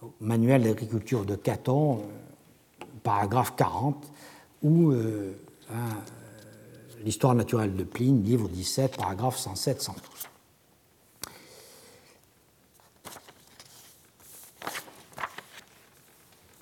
au 0.02 0.10
manuel 0.20 0.62
d'agriculture 0.62 1.26
de 1.26 1.36
Caton, 1.36 1.98
euh, 1.98 2.84
paragraphe 3.02 3.54
40, 3.54 4.10
ou 4.62 4.92
euh, 4.92 5.34
l'histoire 7.04 7.34
naturelle 7.34 7.76
de 7.76 7.84
Pline, 7.84 8.22
livre 8.24 8.48
17, 8.48 8.96
paragraphe 8.96 9.38
107-112. 9.38 9.92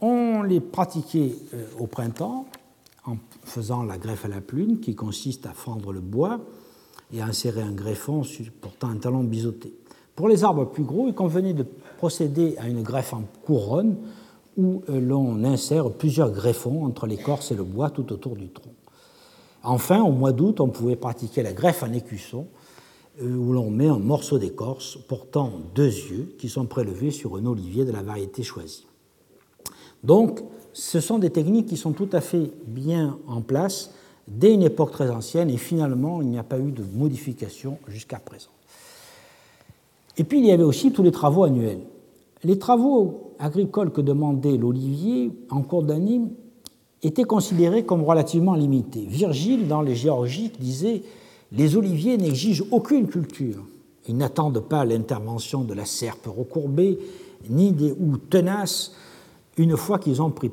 On 0.01 0.43
les 0.43 0.61
pratiquait 0.61 1.35
au 1.79 1.87
printemps 1.87 2.47
en 3.07 3.17
faisant 3.45 3.85
la 3.85 3.97
greffe 3.97 4.27
à 4.27 4.29
la 4.29 4.43
plume, 4.43 4.81
qui 4.81 4.95
consiste 4.95 5.47
à 5.47 5.55
fendre 5.55 5.93
le 5.93 6.01
bois 6.01 6.41
et 7.11 7.23
à 7.23 7.27
insérer 7.27 7.63
un 7.63 7.73
greffon 7.73 8.23
portant 8.61 8.89
un 8.89 8.97
talon 8.97 9.25
biseauté. 9.25 9.73
Pour 10.15 10.29
les 10.29 10.45
arbres 10.45 10.65
plus 10.67 10.85
gros, 10.85 11.09
il 11.09 11.15
convenait 11.15 11.55
de 11.55 11.67
procéder 11.99 12.57
à 12.59 12.69
une 12.69 12.83
greffe 12.83 13.15
en 13.15 13.25
couronne 13.45 13.97
où 14.57 14.83
euh, 14.89 15.01
l'on 15.01 15.43
insère 15.45 15.91
plusieurs 15.91 16.31
greffons 16.31 16.85
entre 16.85 17.07
l'écorce 17.07 17.51
et 17.51 17.57
le 17.57 17.65
bois 17.65 17.91
tout 17.91 18.13
autour 18.13 18.37
du 18.37 18.49
tronc. 18.49 18.71
Enfin, 19.65 20.03
au 20.03 20.13
mois 20.13 20.33
d'août, 20.33 20.61
on 20.61 20.69
pouvait 20.69 20.97
pratiquer 20.97 21.43
la 21.43 21.53
greffe 21.53 21.83
en 21.83 21.93
écusson, 21.93 22.47
euh, 23.21 23.35
où 23.35 23.53
l'on 23.53 23.71
met 23.71 23.89
un 23.89 23.99
morceau 23.99 24.39
d'écorce 24.39 24.99
portant 25.09 25.51
deux 25.75 25.89
yeux 25.89 26.35
qui 26.39 26.49
sont 26.49 26.67
prélevés 26.67 27.11
sur 27.11 27.37
un 27.37 27.47
olivier 27.47 27.85
de 27.85 27.93
la 27.93 28.03
variété 28.03 28.43
choisie. 28.43 28.87
Donc, 30.05 30.41
ce 30.73 31.01
sont 31.01 31.19
des 31.19 31.31
techniques 31.31 31.67
qui 31.67 31.77
sont 31.77 31.93
tout 31.93 32.09
à 32.13 32.21
fait 32.21 32.51
bien 32.67 33.19
en 33.27 33.41
place 33.41 33.91
dès 34.29 34.53
une 34.53 34.63
époque 34.63 34.93
très 34.93 35.11
ancienne 35.11 35.51
et 35.51 35.57
finalement 35.57 36.23
il 36.23 36.29
n'y 36.29 36.39
a 36.39 36.43
pas 36.43 36.59
eu 36.59 36.73
de 36.73 36.83
modification 36.95 37.79
jusqu'à 37.89 38.19
présent. 38.19 38.51
Et 40.17 40.25
puis 40.25 40.39
il 40.39 40.47
y 40.47 40.53
avait 40.53 40.63
aussi 40.63 40.93
tous 40.93 41.03
les 41.03 41.11
travaux 41.11 41.45
annuels. 41.45 41.81
Les 42.43 42.59
travaux 42.59 43.33
agricoles 43.39 43.91
que 43.91 44.01
demandait 44.01 44.57
l'olivier 44.57 45.33
en 45.51 45.63
cours 45.63 45.83
d'année 45.83 46.21
étaient 47.03 47.25
considérés 47.25 47.85
comme 47.85 48.03
relativement 48.03 48.55
limités. 48.55 49.07
Virgile, 49.07 49.69
dans 49.69 49.83
les 49.83 49.95
Géorgiques, 49.95 50.61
disait 50.61 51.03
Les 51.53 51.77
oliviers 51.77 52.17
n'exigent 52.17 52.65
aucune 52.71 53.07
culture. 53.07 53.65
Ils 54.07 54.17
n'attendent 54.17 54.61
pas 54.61 54.85
l'intervention 54.85 55.65
de 55.65 55.75
la 55.75 55.85
serpe 55.85 56.27
recourbée, 56.27 56.99
ni 57.49 57.73
des 57.73 57.93
houes 57.93 58.19
tenaces 58.19 58.93
une 59.57 59.77
fois 59.77 59.99
qu'ils 59.99 60.21
ont 60.21 60.31
pris 60.31 60.51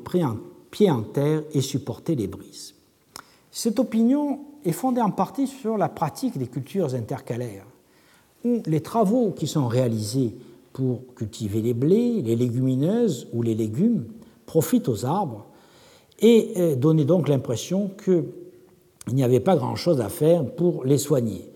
pied 0.70 0.90
en 0.90 1.02
terre 1.02 1.42
et 1.52 1.60
supporté 1.60 2.14
les 2.14 2.26
brises. 2.26 2.74
Cette 3.50 3.78
opinion 3.78 4.40
est 4.64 4.72
fondée 4.72 5.00
en 5.00 5.10
partie 5.10 5.46
sur 5.46 5.76
la 5.76 5.88
pratique 5.88 6.38
des 6.38 6.46
cultures 6.46 6.94
intercalaires, 6.94 7.66
où 8.44 8.62
les 8.66 8.80
travaux 8.80 9.30
qui 9.30 9.46
sont 9.46 9.68
réalisés 9.68 10.34
pour 10.72 11.00
cultiver 11.14 11.60
les 11.60 11.74
blés, 11.74 12.22
les 12.22 12.36
légumineuses 12.36 13.28
ou 13.32 13.42
les 13.42 13.54
légumes 13.54 14.04
profitent 14.46 14.88
aux 14.88 15.04
arbres 15.04 15.46
et 16.20 16.52
euh, 16.56 16.76
donnaient 16.76 17.04
donc 17.04 17.28
l'impression 17.28 17.90
qu'il 18.02 18.24
n'y 19.14 19.24
avait 19.24 19.40
pas 19.40 19.56
grand-chose 19.56 20.00
à 20.00 20.08
faire 20.08 20.44
pour 20.44 20.84
les 20.84 20.98
soigner. 20.98 21.48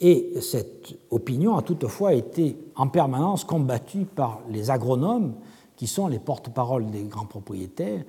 Et 0.00 0.34
cette 0.40 0.94
opinion 1.10 1.56
a 1.56 1.62
toutefois 1.62 2.12
été 2.12 2.56
en 2.74 2.88
permanence 2.88 3.44
combattue 3.44 4.04
par 4.04 4.40
les 4.50 4.70
agronomes 4.70 5.34
qui 5.76 5.86
sont 5.86 6.08
les 6.08 6.18
porte-paroles 6.18 6.90
des 6.90 7.04
grands 7.04 7.26
propriétaires, 7.26 8.02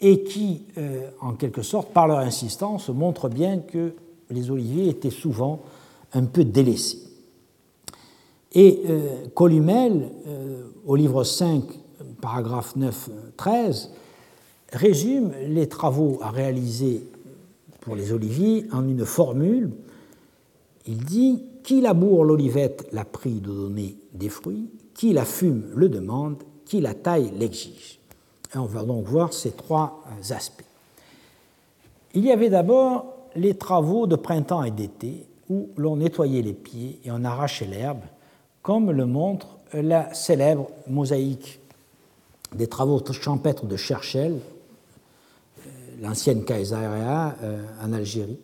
et 0.00 0.22
qui, 0.22 0.62
euh, 0.76 1.10
en 1.20 1.32
quelque 1.32 1.62
sorte, 1.62 1.88
par 1.92 2.06
leur 2.06 2.18
insistance, 2.18 2.88
montrent 2.88 3.28
bien 3.28 3.58
que 3.58 3.94
les 4.30 4.50
oliviers 4.50 4.88
étaient 4.88 5.10
souvent 5.10 5.60
un 6.12 6.24
peu 6.24 6.44
délaissés. 6.44 7.07
Et 8.52 8.82
euh, 8.88 9.26
Columel, 9.34 10.10
euh, 10.26 10.62
au 10.86 10.96
livre 10.96 11.22
5, 11.22 11.64
paragraphe 12.20 12.74
9-13, 12.76 13.90
résume 14.72 15.32
les 15.48 15.68
travaux 15.68 16.18
à 16.22 16.30
réaliser 16.30 17.04
pour 17.80 17.94
les 17.94 18.12
oliviers 18.12 18.66
en 18.72 18.86
une 18.88 19.04
formule. 19.04 19.70
Il 20.86 21.04
dit 21.04 21.42
Qui 21.62 21.80
laboure 21.80 22.24
l'olivette 22.24 22.88
l'a 22.92 23.04
pris 23.04 23.34
de 23.34 23.52
donner 23.52 23.96
des 24.14 24.28
fruits, 24.28 24.70
qui 24.94 25.12
la 25.12 25.24
fume 25.24 25.64
le 25.74 25.88
demande, 25.88 26.42
qui 26.64 26.80
la 26.80 26.94
taille 26.94 27.32
l'exige. 27.38 28.00
on 28.54 28.62
va 28.62 28.82
donc 28.82 29.04
voir 29.06 29.32
ces 29.32 29.50
trois 29.50 30.02
euh, 30.06 30.34
aspects. 30.34 30.64
Il 32.14 32.24
y 32.24 32.32
avait 32.32 32.48
d'abord 32.48 33.14
les 33.36 33.54
travaux 33.54 34.06
de 34.06 34.16
printemps 34.16 34.64
et 34.64 34.70
d'été 34.70 35.26
où 35.50 35.68
l'on 35.76 35.96
nettoyait 35.96 36.42
les 36.42 36.54
pieds 36.54 36.98
et 37.04 37.10
on 37.10 37.24
arrachait 37.24 37.66
l'herbe, 37.66 38.00
comme 38.62 38.90
le 38.90 39.06
montre 39.06 39.58
la 39.72 40.12
célèbre 40.14 40.68
mosaïque 40.86 41.60
des 42.54 42.66
travaux 42.66 43.02
champêtres 43.12 43.66
de 43.66 43.76
Cherchel, 43.76 44.32
euh, 44.34 45.70
l'ancienne 46.00 46.44
Caesarea 46.44 47.36
euh, 47.42 47.62
en 47.82 47.92
Algérie, 47.92 48.38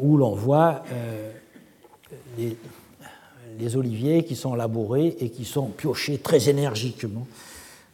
où 0.00 0.16
l'on 0.16 0.34
voit 0.34 0.82
les 3.58 3.76
oliviers 3.76 4.24
qui 4.24 4.36
sont 4.36 4.54
labourés 4.54 5.16
et 5.20 5.30
qui 5.30 5.44
sont 5.44 5.66
piochés 5.66 6.18
très 6.18 6.48
énergiquement 6.48 7.26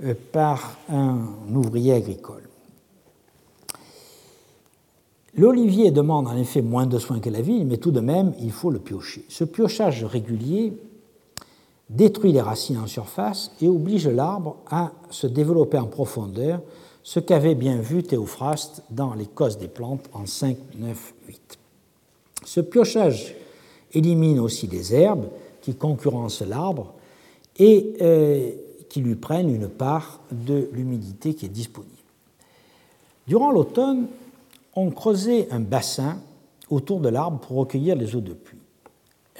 euh, 0.02 0.14
par 0.32 0.78
un 0.88 1.26
ouvrier 1.52 1.92
agricole. 1.92 2.42
L'olivier 5.40 5.90
demande 5.90 6.28
en 6.28 6.36
effet 6.36 6.60
moins 6.60 6.84
de 6.84 6.98
soins 6.98 7.18
que 7.18 7.30
la 7.30 7.40
vigne, 7.40 7.66
mais 7.66 7.78
tout 7.78 7.92
de 7.92 8.00
même, 8.00 8.34
il 8.42 8.52
faut 8.52 8.70
le 8.70 8.78
piocher. 8.78 9.24
Ce 9.30 9.42
piochage 9.42 10.04
régulier 10.04 10.74
détruit 11.88 12.32
les 12.32 12.42
racines 12.42 12.76
en 12.76 12.86
surface 12.86 13.50
et 13.62 13.66
oblige 13.66 14.06
l'arbre 14.06 14.56
à 14.70 14.92
se 15.08 15.26
développer 15.26 15.78
en 15.78 15.86
profondeur, 15.86 16.60
ce 17.02 17.20
qu'avait 17.20 17.54
bien 17.54 17.80
vu 17.80 18.02
Théophraste 18.02 18.82
dans 18.90 19.14
les 19.14 19.24
causes 19.24 19.56
des 19.56 19.68
plantes 19.68 20.10
en 20.12 20.26
5, 20.26 20.58
9, 20.78 21.14
8. 21.28 21.58
Ce 22.44 22.60
piochage 22.60 23.34
élimine 23.94 24.40
aussi 24.40 24.66
les 24.66 24.94
herbes 24.94 25.30
qui 25.62 25.74
concurrencent 25.74 26.42
l'arbre 26.42 26.92
et 27.58 27.94
euh, 28.02 28.50
qui 28.90 29.00
lui 29.00 29.14
prennent 29.14 29.48
une 29.48 29.68
part 29.70 30.20
de 30.30 30.68
l'humidité 30.74 31.32
qui 31.32 31.46
est 31.46 31.48
disponible. 31.48 31.94
Durant 33.26 33.52
l'automne, 33.52 34.06
on 34.80 34.90
creusait 34.90 35.48
un 35.50 35.60
bassin 35.60 36.18
autour 36.70 37.00
de 37.00 37.08
l'arbre 37.08 37.38
pour 37.38 37.56
recueillir 37.58 37.96
les 37.96 38.16
eaux 38.16 38.20
de 38.20 38.32
pluie. 38.32 38.58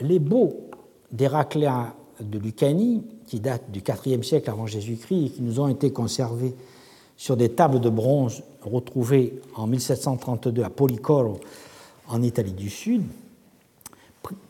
Les 0.00 0.18
baux 0.18 0.68
d'Héracléa 1.12 1.94
de 2.20 2.38
Lucanie, 2.38 3.02
qui 3.26 3.40
datent 3.40 3.70
du 3.70 3.80
IVe 4.06 4.22
siècle 4.22 4.50
avant 4.50 4.66
Jésus-Christ 4.66 5.26
et 5.26 5.30
qui 5.30 5.42
nous 5.42 5.60
ont 5.60 5.68
été 5.68 5.92
conservés 5.92 6.54
sur 7.16 7.36
des 7.36 7.50
tables 7.50 7.80
de 7.80 7.90
bronze 7.90 8.42
retrouvées 8.62 9.40
en 9.54 9.66
1732 9.66 10.62
à 10.62 10.70
Policoro, 10.70 11.38
en 12.08 12.22
Italie 12.22 12.52
du 12.52 12.68
Sud, 12.68 13.02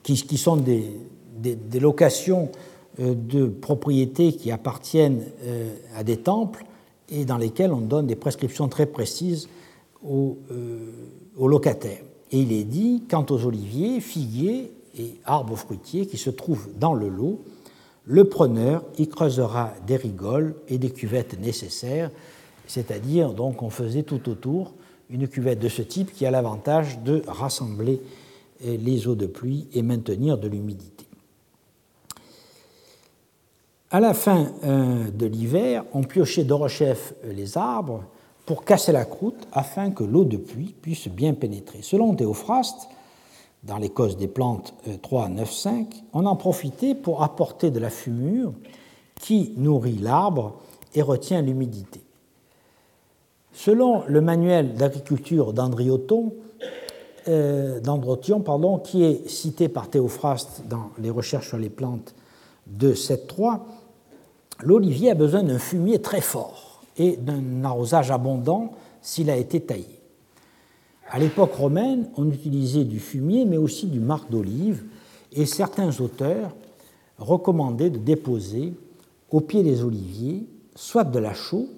qui 0.02 0.38
sont 0.38 0.56
des, 0.56 0.96
des, 1.36 1.80
locations 1.80 2.48
euh, 2.98 3.14
de 3.14 3.46
propriétés 3.46 4.32
qui 4.32 4.50
appartiennent 4.50 5.22
euh, 5.44 5.74
à 5.96 6.02
des 6.02 6.16
temples 6.16 6.64
et 7.08 7.24
dans 7.24 7.36
lesquelles 7.38 7.72
on 7.72 7.80
donne 7.80 8.06
des 8.06 8.16
prescriptions 8.16 8.68
très 8.68 8.86
précises 8.86 9.48
aux, 10.04 10.38
euh, 10.50 10.78
locataires. 11.38 12.02
Et 12.30 12.40
il 12.40 12.52
est 12.52 12.64
dit, 12.64 13.04
quant 13.10 13.26
aux 13.30 13.44
oliviers, 13.44 14.00
figuiers 14.00 14.72
et 14.96 15.16
arbres 15.24 15.56
fruitiers 15.56 16.06
qui 16.06 16.16
se 16.16 16.30
trouvent 16.30 16.68
dans 16.78 16.94
le 16.94 17.08
lot, 17.08 17.40
le 18.04 18.24
preneur 18.24 18.84
y 18.98 19.08
creusera 19.08 19.72
des 19.86 19.96
rigoles 19.96 20.54
et 20.68 20.78
des 20.78 20.90
cuvettes 20.90 21.38
nécessaires, 21.40 22.10
c'est-à-dire 22.66 23.32
donc 23.32 23.62
on 23.62 23.70
faisait 23.70 24.02
tout 24.02 24.28
autour 24.28 24.72
une 25.10 25.28
cuvette 25.28 25.58
de 25.58 25.68
ce 25.68 25.82
type 25.82 26.12
qui 26.12 26.24
a 26.24 26.30
l'avantage 26.30 27.00
de 27.00 27.22
rassembler 27.26 28.00
les 28.62 29.08
eaux 29.08 29.14
de 29.14 29.26
pluie 29.26 29.66
et 29.72 29.82
maintenir 29.82 30.38
de 30.38 30.48
l'humidité. 30.48 31.06
À 33.92 33.98
la 33.98 34.14
fin 34.14 34.52
euh, 34.62 35.10
de 35.10 35.26
l'hiver, 35.26 35.84
on 35.92 36.04
piochait 36.04 36.44
d'orechef 36.44 37.12
les 37.24 37.58
arbres 37.58 38.04
pour 38.50 38.64
casser 38.64 38.90
la 38.90 39.04
croûte 39.04 39.46
afin 39.52 39.92
que 39.92 40.02
l'eau 40.02 40.24
de 40.24 40.36
pluie 40.36 40.74
puisse 40.82 41.06
bien 41.06 41.34
pénétrer. 41.34 41.82
Selon 41.82 42.16
Théophraste, 42.16 42.88
dans 43.62 43.76
les 43.76 43.90
causes 43.90 44.16
des 44.16 44.26
plantes 44.26 44.74
3, 45.02 45.28
9, 45.28 45.52
5, 45.52 45.86
on 46.14 46.26
en 46.26 46.34
profitait 46.34 46.96
pour 46.96 47.22
apporter 47.22 47.70
de 47.70 47.78
la 47.78 47.90
fumure 47.90 48.52
qui 49.14 49.54
nourrit 49.56 49.98
l'arbre 49.98 50.54
et 50.96 51.00
retient 51.00 51.42
l'humidité. 51.42 52.00
Selon 53.52 54.02
le 54.08 54.20
manuel 54.20 54.74
d'agriculture 54.74 55.52
d'Andrioton, 55.52 56.34
euh, 57.28 57.78
qui 58.82 59.04
est 59.04 59.28
cité 59.28 59.68
par 59.68 59.88
Théophraste 59.88 60.62
dans 60.68 60.90
les 60.98 61.10
recherches 61.10 61.46
sur 61.46 61.58
les 61.58 61.70
plantes 61.70 62.16
de 62.66 62.94
7.3, 62.94 63.60
l'olivier 64.58 65.12
a 65.12 65.14
besoin 65.14 65.44
d'un 65.44 65.60
fumier 65.60 66.02
très 66.02 66.20
fort 66.20 66.69
et 67.00 67.16
d'un 67.16 67.64
arrosage 67.64 68.10
abondant 68.10 68.72
s'il 69.00 69.30
a 69.30 69.36
été 69.36 69.58
taillé. 69.58 70.00
À 71.10 71.18
l'époque 71.18 71.54
romaine, 71.54 72.10
on 72.18 72.30
utilisait 72.30 72.84
du 72.84 73.00
fumier, 73.00 73.46
mais 73.46 73.56
aussi 73.56 73.86
du 73.86 74.00
marc 74.00 74.30
d'olive, 74.30 74.84
et 75.32 75.46
certains 75.46 75.98
auteurs 76.00 76.54
recommandaient 77.18 77.88
de 77.88 77.96
déposer 77.96 78.74
au 79.30 79.40
pied 79.40 79.62
des 79.62 79.82
oliviers 79.82 80.46
soit 80.76 81.04
de 81.04 81.18
la 81.18 81.32
chaux, 81.32 81.68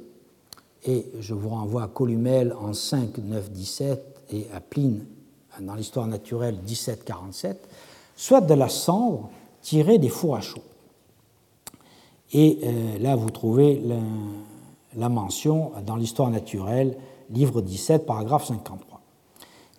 et 0.84 1.06
je 1.20 1.34
vous 1.34 1.50
renvoie 1.50 1.84
à 1.84 1.88
Columel 1.88 2.52
en 2.60 2.72
5, 2.72 3.18
9, 3.18 3.52
17 3.52 4.24
et 4.32 4.46
à 4.52 4.60
Pline 4.60 5.04
dans 5.60 5.76
l'histoire 5.76 6.08
naturelle 6.08 6.58
17, 6.64 7.04
47, 7.04 7.68
soit 8.16 8.40
de 8.40 8.54
la 8.54 8.68
cendre 8.68 9.30
tirée 9.60 9.98
des 9.98 10.08
fours 10.08 10.34
à 10.34 10.40
chaud. 10.40 10.64
Et 12.32 12.58
euh, 12.64 12.98
là, 12.98 13.14
vous 13.14 13.30
trouvez 13.30 13.78
la, 13.84 13.96
mention 14.96 15.72
dans 15.86 15.96
l'histoire 15.96 16.30
naturelle, 16.30 16.96
livre 17.30 17.60
17, 17.60 18.06
paragraphe 18.06 18.46
53. 18.46 19.00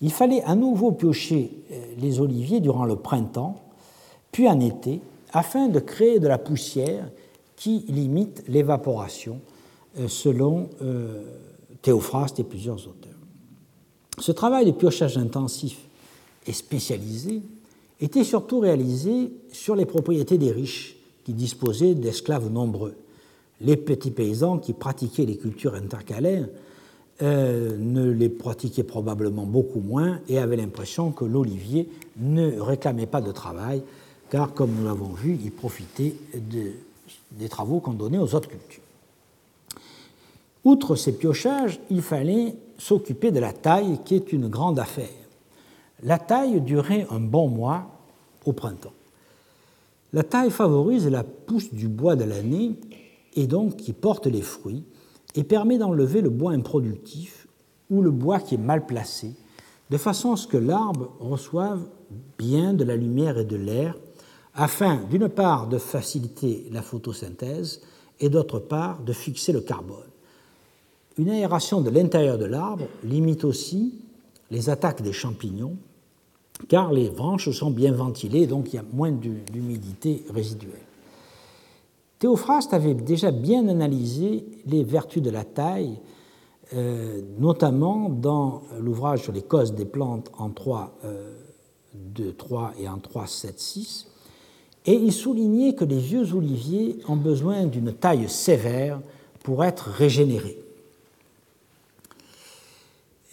Il 0.02 0.12
fallait 0.12 0.44
à 0.44 0.56
nouveau 0.56 0.92
piocher 0.92 1.52
euh, 1.72 1.86
les 1.98 2.20
oliviers 2.20 2.60
durant 2.60 2.86
le 2.86 2.96
printemps, 2.96 3.62
puis 4.32 4.48
en 4.48 4.60
été, 4.60 5.02
afin 5.32 5.68
de 5.68 5.80
créer 5.80 6.20
de 6.20 6.28
la 6.28 6.38
poussière 6.38 7.10
qui 7.56 7.86
limite 7.88 8.44
l'évaporation, 8.48 9.40
euh, 10.00 10.08
selon 10.08 10.70
Théophraste 11.82 12.40
et 12.40 12.44
plusieurs 12.44 12.88
auteurs. 12.88 13.12
Ce 14.20 14.32
travail 14.32 14.66
de 14.66 14.72
piochage 14.72 15.18
intensif 15.18 15.80
et 16.48 16.54
spécialisé 16.54 17.42
était 18.00 18.24
surtout 18.24 18.60
réalisé 18.60 19.34
sur 19.52 19.76
les 19.76 19.86
propriétés 19.86 20.38
des 20.38 20.52
riches 20.52 20.98
qui 21.24 21.34
disposaient 21.34 21.96
d'esclaves 21.96 22.50
nombreux. 22.52 22.96
Les 23.62 23.78
petits 23.78 24.12
paysans 24.12 24.58
qui 24.58 24.74
pratiquaient 24.74 25.26
les 25.26 25.38
cultures 25.38 25.76
intercalaires 25.76 26.48
euh, 27.22 27.78
ne 27.78 28.10
les 28.10 28.30
pratiquaient 28.30 28.84
probablement 28.84 29.46
beaucoup 29.46 29.80
moins 29.80 30.20
et 30.28 30.40
avaient 30.40 30.58
l'impression 30.58 31.12
que 31.12 31.26
l'olivier 31.26 31.88
ne 32.18 32.60
réclamait 32.60 33.06
pas 33.06 33.22
de 33.22 33.32
travail, 33.32 33.84
car, 34.30 34.54
comme 34.54 34.72
nous 34.72 34.86
l'avons 34.86 35.14
vu, 35.14 35.38
il 35.44 35.52
profitait 35.52 36.16
des 37.32 37.50
travaux 37.50 37.80
qu'on 37.80 37.94
donnait 37.94 38.18
aux 38.18 38.34
autres 38.34 38.50
cultures. 38.50 38.82
Outre 40.64 40.96
ces 40.96 41.12
piochages, 41.12 41.80
il 41.90 42.02
fallait 42.02 42.56
s'occuper 42.78 43.32
de 43.32 43.40
la 43.40 43.54
taille, 43.54 44.00
qui 44.06 44.16
est 44.16 44.32
une 44.32 44.48
grande 44.48 44.80
affaire. 44.80 45.08
La 46.04 46.18
taille 46.18 46.62
durait 46.62 47.06
un 47.12 47.20
bon 47.20 47.48
mois 47.48 47.86
au 48.46 48.54
printemps. 48.54 48.94
La 50.14 50.24
taille 50.24 50.52
favorise 50.52 51.08
la 51.08 51.24
pousse 51.24 51.74
du 51.74 51.88
bois 51.88 52.16
de 52.16 52.24
l'année 52.24 52.76
et 53.36 53.48
donc 53.48 53.78
qui 53.78 53.94
porte 53.94 54.28
les 54.28 54.42
fruits 54.42 54.84
et 55.36 55.44
permet 55.44 55.78
d'enlever 55.78 56.22
le 56.22 56.30
bois 56.30 56.52
improductif 56.52 57.48
ou 57.90 58.02
le 58.02 58.12
bois 58.12 58.40
qui 58.40 58.56
est 58.56 58.60
mal 58.60 58.86
placé, 58.86 59.34
de 59.90 59.98
façon 59.98 60.34
à 60.34 60.38
ce 60.38 60.48
que 60.48 60.58
l'arbre 60.58 61.12
reçoive 61.20 61.82
bien 62.38 62.74
de 62.74 62.84
la 62.84 62.96
lumière 62.96 63.38
et 63.38 63.46
de 63.46 63.56
l'air, 63.56 63.96
afin 64.56 65.04
d'une 65.10 65.30
part 65.30 65.68
de 65.68 65.78
faciliter 65.78 66.68
la 66.72 66.82
photosynthèse 66.82 67.82
et 68.20 68.30
d'autre 68.30 68.60
part 68.60 69.02
de 69.02 69.14
fixer 69.14 69.52
le 69.52 69.62
carbone. 69.62 69.98
Une 71.18 71.30
aération 71.30 71.82
de 71.82 71.90
l'intérieur 71.90 72.38
de 72.38 72.46
l'arbre 72.46 72.86
limite 73.04 73.44
aussi 73.44 73.96
les 74.52 74.70
attaques 74.70 75.02
des 75.02 75.14
champignons 75.14 75.78
car 76.70 76.92
les 76.94 77.10
branches 77.10 77.50
sont 77.52 77.72
bien 77.72 77.92
ventilées, 77.92 78.48
donc 78.48 78.74
il 78.74 78.76
y 78.78 78.80
a 78.80 78.86
moins 78.94 79.12
d'humidité 79.12 80.24
résiduelle. 80.30 80.80
Théophraste 82.24 82.74
avait 82.74 82.94
déjà 82.94 83.32
bien 83.32 83.68
analysé 83.68 84.46
les 84.66 84.86
vertus 84.86 85.22
de 85.22 85.30
la 85.30 85.44
taille, 85.44 86.00
euh, 86.74 87.22
notamment 87.38 88.08
dans 88.08 88.62
l'ouvrage 88.80 89.24
sur 89.24 89.34
les 89.34 89.42
causes 89.42 89.74
des 89.74 89.84
plantes 89.84 90.32
en 90.38 90.50
3, 90.50 90.98
2, 91.94 92.32
3 92.32 92.76
et 92.80 92.88
en 92.88 93.00
3, 93.00 93.28
7, 93.28 93.60
6, 93.60 94.08
et 94.86 94.94
il 94.94 95.12
soulignait 95.12 95.76
que 95.76 95.84
les 95.84 96.00
vieux 96.00 96.34
oliviers 96.34 96.98
ont 97.10 97.18
besoin 97.18 97.66
d'une 97.66 97.92
taille 97.92 98.30
sévère 98.30 99.02
pour 99.44 99.66
être 99.66 99.90
régénérés. 99.90 100.64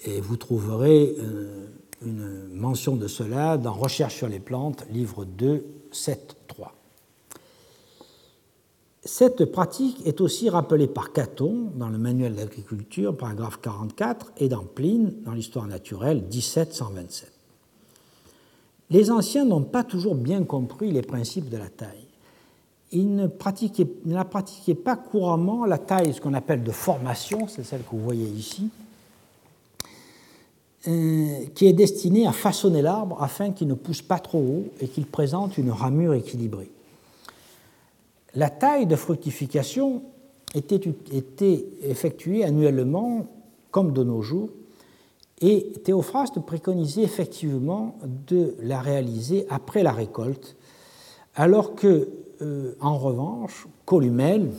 Et 0.04 0.20
vous 0.20 0.36
trouverez 0.36 1.14
euh, 1.16 1.68
une 2.04 2.48
mention 2.52 2.96
de 2.96 3.06
cela 3.06 3.56
dans 3.56 3.72
Recherche 3.72 4.16
sur 4.16 4.26
les 4.26 4.40
plantes, 4.40 4.84
livre 4.90 5.24
2, 5.24 5.64
7, 5.92 6.26
3. 6.26 6.39
Cette 9.04 9.46
pratique 9.46 10.06
est 10.06 10.20
aussi 10.20 10.50
rappelée 10.50 10.86
par 10.86 11.12
Caton 11.12 11.70
dans 11.74 11.88
le 11.88 11.96
Manuel 11.96 12.34
d'agriculture, 12.34 13.16
paragraphe 13.16 13.58
44, 13.62 14.32
et 14.36 14.48
dans 14.48 14.64
Pline, 14.64 15.14
dans 15.24 15.32
l'Histoire 15.32 15.66
naturelle, 15.66 16.22
1727. 16.30 17.32
Les 18.90 19.10
anciens 19.10 19.46
n'ont 19.46 19.62
pas 19.62 19.84
toujours 19.84 20.14
bien 20.14 20.44
compris 20.44 20.92
les 20.92 21.00
principes 21.00 21.48
de 21.48 21.56
la 21.56 21.68
taille. 21.68 22.06
Ils 22.92 23.14
ne, 23.14 23.22
ne 23.22 24.22
pratiquaient 24.22 24.74
pas 24.74 24.96
couramment 24.96 25.64
la 25.64 25.78
taille, 25.78 26.12
ce 26.12 26.20
qu'on 26.20 26.34
appelle 26.34 26.62
de 26.62 26.72
formation, 26.72 27.48
c'est 27.48 27.64
celle 27.64 27.82
que 27.82 27.92
vous 27.92 28.02
voyez 28.02 28.26
ici, 28.26 28.68
euh, 30.88 31.46
qui 31.54 31.66
est 31.66 31.72
destiné 31.72 32.26
à 32.26 32.32
façonner 32.32 32.82
l'arbre 32.82 33.16
afin 33.22 33.52
qu'il 33.52 33.68
ne 33.68 33.74
pousse 33.74 34.02
pas 34.02 34.18
trop 34.18 34.40
haut 34.40 34.64
et 34.80 34.88
qu'il 34.88 35.06
présente 35.06 35.56
une 35.56 35.70
ramure 35.70 36.12
équilibrée. 36.12 36.70
La 38.34 38.50
taille 38.50 38.86
de 38.86 38.96
fructification 38.96 40.02
était, 40.54 40.80
effectuée 41.82 42.44
annuellement 42.44 43.26
comme 43.70 43.92
de 43.92 44.02
nos 44.02 44.22
jours 44.22 44.50
et 45.40 45.72
Théophraste 45.84 46.40
préconisait 46.40 47.02
effectivement 47.02 47.96
de 48.26 48.54
la 48.60 48.80
réaliser 48.80 49.46
après 49.48 49.82
la 49.82 49.92
récolte, 49.92 50.56
alors 51.34 51.74
que, 51.74 52.08
euh, 52.42 52.74
en 52.80 52.98
revanche, 52.98 53.66
Columel, 53.86 54.50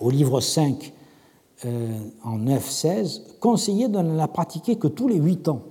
au 0.00 0.10
livre 0.10 0.40
5 0.40 0.92
euh, 1.64 1.98
en 2.24 2.38
9-16, 2.38 3.38
conseillait 3.38 3.88
de 3.88 3.98
ne 3.98 4.16
la 4.16 4.26
pratiquer 4.26 4.76
que 4.76 4.88
tous 4.88 5.06
les 5.06 5.16
huit 5.16 5.46
ans, 5.48 5.62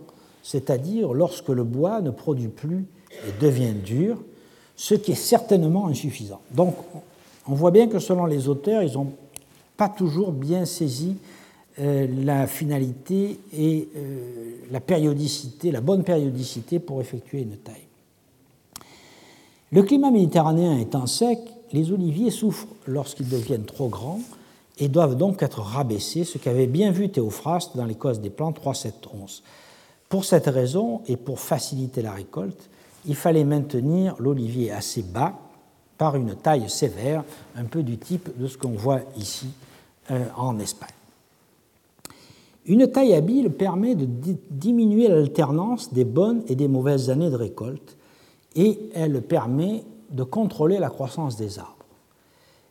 c'est-à-dire 0.41 1.13
lorsque 1.13 1.49
le 1.49 1.65
bois 1.65 1.99
ne 1.99 2.09
produit 2.09 2.47
plus 2.47 2.85
et 3.27 3.41
devient 3.41 3.73
dur, 3.73 4.23
ce 4.75 4.95
qui 4.95 5.11
est 5.11 5.15
certainement 5.15 5.87
insuffisant. 5.87 6.41
Donc 6.51 6.75
on 7.47 7.53
voit 7.53 7.71
bien 7.71 7.87
que 7.87 7.99
selon 7.99 8.25
les 8.25 8.47
auteurs, 8.47 8.83
ils 8.83 8.93
n'ont 8.93 9.13
pas 9.77 9.89
toujours 9.89 10.31
bien 10.31 10.65
saisi 10.65 11.17
euh, 11.79 12.07
la 12.23 12.47
finalité 12.47 13.39
et 13.51 13.89
euh, 13.95 14.57
la 14.71 14.79
périodicité, 14.79 15.71
la 15.71 15.81
bonne 15.81 16.03
périodicité 16.03 16.79
pour 16.79 17.01
effectuer 17.01 17.41
une 17.41 17.57
taille. 17.57 17.87
Le 19.71 19.81
climat 19.81 20.11
méditerranéen 20.11 20.77
étant 20.77 21.07
sec, 21.07 21.39
les 21.71 21.91
oliviers 21.91 22.29
souffrent 22.29 22.67
lorsqu'ils 22.85 23.27
deviennent 23.27 23.65
trop 23.65 23.87
grands 23.87 24.19
et 24.77 24.87
doivent 24.87 25.17
donc 25.17 25.41
être 25.41 25.61
rabaissés, 25.61 26.23
ce 26.23 26.37
qu'avait 26.37 26.67
bien 26.67 26.91
vu 26.91 27.09
Théophraste 27.09 27.75
dans 27.75 27.85
les 27.85 27.95
causes 27.95 28.21
des 28.21 28.29
plantes 28.29 28.55
3, 28.55 28.75
7, 28.75 28.93
11. 29.21 29.43
Pour 30.09 30.25
cette 30.25 30.45
raison, 30.45 31.01
et 31.07 31.17
pour 31.17 31.39
faciliter 31.39 32.03
la 32.03 32.11
récolte, 32.11 32.69
il 33.05 33.15
fallait 33.15 33.43
maintenir 33.43 34.15
l'olivier 34.19 34.71
assez 34.71 35.01
bas 35.01 35.33
par 35.97 36.15
une 36.15 36.35
taille 36.35 36.69
sévère, 36.69 37.23
un 37.55 37.65
peu 37.65 37.83
du 37.83 37.97
type 37.97 38.29
de 38.37 38.47
ce 38.47 38.57
qu'on 38.57 38.71
voit 38.71 39.01
ici 39.17 39.47
euh, 40.11 40.25
en 40.35 40.59
Espagne. 40.59 40.89
Une 42.65 42.87
taille 42.87 43.13
habile 43.13 43.51
permet 43.51 43.93
de 43.95 44.07
diminuer 44.49 45.09
l'alternance 45.09 45.93
des 45.93 46.05
bonnes 46.05 46.43
et 46.47 46.55
des 46.55 46.69
mauvaises 46.69 47.09
années 47.09 47.29
de 47.29 47.35
récolte 47.35 47.97
et 48.55 48.79
elle 48.93 49.21
permet 49.21 49.83
de 50.11 50.23
contrôler 50.23 50.79
la 50.79 50.89
croissance 50.89 51.35
des 51.35 51.59
arbres. 51.59 51.71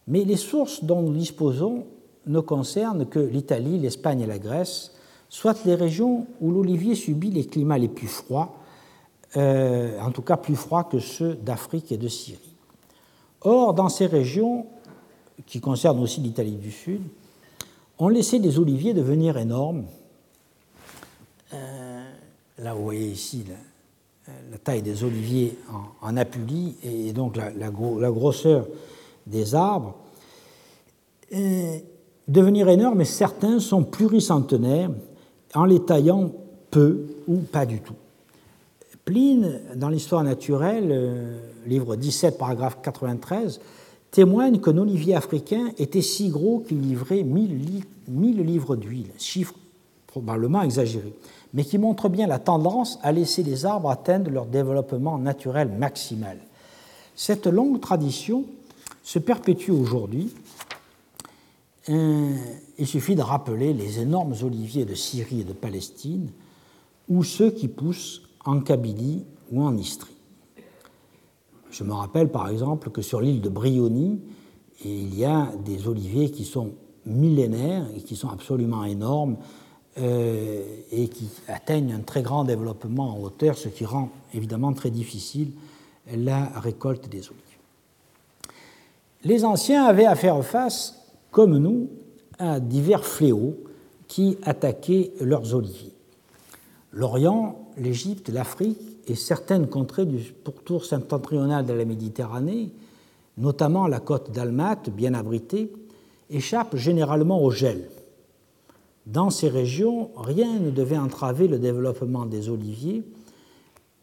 Mais 0.09 0.25
les 0.25 0.37
sources 0.37 0.83
dont 0.83 1.03
nous 1.03 1.13
disposons 1.13 1.85
ne 2.27 2.41
concernent 2.41 3.07
que 3.07 3.19
l'Italie, 3.19 3.79
l'Espagne 3.79 4.21
et 4.21 4.27
la 4.27 4.39
Grèce, 4.39 4.93
soit 5.29 5.65
les 5.65 5.75
régions 5.75 6.27
où 6.41 6.51
l'olivier 6.51 6.95
subit 6.95 7.31
les 7.31 7.45
climats 7.45 7.79
les 7.79 7.89
plus 7.89 8.09
froids, 8.09 8.55
euh, 9.37 9.99
en 10.01 10.11
tout 10.11 10.23
cas 10.23 10.37
plus 10.37 10.57
froids 10.57 10.85
que 10.85 10.99
ceux 10.99 11.35
d'Afrique 11.35 11.91
et 11.93 11.97
de 11.97 12.09
Syrie. 12.09 12.55
Or, 13.41 13.73
dans 13.73 13.89
ces 13.89 14.07
régions, 14.07 14.67
qui 15.47 15.61
concernent 15.61 16.01
aussi 16.01 16.21
l'Italie 16.21 16.57
du 16.57 16.71
Sud, 16.71 17.01
on 17.99 18.09
laissait 18.09 18.39
des 18.39 18.59
oliviers 18.59 18.95
devenir 18.95 19.39
énormes. 19.39 19.85
Euh, 21.55 22.05
là, 22.59 22.75
vous 22.75 22.85
voyez 22.85 23.09
ici 23.09 23.45
la, 23.49 24.59
taille 24.59 24.83
des 24.83 25.03
oliviers 25.03 25.59
en, 26.03 26.17
Apulie 26.17 26.77
et 26.85 27.13
donc 27.13 27.37
la, 27.37 27.71
grosseur 27.71 28.67
des 29.27 29.55
arbres, 29.55 29.97
devenir 32.29 32.69
énormes, 32.69 32.99
mais 32.99 33.05
certains 33.05 33.59
sont 33.61 33.83
pluricentenaires 33.83 34.91
en 35.55 35.65
les 35.65 35.83
taillant 35.85 36.31
peu 36.71 37.07
ou 37.27 37.39
pas 37.39 37.67
du 37.67 37.81
tout. 37.81 37.95
Pline, 39.05 39.61
dans 39.75 39.89
l'histoire 39.89 40.23
naturelle, 40.23 40.89
euh, 40.91 41.39
livre 41.67 41.97
17, 41.97 42.39
paragraphe 42.39 42.79
93, 42.83 43.61
témoigne 44.13 44.61
qu'un 44.61 44.77
olivier 44.79 45.17
africain 45.17 45.73
était 45.79 46.03
si 46.03 46.29
gros 46.29 46.61
qu'il 46.61 46.81
livrait 46.81 47.25
1000, 47.25 47.83
livres 48.09 48.77
d'huile, 48.77 49.11
chiffre 49.19 49.55
probablement 50.07 50.63
exagéré, 50.63 51.15
mais 51.53 51.65
qui 51.65 51.79
montre 51.79 52.09
bien 52.09 52.29
la 52.29 52.39
tendance 52.39 53.01
à 53.03 53.11
laisser 53.11 53.43
les 53.43 53.67
arbres 53.67 53.91
atteindre 53.91 54.31
leur 54.31 54.47
développement 54.47 55.19
naturel 55.19 55.69
maximal. 55.69 56.39
Cette 57.17 57.47
longue 57.47 57.81
tradition 57.81 58.45
se 59.03 59.19
perpétue 59.19 59.71
aujourd'hui. 59.71 60.33
Euh, 61.89 62.37
il 62.79 62.87
suffit 62.87 63.17
de 63.17 63.23
rappeler 63.23 63.73
les 63.73 63.99
énormes 63.99 64.35
oliviers 64.43 64.85
de 64.85 64.95
Syrie 64.95 65.41
et 65.41 65.45
de 65.45 65.53
Palestine, 65.53 66.29
ou 67.09 67.25
ceux 67.25 67.51
qui 67.51 67.67
poussent 67.67 68.23
en 68.45 68.61
Kabylie 68.61 69.25
ou 69.51 69.63
en 69.63 69.77
Istrie. 69.77 70.17
Je 71.71 71.85
me 71.85 71.93
rappelle 71.93 72.31
par 72.31 72.49
exemple 72.49 72.91
que 72.91 73.03
sur 73.03 73.21
l'île 73.21 73.41
de 73.41 73.49
Brioni, 73.49 74.21
il 74.85 75.17
y 75.17 75.25
a 75.25 75.51
des 75.65 75.89
oliviers 75.89 76.31
qui 76.31 76.45
sont 76.45 76.73
millénaires 77.07 77.87
et 77.97 78.03
qui 78.03 78.17
sont 78.17 78.29
absolument 78.29 78.85
énormes 78.85 79.37
euh, 79.99 80.63
et 80.91 81.09
qui 81.09 81.29
atteignent 81.49 81.93
un 81.93 82.01
très 82.01 82.23
grand 82.23 82.45
développement 82.45 83.17
en 83.17 83.21
hauteur, 83.21 83.57
ce 83.57 83.69
qui 83.69 83.85
rend 83.85 84.11
évidemment 84.35 84.73
très 84.73 84.91
difficile 84.91 85.53
la 86.15 86.47
récolte 86.59 87.09
des 87.09 87.29
olives. 87.29 87.41
Les 89.25 89.45
anciens 89.45 89.85
avaient 89.85 90.07
à 90.07 90.17
faire 90.17 90.45
face, 90.45 91.07
comme 91.31 91.57
nous, 91.59 91.89
à 92.39 92.59
divers 92.59 93.05
fléaux 93.05 93.57
qui 94.09 94.37
attaquaient 94.43 95.13
leurs 95.21 95.55
oliviers. 95.55 95.95
L'Orient, 96.93 97.62
l'Égypte, 97.77 98.29
l'Afrique 98.29 98.79
et 99.07 99.15
certaines 99.15 99.69
contrées 99.69 100.07
du 100.07 100.33
pourtour 100.33 100.85
septentrional 100.85 101.67
de 101.67 101.73
la 101.73 101.85
Méditerranée, 101.85 102.71
notamment 103.39 103.87
la 103.87 104.01
côte 104.01 104.31
d'Almat, 104.31 104.91
bien 104.91 105.15
abritée, 105.15 105.73
échappent 106.31 106.77
généralement 106.77 107.43
au 107.43 107.51
gel. 107.51 107.89
Dans 109.07 109.31
ces 109.31 109.49
régions, 109.49 110.11
rien 110.17 110.59
ne 110.59 110.71
devait 110.71 110.99
entraver 110.99 111.49
le 111.49 111.59
développement 111.59 112.27
des 112.27 112.49
oliviers, 112.49 113.03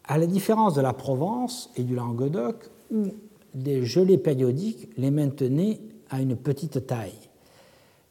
à 0.04 0.18
la 0.18 0.26
différence 0.26 0.74
de 0.74 0.80
la 0.80 0.92
Provence 0.92 1.70
et 1.76 1.82
du 1.82 1.94
Languedoc, 1.94 2.68
où 2.90 3.06
des 3.54 3.84
gelées 3.84 4.18
périodiques 4.18 4.88
les 4.96 5.10
maintenaient 5.10 5.80
à 6.10 6.20
une 6.20 6.36
petite 6.36 6.86
taille. 6.86 7.30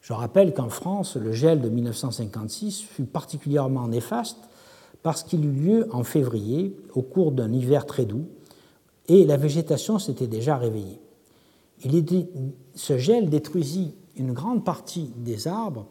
Je 0.00 0.12
rappelle 0.12 0.54
qu'en 0.54 0.70
France, 0.70 1.16
le 1.16 1.32
gel 1.32 1.60
de 1.60 1.68
1956 1.68 2.82
fut 2.82 3.04
particulièrement 3.04 3.86
néfaste 3.86 4.38
parce 5.02 5.22
qu'il 5.22 5.44
eut 5.44 5.52
lieu 5.52 5.86
en 5.90 6.04
février, 6.04 6.76
au 6.94 7.02
cours 7.02 7.32
d'un 7.32 7.52
hiver 7.52 7.86
très 7.86 8.04
doux, 8.04 8.26
et 9.08 9.24
la 9.24 9.36
végétation 9.36 9.98
s'était 9.98 10.26
déjà 10.26 10.56
réveillée. 10.56 11.00
Il 11.84 12.04
ce 12.74 12.98
gel 12.98 13.30
détruisit 13.30 13.94
une 14.16 14.32
grande 14.32 14.64
partie 14.64 15.10
des 15.16 15.48
arbres, 15.48 15.86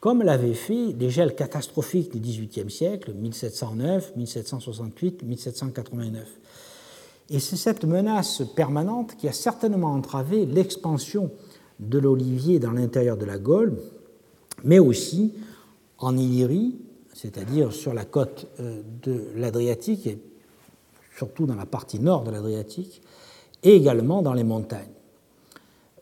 comme 0.00 0.22
l'avaient 0.22 0.54
fait 0.54 0.92
les 0.98 1.10
gels 1.10 1.34
catastrophiques 1.34 2.12
du 2.12 2.18
XVIIIe 2.18 2.70
siècle, 2.70 3.12
1709, 3.14 4.16
1768, 4.16 5.22
1789. 5.22 6.28
Et 7.30 7.40
c'est 7.40 7.56
cette 7.56 7.84
menace 7.84 8.42
permanente 8.56 9.16
qui 9.16 9.28
a 9.28 9.32
certainement 9.32 9.92
entravé 9.92 10.46
l'expansion 10.46 11.30
de 11.78 11.98
l'olivier 11.98 12.58
dans 12.58 12.72
l'intérieur 12.72 13.16
de 13.16 13.24
la 13.24 13.38
Gaule, 13.38 13.78
mais 14.64 14.78
aussi 14.78 15.34
en 15.98 16.16
Illyrie, 16.16 16.76
c'est-à-dire 17.20 17.72
sur 17.72 17.94
la 17.94 18.04
côte 18.04 18.46
euh, 18.60 18.80
de 19.02 19.26
l'Adriatique, 19.34 20.06
et 20.06 20.20
surtout 21.16 21.46
dans 21.46 21.56
la 21.56 21.66
partie 21.66 21.98
nord 21.98 22.22
de 22.22 22.30
l'Adriatique, 22.30 23.02
et 23.64 23.74
également 23.74 24.22
dans 24.22 24.34
les 24.34 24.44
montagnes. 24.44 24.86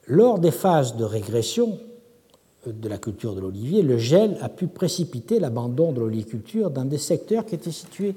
Lors 0.07 0.39
des 0.39 0.51
phases 0.51 0.95
de 0.97 1.05
régression 1.05 1.79
euh, 2.67 2.73
de 2.73 2.89
la 2.91 2.99
culture 2.99 3.35
de 3.35 3.41
l'olivier, 3.41 3.81
le 3.81 3.97
gel 3.97 4.37
a 4.43 4.51
pu 4.51 4.67
précipiter 4.67 5.41
l'abandon 5.41 5.93
de 5.93 6.01
l'oliviculture 6.01 6.71
dans 6.71 6.85
des 6.85 6.99
secteurs 6.99 7.47
qui 7.47 7.55
étaient 7.55 7.71
situés 7.71 8.15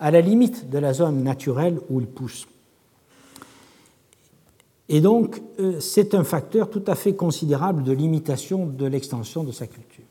à 0.00 0.10
la 0.10 0.22
limite 0.22 0.70
de 0.70 0.78
la 0.78 0.94
zone 0.94 1.22
naturelle 1.22 1.78
où 1.90 2.00
il 2.00 2.06
pousse. 2.06 2.46
Et 4.88 5.02
donc, 5.02 5.42
euh, 5.60 5.80
c'est 5.80 6.14
un 6.14 6.24
facteur 6.24 6.70
tout 6.70 6.84
à 6.86 6.94
fait 6.94 7.12
considérable 7.12 7.82
de 7.82 7.92
limitation 7.92 8.64
de 8.64 8.86
l'extension 8.86 9.44
de 9.44 9.52
sa 9.52 9.66
culture. 9.66 10.04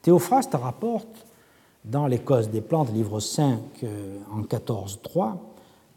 Théophraste 0.00 0.54
rapporte 0.54 1.25
dans 1.86 2.06
les 2.06 2.20
des 2.52 2.60
plantes, 2.60 2.92
livre 2.92 3.20
5 3.20 3.58
euh, 3.84 4.18
en 4.32 4.42
14.3, 4.42 5.36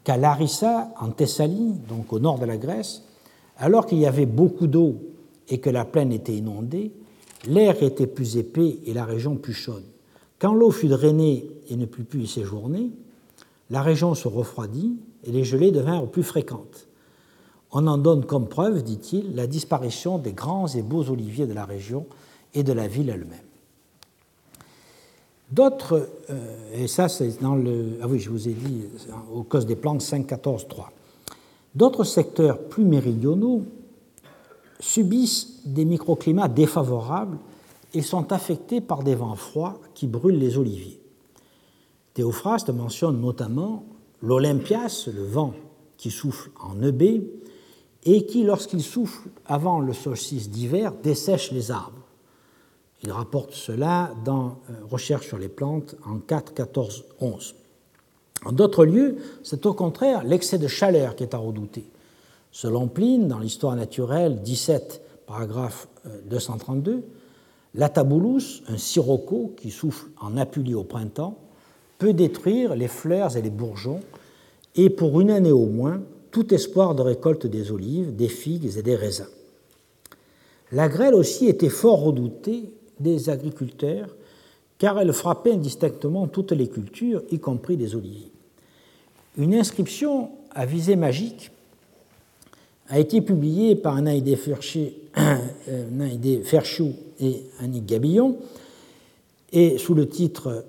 qu'à 0.04 0.18
Larissa, 0.18 0.90
en 1.00 1.10
Thessalie, 1.10 1.74
donc 1.90 2.14
au 2.14 2.20
nord 2.20 2.40
de 2.40 2.46
la 2.46 2.58
Grèce, 2.58 3.04
alors 3.58 3.86
qu'il 3.86 3.98
y 3.98 4.06
avait 4.06 4.28
beaucoup 4.28 4.68
d'eau 4.68 4.98
et 5.50 5.58
que 5.58 5.70
la 5.70 5.86
plaine 5.86 6.12
était 6.12 6.36
inondée, 6.36 6.92
l'air 7.48 7.82
était 7.82 8.08
plus 8.08 8.38
épais 8.38 8.80
et 8.86 8.94
la 8.94 9.04
région 9.04 9.36
plus 9.36 9.54
chaude. 9.54 9.84
Quand 10.38 10.54
l'eau 10.54 10.72
fut 10.72 10.88
drainée 10.88 11.50
et 11.70 11.76
ne 11.76 11.86
put 11.86 12.04
plus 12.04 12.22
y 12.22 12.28
séjourner, 12.28 12.92
la 13.70 13.82
région 13.82 14.14
se 14.16 14.28
refroidit 14.28 14.98
et 15.24 15.32
les 15.32 15.44
gelées 15.44 15.72
devinrent 15.72 16.08
plus 16.08 16.24
fréquentes. 16.24 16.88
On 17.72 17.88
en 17.88 17.98
donne 17.98 18.26
comme 18.26 18.48
preuve, 18.48 18.84
dit-il, 18.84 19.36
la 19.36 19.48
disparition 19.48 20.18
des 20.18 20.34
grands 20.34 20.68
et 20.68 20.82
beaux 20.82 21.10
oliviers 21.10 21.46
de 21.46 21.54
la 21.54 21.66
région 21.66 22.06
et 22.54 22.64
de 22.64 22.74
la 22.74 22.88
ville 22.88 23.10
elle-même. 23.10 23.49
D'autres, 25.52 26.10
euh, 26.30 26.84
et 26.84 26.88
ça 26.88 27.10
c'est 27.10 27.42
dans 27.42 27.56
le. 27.56 28.00
Ah 28.02 28.08
cause 29.48 29.66
des 29.66 29.76
plantes 29.76 30.02
5, 30.02 30.28
14, 30.28 30.68
3. 30.68 30.92
D'autres 31.74 32.04
secteurs 32.04 32.60
plus 32.60 32.84
méridionaux 32.84 33.64
subissent 34.80 35.62
des 35.66 35.86
microclimats 35.86 36.48
défavorables 36.48 37.38
et 37.94 38.02
sont 38.02 38.32
affectés 38.32 38.82
par 38.82 39.04
des 39.04 39.16
vents 39.16 39.36
froids 39.36 39.80
qui 39.96 40.08
brûlent 40.08 40.38
les 40.38 40.58
oliviers. 40.58 41.00
Théophraste 42.14 42.70
mentionne 42.70 43.20
notamment 43.20 43.84
l'Olympias, 44.22 45.10
le 45.14 45.24
vent 45.24 45.54
qui 45.98 46.12
souffle 46.12 46.52
en 46.62 46.82
Eubée, 46.82 47.24
et 48.06 48.26
qui, 48.26 48.44
lorsqu'il 48.44 48.82
souffle 48.82 49.30
avant 49.46 49.80
le 49.80 49.94
solstice 49.94 50.50
d'hiver, 50.50 50.94
dessèche 51.04 51.52
les 51.52 51.72
arbres. 51.72 51.99
Il 53.04 53.12
rapporte 53.12 53.54
cela 53.54 54.12
dans 54.26 54.60
euh, 54.70 54.74
Recherche 54.90 55.28
sur 55.28 55.38
les 55.38 55.48
plantes 55.48 55.96
en 56.06 56.18
4, 56.20 56.54
14, 56.54 57.06
11. 57.22 57.56
En 58.46 58.52
d'autres 58.52 58.86
lieux, 58.86 59.18
c'est 59.44 59.66
au 59.66 59.74
contraire 59.74 60.24
l'excès 60.24 60.58
de 60.58 60.68
chaleur 60.68 61.16
qui 61.16 61.24
est 61.24 61.34
à 61.34 61.38
redouter. 61.38 61.86
Selon 62.52 62.88
Pline, 62.88 63.28
dans 63.28 63.40
l'Histoire 63.40 63.76
naturelle 63.76 64.42
17, 64.42 65.02
paragraphe 65.28 65.88
232, 66.30 66.92
euh, 66.92 67.02
l'atabulus, 67.76 68.64
un 68.68 68.78
sirocco 68.78 69.54
qui 69.58 69.72
souffle 69.72 70.08
en 70.20 70.36
Apulie 70.38 70.76
au 70.76 70.84
printemps, 70.84 71.38
peut 72.00 72.14
détruire 72.14 72.76
les 72.76 72.88
fleurs 72.88 73.38
et 73.38 73.42
les 73.42 73.50
bourgeons, 73.50 74.00
et 74.76 74.90
pour 74.90 75.20
une 75.22 75.32
année 75.32 75.52
au 75.52 75.66
moins, 75.66 76.02
tout 76.32 76.54
espoir 76.54 76.96
de 76.96 77.02
récolte 77.02 77.46
des 77.46 77.72
olives, 77.72 78.16
des 78.16 78.30
figues 78.30 78.78
et 78.78 78.82
des 78.82 78.96
raisins. 78.96 79.28
La 80.72 80.88
grêle 80.88 81.16
aussi 81.16 81.48
était 81.48 81.70
fort 81.70 82.02
redoutée 82.02 82.72
des 83.00 83.30
agriculteurs, 83.30 84.16
car 84.78 85.00
elle 85.00 85.14
frappait 85.14 85.54
indistinctement 85.54 86.28
toutes 86.28 86.54
les 86.54 86.68
cultures, 86.68 87.24
y 87.32 87.40
compris 87.40 87.76
les 87.76 87.96
oliviers. 87.96 88.32
Une 89.38 89.54
inscription 89.54 90.32
à 90.52 90.66
visée 90.66 90.96
magique 90.96 91.52
a 92.88 93.00
été 93.00 93.22
publiée 93.22 93.76
par 93.76 94.02
Naïdé 94.02 94.36
Ferchou 96.44 96.94
et 97.20 97.44
Annick 97.60 97.86
Gabillon, 97.86 98.38
et 99.52 99.78
sous 99.78 99.94
le 99.94 100.08
titre 100.08 100.66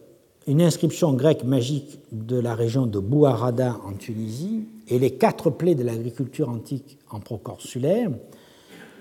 Une 0.47 0.63
inscription 0.63 1.13
grecque 1.13 1.45
magique 1.45 1.99
de 2.13 2.39
la 2.39 2.55
région 2.55 2.87
de 2.87 2.99
Bouarada 2.99 3.79
en 3.87 3.93
Tunisie 3.93 4.65
et 4.89 4.99
les 4.99 5.13
quatre 5.13 5.51
plaies 5.51 5.75
de 5.75 5.85
l'agriculture 5.85 6.49
antique 6.49 6.99
en 7.11 7.21
procorsulaire, 7.21 8.11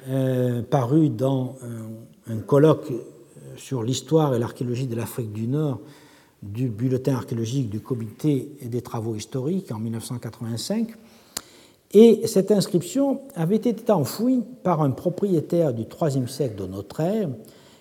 euh, 0.10 0.62
paru 0.62 1.10
dans 1.10 1.56
un 2.28 2.38
colloque 2.38 2.92
sur 3.58 3.84
l'histoire 3.84 4.34
et 4.36 4.40
l'archéologie 4.40 4.88
de 4.88 4.96
l'Afrique 4.96 5.32
du 5.32 5.48
Nord 5.48 5.80
du 6.42 6.70
bulletin 6.70 7.16
archéologique 7.16 7.70
du 7.70 7.82
Comité 7.82 8.50
des 8.62 8.82
travaux 8.82 9.16
historiques 9.16 9.72
en 9.72 9.80
1985. 9.80 10.96
Et 11.92 12.28
cette 12.28 12.52
inscription 12.52 13.22
avait 13.36 13.56
été 13.56 13.92
enfouie 13.92 14.44
par 14.64 14.82
un 14.82 14.92
propriétaire 14.92 15.74
du 15.74 15.84
IIIe 15.84 16.28
siècle 16.28 16.56
de 16.56 16.68
notre 16.68 17.00
ère 17.00 17.30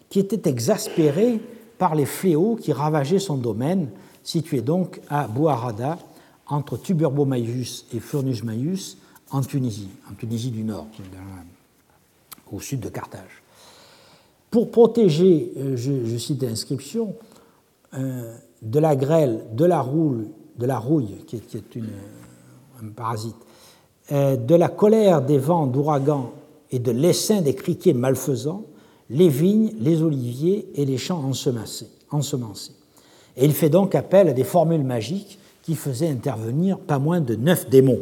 qui 0.09 0.19
était 0.19 0.49
exaspéré 0.49 1.41
par 1.77 1.95
les 1.95 2.07
fléaux 2.07 2.57
qui 2.57 2.73
ravageaient 2.73 3.19
son 3.19 3.37
domaine, 3.37 3.91
situé 4.25 4.63
donc 4.63 5.01
à 5.09 5.29
Bouarada, 5.29 5.99
entre 6.47 6.79
Tuburbo 6.79 7.27
Maius 7.27 7.87
et 7.93 8.01
Furnus 8.01 8.43
Maius, 8.43 8.97
en 9.31 9.43
Tunisie, 9.43 9.91
en 10.11 10.15
Tunisie 10.15 10.51
du 10.51 10.65
Nord, 10.65 10.87
au 12.51 12.61
sud 12.61 12.81
de 12.81 12.89
Carthage. 12.89 13.43
Pour 14.51 14.71
protéger, 14.71 15.53
euh, 15.59 15.77
je, 15.77 16.17
cite 16.17 16.43
l'inscription, 16.43 17.15
euh, 17.95 18.35
de 18.63 18.79
la 18.79 18.97
grêle, 18.97 19.45
de 19.53 19.65
la 19.65 19.81
roule, 19.81 20.29
de 20.59 20.67
la 20.67 20.79
rouille, 20.79 21.25
qui 21.27 21.37
est, 21.37 21.75
une, 21.75 21.89
un 22.83 22.89
parasite, 22.89 23.37
euh, 24.11 24.37
de 24.37 24.55
la 24.55 24.69
colère 24.69 25.23
des 25.23 25.39
vents 25.39 25.67
d'ouragan 25.67 26.33
et 26.71 26.79
de 26.79 26.91
l'essaim 26.91 27.43
des 27.43 27.55
criquets 27.55 27.93
malfaisants, 27.93 28.65
les 29.11 29.29
vignes, 29.29 29.73
les 29.81 30.03
oliviers 30.03 30.69
et 30.75 30.85
les 30.85 30.99
champs 30.99 31.23
ensemencés. 32.11 32.73
Et 33.37 33.45
il 33.45 33.53
fait 33.53 33.71
donc 33.71 33.95
appel 33.95 34.29
à 34.29 34.33
des 34.33 34.45
formules 34.45 34.85
magiques 34.85 35.39
qui 35.63 35.75
faisaient 35.75 36.09
intervenir 36.09 36.79
pas 36.79 36.99
moins 36.99 37.21
de 37.21 37.35
neuf 37.35 37.69
démons. 37.69 38.01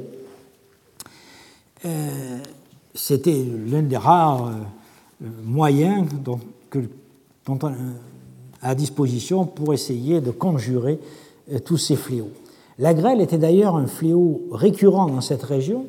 Euh, 1.84 2.38
c'était 2.94 3.44
l'un 3.66 3.82
des 3.82 3.96
rares 3.96 4.46
euh, 4.46 4.52
moyens 5.20 6.06
dont, 6.22 6.40
on 7.48 7.56
a 7.56 7.72
à 8.62 8.74
disposition 8.74 9.44
pour 9.44 9.74
essayer 9.74 10.20
de 10.20 10.30
conjurer 10.30 10.98
euh, 11.52 11.58
tous 11.58 11.76
ces 11.76 11.96
fléaux. 11.96 12.30
La 12.78 12.94
grêle 12.94 13.20
était 13.20 13.38
d'ailleurs 13.38 13.76
un 13.76 13.86
fléau 13.86 14.42
récurrent 14.50 15.06
dans 15.06 15.20
cette 15.20 15.42
région, 15.42 15.86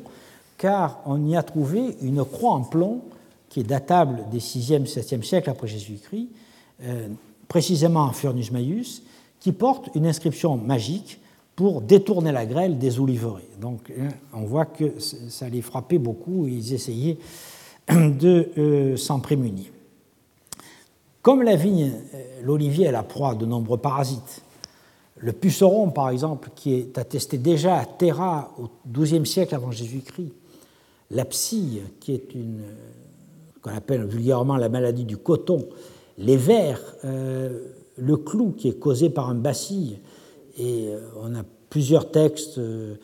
car 0.56 1.00
on 1.06 1.26
y 1.26 1.36
a 1.36 1.42
trouvé 1.42 1.96
une 2.02 2.24
croix 2.24 2.52
en 2.52 2.62
plomb 2.62 3.02
qui 3.48 3.60
est 3.60 3.64
datable 3.64 4.24
des 4.30 4.38
6e, 4.38 4.86
7e 4.86 5.22
siècles 5.22 5.50
après 5.50 5.66
Jésus-Christ, 5.66 6.28
précisément 7.48 8.02
en 8.02 8.12
Furnus 8.12 8.50
Maius, 8.52 9.02
qui 9.40 9.52
porte 9.52 9.90
une 9.94 10.06
inscription 10.06 10.56
magique 10.56 11.20
pour 11.56 11.80
détourner 11.80 12.30
la 12.30 12.46
grêle 12.46 12.78
des 12.78 13.00
oliveraies. 13.00 13.48
Donc 13.60 13.92
hein, 13.98 14.08
on 14.32 14.42
voit 14.42 14.66
que 14.66 14.94
ça 15.00 15.48
les 15.48 15.60
frappait 15.60 15.98
beaucoup 15.98 16.46
et 16.46 16.50
ils 16.50 16.72
essayaient 16.72 17.18
de 17.90 18.50
euh, 18.58 18.96
s'en 18.96 19.20
prémunir. 19.20 19.66
Comme 21.22 21.42
la 21.42 21.56
vigne, 21.56 21.92
euh, 22.14 22.40
l'olivier 22.42 22.86
est 22.86 22.92
la 22.92 23.02
proie 23.02 23.34
de 23.34 23.46
nombreux 23.46 23.78
parasites. 23.78 24.42
Le 25.16 25.32
puceron, 25.32 25.90
par 25.90 26.10
exemple, 26.10 26.50
qui 26.54 26.74
est 26.74 26.96
attesté 26.96 27.38
déjà 27.38 27.76
à 27.76 27.84
Terra 27.84 28.54
au 28.58 28.68
XIIe 28.88 29.26
siècle 29.26 29.54
avant 29.54 29.70
Jésus-Christ, 29.70 30.32
la 31.10 31.24
psy, 31.24 31.80
qui 32.00 32.12
est 32.12 32.34
une 32.34 32.62
qu'on 33.62 33.74
appelle 33.74 34.04
vulgairement 34.04 34.56
la 34.56 34.68
maladie 34.68 35.04
du 35.04 35.16
coton, 35.16 35.68
les 36.16 36.36
vers, 36.36 36.80
euh, 37.04 37.60
le 37.96 38.16
clou 38.16 38.52
qui 38.52 38.68
est 38.68 38.78
causé 38.78 39.10
par 39.10 39.28
un 39.28 39.34
bacille, 39.34 39.98
et 40.56 40.88
euh, 40.88 41.00
on 41.20 41.34
a 41.34 41.42
plusieurs 41.70 42.10
textes 42.10 42.58
euh, 42.58 42.94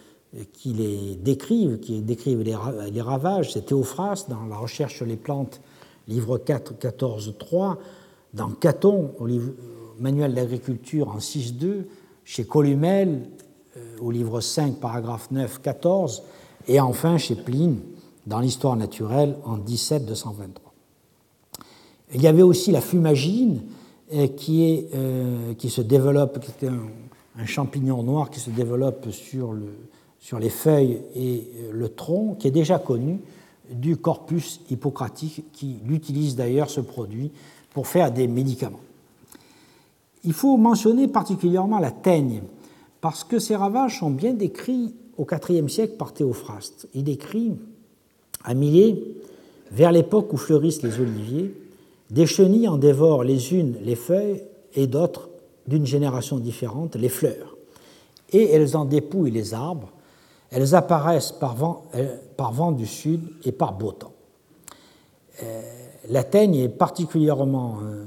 qui 0.52 0.72
les 0.72 1.16
décrivent, 1.16 1.78
qui 1.78 2.00
décrivent 2.00 2.42
les 2.42 3.02
ravages. 3.02 3.52
C'est 3.52 3.66
Théophraste 3.66 4.30
dans 4.30 4.44
La 4.46 4.56
recherche 4.56 4.96
sur 4.96 5.06
les 5.06 5.16
plantes, 5.16 5.60
livre 6.08 6.38
4, 6.38 6.78
14, 6.78 7.34
3, 7.38 7.78
dans 8.34 8.50
Caton, 8.50 9.12
au 9.18 9.26
livre, 9.26 9.52
manuel 9.98 10.34
d'agriculture 10.34 11.08
en 11.08 11.18
6.2, 11.18 11.84
chez 12.24 12.44
Columel, 12.44 13.28
euh, 13.76 13.96
au 14.00 14.10
livre 14.10 14.40
5, 14.40 14.80
paragraphe 14.80 15.30
9, 15.30 15.60
14, 15.60 16.22
et 16.66 16.80
enfin 16.80 17.18
chez 17.18 17.36
Pline, 17.36 17.78
dans 18.26 18.40
l'histoire 18.40 18.76
naturelle, 18.76 19.36
en 19.44 19.58
17, 19.58 20.06
223. 20.06 20.72
Il 22.14 22.22
y 22.22 22.26
avait 22.26 22.42
aussi 22.42 22.70
la 22.72 22.80
fumagine, 22.80 23.62
qui, 24.36 24.64
est, 24.64 25.56
qui 25.56 25.70
se 25.70 25.80
développe, 25.80 26.38
qui 26.38 26.50
était 26.50 26.68
un, 26.68 26.86
un 27.38 27.46
champignon 27.46 28.02
noir 28.02 28.30
qui 28.30 28.40
se 28.40 28.50
développe 28.50 29.10
sur, 29.10 29.52
le, 29.52 29.76
sur 30.24 30.38
les 30.38 30.48
feuilles 30.48 31.02
et 31.14 31.46
le 31.70 31.86
tronc, 31.90 32.36
qui 32.38 32.48
est 32.48 32.50
déjà 32.50 32.78
connu 32.78 33.18
du 33.70 33.98
corpus 33.98 34.62
hippocratique, 34.70 35.44
qui 35.52 35.76
utilise 35.86 36.34
d'ailleurs 36.34 36.70
ce 36.70 36.80
produit 36.80 37.30
pour 37.74 37.86
faire 37.86 38.10
des 38.10 38.26
médicaments. 38.26 38.80
Il 40.24 40.32
faut 40.32 40.56
mentionner 40.56 41.08
particulièrement 41.08 41.78
la 41.78 41.90
teigne, 41.90 42.40
parce 43.02 43.22
que 43.22 43.38
ces 43.38 43.54
ravages 43.54 43.98
sont 43.98 44.08
bien 44.08 44.32
décrits 44.32 44.94
au 45.18 45.26
IVe 45.50 45.68
siècle 45.68 45.98
par 45.98 46.14
Théophraste. 46.14 46.88
Il 46.94 47.04
décrit 47.04 47.52
à 48.44 48.54
Millet, 48.54 48.96
vers 49.72 49.92
l'époque 49.92 50.32
où 50.32 50.38
fleurissent 50.38 50.82
les 50.82 51.00
oliviers, 51.00 51.54
des 52.08 52.24
chenilles 52.24 52.68
en 52.68 52.78
dévorent 52.78 53.24
les 53.24 53.52
unes 53.52 53.76
les 53.82 53.94
feuilles 53.94 54.42
et 54.74 54.86
d'autres 54.86 55.28
d'une 55.66 55.84
génération 55.84 56.38
différente 56.38 56.96
les 56.96 57.10
fleurs, 57.10 57.58
et 58.32 58.52
elles 58.52 58.74
en 58.74 58.86
dépouillent 58.86 59.30
les 59.30 59.52
arbres, 59.52 59.90
elles 60.54 60.74
apparaissent 60.76 61.32
par 61.32 61.56
vent, 61.56 61.82
euh, 61.96 62.16
par 62.36 62.52
vent 62.52 62.70
du 62.70 62.86
sud 62.86 63.22
et 63.44 63.50
par 63.50 63.72
beau 63.72 63.90
temps. 63.90 64.12
Euh, 65.42 65.60
la 66.08 66.22
teigne 66.22 66.54
est 66.54 66.68
particulièrement 66.68 67.78
euh, 67.82 68.04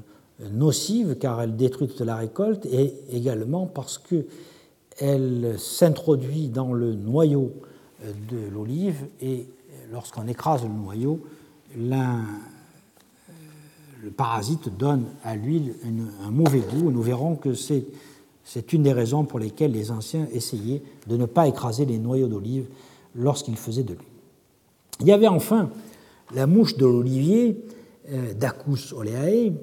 nocive 0.52 1.18
car 1.18 1.42
elle 1.42 1.58
détruit 1.58 1.90
toute 1.90 2.00
la 2.02 2.16
récolte 2.16 2.66
et 2.66 2.94
également 3.12 3.66
parce 3.66 3.98
qu'elle 3.98 5.56
s'introduit 5.58 6.48
dans 6.48 6.74
le 6.74 6.94
noyau 6.94 7.52
de 8.04 8.38
l'olive 8.54 9.08
et 9.20 9.48
lorsqu'on 9.92 10.28
écrase 10.28 10.62
le 10.64 10.70
noyau, 10.70 11.20
le 11.76 12.22
parasite 14.16 14.78
donne 14.78 15.06
à 15.24 15.36
l'huile 15.36 15.74
un 16.24 16.30
mauvais 16.30 16.60
goût. 16.60 16.92
Nous 16.92 17.02
verrons 17.02 17.36
que 17.36 17.56
c'est, 17.56 17.88
une 18.74 18.84
des 18.84 18.94
raisons 18.94 19.26
pour 19.26 19.40
lesquelles 19.40 19.72
les 19.72 19.92
anciens 19.92 20.28
essayaient 20.34 20.82
de 21.08 21.18
ne 21.18 21.26
pas 21.26 21.48
écraser 21.48 21.86
les 21.86 21.98
noyaux 21.98 22.28
d'olive 22.28 22.68
lorsqu'ils 23.16 23.58
faisaient 23.58 23.84
de 23.84 23.94
l'huile. 23.94 24.08
Il 25.02 25.08
y 25.08 25.12
avait 25.12 25.28
enfin 25.28 25.70
la 26.34 26.48
mouche 26.48 26.76
de 26.78 26.86
l'olivier, 26.86 27.64
euh, 28.12 28.34
Dacus 28.34 28.94
oleae, 28.94 29.54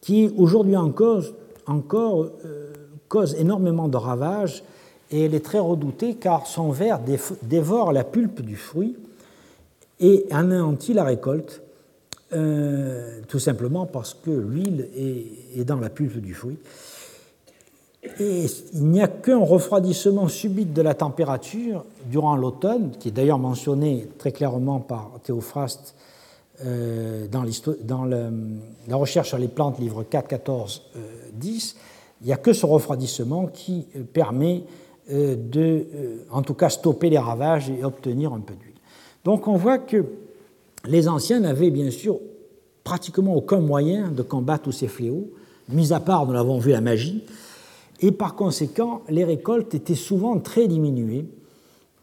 qui 0.00 0.32
aujourd'hui 0.36 0.76
encore, 0.76 1.24
encore 1.66 2.28
euh, 2.44 2.72
cause 3.08 3.34
énormément 3.34 3.88
de 3.88 3.96
ravages 3.96 4.62
et 5.10 5.24
elle 5.24 5.34
est 5.34 5.44
très 5.44 5.58
redoutée 5.58 6.14
car 6.14 6.46
son 6.46 6.70
ver 6.70 7.00
dévore 7.42 7.92
la 7.92 8.04
pulpe 8.04 8.40
du 8.42 8.56
fruit 8.56 8.96
et 9.98 10.24
anéantit 10.30 10.94
la 10.94 11.04
récolte 11.04 11.62
euh, 12.32 13.20
tout 13.26 13.40
simplement 13.40 13.86
parce 13.86 14.14
que 14.14 14.30
l'huile 14.30 14.88
est, 14.96 15.64
dans 15.64 15.80
la 15.80 15.90
pulpe 15.90 16.18
du 16.18 16.32
fruit. 16.32 16.58
Et 18.02 18.46
il 18.72 18.86
n'y 18.86 19.02
a 19.02 19.08
qu'un 19.08 19.38
refroidissement 19.38 20.28
subit 20.28 20.64
de 20.64 20.80
la 20.80 20.94
température 20.94 21.84
durant 22.06 22.34
l'automne, 22.34 22.92
qui 22.98 23.08
est 23.08 23.12
d'ailleurs 23.12 23.38
mentionné 23.38 24.08
très 24.18 24.32
clairement 24.32 24.80
par 24.80 25.10
Théophraste 25.22 25.94
euh, 26.64 27.26
dans, 27.28 28.04
la 28.04 28.96
recherche 28.96 29.28
sur 29.28 29.38
les 29.38 29.48
plantes, 29.48 29.78
livre 29.78 30.02
4, 30.02 30.28
14, 30.28 30.82
10. 31.34 31.76
Il 32.22 32.26
n'y 32.26 32.32
a 32.32 32.36
que 32.36 32.52
ce 32.52 32.66
refroidissement 32.66 33.46
qui 33.46 33.86
permet 34.12 34.64
euh, 35.10 35.36
de, 35.36 35.86
en 36.30 36.42
tout 36.42 36.54
cas, 36.54 36.70
stopper 36.70 37.10
les 37.10 37.18
ravages 37.18 37.68
et 37.70 37.84
obtenir 37.84 38.32
un 38.32 38.40
peu 38.40 38.54
d'huile. 38.54 38.74
Donc 39.24 39.46
on 39.46 39.56
voit 39.56 39.78
que 39.78 40.04
les 40.86 41.08
anciens 41.08 41.40
n'avaient 41.40 41.70
bien 41.70 41.90
sûr 41.90 42.18
pratiquement 42.84 43.34
aucun 43.34 43.60
moyen 43.60 44.08
de 44.08 44.22
combattre 44.22 44.64
tous 44.64 44.72
ces 44.72 44.88
fléaux, 44.88 45.30
mis 45.68 45.92
à 45.92 46.00
part, 46.00 46.26
nous 46.26 46.32
l'avons 46.32 46.58
vu, 46.58 46.72
la 46.72 46.80
magie, 46.80 47.24
et 48.00 48.12
par 48.12 48.34
conséquent, 48.34 49.02
les 49.08 49.24
récoltes 49.24 49.74
étaient 49.74 49.94
souvent 49.94 50.38
très 50.38 50.68
diminuées 50.68 51.26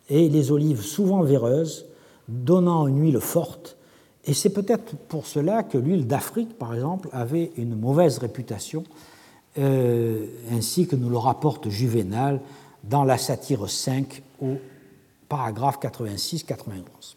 et 0.10 0.30
les 0.30 0.52
olives 0.52 0.82
souvent 0.82 1.22
véreuses, 1.22 1.86
donnant 2.28 2.88
une 2.88 3.02
huile 3.02 3.20
forte. 3.20 3.78
Et 4.26 4.34
c'est 4.34 4.50
peut-être 4.50 4.96
pour 5.08 5.26
cela 5.26 5.64
que 5.64 5.78
l'huile 5.78 6.06
d'Afrique, 6.08 6.58
par 6.58 6.74
exemple, 6.74 7.10
avait 7.14 7.52
une 7.58 7.76
mauvaise 7.76 8.18
réputation, 8.18 8.84
euh, 9.58 10.26
ainsi 10.52 10.88
que 10.88 10.96
nous 10.96 11.10
le 11.10 11.18
rapporte 11.18 11.70
Juvénal 11.70 12.42
dans 12.84 13.04
la 13.04 13.18
satire 13.18 13.70
5 13.70 14.22
au 14.42 14.56
paragraphe 15.30 15.80
86-91. 15.80 17.16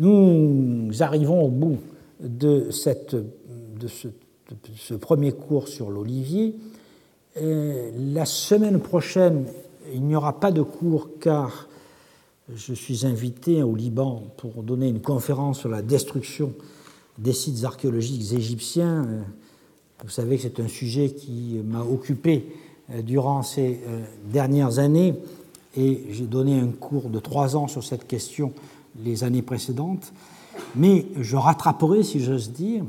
Nous 0.00 0.90
arrivons 1.00 1.42
au 1.42 1.48
bout 1.48 1.78
de, 2.20 2.70
ce, 2.70 2.88
premier 4.94 5.32
cours 5.32 5.68
sur 5.68 5.90
l'olivier. 5.90 6.56
La 7.36 8.26
semaine 8.26 8.78
prochaine, 8.78 9.46
il 9.92 10.02
n'y 10.02 10.14
aura 10.14 10.38
pas 10.38 10.52
de 10.52 10.62
cours 10.62 11.08
car 11.20 11.68
je 12.54 12.72
suis 12.72 13.04
invité 13.06 13.64
au 13.64 13.74
Liban 13.74 14.22
pour 14.36 14.62
donner 14.62 14.88
une 14.88 15.00
conférence 15.00 15.58
sur 15.58 15.68
la 15.68 15.82
destruction 15.82 16.52
des 17.18 17.32
sites 17.32 17.64
archéologiques 17.64 18.32
égyptiens. 18.32 19.04
Vous 20.04 20.10
savez 20.10 20.36
que 20.36 20.42
c'est 20.42 20.60
un 20.60 20.68
sujet 20.68 21.10
qui 21.10 21.60
m'a 21.64 21.80
occupé 21.80 22.46
euh, 22.90 23.02
durant 23.02 23.42
ces 23.42 23.80
euh, 23.88 24.04
dernières 24.30 24.78
années 24.78 25.14
et 25.76 26.04
j'ai 26.10 26.26
donné 26.26 26.60
un 26.60 26.68
cours 26.68 27.08
de 27.08 27.18
trois 27.18 27.56
ans 27.56 27.66
sur 27.66 27.82
cette 27.82 28.06
question 28.06 28.52
les 29.02 29.24
années 29.24 29.42
précédentes, 29.42 30.12
mais 30.76 31.06
je 31.18 31.36
rattraperai, 31.36 32.04
si 32.04 32.20
j'ose 32.20 32.52
dire, 32.52 32.84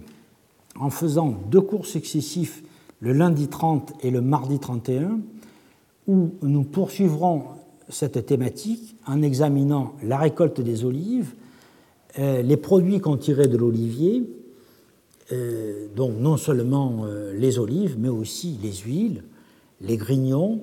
en 0.80 0.92
faisant 0.92 1.34
deux 1.50 1.62
cours 1.62 1.88
successifs 1.88 2.62
le 3.00 3.14
lundi 3.14 3.48
30 3.48 3.94
et 4.02 4.12
le 4.12 4.22
mardi 4.22 4.60
31, 4.60 5.20
où 6.08 6.32
nous 6.42 6.64
poursuivrons 6.64 7.44
cette 7.90 8.26
thématique 8.26 8.96
en 9.06 9.22
examinant 9.22 9.94
la 10.04 10.18
récolte 10.18 10.62
des 10.62 10.86
olives, 10.86 11.34
euh, 12.18 12.42
les 12.42 12.58
produits 12.58 13.00
qu'on 13.00 13.18
tirait 13.18 13.48
de 13.48 13.58
l'olivier, 13.58 14.24
euh, 15.32 15.88
donc 15.96 16.14
non 16.20 16.38
seulement 16.38 17.04
euh, 17.06 17.34
les 17.38 17.60
olives, 17.60 17.98
mais 18.00 18.10
aussi 18.10 18.58
les 18.62 18.74
huiles, 18.74 19.24
les 19.82 19.98
grignons, 19.98 20.62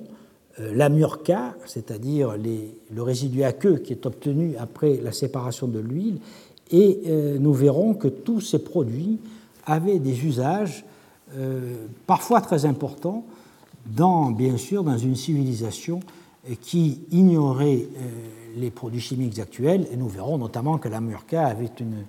la 0.59 0.89
murca, 0.89 1.55
c'est-à-dire 1.65 2.35
le 2.37 3.01
résidu 3.01 3.43
aqueux 3.43 3.77
qui 3.77 3.91
est 3.91 4.05
obtenu 4.05 4.55
après 4.57 4.97
la 4.97 5.11
séparation 5.11 5.67
de 5.67 5.79
l'huile, 5.79 6.19
et 6.71 7.01
nous 7.39 7.53
verrons 7.53 7.95
que 7.95 8.07
tous 8.07 8.39
ces 8.39 8.59
produits 8.59 9.19
avaient 9.65 9.97
des 9.97 10.25
usages 10.25 10.85
parfois 12.05 12.41
très 12.41 12.65
importants 12.65 13.25
dans, 13.85 14.31
bien 14.31 14.57
sûr, 14.57 14.83
dans 14.83 14.97
une 14.97 15.15
civilisation 15.15 15.99
qui 16.61 17.01
ignorait 17.11 17.85
les 18.55 18.69
produits 18.69 19.01
chimiques 19.01 19.39
actuels, 19.39 19.87
et 19.91 19.95
nous 19.95 20.07
verrons 20.07 20.37
notamment 20.37 20.77
que 20.77 20.89
la 20.89 21.01
murca 21.01 21.47
avait 21.47 21.71
une, 21.79 22.03